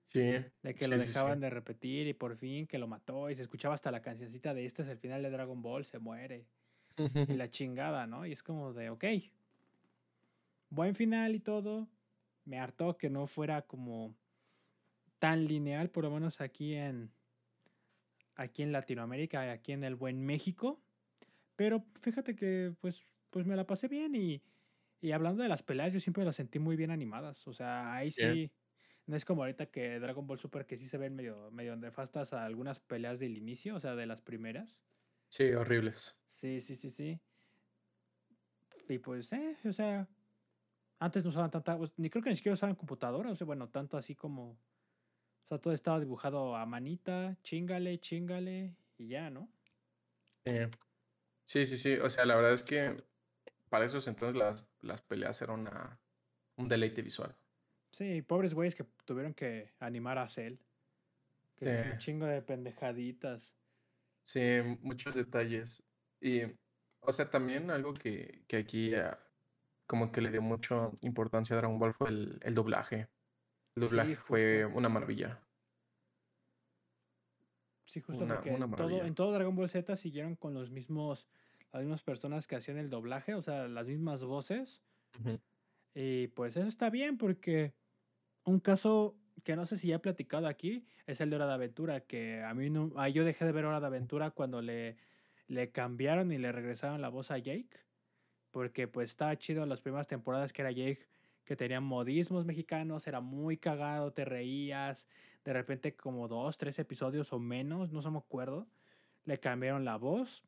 Sí. 0.08 0.20
De 0.62 0.74
que 0.74 0.88
lo 0.88 0.98
dejaban 0.98 1.40
de 1.40 1.50
repetir 1.50 2.06
y 2.06 2.14
por 2.14 2.36
fin 2.36 2.66
que 2.66 2.78
lo 2.78 2.86
mató 2.86 3.30
y 3.30 3.36
se 3.36 3.42
escuchaba 3.42 3.74
hasta 3.74 3.90
la 3.90 4.00
cancioncita 4.00 4.54
de 4.54 4.64
este 4.64 4.82
es 4.82 4.88
el 4.88 4.98
final 4.98 5.22
de 5.22 5.30
Dragon 5.30 5.60
Ball, 5.60 5.84
se 5.84 5.98
muere. 5.98 6.46
y 6.96 7.34
la 7.34 7.48
chingada, 7.48 8.06
¿no? 8.06 8.26
Y 8.26 8.32
es 8.32 8.42
como 8.42 8.72
de, 8.72 8.90
ok, 8.90 9.04
buen 10.70 10.94
final 10.94 11.34
y 11.34 11.40
todo. 11.40 11.88
Me 12.44 12.58
hartó 12.58 12.96
que 12.96 13.10
no 13.10 13.26
fuera 13.26 13.62
como 13.62 14.14
tan 15.18 15.46
lineal, 15.46 15.90
por 15.90 16.04
lo 16.04 16.10
menos 16.10 16.40
aquí 16.40 16.74
en, 16.74 17.10
aquí 18.34 18.62
en 18.62 18.72
Latinoamérica 18.72 19.50
aquí 19.52 19.72
en 19.72 19.84
el 19.84 19.94
buen 19.94 20.24
México. 20.24 20.80
Pero 21.58 21.84
fíjate 22.00 22.36
que 22.36 22.72
pues, 22.80 23.04
pues 23.30 23.44
me 23.44 23.56
la 23.56 23.66
pasé 23.66 23.88
bien 23.88 24.14
y, 24.14 24.44
y 25.00 25.10
hablando 25.12 25.42
de 25.42 25.48
las 25.48 25.64
peleas, 25.64 25.92
yo 25.92 25.98
siempre 26.00 26.24
las 26.24 26.36
sentí 26.36 26.60
muy 26.60 26.76
bien 26.76 26.92
animadas. 26.92 27.48
O 27.48 27.52
sea, 27.52 27.94
ahí 27.96 28.12
sí, 28.12 28.52
no 29.06 29.16
es 29.16 29.24
como 29.24 29.42
ahorita 29.42 29.66
que 29.72 29.98
Dragon 29.98 30.26
Ball 30.26 30.38
Super 30.38 30.66
que 30.66 30.76
sí 30.76 30.86
se 30.88 30.98
ven 30.98 31.16
medio, 31.16 31.50
medio 31.50 31.76
nefastas 31.76 32.32
a 32.32 32.44
algunas 32.46 32.78
peleas 32.80 33.18
del 33.18 33.36
inicio, 33.36 33.74
o 33.76 33.80
sea, 33.80 33.96
de 33.96 34.06
las 34.06 34.22
primeras. 34.22 34.82
Sí, 35.30 35.54
horribles. 35.54 36.14
Sí, 36.26 36.60
sí, 36.60 36.76
sí, 36.76 36.90
sí. 36.90 37.20
Y 38.88 38.98
pues, 38.98 39.32
eh, 39.32 39.56
o 39.64 39.72
sea, 39.72 40.08
antes 41.00 41.24
no 41.24 41.30
usaban 41.30 41.50
tanta, 41.50 41.78
pues, 41.78 41.92
ni 41.98 42.10
creo 42.10 42.22
que 42.24 42.30
ni 42.30 42.36
siquiera 42.36 42.54
usaban 42.54 42.76
computadora, 42.76 43.30
o 43.32 43.36
sea, 43.36 43.46
bueno, 43.46 43.70
tanto 43.70 43.96
así 43.98 44.14
como, 44.16 44.52
o 44.52 44.60
sea, 45.48 45.58
todo 45.60 45.74
estaba 45.74 46.00
dibujado 46.00 46.56
a 46.56 46.66
manita, 46.66 47.38
chingale, 47.42 48.00
chingale, 48.00 48.76
y 48.98 49.08
ya, 49.08 49.30
¿no? 49.30 49.52
Sí, 51.48 51.64
sí, 51.64 51.78
sí, 51.78 51.94
o 51.94 52.10
sea, 52.10 52.26
la 52.26 52.36
verdad 52.36 52.52
es 52.52 52.62
que 52.62 53.02
para 53.70 53.86
esos 53.86 54.06
entonces 54.06 54.36
las, 54.36 54.66
las 54.82 55.00
peleas 55.00 55.40
eran 55.40 55.60
una, 55.60 55.98
un 56.58 56.68
deleite 56.68 57.00
visual. 57.00 57.34
Sí, 57.90 58.20
pobres 58.20 58.52
güeyes 58.52 58.74
que 58.74 58.84
tuvieron 59.06 59.32
que 59.32 59.72
animar 59.78 60.18
a 60.18 60.28
Cell. 60.28 60.58
Que 61.56 61.70
es 61.70 61.86
un 61.86 61.96
chingo 61.96 62.26
de 62.26 62.42
pendejaditas. 62.42 63.56
Sí, 64.24 64.42
muchos 64.82 65.14
detalles. 65.14 65.82
Y, 66.20 66.42
o 67.00 67.12
sea, 67.14 67.30
también 67.30 67.70
algo 67.70 67.94
que, 67.94 68.44
que 68.46 68.58
aquí 68.58 68.94
ah, 68.94 69.16
como 69.86 70.12
que 70.12 70.20
le 70.20 70.30
dio 70.30 70.42
mucha 70.42 70.90
importancia 71.00 71.56
a 71.56 71.60
Dragon 71.60 71.78
Ball 71.78 71.94
fue 71.94 72.10
el, 72.10 72.38
el 72.42 72.54
doblaje. 72.54 73.08
El 73.74 73.84
doblaje 73.84 74.16
fue 74.16 74.66
una 74.66 74.90
maravilla. 74.90 75.47
Sí, 77.88 78.02
justo 78.02 78.26
porque 78.26 78.50
todo, 78.76 79.02
en 79.02 79.14
todo 79.14 79.32
Dragon 79.32 79.56
Ball 79.56 79.70
Z 79.70 79.96
siguieron 79.96 80.36
con 80.36 80.52
los 80.52 80.70
mismos, 80.70 81.26
las 81.72 81.82
mismas 81.82 82.02
personas 82.02 82.46
que 82.46 82.54
hacían 82.54 82.76
el 82.76 82.90
doblaje, 82.90 83.34
o 83.34 83.40
sea, 83.40 83.66
las 83.66 83.86
mismas 83.86 84.22
voces. 84.22 84.82
Y 85.94 86.28
pues 86.28 86.54
eso 86.56 86.68
está 86.68 86.90
bien 86.90 87.16
porque 87.16 87.72
un 88.44 88.60
caso 88.60 89.16
que 89.42 89.56
no 89.56 89.64
sé 89.64 89.78
si 89.78 89.88
ya 89.88 89.96
he 89.96 90.00
platicado 90.00 90.46
aquí 90.46 90.86
es 91.06 91.22
el 91.22 91.30
de 91.30 91.36
Hora 91.36 91.46
de 91.46 91.54
Aventura, 91.54 92.00
que 92.00 92.42
a 92.42 92.52
mí 92.52 92.68
no, 92.68 93.08
yo 93.08 93.24
dejé 93.24 93.46
de 93.46 93.52
ver 93.52 93.64
Hora 93.64 93.80
de 93.80 93.86
Aventura 93.86 94.32
cuando 94.32 94.60
le, 94.60 94.98
le 95.46 95.70
cambiaron 95.70 96.30
y 96.30 96.36
le 96.36 96.52
regresaron 96.52 97.00
la 97.00 97.08
voz 97.08 97.30
a 97.30 97.38
Jake, 97.38 97.70
porque 98.50 98.86
pues 98.86 99.10
estaba 99.10 99.36
chido 99.38 99.64
las 99.64 99.80
primeras 99.80 100.08
temporadas 100.08 100.52
que 100.52 100.60
era 100.60 100.72
Jake, 100.72 101.08
que 101.44 101.56
tenía 101.56 101.80
modismos 101.80 102.44
mexicanos, 102.44 103.06
era 103.06 103.22
muy 103.22 103.56
cagado, 103.56 104.12
te 104.12 104.26
reías, 104.26 105.08
de 105.44 105.52
repente 105.52 105.96
como 105.96 106.28
dos, 106.28 106.58
tres 106.58 106.78
episodios 106.78 107.32
o 107.32 107.38
menos, 107.38 107.92
no 107.92 108.02
se 108.02 108.10
me 108.10 108.18
acuerdo, 108.18 108.66
le 109.24 109.38
cambiaron 109.38 109.84
la 109.84 109.96
voz, 109.96 110.42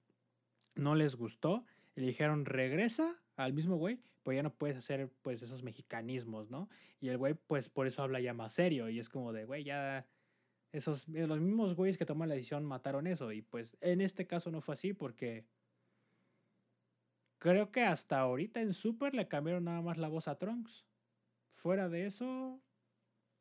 no 0.74 0.94
les 0.94 1.16
gustó, 1.16 1.64
y 1.94 2.00
le 2.00 2.06
dijeron 2.08 2.44
regresa 2.44 3.16
al 3.36 3.52
mismo 3.52 3.76
güey, 3.76 4.00
pues 4.22 4.36
ya 4.36 4.42
no 4.42 4.52
puedes 4.52 4.76
hacer 4.76 5.10
pues 5.22 5.42
esos 5.42 5.62
mexicanismos, 5.62 6.50
¿no? 6.50 6.68
Y 7.00 7.08
el 7.08 7.18
güey 7.18 7.34
pues 7.34 7.68
por 7.68 7.86
eso 7.86 8.02
habla 8.02 8.20
ya 8.20 8.34
más 8.34 8.52
serio 8.52 8.88
y 8.88 8.98
es 8.98 9.08
como 9.08 9.32
de, 9.32 9.44
güey, 9.44 9.64
ya 9.64 10.06
esos 10.72 11.08
eh, 11.08 11.26
los 11.26 11.40
mismos 11.40 11.74
güeyes 11.74 11.98
que 11.98 12.06
toman 12.06 12.28
la 12.28 12.34
decisión 12.34 12.64
mataron 12.64 13.06
eso 13.06 13.32
y 13.32 13.42
pues 13.42 13.76
en 13.80 14.00
este 14.00 14.26
caso 14.26 14.50
no 14.50 14.60
fue 14.60 14.74
así 14.74 14.92
porque 14.92 15.46
creo 17.38 17.72
que 17.72 17.82
hasta 17.82 18.20
ahorita 18.20 18.60
en 18.60 18.72
Super 18.72 19.14
le 19.14 19.26
cambiaron 19.26 19.64
nada 19.64 19.80
más 19.80 19.98
la 19.98 20.08
voz 20.08 20.28
a 20.28 20.38
Trunks. 20.38 20.86
Fuera 21.50 21.88
de 21.88 22.06
eso 22.06 22.60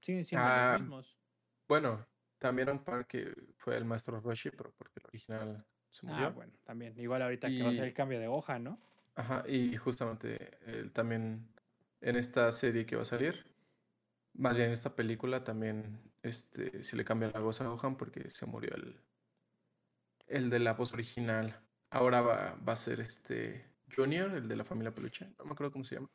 siguen 0.02 0.26
siendo 0.26 0.48
los 0.48 0.58
ah, 0.58 0.78
mismos. 0.80 1.19
Bueno, 1.70 2.06
también 2.40 2.70
un 2.70 2.84
par 2.84 3.06
que 3.06 3.32
fue 3.58 3.78
el 3.78 3.86
maestro 3.86 4.20
Roshi, 4.20 4.50
pero 4.50 4.74
porque 4.76 5.00
el 5.00 5.06
original 5.06 5.66
se 5.92 6.08
ah, 6.08 6.10
murió. 6.10 6.28
Ah, 6.28 6.30
bueno, 6.32 6.54
también. 6.66 7.00
Igual 7.00 7.22
ahorita 7.22 7.48
que 7.48 7.64
va 7.64 7.70
a 7.70 7.74
ser 7.74 7.86
el 7.86 7.94
cambio 7.94 8.20
de 8.20 8.28
hoja, 8.28 8.60
¿no? 8.60 8.78
Ajá, 9.16 9.44
y 9.48 9.78
justamente 9.78 10.58
él 10.66 10.92
también 10.92 11.48
en 12.02 12.16
esta 12.16 12.52
serie 12.52 12.86
que 12.86 12.96
va 12.96 13.04
a 13.04 13.06
salir, 13.06 13.46
más 14.34 14.56
bien 14.56 14.68
en 14.68 14.74
esta 14.74 14.96
película 14.96 15.44
también 15.44 16.00
este, 16.24 16.84
se 16.84 16.96
le 16.96 17.06
cambia 17.06 17.30
la 17.32 17.40
voz 17.40 17.62
a 17.62 17.68
Gohan 17.68 17.98
porque 17.98 18.32
se 18.32 18.46
murió 18.46 18.74
el, 18.76 19.00
el 20.28 20.50
de 20.50 20.60
la 20.60 20.74
voz 20.74 20.94
original. 20.94 21.60
Ahora 21.92 22.22
va, 22.22 22.56
va 22.68 22.74
a 22.74 22.78
ser 22.78 23.00
este 23.00 23.66
Junior, 23.96 24.32
el 24.34 24.48
de 24.48 24.56
la 24.56 24.64
familia 24.64 24.94
Peluche, 24.94 25.34
no 25.38 25.46
me 25.46 25.52
acuerdo 25.52 25.72
cómo 25.72 25.84
se 25.84 25.96
llama. 25.96 26.10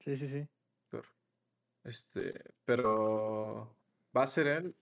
Sí, 0.00 0.16
sí, 0.16 0.28
sí. 0.28 0.48
Este, 1.82 2.44
pero 2.64 3.74
va 4.14 4.24
a 4.24 4.26
ser 4.26 4.46
él. 4.46 4.74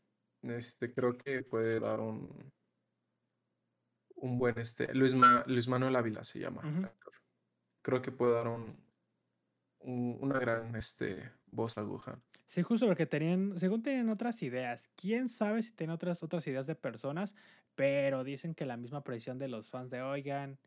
Este, 0.42 0.92
creo 0.92 1.16
que 1.18 1.42
puede 1.42 1.80
dar 1.80 2.00
un 2.00 2.52
un 4.20 4.36
buen 4.36 4.58
este 4.58 4.92
Luis, 4.94 5.14
Luis 5.46 5.68
Manuel 5.68 5.94
Ávila 5.94 6.24
se 6.24 6.40
llama 6.40 6.90
creo 7.82 8.02
que 8.02 8.12
puede 8.12 8.34
dar 8.34 8.48
un, 8.48 8.76
una 9.80 10.38
gran 10.38 10.74
este, 10.76 11.30
voz 11.46 11.78
aguja. 11.78 12.20
Sí, 12.46 12.62
justo 12.62 12.86
porque 12.86 13.06
tenían, 13.06 13.58
según 13.58 13.82
tenían 13.82 14.08
otras 14.08 14.42
ideas. 14.42 14.90
Quién 14.96 15.28
sabe 15.28 15.62
si 15.62 15.72
tienen 15.72 15.94
otras, 15.94 16.22
otras 16.22 16.46
ideas 16.46 16.66
de 16.66 16.74
personas, 16.74 17.34
pero 17.74 18.24
dicen 18.24 18.54
que 18.54 18.66
la 18.66 18.76
misma 18.76 19.04
presión 19.04 19.38
de 19.38 19.48
los 19.48 19.70
fans 19.70 19.90
de 19.90 20.02
Oigan, 20.02 20.58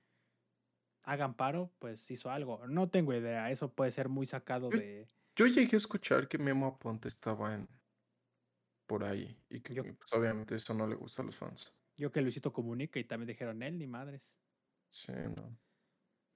hagan 1.04 1.36
paro, 1.36 1.72
pues 1.80 2.10
hizo 2.12 2.30
algo. 2.30 2.66
No 2.68 2.90
tengo 2.90 3.14
idea, 3.14 3.52
eso 3.52 3.72
puede 3.72 3.92
ser 3.92 4.10
muy 4.10 4.28
sacado 4.28 4.70
de. 4.70 5.08
Yo 5.36 5.48
llegué 5.48 5.76
a 5.76 5.78
escuchar 5.78 6.28
que 6.28 6.38
Memo 6.38 6.68
Aponte 6.68 7.08
estaba 7.08 7.54
en 7.54 7.68
por 8.92 9.06
ahí 9.06 9.38
y 9.50 9.62
que 9.62 9.82
pues, 9.82 10.12
obviamente 10.12 10.54
eso 10.54 10.74
no 10.74 10.86
le 10.86 10.96
gusta 10.96 11.22
a 11.22 11.26
los 11.26 11.38
fans. 11.38 11.72
Yo 11.96 12.12
que 12.12 12.20
Luisito 12.20 12.52
comunica 12.52 13.00
y 13.00 13.06
también 13.06 13.28
dijeron 13.28 13.64
él 13.64 13.78
ni 13.78 13.88
madres. 13.88 14.36
Sí, 14.90 15.14
no. 15.34 15.58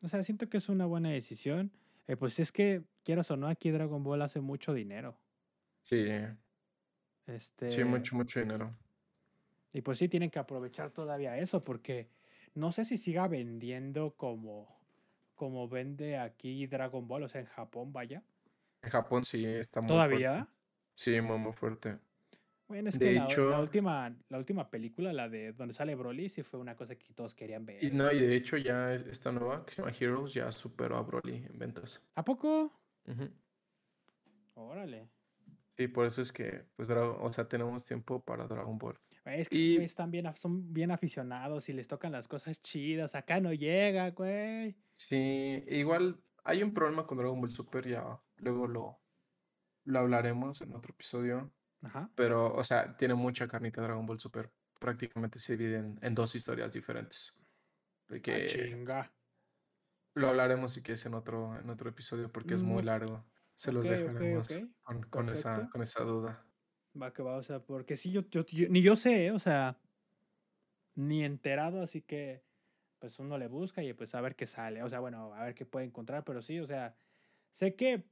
O 0.01 0.07
sea, 0.07 0.23
siento 0.23 0.47
que 0.47 0.55
es 0.55 0.69
una 0.69 0.85
buena 0.85 1.09
decisión. 1.09 1.73
Eh, 2.07 2.15
pues 2.15 2.39
es 2.39 2.53
que, 2.53 2.83
quieras 3.03 3.29
o 3.29 3.35
no, 3.35 3.49
aquí 3.49 3.71
Dragon 3.71 4.01
Ball 4.01 4.21
hace 4.21 4.39
mucho 4.39 4.73
dinero. 4.73 5.19
Sí. 5.83 6.07
Este... 7.25 7.69
Sí, 7.69 7.83
mucho, 7.83 8.15
mucho 8.15 8.39
dinero. 8.39 8.73
Y 9.73 9.81
pues 9.81 9.97
sí, 9.97 10.07
tienen 10.07 10.29
que 10.29 10.39
aprovechar 10.39 10.91
todavía 10.91 11.37
eso, 11.37 11.61
porque 11.61 12.07
no 12.53 12.71
sé 12.71 12.85
si 12.85 12.95
siga 12.95 13.27
vendiendo 13.27 14.15
como, 14.15 14.79
como 15.33 15.67
vende 15.67 16.17
aquí 16.17 16.67
Dragon 16.67 17.05
Ball, 17.05 17.23
o 17.23 17.27
sea, 17.27 17.41
en 17.41 17.47
Japón, 17.47 17.91
vaya. 17.91 18.23
En 18.81 18.91
Japón 18.91 19.25
sí 19.25 19.43
está 19.43 19.81
muy 19.81 19.89
¿Todavía? 19.89 20.47
Sí, 20.93 21.19
muy, 21.19 21.37
muy 21.37 21.51
fuerte. 21.51 21.99
Bueno, 22.67 22.89
es 22.89 22.97
que 22.97 23.13
la, 23.13 23.59
última, 23.59 24.15
la 24.29 24.37
última 24.39 24.69
película, 24.69 25.13
la 25.13 25.29
de 25.29 25.53
donde 25.53 25.73
sale 25.73 25.93
Broly, 25.93 26.29
sí 26.29 26.41
fue 26.41 26.59
una 26.59 26.75
cosa 26.75 26.95
que 26.95 27.13
todos 27.13 27.35
querían 27.35 27.65
ver. 27.65 27.83
Y 27.83 27.91
no, 27.91 28.11
y 28.11 28.19
de 28.19 28.35
hecho 28.35 28.57
ya 28.57 28.93
esta 28.93 29.31
nueva, 29.31 29.65
que 29.65 29.73
se 29.73 29.81
llama 29.81 29.95
Heroes, 29.97 30.33
ya 30.33 30.51
superó 30.51 30.97
a 30.97 31.03
Broly 31.03 31.45
en 31.47 31.59
ventas. 31.59 32.03
¿A 32.15 32.25
poco? 32.25 32.73
Órale. 34.55 35.09
Sí, 35.77 35.87
por 35.87 36.05
eso 36.05 36.21
es 36.21 36.31
que, 36.31 36.65
pues, 36.75 36.89
o 36.89 37.33
sea, 37.33 37.47
tenemos 37.47 37.85
tiempo 37.85 38.23
para 38.23 38.47
Dragon 38.47 38.77
Ball. 38.77 38.97
Es 39.25 39.49
que 39.49 39.83
están 39.83 40.09
bien, 40.09 40.25
son 40.35 40.71
bien 40.73 40.91
aficionados 40.91 41.67
y 41.69 41.73
les 41.73 41.87
tocan 41.87 42.11
las 42.11 42.27
cosas 42.27 42.61
chidas. 42.61 43.13
Acá 43.15 43.39
no 43.39 43.53
llega, 43.53 44.11
güey. 44.11 44.75
Sí, 44.93 45.63
igual 45.67 46.19
hay 46.43 46.63
un 46.63 46.73
problema 46.73 47.05
con 47.05 47.17
Dragon 47.17 47.39
Ball 47.41 47.51
Super, 47.51 47.87
ya 47.87 48.19
luego 48.37 48.67
lo, 48.67 48.99
lo 49.83 49.99
hablaremos 49.99 50.61
en 50.61 50.73
otro 50.73 50.93
episodio. 50.93 51.51
Pero, 52.15 52.53
o 52.53 52.63
sea, 52.63 52.95
tiene 52.97 53.15
mucha 53.15 53.47
carnita 53.47 53.81
Dragon 53.81 54.05
Ball 54.05 54.19
Super. 54.19 54.51
Prácticamente 54.79 55.39
se 55.39 55.55
divide 55.55 55.77
en, 56.01 56.15
dos 56.15 56.35
historias 56.35 56.73
diferentes. 56.73 57.39
De 58.07 58.21
que 58.21 58.45
chinga. 58.47 59.11
Lo 60.13 60.29
hablaremos 60.29 60.73
si 60.73 60.81
quieres 60.81 61.05
en 61.05 61.13
otro, 61.13 61.59
en 61.59 61.69
otro 61.69 61.89
episodio 61.89 62.31
porque 62.31 62.53
es 62.53 62.61
muy 62.61 62.83
mm, 62.83 62.85
largo. 62.85 63.25
Se 63.53 63.71
los 63.71 63.87
dejaremos 63.87 64.47
con, 65.09 65.29
esa, 65.29 65.69
con 65.69 65.81
esa 65.81 66.03
duda. 66.03 66.45
Va 66.99 67.11
que 67.11 67.23
va, 67.23 67.35
o 67.35 67.43
sea, 67.43 67.59
porque 67.59 67.97
sí, 67.97 68.11
yo, 68.11 68.21
yo, 68.29 68.45
ni 68.69 68.81
yo 68.81 68.95
sé, 68.95 69.31
o 69.31 69.39
sea, 69.39 69.77
ni 70.95 71.23
enterado, 71.23 71.81
así 71.81 72.01
que 72.01 72.43
pues 72.99 73.19
uno 73.19 73.37
le 73.37 73.47
busca 73.47 73.83
y 73.83 73.93
pues 73.93 74.15
a 74.15 74.21
ver 74.21 74.35
qué 74.35 74.47
sale, 74.47 74.81
o 74.81 74.89
sea, 74.89 74.99
bueno, 74.99 75.33
a 75.33 75.43
ver 75.43 75.55
qué 75.55 75.65
puede 75.65 75.85
encontrar, 75.85 76.23
pero 76.23 76.41
sí, 76.41 76.59
o 76.59 76.65
sea, 76.65 76.95
sé 77.51 77.75
que 77.75 78.05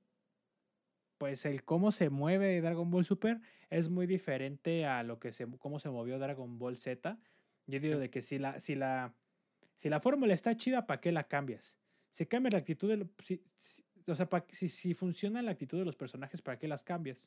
pues 1.17 1.45
el 1.45 1.63
cómo 1.63 1.93
se 1.93 2.09
mueve 2.09 2.59
Dragon 2.59 2.91
Ball 2.91 3.05
Super 3.05 3.39
es 3.73 3.89
muy 3.89 4.05
diferente 4.05 4.85
a 4.85 5.01
lo 5.01 5.19
que 5.19 5.33
se, 5.33 5.47
cómo 5.57 5.79
se 5.79 5.89
movió 5.89 6.19
Dragon 6.19 6.59
Ball 6.59 6.77
Z. 6.77 7.17
Yo 7.65 7.79
digo 7.79 7.97
de 7.97 8.09
que 8.09 8.21
si 8.21 8.37
la, 8.37 8.59
si 8.59 8.75
la, 8.75 9.15
si 9.77 9.89
la 9.89 9.99
fórmula 9.99 10.33
está 10.33 10.55
chida, 10.55 10.85
¿para 10.85 11.01
qué 11.01 11.11
la 11.11 11.27
cambias? 11.27 11.79
Si 12.11 12.27
cambia 12.27 12.51
la 12.51 12.59
actitud 12.59 12.95
de, 12.95 13.41
o 14.07 14.15
sea, 14.15 14.29
si, 14.51 14.69
si 14.69 14.93
funciona 14.93 15.41
la 15.41 15.51
actitud 15.51 15.79
de 15.79 15.85
los 15.85 15.95
personajes, 15.95 16.41
¿para 16.41 16.59
qué 16.59 16.67
las 16.67 16.83
cambias? 16.83 17.17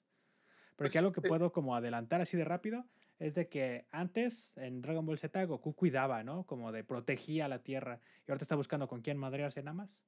Porque 0.77 0.90
pues, 0.90 0.97
algo 0.97 1.12
que 1.12 1.20
eh 1.20 1.28
puedo 1.28 1.51
como 1.51 1.74
adelantar 1.74 2.20
así 2.20 2.36
de 2.36 2.44
rápido 2.44 2.86
es 3.18 3.35
de 3.35 3.48
que 3.48 3.86
antes 3.90 4.56
en 4.56 4.82
Dragon 4.82 5.05
Ball 5.05 5.18
Z 5.18 5.44
Goku 5.47 5.74
cuidaba, 5.74 6.23
¿no? 6.23 6.44
Como 6.44 6.70
de 6.70 6.85
protegía 6.85 7.48
la 7.48 7.64
Tierra. 7.64 8.01
Y 8.27 8.31
ahorita 8.31 8.44
está 8.44 8.55
buscando 8.55 8.86
con 8.86 9.01
quién 9.01 9.16
madrearse 9.16 9.62
nada 9.62 9.74
más. 9.74 9.98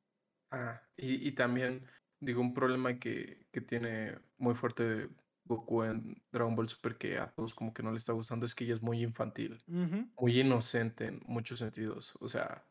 Ah, 0.51 0.82
y, 0.97 1.27
y 1.27 1.32
también, 1.32 1.85
digo, 2.20 2.40
un 2.43 2.55
problema 2.55 2.98
que, 2.98 3.47
que 3.51 3.60
tiene 3.60 4.19
muy 4.36 4.55
fuerte 4.55 5.09
Goku 5.49 5.83
en 5.83 6.23
Dragon 6.31 6.55
Ball 6.55 6.69
Super 6.69 6.97
que 6.97 7.19
a 7.19 7.33
todos 7.33 7.55
como 7.55 7.73
que 7.73 7.83
no 7.83 7.91
le 7.91 7.97
está 7.97 8.12
gustando 8.12 8.47
es 8.47 8.55
que 8.55 8.65
ella 8.65 8.75
es 8.75 8.83
muy 8.83 9.03
infantil, 9.03 9.62
muy 9.66 10.39
inocente 10.39 11.07
en 11.07 11.23
muchos 11.27 11.59
sentidos. 11.59 12.15
O 12.20 12.29
sea, 12.29 12.65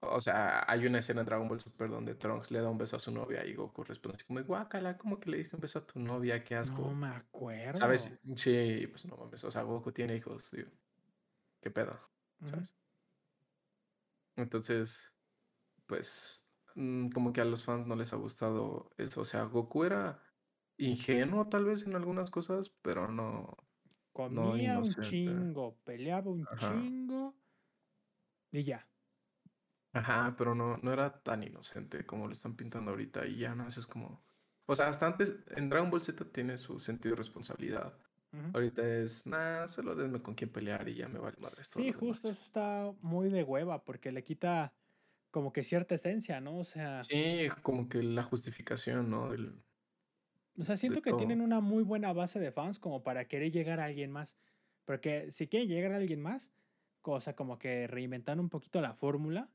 o 0.00 0.20
sea, 0.20 0.64
hay 0.66 0.84
una 0.86 0.98
escena 0.98 1.20
en 1.20 1.26
Dragon 1.26 1.48
Ball 1.48 1.60
Super 1.60 1.88
donde 1.88 2.14
Trunks 2.16 2.50
le 2.50 2.60
da 2.60 2.68
un 2.68 2.78
beso 2.78 2.96
a 2.96 3.00
su 3.00 3.12
novia 3.12 3.46
y 3.46 3.54
Goku 3.54 3.84
responde 3.84 4.16
así 4.16 4.26
como, 4.26 4.42
guácala, 4.42 4.98
¿cómo 4.98 5.20
que 5.20 5.30
le 5.30 5.36
diste 5.36 5.54
un 5.54 5.62
beso 5.62 5.78
a 5.78 5.86
tu 5.86 6.00
novia? 6.00 6.42
Qué 6.42 6.56
asco. 6.56 6.82
No 6.82 6.94
me 6.94 7.08
acuerdo. 7.08 7.78
¿Sabes? 7.78 8.12
Sí, 8.34 8.86
pues 8.88 9.06
no 9.06 9.16
mames. 9.16 9.44
O 9.44 9.52
sea, 9.52 9.62
Goku 9.62 9.92
tiene 9.92 10.16
hijos, 10.16 10.50
tío. 10.50 10.66
¿Qué 11.60 11.70
pedo? 11.70 12.00
¿Sabes? 12.44 12.74
Entonces, 14.34 15.14
pues, 15.86 16.50
mm, 16.74 17.10
como 17.10 17.32
que 17.32 17.40
a 17.40 17.44
los 17.44 17.62
fans 17.62 17.86
no 17.86 17.94
les 17.94 18.12
ha 18.12 18.16
gustado 18.16 18.90
eso. 18.96 19.20
O 19.20 19.24
sea, 19.24 19.44
Goku 19.44 19.84
era 19.84 20.20
ingenuo 20.78 21.48
tal 21.48 21.64
vez 21.64 21.86
en 21.86 21.94
algunas 21.96 22.30
cosas, 22.30 22.70
pero 22.82 23.08
no. 23.08 23.56
Comía 24.12 24.78
un 24.78 24.96
chingo, 25.00 25.78
peleaba 25.84 26.30
un 26.30 26.46
chingo 26.58 27.34
y 28.52 28.62
ya. 28.64 28.86
Ajá, 29.94 30.34
pero 30.38 30.54
no, 30.54 30.78
no 30.78 30.92
era 30.92 31.22
tan 31.22 31.42
inocente 31.42 32.06
como 32.06 32.26
lo 32.26 32.32
están 32.32 32.56
pintando 32.56 32.90
ahorita. 32.92 33.26
Y 33.26 33.36
ya 33.38 33.54
no, 33.54 33.68
es 33.68 33.86
como. 33.86 34.24
O 34.66 34.74
sea, 34.74 34.88
hasta 34.88 35.06
antes 35.06 35.34
en 35.56 35.68
Dragon 35.68 35.90
Ball 35.90 36.00
Z 36.02 36.24
tiene 36.32 36.56
su 36.58 36.78
sentido 36.78 37.14
de 37.14 37.18
responsabilidad. 37.18 37.98
Ahorita 38.54 38.82
es, 38.86 39.26
nada, 39.26 39.68
solo 39.68 39.94
denme 39.94 40.22
con 40.22 40.34
quién 40.34 40.50
pelear 40.50 40.88
y 40.88 40.94
ya 40.94 41.08
me 41.08 41.18
vale 41.18 41.36
madre. 41.38 41.64
Sí, 41.64 41.92
justo 41.92 42.30
eso 42.30 42.42
está 42.42 42.94
muy 43.00 43.28
de 43.28 43.42
hueva 43.44 43.84
porque 43.84 44.10
le 44.12 44.24
quita 44.24 44.74
como 45.30 45.52
que 45.52 45.64
cierta 45.64 45.94
esencia, 45.96 46.40
¿no? 46.40 46.58
O 46.58 46.64
sea. 46.64 47.02
Sí, 47.02 47.48
como 47.62 47.88
que 47.88 48.02
la 48.02 48.22
justificación, 48.22 49.10
¿no? 49.10 49.30
O 50.58 50.64
sea, 50.64 50.76
siento 50.76 51.02
que 51.02 51.12
tienen 51.12 51.40
una 51.40 51.60
muy 51.60 51.82
buena 51.82 52.12
base 52.12 52.38
de 52.38 52.52
fans 52.52 52.78
como 52.78 53.02
para 53.02 53.26
querer 53.26 53.52
llegar 53.52 53.80
a 53.80 53.84
alguien 53.84 54.10
más. 54.10 54.36
Porque 54.84 55.30
si 55.32 55.48
quieren 55.48 55.68
llegar 55.68 55.92
a 55.92 55.96
alguien 55.96 56.20
más, 56.20 56.52
cosa 57.00 57.34
como 57.34 57.58
que 57.58 57.86
reinventar 57.86 58.38
un 58.38 58.48
poquito 58.48 58.80
la 58.80 58.94
fórmula 58.94 59.50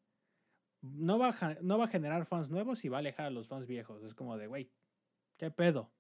no 0.82 1.18
va, 1.18 1.30
a, 1.30 1.58
no 1.62 1.78
va 1.78 1.86
a 1.86 1.90
generar 1.90 2.26
fans 2.26 2.50
nuevos 2.50 2.84
y 2.86 2.90
va 2.90 2.98
a 2.98 3.00
alejar 3.00 3.28
a 3.28 3.30
los 3.30 3.48
fans 3.48 3.68
viejos. 3.68 4.04
Es 4.04 4.14
como 4.14 4.38
de, 4.38 4.48
güey, 4.48 4.72
¿qué 5.38 5.52
pedo? 5.52 5.92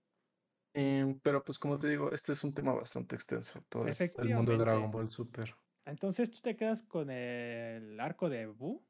Em, 0.73 1.19
pero 1.19 1.43
pues 1.43 1.57
como 1.57 1.79
te 1.79 1.87
digo, 1.87 2.11
este 2.11 2.33
es 2.33 2.43
un 2.43 2.53
tema 2.53 2.73
bastante 2.73 3.15
extenso, 3.15 3.63
todo 3.69 3.85
el 3.87 4.35
mundo 4.35 4.51
de 4.51 4.57
Dragon 4.59 4.91
Ball 4.91 5.09
Super. 5.09 5.55
Entonces 5.85 6.29
tú 6.29 6.39
te 6.41 6.55
quedas 6.55 6.83
con 6.83 7.09
el 7.09 7.99
arco 7.99 8.29
de 8.29 8.45
Buu 8.45 8.83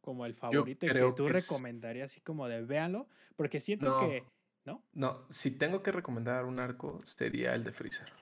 como 0.00 0.24
el 0.24 0.34
favorito 0.34 0.86
y 0.86 0.88
que 0.88 1.12
tú 1.14 1.28
recomendarías 1.28 2.10
así 2.10 2.20
como 2.22 2.48
de 2.48 2.62
véanlo, 2.64 3.08
porque 3.36 3.60
siento 3.60 4.00
que, 4.00 4.24
¿no? 4.68 4.82
No, 4.92 5.24
si 5.30 5.50
tengo 5.50 5.82
que 5.82 5.90
recomendar 5.92 6.44
un 6.44 6.60
arco 6.60 7.00
sería 7.04 7.54
el 7.54 7.64
de 7.64 7.72
Freezer. 7.72 8.12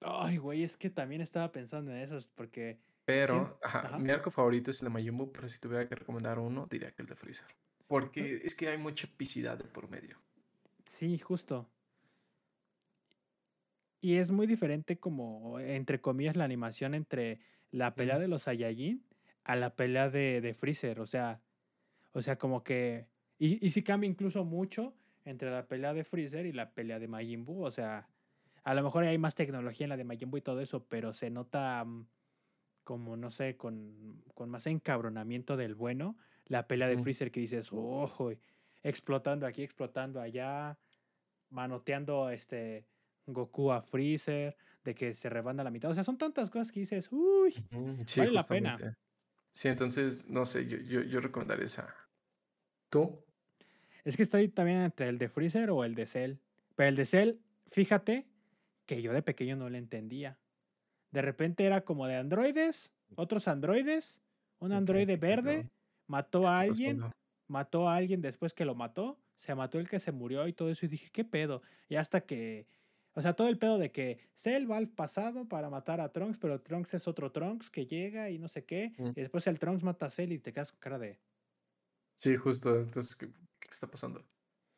Ay, 0.00 0.36
güey, 0.36 0.62
es 0.62 0.76
que 0.76 0.90
también 0.90 1.20
estaba 1.20 1.50
pensando 1.50 1.90
en 1.90 1.98
eso, 1.98 2.18
porque 2.34 2.78
pero, 3.04 3.58
mi 3.98 4.10
arco 4.10 4.30
favorito 4.30 4.70
es 4.70 4.80
el 4.80 4.86
de 4.86 4.90
Majin 4.90 5.30
pero 5.30 5.48
si 5.48 5.58
tuviera 5.58 5.88
que 5.88 5.94
recomendar 5.94 6.38
uno, 6.38 6.66
diría 6.70 6.92
que 6.92 7.02
el 7.02 7.08
de 7.08 7.16
Freezer. 7.16 7.46
Porque 7.86 8.40
es 8.42 8.54
que 8.54 8.68
hay 8.68 8.78
mucha 8.78 9.06
epicidad 9.06 9.58
de 9.58 9.64
por 9.64 9.90
medio. 9.90 10.16
Sí, 10.86 11.18
justo. 11.18 11.68
Y 14.00 14.16
es 14.16 14.30
muy 14.30 14.46
diferente 14.46 14.98
como, 14.98 15.58
entre 15.58 16.00
comillas, 16.00 16.36
la 16.36 16.44
animación 16.44 16.94
entre 16.94 17.40
la 17.70 17.94
pelea 17.94 18.18
de 18.18 18.28
los 18.28 18.44
Saiyajin 18.44 19.04
a 19.42 19.56
la 19.56 19.74
pelea 19.74 20.08
de, 20.08 20.40
de 20.40 20.54
Freezer. 20.54 21.00
O 21.00 21.06
sea, 21.06 21.40
o 22.12 22.22
sea, 22.22 22.36
como 22.36 22.62
que... 22.62 23.06
Y, 23.38 23.64
y 23.66 23.70
sí 23.70 23.82
cambia 23.82 24.08
incluso 24.08 24.44
mucho 24.44 24.94
entre 25.24 25.50
la 25.50 25.66
pelea 25.66 25.94
de 25.94 26.04
Freezer 26.04 26.46
y 26.46 26.52
la 26.52 26.70
pelea 26.72 26.98
de 26.98 27.08
Majin 27.08 27.44
Buu. 27.44 27.64
O 27.64 27.70
sea, 27.70 28.08
a 28.62 28.74
lo 28.74 28.82
mejor 28.82 29.04
hay 29.04 29.18
más 29.18 29.34
tecnología 29.34 29.84
en 29.84 29.90
la 29.90 29.96
de 29.96 30.04
Majin 30.04 30.30
Buu 30.30 30.38
y 30.38 30.42
todo 30.42 30.60
eso, 30.60 30.84
pero 30.86 31.14
se 31.14 31.30
nota 31.30 31.84
mm, 31.84 32.06
como, 32.84 33.16
no 33.16 33.30
sé, 33.30 33.56
con, 33.56 34.22
con 34.34 34.50
más 34.50 34.66
encabronamiento 34.66 35.56
del 35.56 35.74
bueno, 35.74 36.16
la 36.46 36.66
pelea 36.66 36.88
de 36.88 36.98
Freezer 36.98 37.30
que 37.30 37.40
dices, 37.40 37.70
ojo, 37.72 38.32
explotando 38.82 39.46
aquí, 39.46 39.62
explotando 39.62 40.20
allá, 40.20 40.78
manoteando 41.48 42.28
este 42.30 42.86
Goku 43.26 43.72
a 43.72 43.80
Freezer, 43.80 44.56
de 44.84 44.94
que 44.94 45.14
se 45.14 45.30
rebanda 45.30 45.64
la 45.64 45.70
mitad. 45.70 45.90
O 45.90 45.94
sea, 45.94 46.04
son 46.04 46.18
tantas 46.18 46.50
cosas 46.50 46.70
que 46.70 46.80
dices, 46.80 47.08
uy, 47.10 47.54
vale 48.16 48.30
la 48.30 48.44
pena. 48.44 48.78
Sí, 49.50 49.68
entonces, 49.68 50.28
no 50.28 50.44
sé, 50.44 50.66
yo, 50.66 50.78
yo, 50.78 51.02
yo 51.02 51.20
recomendaría 51.20 51.64
esa. 51.64 51.94
¿Tú? 52.90 53.24
Es 54.04 54.16
que 54.16 54.22
estoy 54.22 54.48
también 54.48 54.82
entre 54.82 55.08
el 55.08 55.18
de 55.18 55.28
Freezer 55.28 55.70
o 55.70 55.84
el 55.84 55.94
de 55.94 56.06
Cell. 56.06 56.34
Pero 56.76 56.88
el 56.88 56.96
de 56.96 57.06
Cell, 57.06 57.36
fíjate 57.70 58.26
que 58.86 59.02
yo 59.02 59.12
de 59.12 59.22
pequeño 59.22 59.56
no 59.56 59.70
le 59.70 59.78
entendía. 59.78 60.38
De 61.10 61.22
repente 61.22 61.64
era 61.64 61.82
como 61.82 62.06
de 62.06 62.16
androides, 62.16 62.90
otros 63.14 63.48
androides, 63.48 64.20
un 64.58 64.72
androide 64.72 65.16
verde, 65.16 65.70
mató 66.06 66.46
a 66.46 66.60
alguien, 66.60 66.98
mató 67.46 67.88
a 67.88 67.96
alguien 67.96 68.20
después 68.20 68.52
que 68.52 68.64
lo 68.64 68.74
mató, 68.74 69.18
se 69.38 69.54
mató 69.54 69.78
el 69.78 69.88
que 69.88 70.00
se 70.00 70.12
murió 70.12 70.46
y 70.48 70.52
todo 70.52 70.70
eso. 70.70 70.86
Y 70.86 70.88
dije, 70.88 71.10
¿qué 71.12 71.24
pedo? 71.24 71.62
Y 71.88 71.96
hasta 71.96 72.22
que. 72.22 72.66
O 73.16 73.22
sea, 73.22 73.34
todo 73.34 73.46
el 73.46 73.58
pedo 73.58 73.78
de 73.78 73.92
que 73.92 74.18
Cell 74.34 74.68
va 74.68 74.76
al 74.76 74.88
pasado 74.88 75.46
para 75.46 75.70
matar 75.70 76.00
a 76.00 76.10
Trunks, 76.10 76.36
pero 76.36 76.60
Trunks 76.60 76.94
es 76.94 77.06
otro 77.06 77.30
Trunks 77.30 77.70
que 77.70 77.86
llega 77.86 78.28
y 78.30 78.38
no 78.38 78.48
sé 78.48 78.64
qué. 78.64 78.92
Mm. 78.98 79.10
Y 79.10 79.20
después 79.20 79.46
el 79.46 79.60
Trunks 79.60 79.84
mata 79.84 80.06
a 80.06 80.10
Cell 80.10 80.32
y 80.32 80.40
te 80.40 80.52
quedas 80.52 80.72
con 80.72 80.80
cara 80.80 80.98
de. 80.98 81.20
Sí, 82.16 82.34
justo. 82.36 82.74
Entonces, 82.74 83.14
¿qué, 83.14 83.28
está 83.74 83.86
pasando? 83.88 84.24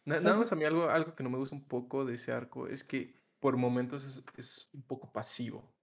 nada 0.05 0.37
más 0.37 0.53
a 0.53 0.57
mí 0.57 0.65
algo, 0.65 0.89
algo 0.89 1.15
que 1.17 1.25
no 1.25 1.31
me 1.31 1.39
gusta 1.39 1.57
un 1.57 1.67
poco 1.67 2.05
de 2.05 2.15
ese 2.15 2.31
arco 2.31 2.69
es 2.69 2.85
que 2.85 3.19
por 3.41 3.57
momentos 3.57 4.05
es, 4.05 4.23
es 4.37 4.71
un 4.73 4.83
poco 4.83 5.13
pasivo. 5.13 5.75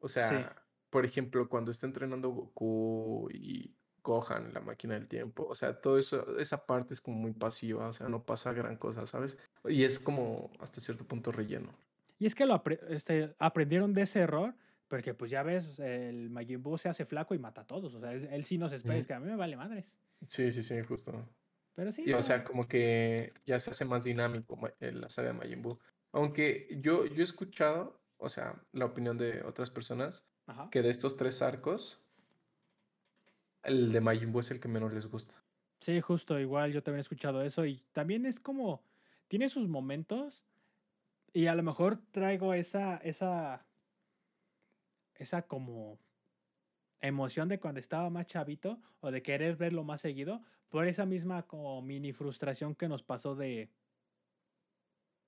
O 0.00 0.08
sea, 0.08 0.54
por 0.90 1.04
ejemplo, 1.04 1.48
cuando 1.48 1.70
está 1.70 1.86
entrenando 1.86 2.30
Goku 2.30 3.28
y 3.32 3.74
Gohan, 4.02 4.52
la 4.52 4.60
máquina 4.60 4.94
del 4.94 5.06
tiempo, 5.06 5.46
o 5.46 5.54
sea, 5.54 5.80
todo 5.80 5.98
eso, 5.98 6.38
esa 6.38 6.66
parte 6.66 6.92
es 6.92 7.00
como 7.00 7.16
muy 7.16 7.32
pasiva, 7.32 7.88
o 7.88 7.92
sea, 7.92 8.08
no 8.08 8.24
pasa 8.24 8.52
gran 8.52 8.76
cosa, 8.76 9.06
¿sabes? 9.06 9.38
Y 9.64 9.84
es 9.84 10.00
como 10.00 10.50
hasta 10.58 10.80
cierto 10.80 11.06
punto 11.06 11.30
relleno. 11.30 11.72
Y 12.18 12.26
es 12.26 12.34
que 12.34 12.46
lo 12.46 12.62
este, 12.88 13.34
aprendieron 13.38 13.94
de 13.94 14.02
ese 14.02 14.20
error, 14.20 14.54
porque 14.88 15.14
pues 15.14 15.30
ya 15.30 15.42
ves, 15.42 15.78
el 15.78 16.30
Majin 16.30 16.62
Buu 16.62 16.78
se 16.78 16.88
hace 16.88 17.04
flaco 17.04 17.34
y 17.34 17.38
mata 17.38 17.62
a 17.62 17.66
todos, 17.66 17.94
o 17.94 18.00
sea, 18.00 18.12
él, 18.12 18.44
sí 18.44 18.58
nos 18.58 18.72
espera, 18.72 18.96
es 18.96 19.06
que 19.06 19.14
a 19.14 19.20
mí 19.20 19.26
me 19.26 19.36
vale 19.36 19.56
madres. 19.56 19.92
Sí, 20.26 20.52
sí, 20.52 20.62
sí, 20.62 20.80
justo. 20.82 21.28
Pero 21.74 21.92
sí. 21.92 22.04
Y, 22.06 22.12
o 22.12 22.22
sea, 22.22 22.44
como 22.44 22.68
que 22.68 23.32
ya 23.46 23.58
se 23.58 23.70
hace 23.70 23.84
más 23.84 24.04
dinámico 24.04 24.58
la 24.80 25.08
saga 25.08 25.28
de 25.28 25.34
Majin 25.34 25.62
Buu. 25.62 25.78
Aunque 26.12 26.68
yo, 26.80 27.06
yo 27.06 27.20
he 27.20 27.24
escuchado 27.24 28.02
o 28.22 28.28
sea, 28.28 28.54
la 28.72 28.84
opinión 28.84 29.18
de 29.18 29.42
otras 29.42 29.70
personas, 29.70 30.24
que 30.70 30.82
de 30.82 30.90
estos 30.90 31.16
tres 31.16 31.42
arcos, 31.42 32.00
el 33.64 33.90
de 33.90 34.00
Majin 34.00 34.32
Buu 34.32 34.40
es 34.40 34.50
el 34.52 34.60
que 34.60 34.68
menos 34.68 34.92
les 34.92 35.06
gusta. 35.06 35.34
Sí, 35.80 36.00
justo, 36.00 36.38
igual 36.38 36.72
yo 36.72 36.82
también 36.82 36.98
he 36.98 37.02
escuchado 37.02 37.42
eso 37.42 37.66
y 37.66 37.82
también 37.92 38.24
es 38.24 38.38
como, 38.38 38.84
tiene 39.26 39.48
sus 39.48 39.68
momentos 39.68 40.44
y 41.32 41.48
a 41.48 41.54
lo 41.56 41.64
mejor 41.64 41.98
traigo 42.12 42.54
esa, 42.54 42.96
esa, 42.98 43.66
esa 45.16 45.42
como 45.42 45.98
emoción 47.00 47.48
de 47.48 47.58
cuando 47.58 47.80
estaba 47.80 48.08
más 48.08 48.26
chavito 48.28 48.80
o 49.00 49.10
de 49.10 49.22
querer 49.22 49.56
verlo 49.56 49.82
más 49.82 50.00
seguido 50.00 50.42
por 50.72 50.88
esa 50.88 51.04
misma 51.04 51.46
como 51.46 51.82
mini 51.82 52.14
frustración 52.14 52.74
que 52.74 52.88
nos 52.88 53.02
pasó 53.02 53.36
de, 53.36 53.68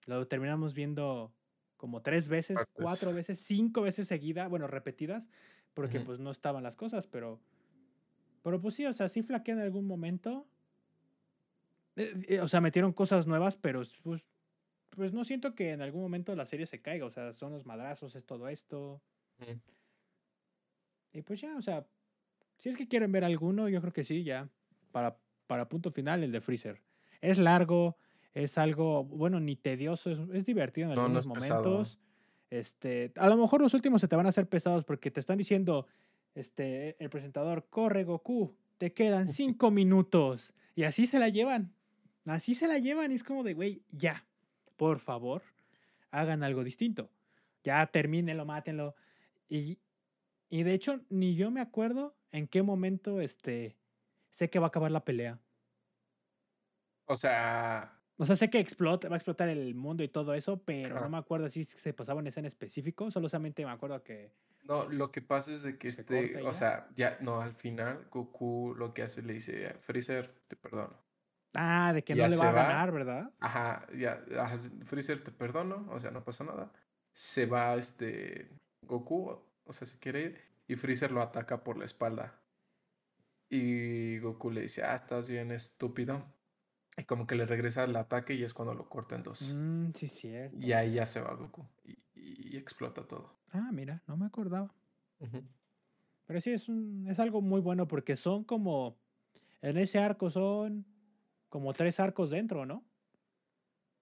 lo 0.07 0.27
terminamos 0.27 0.73
viendo 0.73 1.35
como 1.77 2.01
tres 2.01 2.31
veces, 2.31 2.57
cuatro 2.73 3.13
veces, 3.13 3.41
cinco 3.41 3.83
veces 3.83 4.09
seguida, 4.09 4.49
bueno, 4.49 4.69
repetidas, 4.69 5.29
porque 5.75 6.01
pues 6.01 6.19
no 6.19 6.31
estaban 6.31 6.63
las 6.63 6.77
cosas, 6.77 7.07
pero, 7.07 7.43
pero 8.43 8.59
pues 8.59 8.75
sí, 8.75 8.87
o 8.87 8.95
sea, 8.95 9.11
sí 9.11 9.23
flaquean 9.23 9.59
en 9.59 9.65
algún 9.65 9.87
momento. 9.87 10.47
Eh, 11.97 12.25
eh, 12.27 12.41
o 12.41 12.49
sea, 12.49 12.63
metieron 12.63 12.95
cosas 12.95 13.27
nuevas, 13.27 13.59
pero 13.59 13.83
pues, 14.03 14.27
pues 14.89 15.13
no 15.13 15.25
siento 15.25 15.55
que 15.55 15.73
en 15.73 15.83
algún 15.83 16.01
momento 16.01 16.35
la 16.35 16.47
serie 16.47 16.67
se 16.67 16.81
caiga, 16.81 17.05
o 17.05 17.11
sea, 17.11 17.35
son 17.35 17.53
los 17.53 17.67
madrazos, 17.67 18.17
es 18.17 18.25
todo 18.25 18.49
esto. 18.49 19.03
Y 21.13 21.21
pues 21.21 21.43
ya, 21.43 21.55
o 21.55 21.61
sea, 21.61 21.87
si 22.57 22.71
es 22.71 22.79
que 22.79 22.89
quieren 22.89 23.13
ver 23.13 23.25
alguno, 23.25 23.69
yo 23.69 23.83
creo 23.83 23.93
que 23.93 24.05
sí, 24.05 24.25
ya, 24.25 24.49
para, 24.91 25.19
para 25.47 25.69
punto 25.69 25.91
final, 25.91 26.23
el 26.25 26.33
de 26.33 26.41
Freezer. 26.41 26.81
Es 27.21 27.39
largo, 27.39 27.97
es 28.33 28.59
algo, 28.59 29.05
bueno, 29.05 29.41
ni 29.41 29.57
tedioso, 29.57 30.11
es, 30.11 30.19
es 30.33 30.45
divertido 30.45 30.89
en 30.89 30.95
No, 30.97 31.09
no 31.09 31.19
algunos 31.19 31.27
pesado. 31.29 31.63
momentos. 31.63 31.99
Este, 32.51 33.13
a 33.17 33.29
lo 33.29 33.37
mejor 33.37 33.61
los 33.61 33.75
últimos 33.75 34.01
se 34.01 34.09
te 34.09 34.17
van 34.17 34.27
a 34.27 34.29
hacer 34.29 34.49
pesados 34.49 34.85
porque 34.85 35.11
te 35.11 35.21
están 35.21 35.39
diciendo, 35.39 35.87
este, 36.35 36.97
el 37.03 37.11
presentador, 37.11 37.67
corre 37.69 38.05
Goku, 38.05 38.55
te 38.79 38.93
quedan 38.93 39.29
cinco 39.29 39.71
minutos. 39.71 40.53
Y 40.77 40.85
así 40.85 41.07
se 41.07 41.19
la 41.19 41.29
llevan. 41.29 41.73
Así 42.27 42.55
se 42.55 42.67
la 42.69 42.79
llevan 42.79 43.13
y 43.13 43.17
es 43.17 43.25
como 43.25 43.43
de, 43.43 43.55
güey, 43.55 43.83
ya, 43.91 44.25
por 44.77 44.99
favor, 44.99 45.43
hagan 46.11 46.43
algo 46.43 46.65
distinto. 46.65 47.11
Ya 47.63 47.87
termínenlo, 47.87 48.45
mátenlo. 48.45 48.95
Y, 49.49 49.79
y 50.49 50.63
de 50.63 50.75
hecho, 50.75 51.01
ni 51.11 51.35
yo 51.35 51.51
me 51.51 51.61
acuerdo 51.61 52.15
en 52.33 52.47
qué 52.47 52.63
momento, 52.63 53.21
este, 53.21 53.77
sé 54.39 54.51
que 54.51 54.59
va 54.61 54.67
a 54.67 54.69
acabar 54.69 54.91
la 54.93 55.05
pelea. 55.05 55.41
O 57.07 57.17
sea, 57.17 58.01
O 58.17 58.27
sea, 58.27 58.37
sé 58.37 58.49
que 58.51 58.59
explota, 58.61 59.09
va 59.09 59.17
a 59.17 59.19
explotar 59.19 59.49
el 59.49 59.75
mundo 59.75 60.03
y 60.05 60.09
todo 60.09 60.35
eso, 60.35 60.63
pero 60.65 60.99
no 61.01 61.09
me 61.09 61.19
acuerdo 61.19 61.49
si 61.49 61.65
se 61.65 61.93
pasaba 61.95 62.21
en 62.21 62.27
escena 62.29 62.49
específico. 62.49 63.11
Solamente 63.11 63.65
me 63.65 63.73
acuerdo 63.73 64.03
que. 64.05 64.33
no, 64.63 64.87
lo 64.89 65.11
que 65.13 65.23
pasa 65.23 65.53
es 65.53 65.63
de 65.63 65.79
que 65.79 65.89
¿Se 65.89 66.03
este, 66.03 66.41
o 66.43 66.53
ya? 66.53 66.53
sea, 66.53 66.89
ya, 66.97 67.19
no, 67.21 67.41
al 67.41 67.55
final 67.55 68.09
Goku 68.11 68.75
lo 68.77 68.95
que 68.95 69.03
hace 69.03 69.23
le 69.23 69.35
dice, 69.35 69.75
Freezer, 69.81 70.29
te 70.49 70.57
perdono. 70.57 71.05
Ah, 71.55 71.93
de 71.93 72.03
que 72.05 72.15
Ya 72.15 72.17
no 72.17 72.29
le 72.29 72.37
va 72.37 72.49
a 72.51 72.53
va. 72.53 72.53
ganar, 72.53 72.93
¿verdad? 72.93 73.33
Ajá, 73.41 73.87
ya, 73.95 74.25
ajá, 74.41 74.57
Freezer, 74.85 75.23
te 75.25 75.33
perdono, 75.33 75.87
o 75.91 76.01
sea, 76.01 76.11
no 76.11 76.25
pasa 76.25 76.45
nada. 76.45 76.73
Se 77.13 77.47
va 77.47 77.75
este 77.77 78.51
Goku, 78.83 79.31
o 79.65 79.73
sea, 79.73 79.87
se 79.87 79.99
quiere 79.99 80.21
ir, 80.23 80.43
y 80.69 80.77
Freezer 80.77 81.13
lo 81.13 81.23
ataca 81.23 81.65
por 81.65 81.79
la 81.79 81.85
espalda. 81.87 82.44
Y 83.55 84.19
Goku 84.19 84.51
le 84.51 84.63
dice, 84.63 84.83
ah, 84.83 84.97
estás 84.97 85.29
bien 85.29 85.53
estúpido. 85.53 86.25
Y 86.97 87.05
como 87.05 87.27
que 87.27 87.37
le 87.37 87.47
regresa 87.47 87.85
el 87.85 87.95
ataque 87.95 88.35
y 88.35 88.43
es 88.43 88.53
cuando 88.53 88.75
lo 88.75 88.89
corta 88.89 89.15
en 89.15 89.23
dos. 89.23 89.53
Mm, 89.55 89.93
sí, 89.95 90.09
cierto. 90.09 90.57
Y 90.59 90.73
ahí 90.73 90.95
ya 90.95 91.07
se 91.07 91.21
va 91.21 91.35
Goku. 91.35 91.65
Y, 91.85 91.97
y 92.17 92.57
explota 92.57 93.07
todo. 93.07 93.33
Ah, 93.53 93.71
mira, 93.73 94.03
no 94.09 94.17
me 94.17 94.27
acordaba. 94.27 94.73
Pero 96.27 96.41
sí, 96.41 96.51
es, 96.51 96.69
un, 96.69 97.07
es 97.09 97.19
algo 97.21 97.41
muy 97.41 97.61
bueno 97.61 97.87
porque 97.87 98.17
son 98.17 98.43
como. 98.45 98.97
En 99.63 99.79
ese 99.79 99.99
arco 99.99 100.31
son 100.31 100.85
como 101.49 101.73
tres 101.73 102.01
arcos 102.01 102.31
dentro, 102.31 102.67
¿no? 102.67 102.85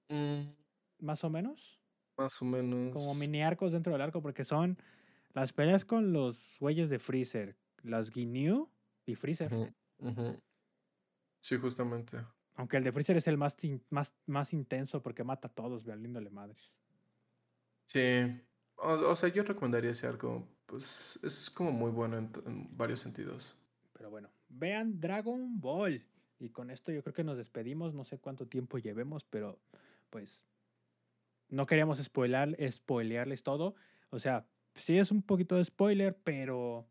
Mm, 0.09 0.49
Más 1.01 1.23
o 1.25 1.31
menos. 1.31 1.79
más 2.17 2.41
o 2.41 2.45
menos. 2.47 2.93
Como 2.95 3.15
mini 3.15 3.43
arcos 3.43 3.73
dentro 3.73 3.93
del 3.93 4.01
arco 4.01 4.23
porque 4.23 4.45
son 4.45 4.79
las 5.35 5.53
peleas 5.53 5.85
con 5.85 6.13
los 6.15 6.57
güeyes 6.59 6.89
de 6.89 6.99
Freezer, 6.99 7.57
las 7.83 8.11
Ginyu 8.11 8.69
y 9.07 9.15
Freezer. 9.15 9.75
Sí, 11.41 11.57
justamente. 11.57 12.19
Aunque 12.55 12.77
el 12.77 12.85
de 12.85 12.93
Freezer 12.93 13.17
es 13.17 13.27
el 13.27 13.37
más, 13.37 13.57
más, 13.91 14.15
más 14.27 14.53
intenso 14.53 15.03
porque 15.03 15.25
mata 15.25 15.49
a 15.49 15.53
todos, 15.53 15.85
valiéndole 15.85 16.31
madres. 16.31 16.73
Sí. 17.87 18.41
O, 18.77 18.93
o 19.11 19.17
sea, 19.17 19.29
yo 19.29 19.43
recomendaría 19.43 19.91
ese 19.91 20.07
arco. 20.07 20.47
Pues 20.67 21.19
es 21.23 21.51
como 21.51 21.73
muy 21.73 21.91
bueno 21.91 22.17
en 22.17 22.77
varios 22.77 23.01
sentidos. 23.01 23.57
Pero 23.93 24.11
bueno, 24.11 24.31
vean 24.49 25.01
Dragon 25.01 25.61
Ball. 25.61 26.05
Y 26.39 26.51
con 26.51 26.71
esto 26.71 26.91
yo 26.93 27.03
creo 27.03 27.15
que 27.15 27.25
nos 27.25 27.37
despedimos. 27.37 27.95
No 27.95 28.05
sé 28.05 28.19
cuánto 28.19 28.47
tiempo 28.47 28.79
llevemos, 28.79 29.25
pero 29.25 29.61
pues 30.11 30.45
no 31.49 31.67
queríamos 31.67 31.99
spoilar, 32.03 32.57
spoilearles 32.71 33.43
todo. 33.43 33.75
O 34.11 34.19
sea, 34.19 34.47
sí 34.75 34.99
es 34.99 35.11
un 35.11 35.23
poquito 35.23 35.57
de 35.57 35.65
spoiler, 35.65 36.17
pero 36.25 36.87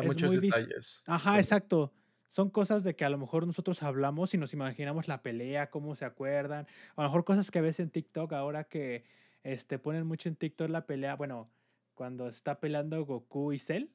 Hay 0.00 0.06
muchos 0.06 0.40
detalles. 0.40 1.02
Ajá, 1.06 1.38
exacto. 1.38 1.92
Son 2.28 2.48
cosas 2.50 2.84
de 2.84 2.94
que 2.94 3.04
a 3.04 3.10
lo 3.10 3.18
mejor 3.18 3.46
nosotros 3.46 3.82
hablamos 3.82 4.34
y 4.34 4.38
nos 4.38 4.52
imaginamos 4.52 5.08
la 5.08 5.20
pelea, 5.22 5.68
cómo 5.70 5.96
se 5.96 6.04
acuerdan. 6.04 6.66
A 6.94 7.02
lo 7.02 7.08
mejor 7.08 7.24
cosas 7.24 7.50
que 7.50 7.60
ves 7.60 7.80
en 7.80 7.90
TikTok 7.90 8.32
ahora 8.32 8.64
que 8.64 9.04
este, 9.42 9.78
ponen 9.78 10.06
mucho 10.06 10.28
en 10.28 10.36
TikTok 10.36 10.68
la 10.70 10.86
pelea. 10.86 11.16
Bueno, 11.16 11.50
cuando 11.94 12.28
está 12.28 12.60
peleando 12.60 13.04
Goku 13.04 13.52
y 13.52 13.58
Cell, 13.58 13.86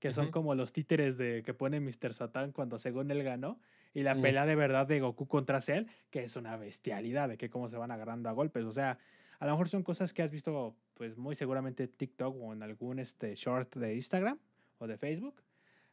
que 0.00 0.12
son 0.12 0.30
como 0.30 0.54
los 0.54 0.72
títeres 0.72 1.16
de 1.16 1.42
que 1.44 1.54
pone 1.54 1.80
Mr. 1.80 2.12
Satan 2.12 2.52
cuando 2.52 2.78
según 2.78 3.10
él 3.10 3.22
ganó. 3.22 3.58
Y 3.94 4.02
la 4.02 4.14
Mm. 4.16 4.22
pelea 4.22 4.46
de 4.46 4.54
verdad 4.54 4.86
de 4.86 5.00
Goku 5.00 5.26
contra 5.28 5.60
Cell, 5.60 5.86
que 6.10 6.24
es 6.24 6.36
una 6.36 6.56
bestialidad 6.56 7.28
de 7.28 7.38
que 7.38 7.48
cómo 7.50 7.68
se 7.68 7.76
van 7.76 7.90
agarrando 7.90 8.28
a 8.28 8.32
golpes. 8.32 8.64
O 8.64 8.72
sea, 8.72 8.98
a 9.38 9.46
lo 9.46 9.52
mejor 9.52 9.68
son 9.68 9.82
cosas 9.82 10.12
que 10.12 10.22
has 10.22 10.30
visto, 10.30 10.76
pues 10.94 11.16
muy 11.16 11.36
seguramente 11.36 11.84
en 11.84 11.90
TikTok 11.90 12.36
o 12.38 12.52
en 12.52 12.62
algún 12.62 12.98
este, 12.98 13.34
short 13.34 13.76
de 13.76 13.94
Instagram 13.94 14.38
o 14.82 14.86
de 14.86 14.98
Facebook. 14.98 15.42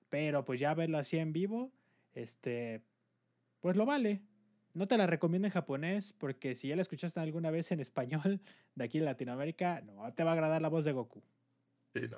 Pero 0.09 0.43
pues 0.43 0.59
ya 0.59 0.73
verlo 0.73 0.97
así 0.97 1.17
en 1.17 1.31
vivo, 1.33 1.71
este, 2.13 2.81
pues 3.61 3.75
lo 3.77 3.85
vale. 3.85 4.21
No 4.73 4.87
te 4.87 4.97
la 4.97 5.07
recomiendo 5.07 5.47
en 5.47 5.51
japonés 5.53 6.13
porque 6.13 6.55
si 6.55 6.67
ya 6.67 6.75
la 6.75 6.81
escuchaste 6.81 7.19
alguna 7.19 7.51
vez 7.51 7.71
en 7.71 7.79
español 7.79 8.41
de 8.75 8.83
aquí 8.83 8.97
en 8.97 9.05
Latinoamérica, 9.05 9.81
no 9.81 10.11
te 10.13 10.23
va 10.23 10.31
a 10.31 10.33
agradar 10.33 10.61
la 10.61 10.69
voz 10.69 10.85
de 10.85 10.91
Goku. 10.91 11.21
Sí, 11.93 12.01
no. 12.09 12.17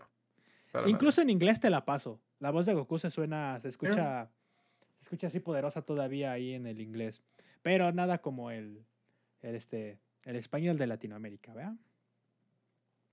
para 0.71 0.83
nada. 0.83 0.89
Incluso 0.89 1.21
en 1.21 1.29
inglés 1.29 1.59
te 1.59 1.69
la 1.69 1.83
paso. 1.85 2.21
La 2.39 2.51
voz 2.51 2.65
de 2.65 2.73
Goku 2.73 2.97
se 2.99 3.09
suena, 3.11 3.59
se 3.59 3.67
escucha, 3.69 4.29
se 4.99 5.03
escucha 5.03 5.27
así 5.27 5.39
poderosa 5.39 5.81
todavía 5.81 6.31
ahí 6.31 6.53
en 6.53 6.65
el 6.67 6.79
inglés. 6.81 7.21
Pero 7.61 7.91
nada 7.91 8.19
como 8.19 8.51
el, 8.51 8.83
el, 9.41 9.55
este, 9.55 9.99
el 10.23 10.35
español 10.37 10.77
de 10.77 10.87
Latinoamérica, 10.87 11.53
¿verdad? 11.53 11.75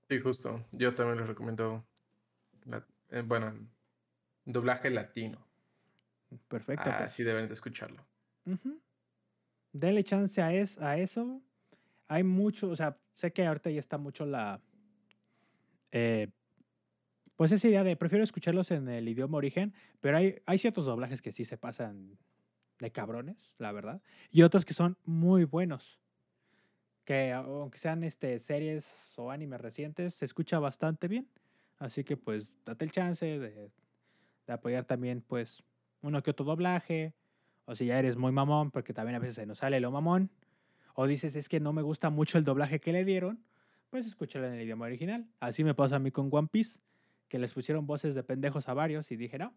Sí, 0.09 0.19
justo. 0.19 0.65
Yo 0.71 0.93
también 0.95 1.19
les 1.19 1.27
recomiendo. 1.27 1.85
la- 2.65 2.85
eh, 3.09 3.21
bueno, 3.25 3.47
en 3.47 3.69
doblaje 4.45 4.89
latino. 4.89 5.45
Perfecto. 6.47 6.83
Ah, 6.89 6.97
pues. 6.99 7.17
deben 7.17 7.47
de 7.47 7.53
escucharlo. 7.53 8.05
Ujú. 8.45 8.79
Denle 9.71 10.03
chance 10.03 10.41
a, 10.41 10.53
es- 10.53 10.77
a 10.79 10.97
eso. 10.97 11.41
Hay 12.07 12.23
mucho, 12.23 12.69
o 12.69 12.75
sea, 12.75 12.97
sé 13.13 13.31
que 13.33 13.45
ahorita 13.45 13.69
ya 13.69 13.79
está 13.79 13.97
mucho 13.97 14.25
la. 14.25 14.61
eh, 15.91 16.29
pues 17.35 17.51
esa 17.53 17.67
idea 17.67 17.83
de 17.83 17.95
prefiero 17.95 18.23
escucharlos 18.23 18.69
en 18.71 18.89
el 18.89 19.07
idioma 19.07 19.37
origen, 19.37 19.73
pero 20.01 20.17
hay, 20.17 20.41
hay 20.45 20.57
ciertos 20.57 20.85
doblajes 20.85 21.21
que 21.21 21.31
sí 21.31 21.45
se 21.45 21.57
pasan 21.57 22.17
de 22.79 22.91
cabrones, 22.91 23.53
la 23.57 23.71
verdad, 23.71 24.01
y 24.29 24.41
otros 24.41 24.65
que 24.65 24.73
son 24.73 24.97
muy 25.05 25.45
buenos. 25.45 25.99
Que 27.05 27.31
aunque 27.31 27.77
sean 27.79 28.03
este, 28.03 28.39
series 28.39 28.91
o 29.15 29.31
animes 29.31 29.61
recientes, 29.61 30.13
se 30.15 30.25
escucha 30.25 30.59
bastante 30.59 31.07
bien. 31.07 31.29
Así 31.79 32.03
que 32.03 32.17
pues 32.17 32.59
date 32.65 32.85
el 32.85 32.91
chance 32.91 33.25
de, 33.25 33.71
de 34.47 34.53
apoyar 34.53 34.85
también 34.85 35.21
pues 35.21 35.63
uno 36.01 36.21
que 36.21 36.31
otro 36.31 36.45
doblaje. 36.45 37.13
O 37.65 37.75
si 37.75 37.85
ya 37.85 37.99
eres 37.99 38.17
muy 38.17 38.31
mamón, 38.31 38.71
porque 38.71 38.93
también 38.93 39.15
a 39.15 39.19
veces 39.19 39.35
se 39.35 39.45
nos 39.45 39.59
sale 39.59 39.79
lo 39.79 39.91
mamón. 39.91 40.29
O 40.95 41.05
dices, 41.07 41.35
es 41.35 41.47
que 41.47 41.59
no 41.59 41.71
me 41.71 41.81
gusta 41.83 42.09
mucho 42.09 42.37
el 42.39 42.43
doblaje 42.43 42.79
que 42.79 42.91
le 42.91 43.05
dieron, 43.05 43.43
pues 43.91 44.07
escúchalo 44.07 44.47
en 44.47 44.53
el 44.55 44.61
idioma 44.63 44.85
original. 44.85 45.27
Así 45.39 45.63
me 45.63 45.75
pasa 45.75 45.97
a 45.97 45.99
mí 45.99 46.09
con 46.11 46.29
One 46.31 46.47
Piece, 46.51 46.79
que 47.27 47.37
les 47.37 47.53
pusieron 47.53 47.85
voces 47.85 48.15
de 48.15 48.23
pendejos 48.23 48.67
a 48.67 48.73
varios 48.73 49.11
y 49.11 49.15
dije, 49.17 49.37
no, 49.37 49.53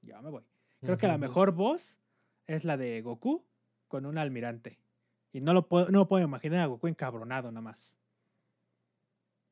ya 0.00 0.22
me 0.22 0.30
voy. 0.30 0.44
Creo 0.80 0.96
que 0.96 1.08
la 1.08 1.18
mejor 1.18 1.50
voz 1.52 1.98
es 2.46 2.64
la 2.64 2.76
de 2.76 3.02
Goku 3.02 3.44
con 3.88 4.06
un 4.06 4.16
almirante. 4.16 4.78
Y 5.32 5.40
no 5.40 5.52
lo 5.52 5.66
puedo, 5.68 5.90
no 5.90 5.98
lo 5.98 6.08
puedo 6.08 6.24
imaginar 6.24 6.60
a 6.60 6.66
Goku 6.66 6.86
encabronado 6.86 7.50
nada 7.50 7.62
más. 7.62 7.96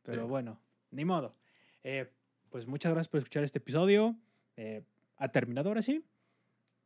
Pero 0.04 0.22
Sí. 0.22 0.28
bueno, 0.28 0.60
ni 0.92 1.04
modo. 1.04 1.34
Eh, 1.84 2.10
pues 2.50 2.66
muchas 2.66 2.92
gracias 2.92 3.08
por 3.08 3.18
escuchar 3.18 3.44
este 3.44 3.58
episodio. 3.58 4.16
Eh, 4.56 4.82
ha 5.16 5.28
terminado 5.28 5.68
ahora 5.68 5.82
sí. 5.82 6.04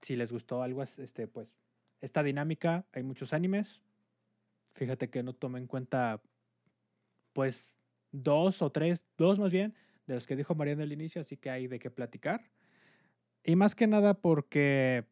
Si 0.02 0.16
les 0.16 0.30
gustó 0.30 0.62
algo, 0.62 0.82
es- 0.82 0.98
este, 0.98 1.26
pues, 1.26 1.48
esta 2.00 2.22
dinámica, 2.22 2.84
hay 2.92 3.02
muchos 3.02 3.32
animes. 3.32 3.80
Fíjate 4.74 5.08
que 5.10 5.22
no 5.22 5.32
tomé 5.34 5.58
en 5.58 5.66
cuenta, 5.66 6.20
pues, 7.32 7.74
dos 8.12 8.62
o 8.62 8.70
tres, 8.70 9.04
dos 9.16 9.38
más 9.38 9.50
bien, 9.50 9.74
de 10.06 10.14
los 10.14 10.26
que 10.26 10.36
dijo 10.36 10.54
Mariano 10.54 10.82
al 10.82 10.92
inicio, 10.92 11.20
así 11.20 11.36
que 11.36 11.50
hay 11.50 11.66
de 11.66 11.78
qué 11.78 11.90
platicar. 11.90 12.50
Y 13.44 13.56
más 13.56 13.74
que 13.74 13.86
nada 13.86 14.14
porque, 14.14 15.04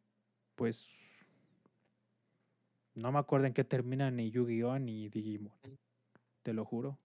pues, 0.54 0.88
no 2.94 3.12
me 3.12 3.18
acuerdo 3.18 3.46
en 3.46 3.52
qué 3.54 3.64
terminan 3.64 4.16
ni 4.16 4.30
Yu-Gi-Oh 4.30 4.78
ni 4.78 5.08
Digimon. 5.08 5.52
Te 6.42 6.52
lo 6.52 6.64
juro. 6.64 6.98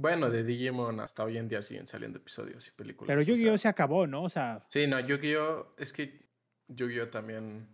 Bueno, 0.00 0.30
de 0.30 0.44
Digimon 0.44 1.00
hasta 1.00 1.24
hoy 1.24 1.38
en 1.38 1.48
día 1.48 1.60
siguen 1.60 1.88
saliendo 1.88 2.18
episodios 2.18 2.68
y 2.68 2.70
películas. 2.70 3.08
Pero 3.08 3.20
o 3.20 3.24
Yu-Gi-Oh 3.24 3.52
sea, 3.52 3.58
se 3.58 3.68
acabó, 3.68 4.06
¿no? 4.06 4.22
O 4.22 4.28
sea, 4.28 4.64
Sí, 4.68 4.86
no, 4.86 5.00
Yu-Gi-Oh! 5.00 5.74
Es 5.76 5.92
que 5.92 6.28
Yu-Gi-Oh! 6.68 7.08
también. 7.08 7.68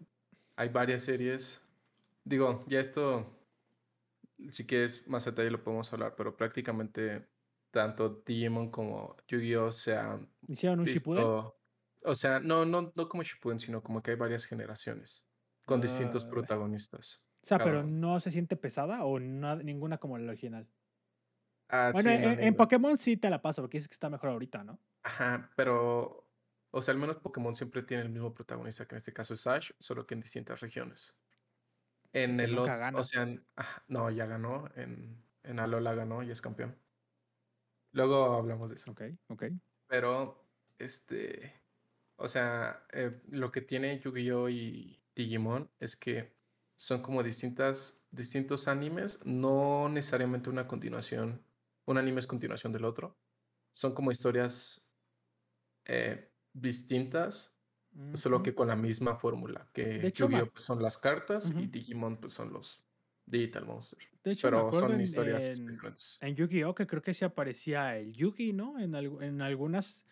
Hay 0.56 0.70
varias 0.70 1.02
series. 1.02 1.62
Digo, 2.24 2.64
ya 2.66 2.80
esto. 2.80 3.30
Si 4.48 4.66
quieres 4.66 5.06
más 5.06 5.24
detalle 5.26 5.50
lo 5.50 5.62
podemos 5.62 5.92
hablar, 5.92 6.14
pero 6.16 6.34
prácticamente 6.36 7.28
tanto 7.70 8.22
Digimon 8.26 8.70
como 8.70 9.16
Yu-Gi-Oh! 9.28 9.70
se 9.72 9.94
han 9.96 10.28
hicieron 10.48 10.80
un 10.80 10.86
Shippuden. 10.86 11.22
visto. 11.24 11.58
O 12.04 12.14
sea, 12.14 12.40
no, 12.40 12.64
no, 12.64 12.90
no 12.96 13.08
como 13.08 13.22
Shippuden, 13.22 13.58
sino 13.58 13.82
como 13.82 14.02
que 14.02 14.12
hay 14.12 14.16
varias 14.16 14.46
generaciones 14.46 15.26
con 15.66 15.80
distintos 15.80 16.24
Ah. 16.24 16.30
protagonistas. 16.30 17.20
O 17.42 17.46
sea, 17.46 17.58
pero 17.58 17.82
no 17.82 18.18
se 18.20 18.30
siente 18.30 18.56
pesada 18.56 19.04
o 19.04 19.18
na- 19.20 19.56
ninguna 19.56 19.98
como 19.98 20.16
la 20.16 20.30
original. 20.30 20.66
Ah, 21.68 21.92
bueno, 21.92 22.10
sí, 22.10 22.16
en, 22.16 22.22
no, 22.22 22.34
en 22.40 22.54
ninguna. 22.54 22.56
Pokémon 22.56 22.98
sí 22.98 23.16
te 23.16 23.30
la 23.30 23.40
paso, 23.42 23.62
porque 23.62 23.78
dices 23.78 23.88
que 23.88 23.94
está 23.94 24.10
mejor 24.10 24.30
ahorita, 24.30 24.64
¿no? 24.64 24.80
Ajá, 25.02 25.50
pero. 25.56 26.20
O 26.76 26.82
sea, 26.82 26.92
al 26.92 26.98
menos 27.00 27.18
Pokémon 27.18 27.54
siempre 27.54 27.82
tiene 27.84 28.02
el 28.02 28.08
mismo 28.10 28.34
protagonista, 28.34 28.86
que 28.88 28.94
en 28.94 28.98
este 28.98 29.12
caso 29.12 29.34
es 29.34 29.46
Ash, 29.46 29.70
solo 29.78 30.06
que 30.06 30.14
en 30.14 30.20
distintas 30.20 30.60
regiones. 30.60 31.16
En 32.12 32.38
que 32.38 32.46
el 32.46 32.54
nunca 32.54 32.76
gana. 32.76 33.00
o 33.00 33.04
sea, 33.04 33.22
en- 33.24 33.46
no, 33.88 34.10
ya 34.10 34.26
ganó, 34.26 34.68
en, 34.76 35.24
en 35.42 35.58
Alola 35.60 35.94
ganó 35.94 36.22
y 36.22 36.30
es 36.30 36.40
campeón. 36.40 36.80
Luego 37.92 38.34
hablamos 38.34 38.68
de 38.70 38.76
eso. 38.76 38.90
Ok, 38.90 39.02
ok. 39.28 39.44
Pero, 39.86 40.50
este, 40.78 41.62
o 42.16 42.28
sea, 42.28 42.86
eh, 42.92 43.22
lo 43.28 43.52
que 43.52 43.60
tiene 43.62 43.98
Yu-Gi-Oh 44.00 44.48
y 44.48 45.04
Digimon 45.14 45.72
es 45.80 45.96
que 45.96 46.36
son 46.76 47.02
como 47.02 47.22
distintas, 47.22 48.06
distintos 48.10 48.68
animes, 48.68 49.20
no 49.24 49.88
necesariamente 49.88 50.50
una 50.50 50.66
continuación, 50.68 51.46
un 51.86 51.98
anime 51.98 52.20
es 52.20 52.26
continuación 52.26 52.72
del 52.72 52.84
otro. 52.84 53.16
Son 53.72 53.94
como 53.94 54.10
historias 54.12 54.92
eh, 55.84 56.30
distintas, 56.52 57.52
solo 58.14 58.42
que 58.42 58.54
con 58.54 58.68
la 58.68 58.76
misma 58.76 59.16
fórmula, 59.16 59.68
que 59.72 60.10
Yu-Gi-Oh 60.12 60.50
pues, 60.50 60.64
son 60.64 60.82
las 60.82 60.98
cartas 60.98 61.50
y. 61.50 61.66
Digimon 61.66 62.16
pues 62.16 62.32
son 62.32 62.52
los 62.52 62.80
Digital 63.26 63.64
Monster. 63.66 63.98
De 64.22 64.32
hecho, 64.32 64.48
Pero 64.48 64.70
son 64.72 64.92
en, 64.92 65.00
historias 65.00 65.48
en, 65.48 65.66
diferentes. 65.66 66.18
en 66.20 66.34
Yu-Gi-Oh! 66.34 66.74
que 66.74 66.86
creo 66.86 67.02
que 67.02 67.14
sí 67.14 67.24
aparecía 67.24 67.96
el 67.98 68.12
Yugi, 68.12 68.52
¿no? 68.52 68.78
En, 68.78 68.94
en 68.94 69.40
algunas 69.42 70.04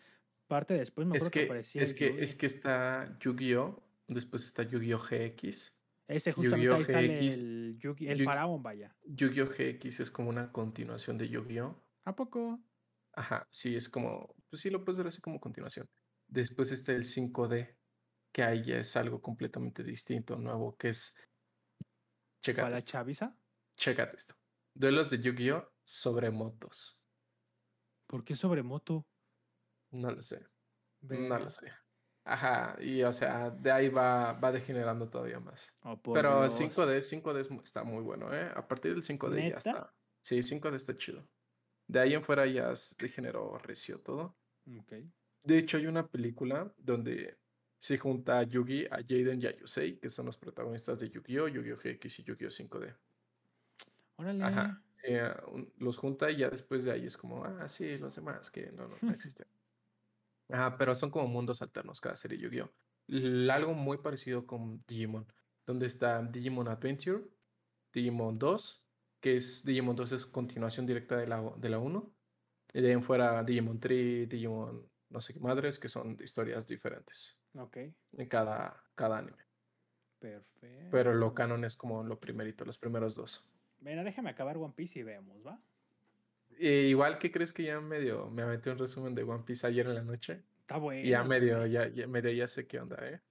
partes 0.47 0.79
después 0.79 1.07
me 1.07 1.17
Es 1.17 1.23
acuerdo 1.23 1.31
que, 1.31 1.39
que, 1.39 1.45
aparecía 1.45 1.81
es 1.81 1.89
el 1.91 1.95
que, 1.95 2.09
Yugi. 2.09 2.23
es 2.23 2.35
que 2.35 2.45
está 2.45 3.17
Yu-Gi-Oh! 3.19 3.83
Después 4.07 4.45
está 4.45 4.63
Yu-Gi-Oh! 4.63 4.99
GX. 4.99 5.73
Ese 6.07 6.31
justamente 6.31 6.65
Yu-Gi-Oh! 6.65 6.75
ahí 6.75 6.85
sale 6.85 7.07
GX. 7.27 7.41
el 7.41 7.77
Yugi, 7.79 8.07
el 8.09 8.17
Yu- 8.19 8.25
faraón, 8.25 8.61
vaya. 8.63 8.95
Yu-Gi-Oh! 9.05 9.47
GX 9.47 9.99
es 10.01 10.11
como 10.11 10.29
una 10.29 10.51
continuación 10.51 11.17
de 11.17 11.29
Yu-Gi-Oh! 11.29 11.83
¿A 12.05 12.15
poco? 12.15 12.59
Ajá, 13.15 13.47
sí, 13.51 13.75
es 13.75 13.89
como, 13.89 14.35
pues 14.49 14.61
sí, 14.61 14.69
lo 14.69 14.83
puedes 14.83 14.97
ver 14.97 15.07
así 15.07 15.21
como 15.21 15.39
continuación. 15.39 15.87
Después 16.27 16.71
está 16.71 16.93
el 16.93 17.03
5D, 17.03 17.77
que 18.33 18.43
ahí 18.43 18.63
ya 18.63 18.77
es 18.77 18.95
algo 18.97 19.21
completamente 19.21 19.83
distinto, 19.83 20.37
nuevo, 20.37 20.75
que 20.77 20.89
es, 20.89 21.15
¿Para 22.55 22.75
esto, 22.77 22.91
chaviza? 22.91 23.37
chécate 23.77 24.17
esto. 24.17 24.33
Duelos 24.75 25.09
de 25.11 25.21
Yu-Gi-Oh! 25.21 25.69
sobre 25.85 26.31
motos. 26.31 26.99
¿Por 28.07 28.23
qué 28.23 28.35
sobre 28.35 28.63
moto? 28.63 29.07
No 29.91 30.11
lo 30.11 30.21
sé, 30.21 30.45
no 31.01 31.39
lo 31.39 31.49
sé. 31.49 31.71
Ajá, 32.25 32.77
y 32.81 33.03
o 33.03 33.11
sea, 33.11 33.49
de 33.49 33.69
ahí 33.71 33.89
va, 33.89 34.33
va 34.33 34.51
degenerando 34.51 35.09
todavía 35.09 35.39
más. 35.41 35.73
Oh, 35.83 36.01
Pero 36.13 36.39
Dios. 36.41 36.57
5D, 36.59 37.01
5D 37.01 37.41
es 37.41 37.51
mu- 37.51 37.61
está 37.61 37.83
muy 37.83 38.01
bueno, 38.01 38.33
¿eh? 38.33 38.49
A 38.55 38.65
partir 38.65 38.93
del 38.93 39.03
5D 39.03 39.49
ya 39.49 39.57
está. 39.57 39.93
Sí, 40.21 40.41
5D 40.41 40.75
está 40.77 40.95
chido. 40.95 41.27
De 41.87 41.99
ahí 41.99 42.13
en 42.13 42.23
fuera 42.23 42.45
ya 42.45 42.73
degeneró 42.97 43.57
recio 43.57 43.99
todo. 43.99 44.37
De 45.43 45.57
hecho, 45.57 45.75
hay 45.75 45.85
una 45.87 46.07
película 46.07 46.73
donde 46.77 47.37
se 47.77 47.97
junta 47.97 48.39
a 48.39 48.43
Yugi, 48.43 48.85
a 48.85 48.99
Jaden 49.05 49.41
y 49.41 49.47
a 49.47 49.51
Yusei, 49.57 49.99
que 49.99 50.09
son 50.09 50.25
los 50.27 50.37
protagonistas 50.37 50.99
de 51.01 51.09
Yu-Gi-Oh!, 51.09 51.49
Yu-Gi-Oh! 51.49 51.75
GX 51.77 52.19
y 52.19 52.23
Yu-Gi-Oh! 52.23 52.49
5D. 52.51 52.95
Órale. 54.15 54.43
Ajá. 54.43 54.81
un- 55.47 55.69
los 55.79 55.97
junta 55.97 56.31
y 56.31 56.37
ya 56.37 56.49
después 56.49 56.85
de 56.85 56.91
ahí 56.93 57.05
es 57.05 57.17
como, 57.17 57.43
ah, 57.43 57.67
sí, 57.67 57.97
los 57.97 58.15
demás 58.15 58.49
que 58.49 58.71
no, 58.71 58.87
no, 58.87 58.95
no 59.01 59.11
existen. 59.19 59.45
Ajá, 60.49 60.77
pero 60.77 60.93
son 60.95 61.09
como 61.11 61.27
mundos 61.27 61.61
alternos 61.61 61.99
cada 62.01 62.15
serie 62.15 62.37
Yu-Gi-Oh! 62.39 62.71
Algo 63.51 63.73
muy 63.73 63.97
parecido 63.97 64.45
con 64.47 64.83
Digimon, 64.87 65.27
donde 65.65 65.87
está 65.87 66.21
Digimon 66.23 66.67
Adventure, 66.67 67.25
Digimon 67.93 68.37
2, 68.39 68.85
que 69.21 69.37
es 69.37 69.63
Digimon 69.65 69.95
2 69.95 70.11
es 70.13 70.25
continuación 70.25 70.85
directa 70.85 71.17
de 71.17 71.27
la, 71.27 71.41
de 71.57 71.69
la 71.69 71.79
1, 71.79 72.15
y 72.73 72.81
de 72.81 72.87
ahí 72.87 72.93
en 72.93 73.03
fuera 73.03 73.43
Digimon 73.43 73.79
3, 73.79 74.29
Digimon 74.29 74.89
no 75.09 75.21
sé 75.21 75.33
qué 75.33 75.39
madres, 75.39 75.77
que 75.79 75.89
son 75.89 76.17
historias 76.23 76.67
diferentes 76.67 77.39
Ok. 77.55 77.77
en 78.13 78.27
cada, 78.27 78.83
cada 78.95 79.19
anime. 79.19 79.43
Perfecto. 80.19 80.91
Pero 80.91 81.13
lo 81.13 81.33
canon 81.33 81.65
es 81.65 81.75
como 81.75 82.03
lo 82.03 82.19
primerito, 82.19 82.65
los 82.65 82.77
primeros 82.77 83.15
dos. 83.15 83.49
Mira, 83.79 84.03
déjame 84.03 84.29
acabar 84.29 84.57
One 84.57 84.73
Piece 84.75 84.99
y 84.99 85.03
vemos, 85.03 85.45
¿va? 85.45 85.59
E 86.59 86.87
igual 86.87 87.17
que 87.17 87.31
crees 87.31 87.51
que 87.53 87.63
ya 87.63 87.79
medio 87.81 88.29
me 88.29 88.41
aventé 88.41 88.71
un 88.71 88.77
resumen 88.77 89.15
de 89.15 89.23
One 89.23 89.43
Piece 89.45 89.65
ayer 89.67 89.85
en 89.87 89.95
la 89.95 90.03
noche. 90.03 90.43
Está 90.61 90.77
bueno. 90.77 91.05
Y 91.05 91.09
ya 91.11 91.23
medio, 91.23 91.65
ya, 91.65 91.87
ya, 91.87 92.07
medio 92.07 92.31
ya 92.31 92.47
sé 92.47 92.67
qué 92.67 92.79
onda, 92.79 92.97
¿eh? 93.01 93.21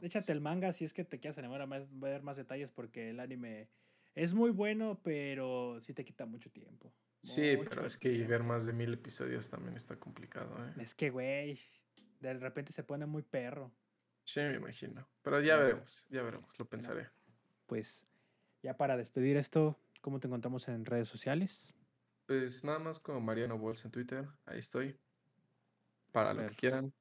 Échate 0.00 0.32
el 0.32 0.40
manga 0.40 0.72
si 0.72 0.84
es 0.84 0.92
que 0.94 1.04
te 1.04 1.20
quieres 1.20 1.38
animar 1.38 1.60
a 1.60 1.66
más- 1.66 1.86
ver 2.00 2.22
más 2.22 2.36
detalles 2.36 2.70
porque 2.70 3.10
el 3.10 3.20
anime 3.20 3.68
es 4.14 4.32
muy 4.34 4.50
bueno, 4.50 5.00
pero 5.02 5.78
sí 5.82 5.92
te 5.92 6.04
quita 6.04 6.24
mucho 6.26 6.50
tiempo. 6.50 6.92
Sí, 7.20 7.56
pero 7.68 7.84
es 7.84 7.98
que 7.98 8.10
tiempo. 8.10 8.30
ver 8.30 8.42
más 8.42 8.66
de 8.66 8.72
mil 8.72 8.92
episodios 8.94 9.48
también 9.48 9.76
está 9.76 9.96
complicado, 9.96 10.56
¿eh? 10.66 10.72
Es 10.82 10.94
que, 10.94 11.10
güey, 11.10 11.60
de 12.20 12.34
repente 12.34 12.72
se 12.72 12.82
pone 12.82 13.06
muy 13.06 13.22
perro. 13.22 13.70
Sí, 14.24 14.40
me 14.40 14.54
imagino. 14.54 15.06
Pero 15.22 15.40
ya 15.40 15.56
No. 15.56 15.62
veremos, 15.64 16.06
ya 16.10 16.22
veremos, 16.22 16.58
lo 16.58 16.64
pensaré. 16.64 17.08
Pues 17.66 18.06
ya 18.62 18.76
para 18.76 18.96
despedir 18.96 19.36
esto, 19.36 19.78
¿cómo 20.00 20.18
te 20.20 20.26
encontramos 20.26 20.66
en 20.68 20.84
redes 20.84 21.08
sociales? 21.08 21.74
Pues 22.26 22.64
nada 22.64 22.78
más 22.78 23.00
como 23.00 23.20
Mariano 23.20 23.58
Bols 23.58 23.84
en 23.84 23.90
Twitter, 23.90 24.28
ahí 24.46 24.58
estoy. 24.58 24.98
Para 26.12 26.34
lo 26.34 26.46
que 26.46 26.54
quieran, 26.54 26.92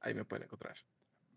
ahí 0.00 0.14
me 0.14 0.24
pueden 0.24 0.44
encontrar. 0.44 0.76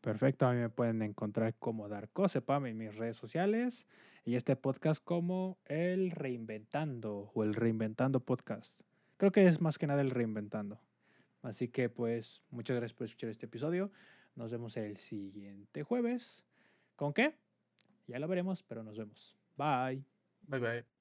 Perfecto, 0.02 0.46
a 0.46 0.54
mí 0.54 0.60
me 0.60 0.70
pueden 0.70 1.02
encontrar 1.02 1.56
como 1.56 1.90
Darko 1.90 2.30
Sepam 2.30 2.68
en 2.68 2.78
mis 2.78 2.96
redes 2.96 3.18
sociales 3.18 3.88
y 4.24 4.36
este 4.36 4.56
podcast 4.56 5.04
como 5.04 5.58
el 5.66 6.12
Reinventando 6.12 7.32
o 7.34 7.44
el 7.44 7.54
Reinventando 7.54 8.20
Podcast. 8.20 8.82
Creo 9.18 9.32
que 9.32 9.48
es 9.48 9.62
más 9.62 9.78
que 9.78 9.88
nada 9.88 10.02
el 10.02 10.12
Reinventando. 10.12 10.80
Así 11.42 11.68
que 11.70 11.90
pues 11.90 12.44
muchas 12.50 12.76
gracias 12.76 12.96
por 12.96 13.06
escuchar 13.06 13.30
este 13.30 13.46
episodio. 13.46 13.92
Nos 14.36 14.52
vemos 14.52 14.78
el 14.78 14.98
siguiente 14.98 15.84
jueves. 15.84 16.46
¿Con 16.96 17.14
qué? 17.14 17.38
Ya 18.08 18.20
lo 18.20 18.28
veremos, 18.28 18.64
pero 18.64 18.84
nos 18.84 18.98
vemos. 18.98 19.36
Bye. 19.58 20.04
Bye 20.48 20.60
bye. 20.60 20.95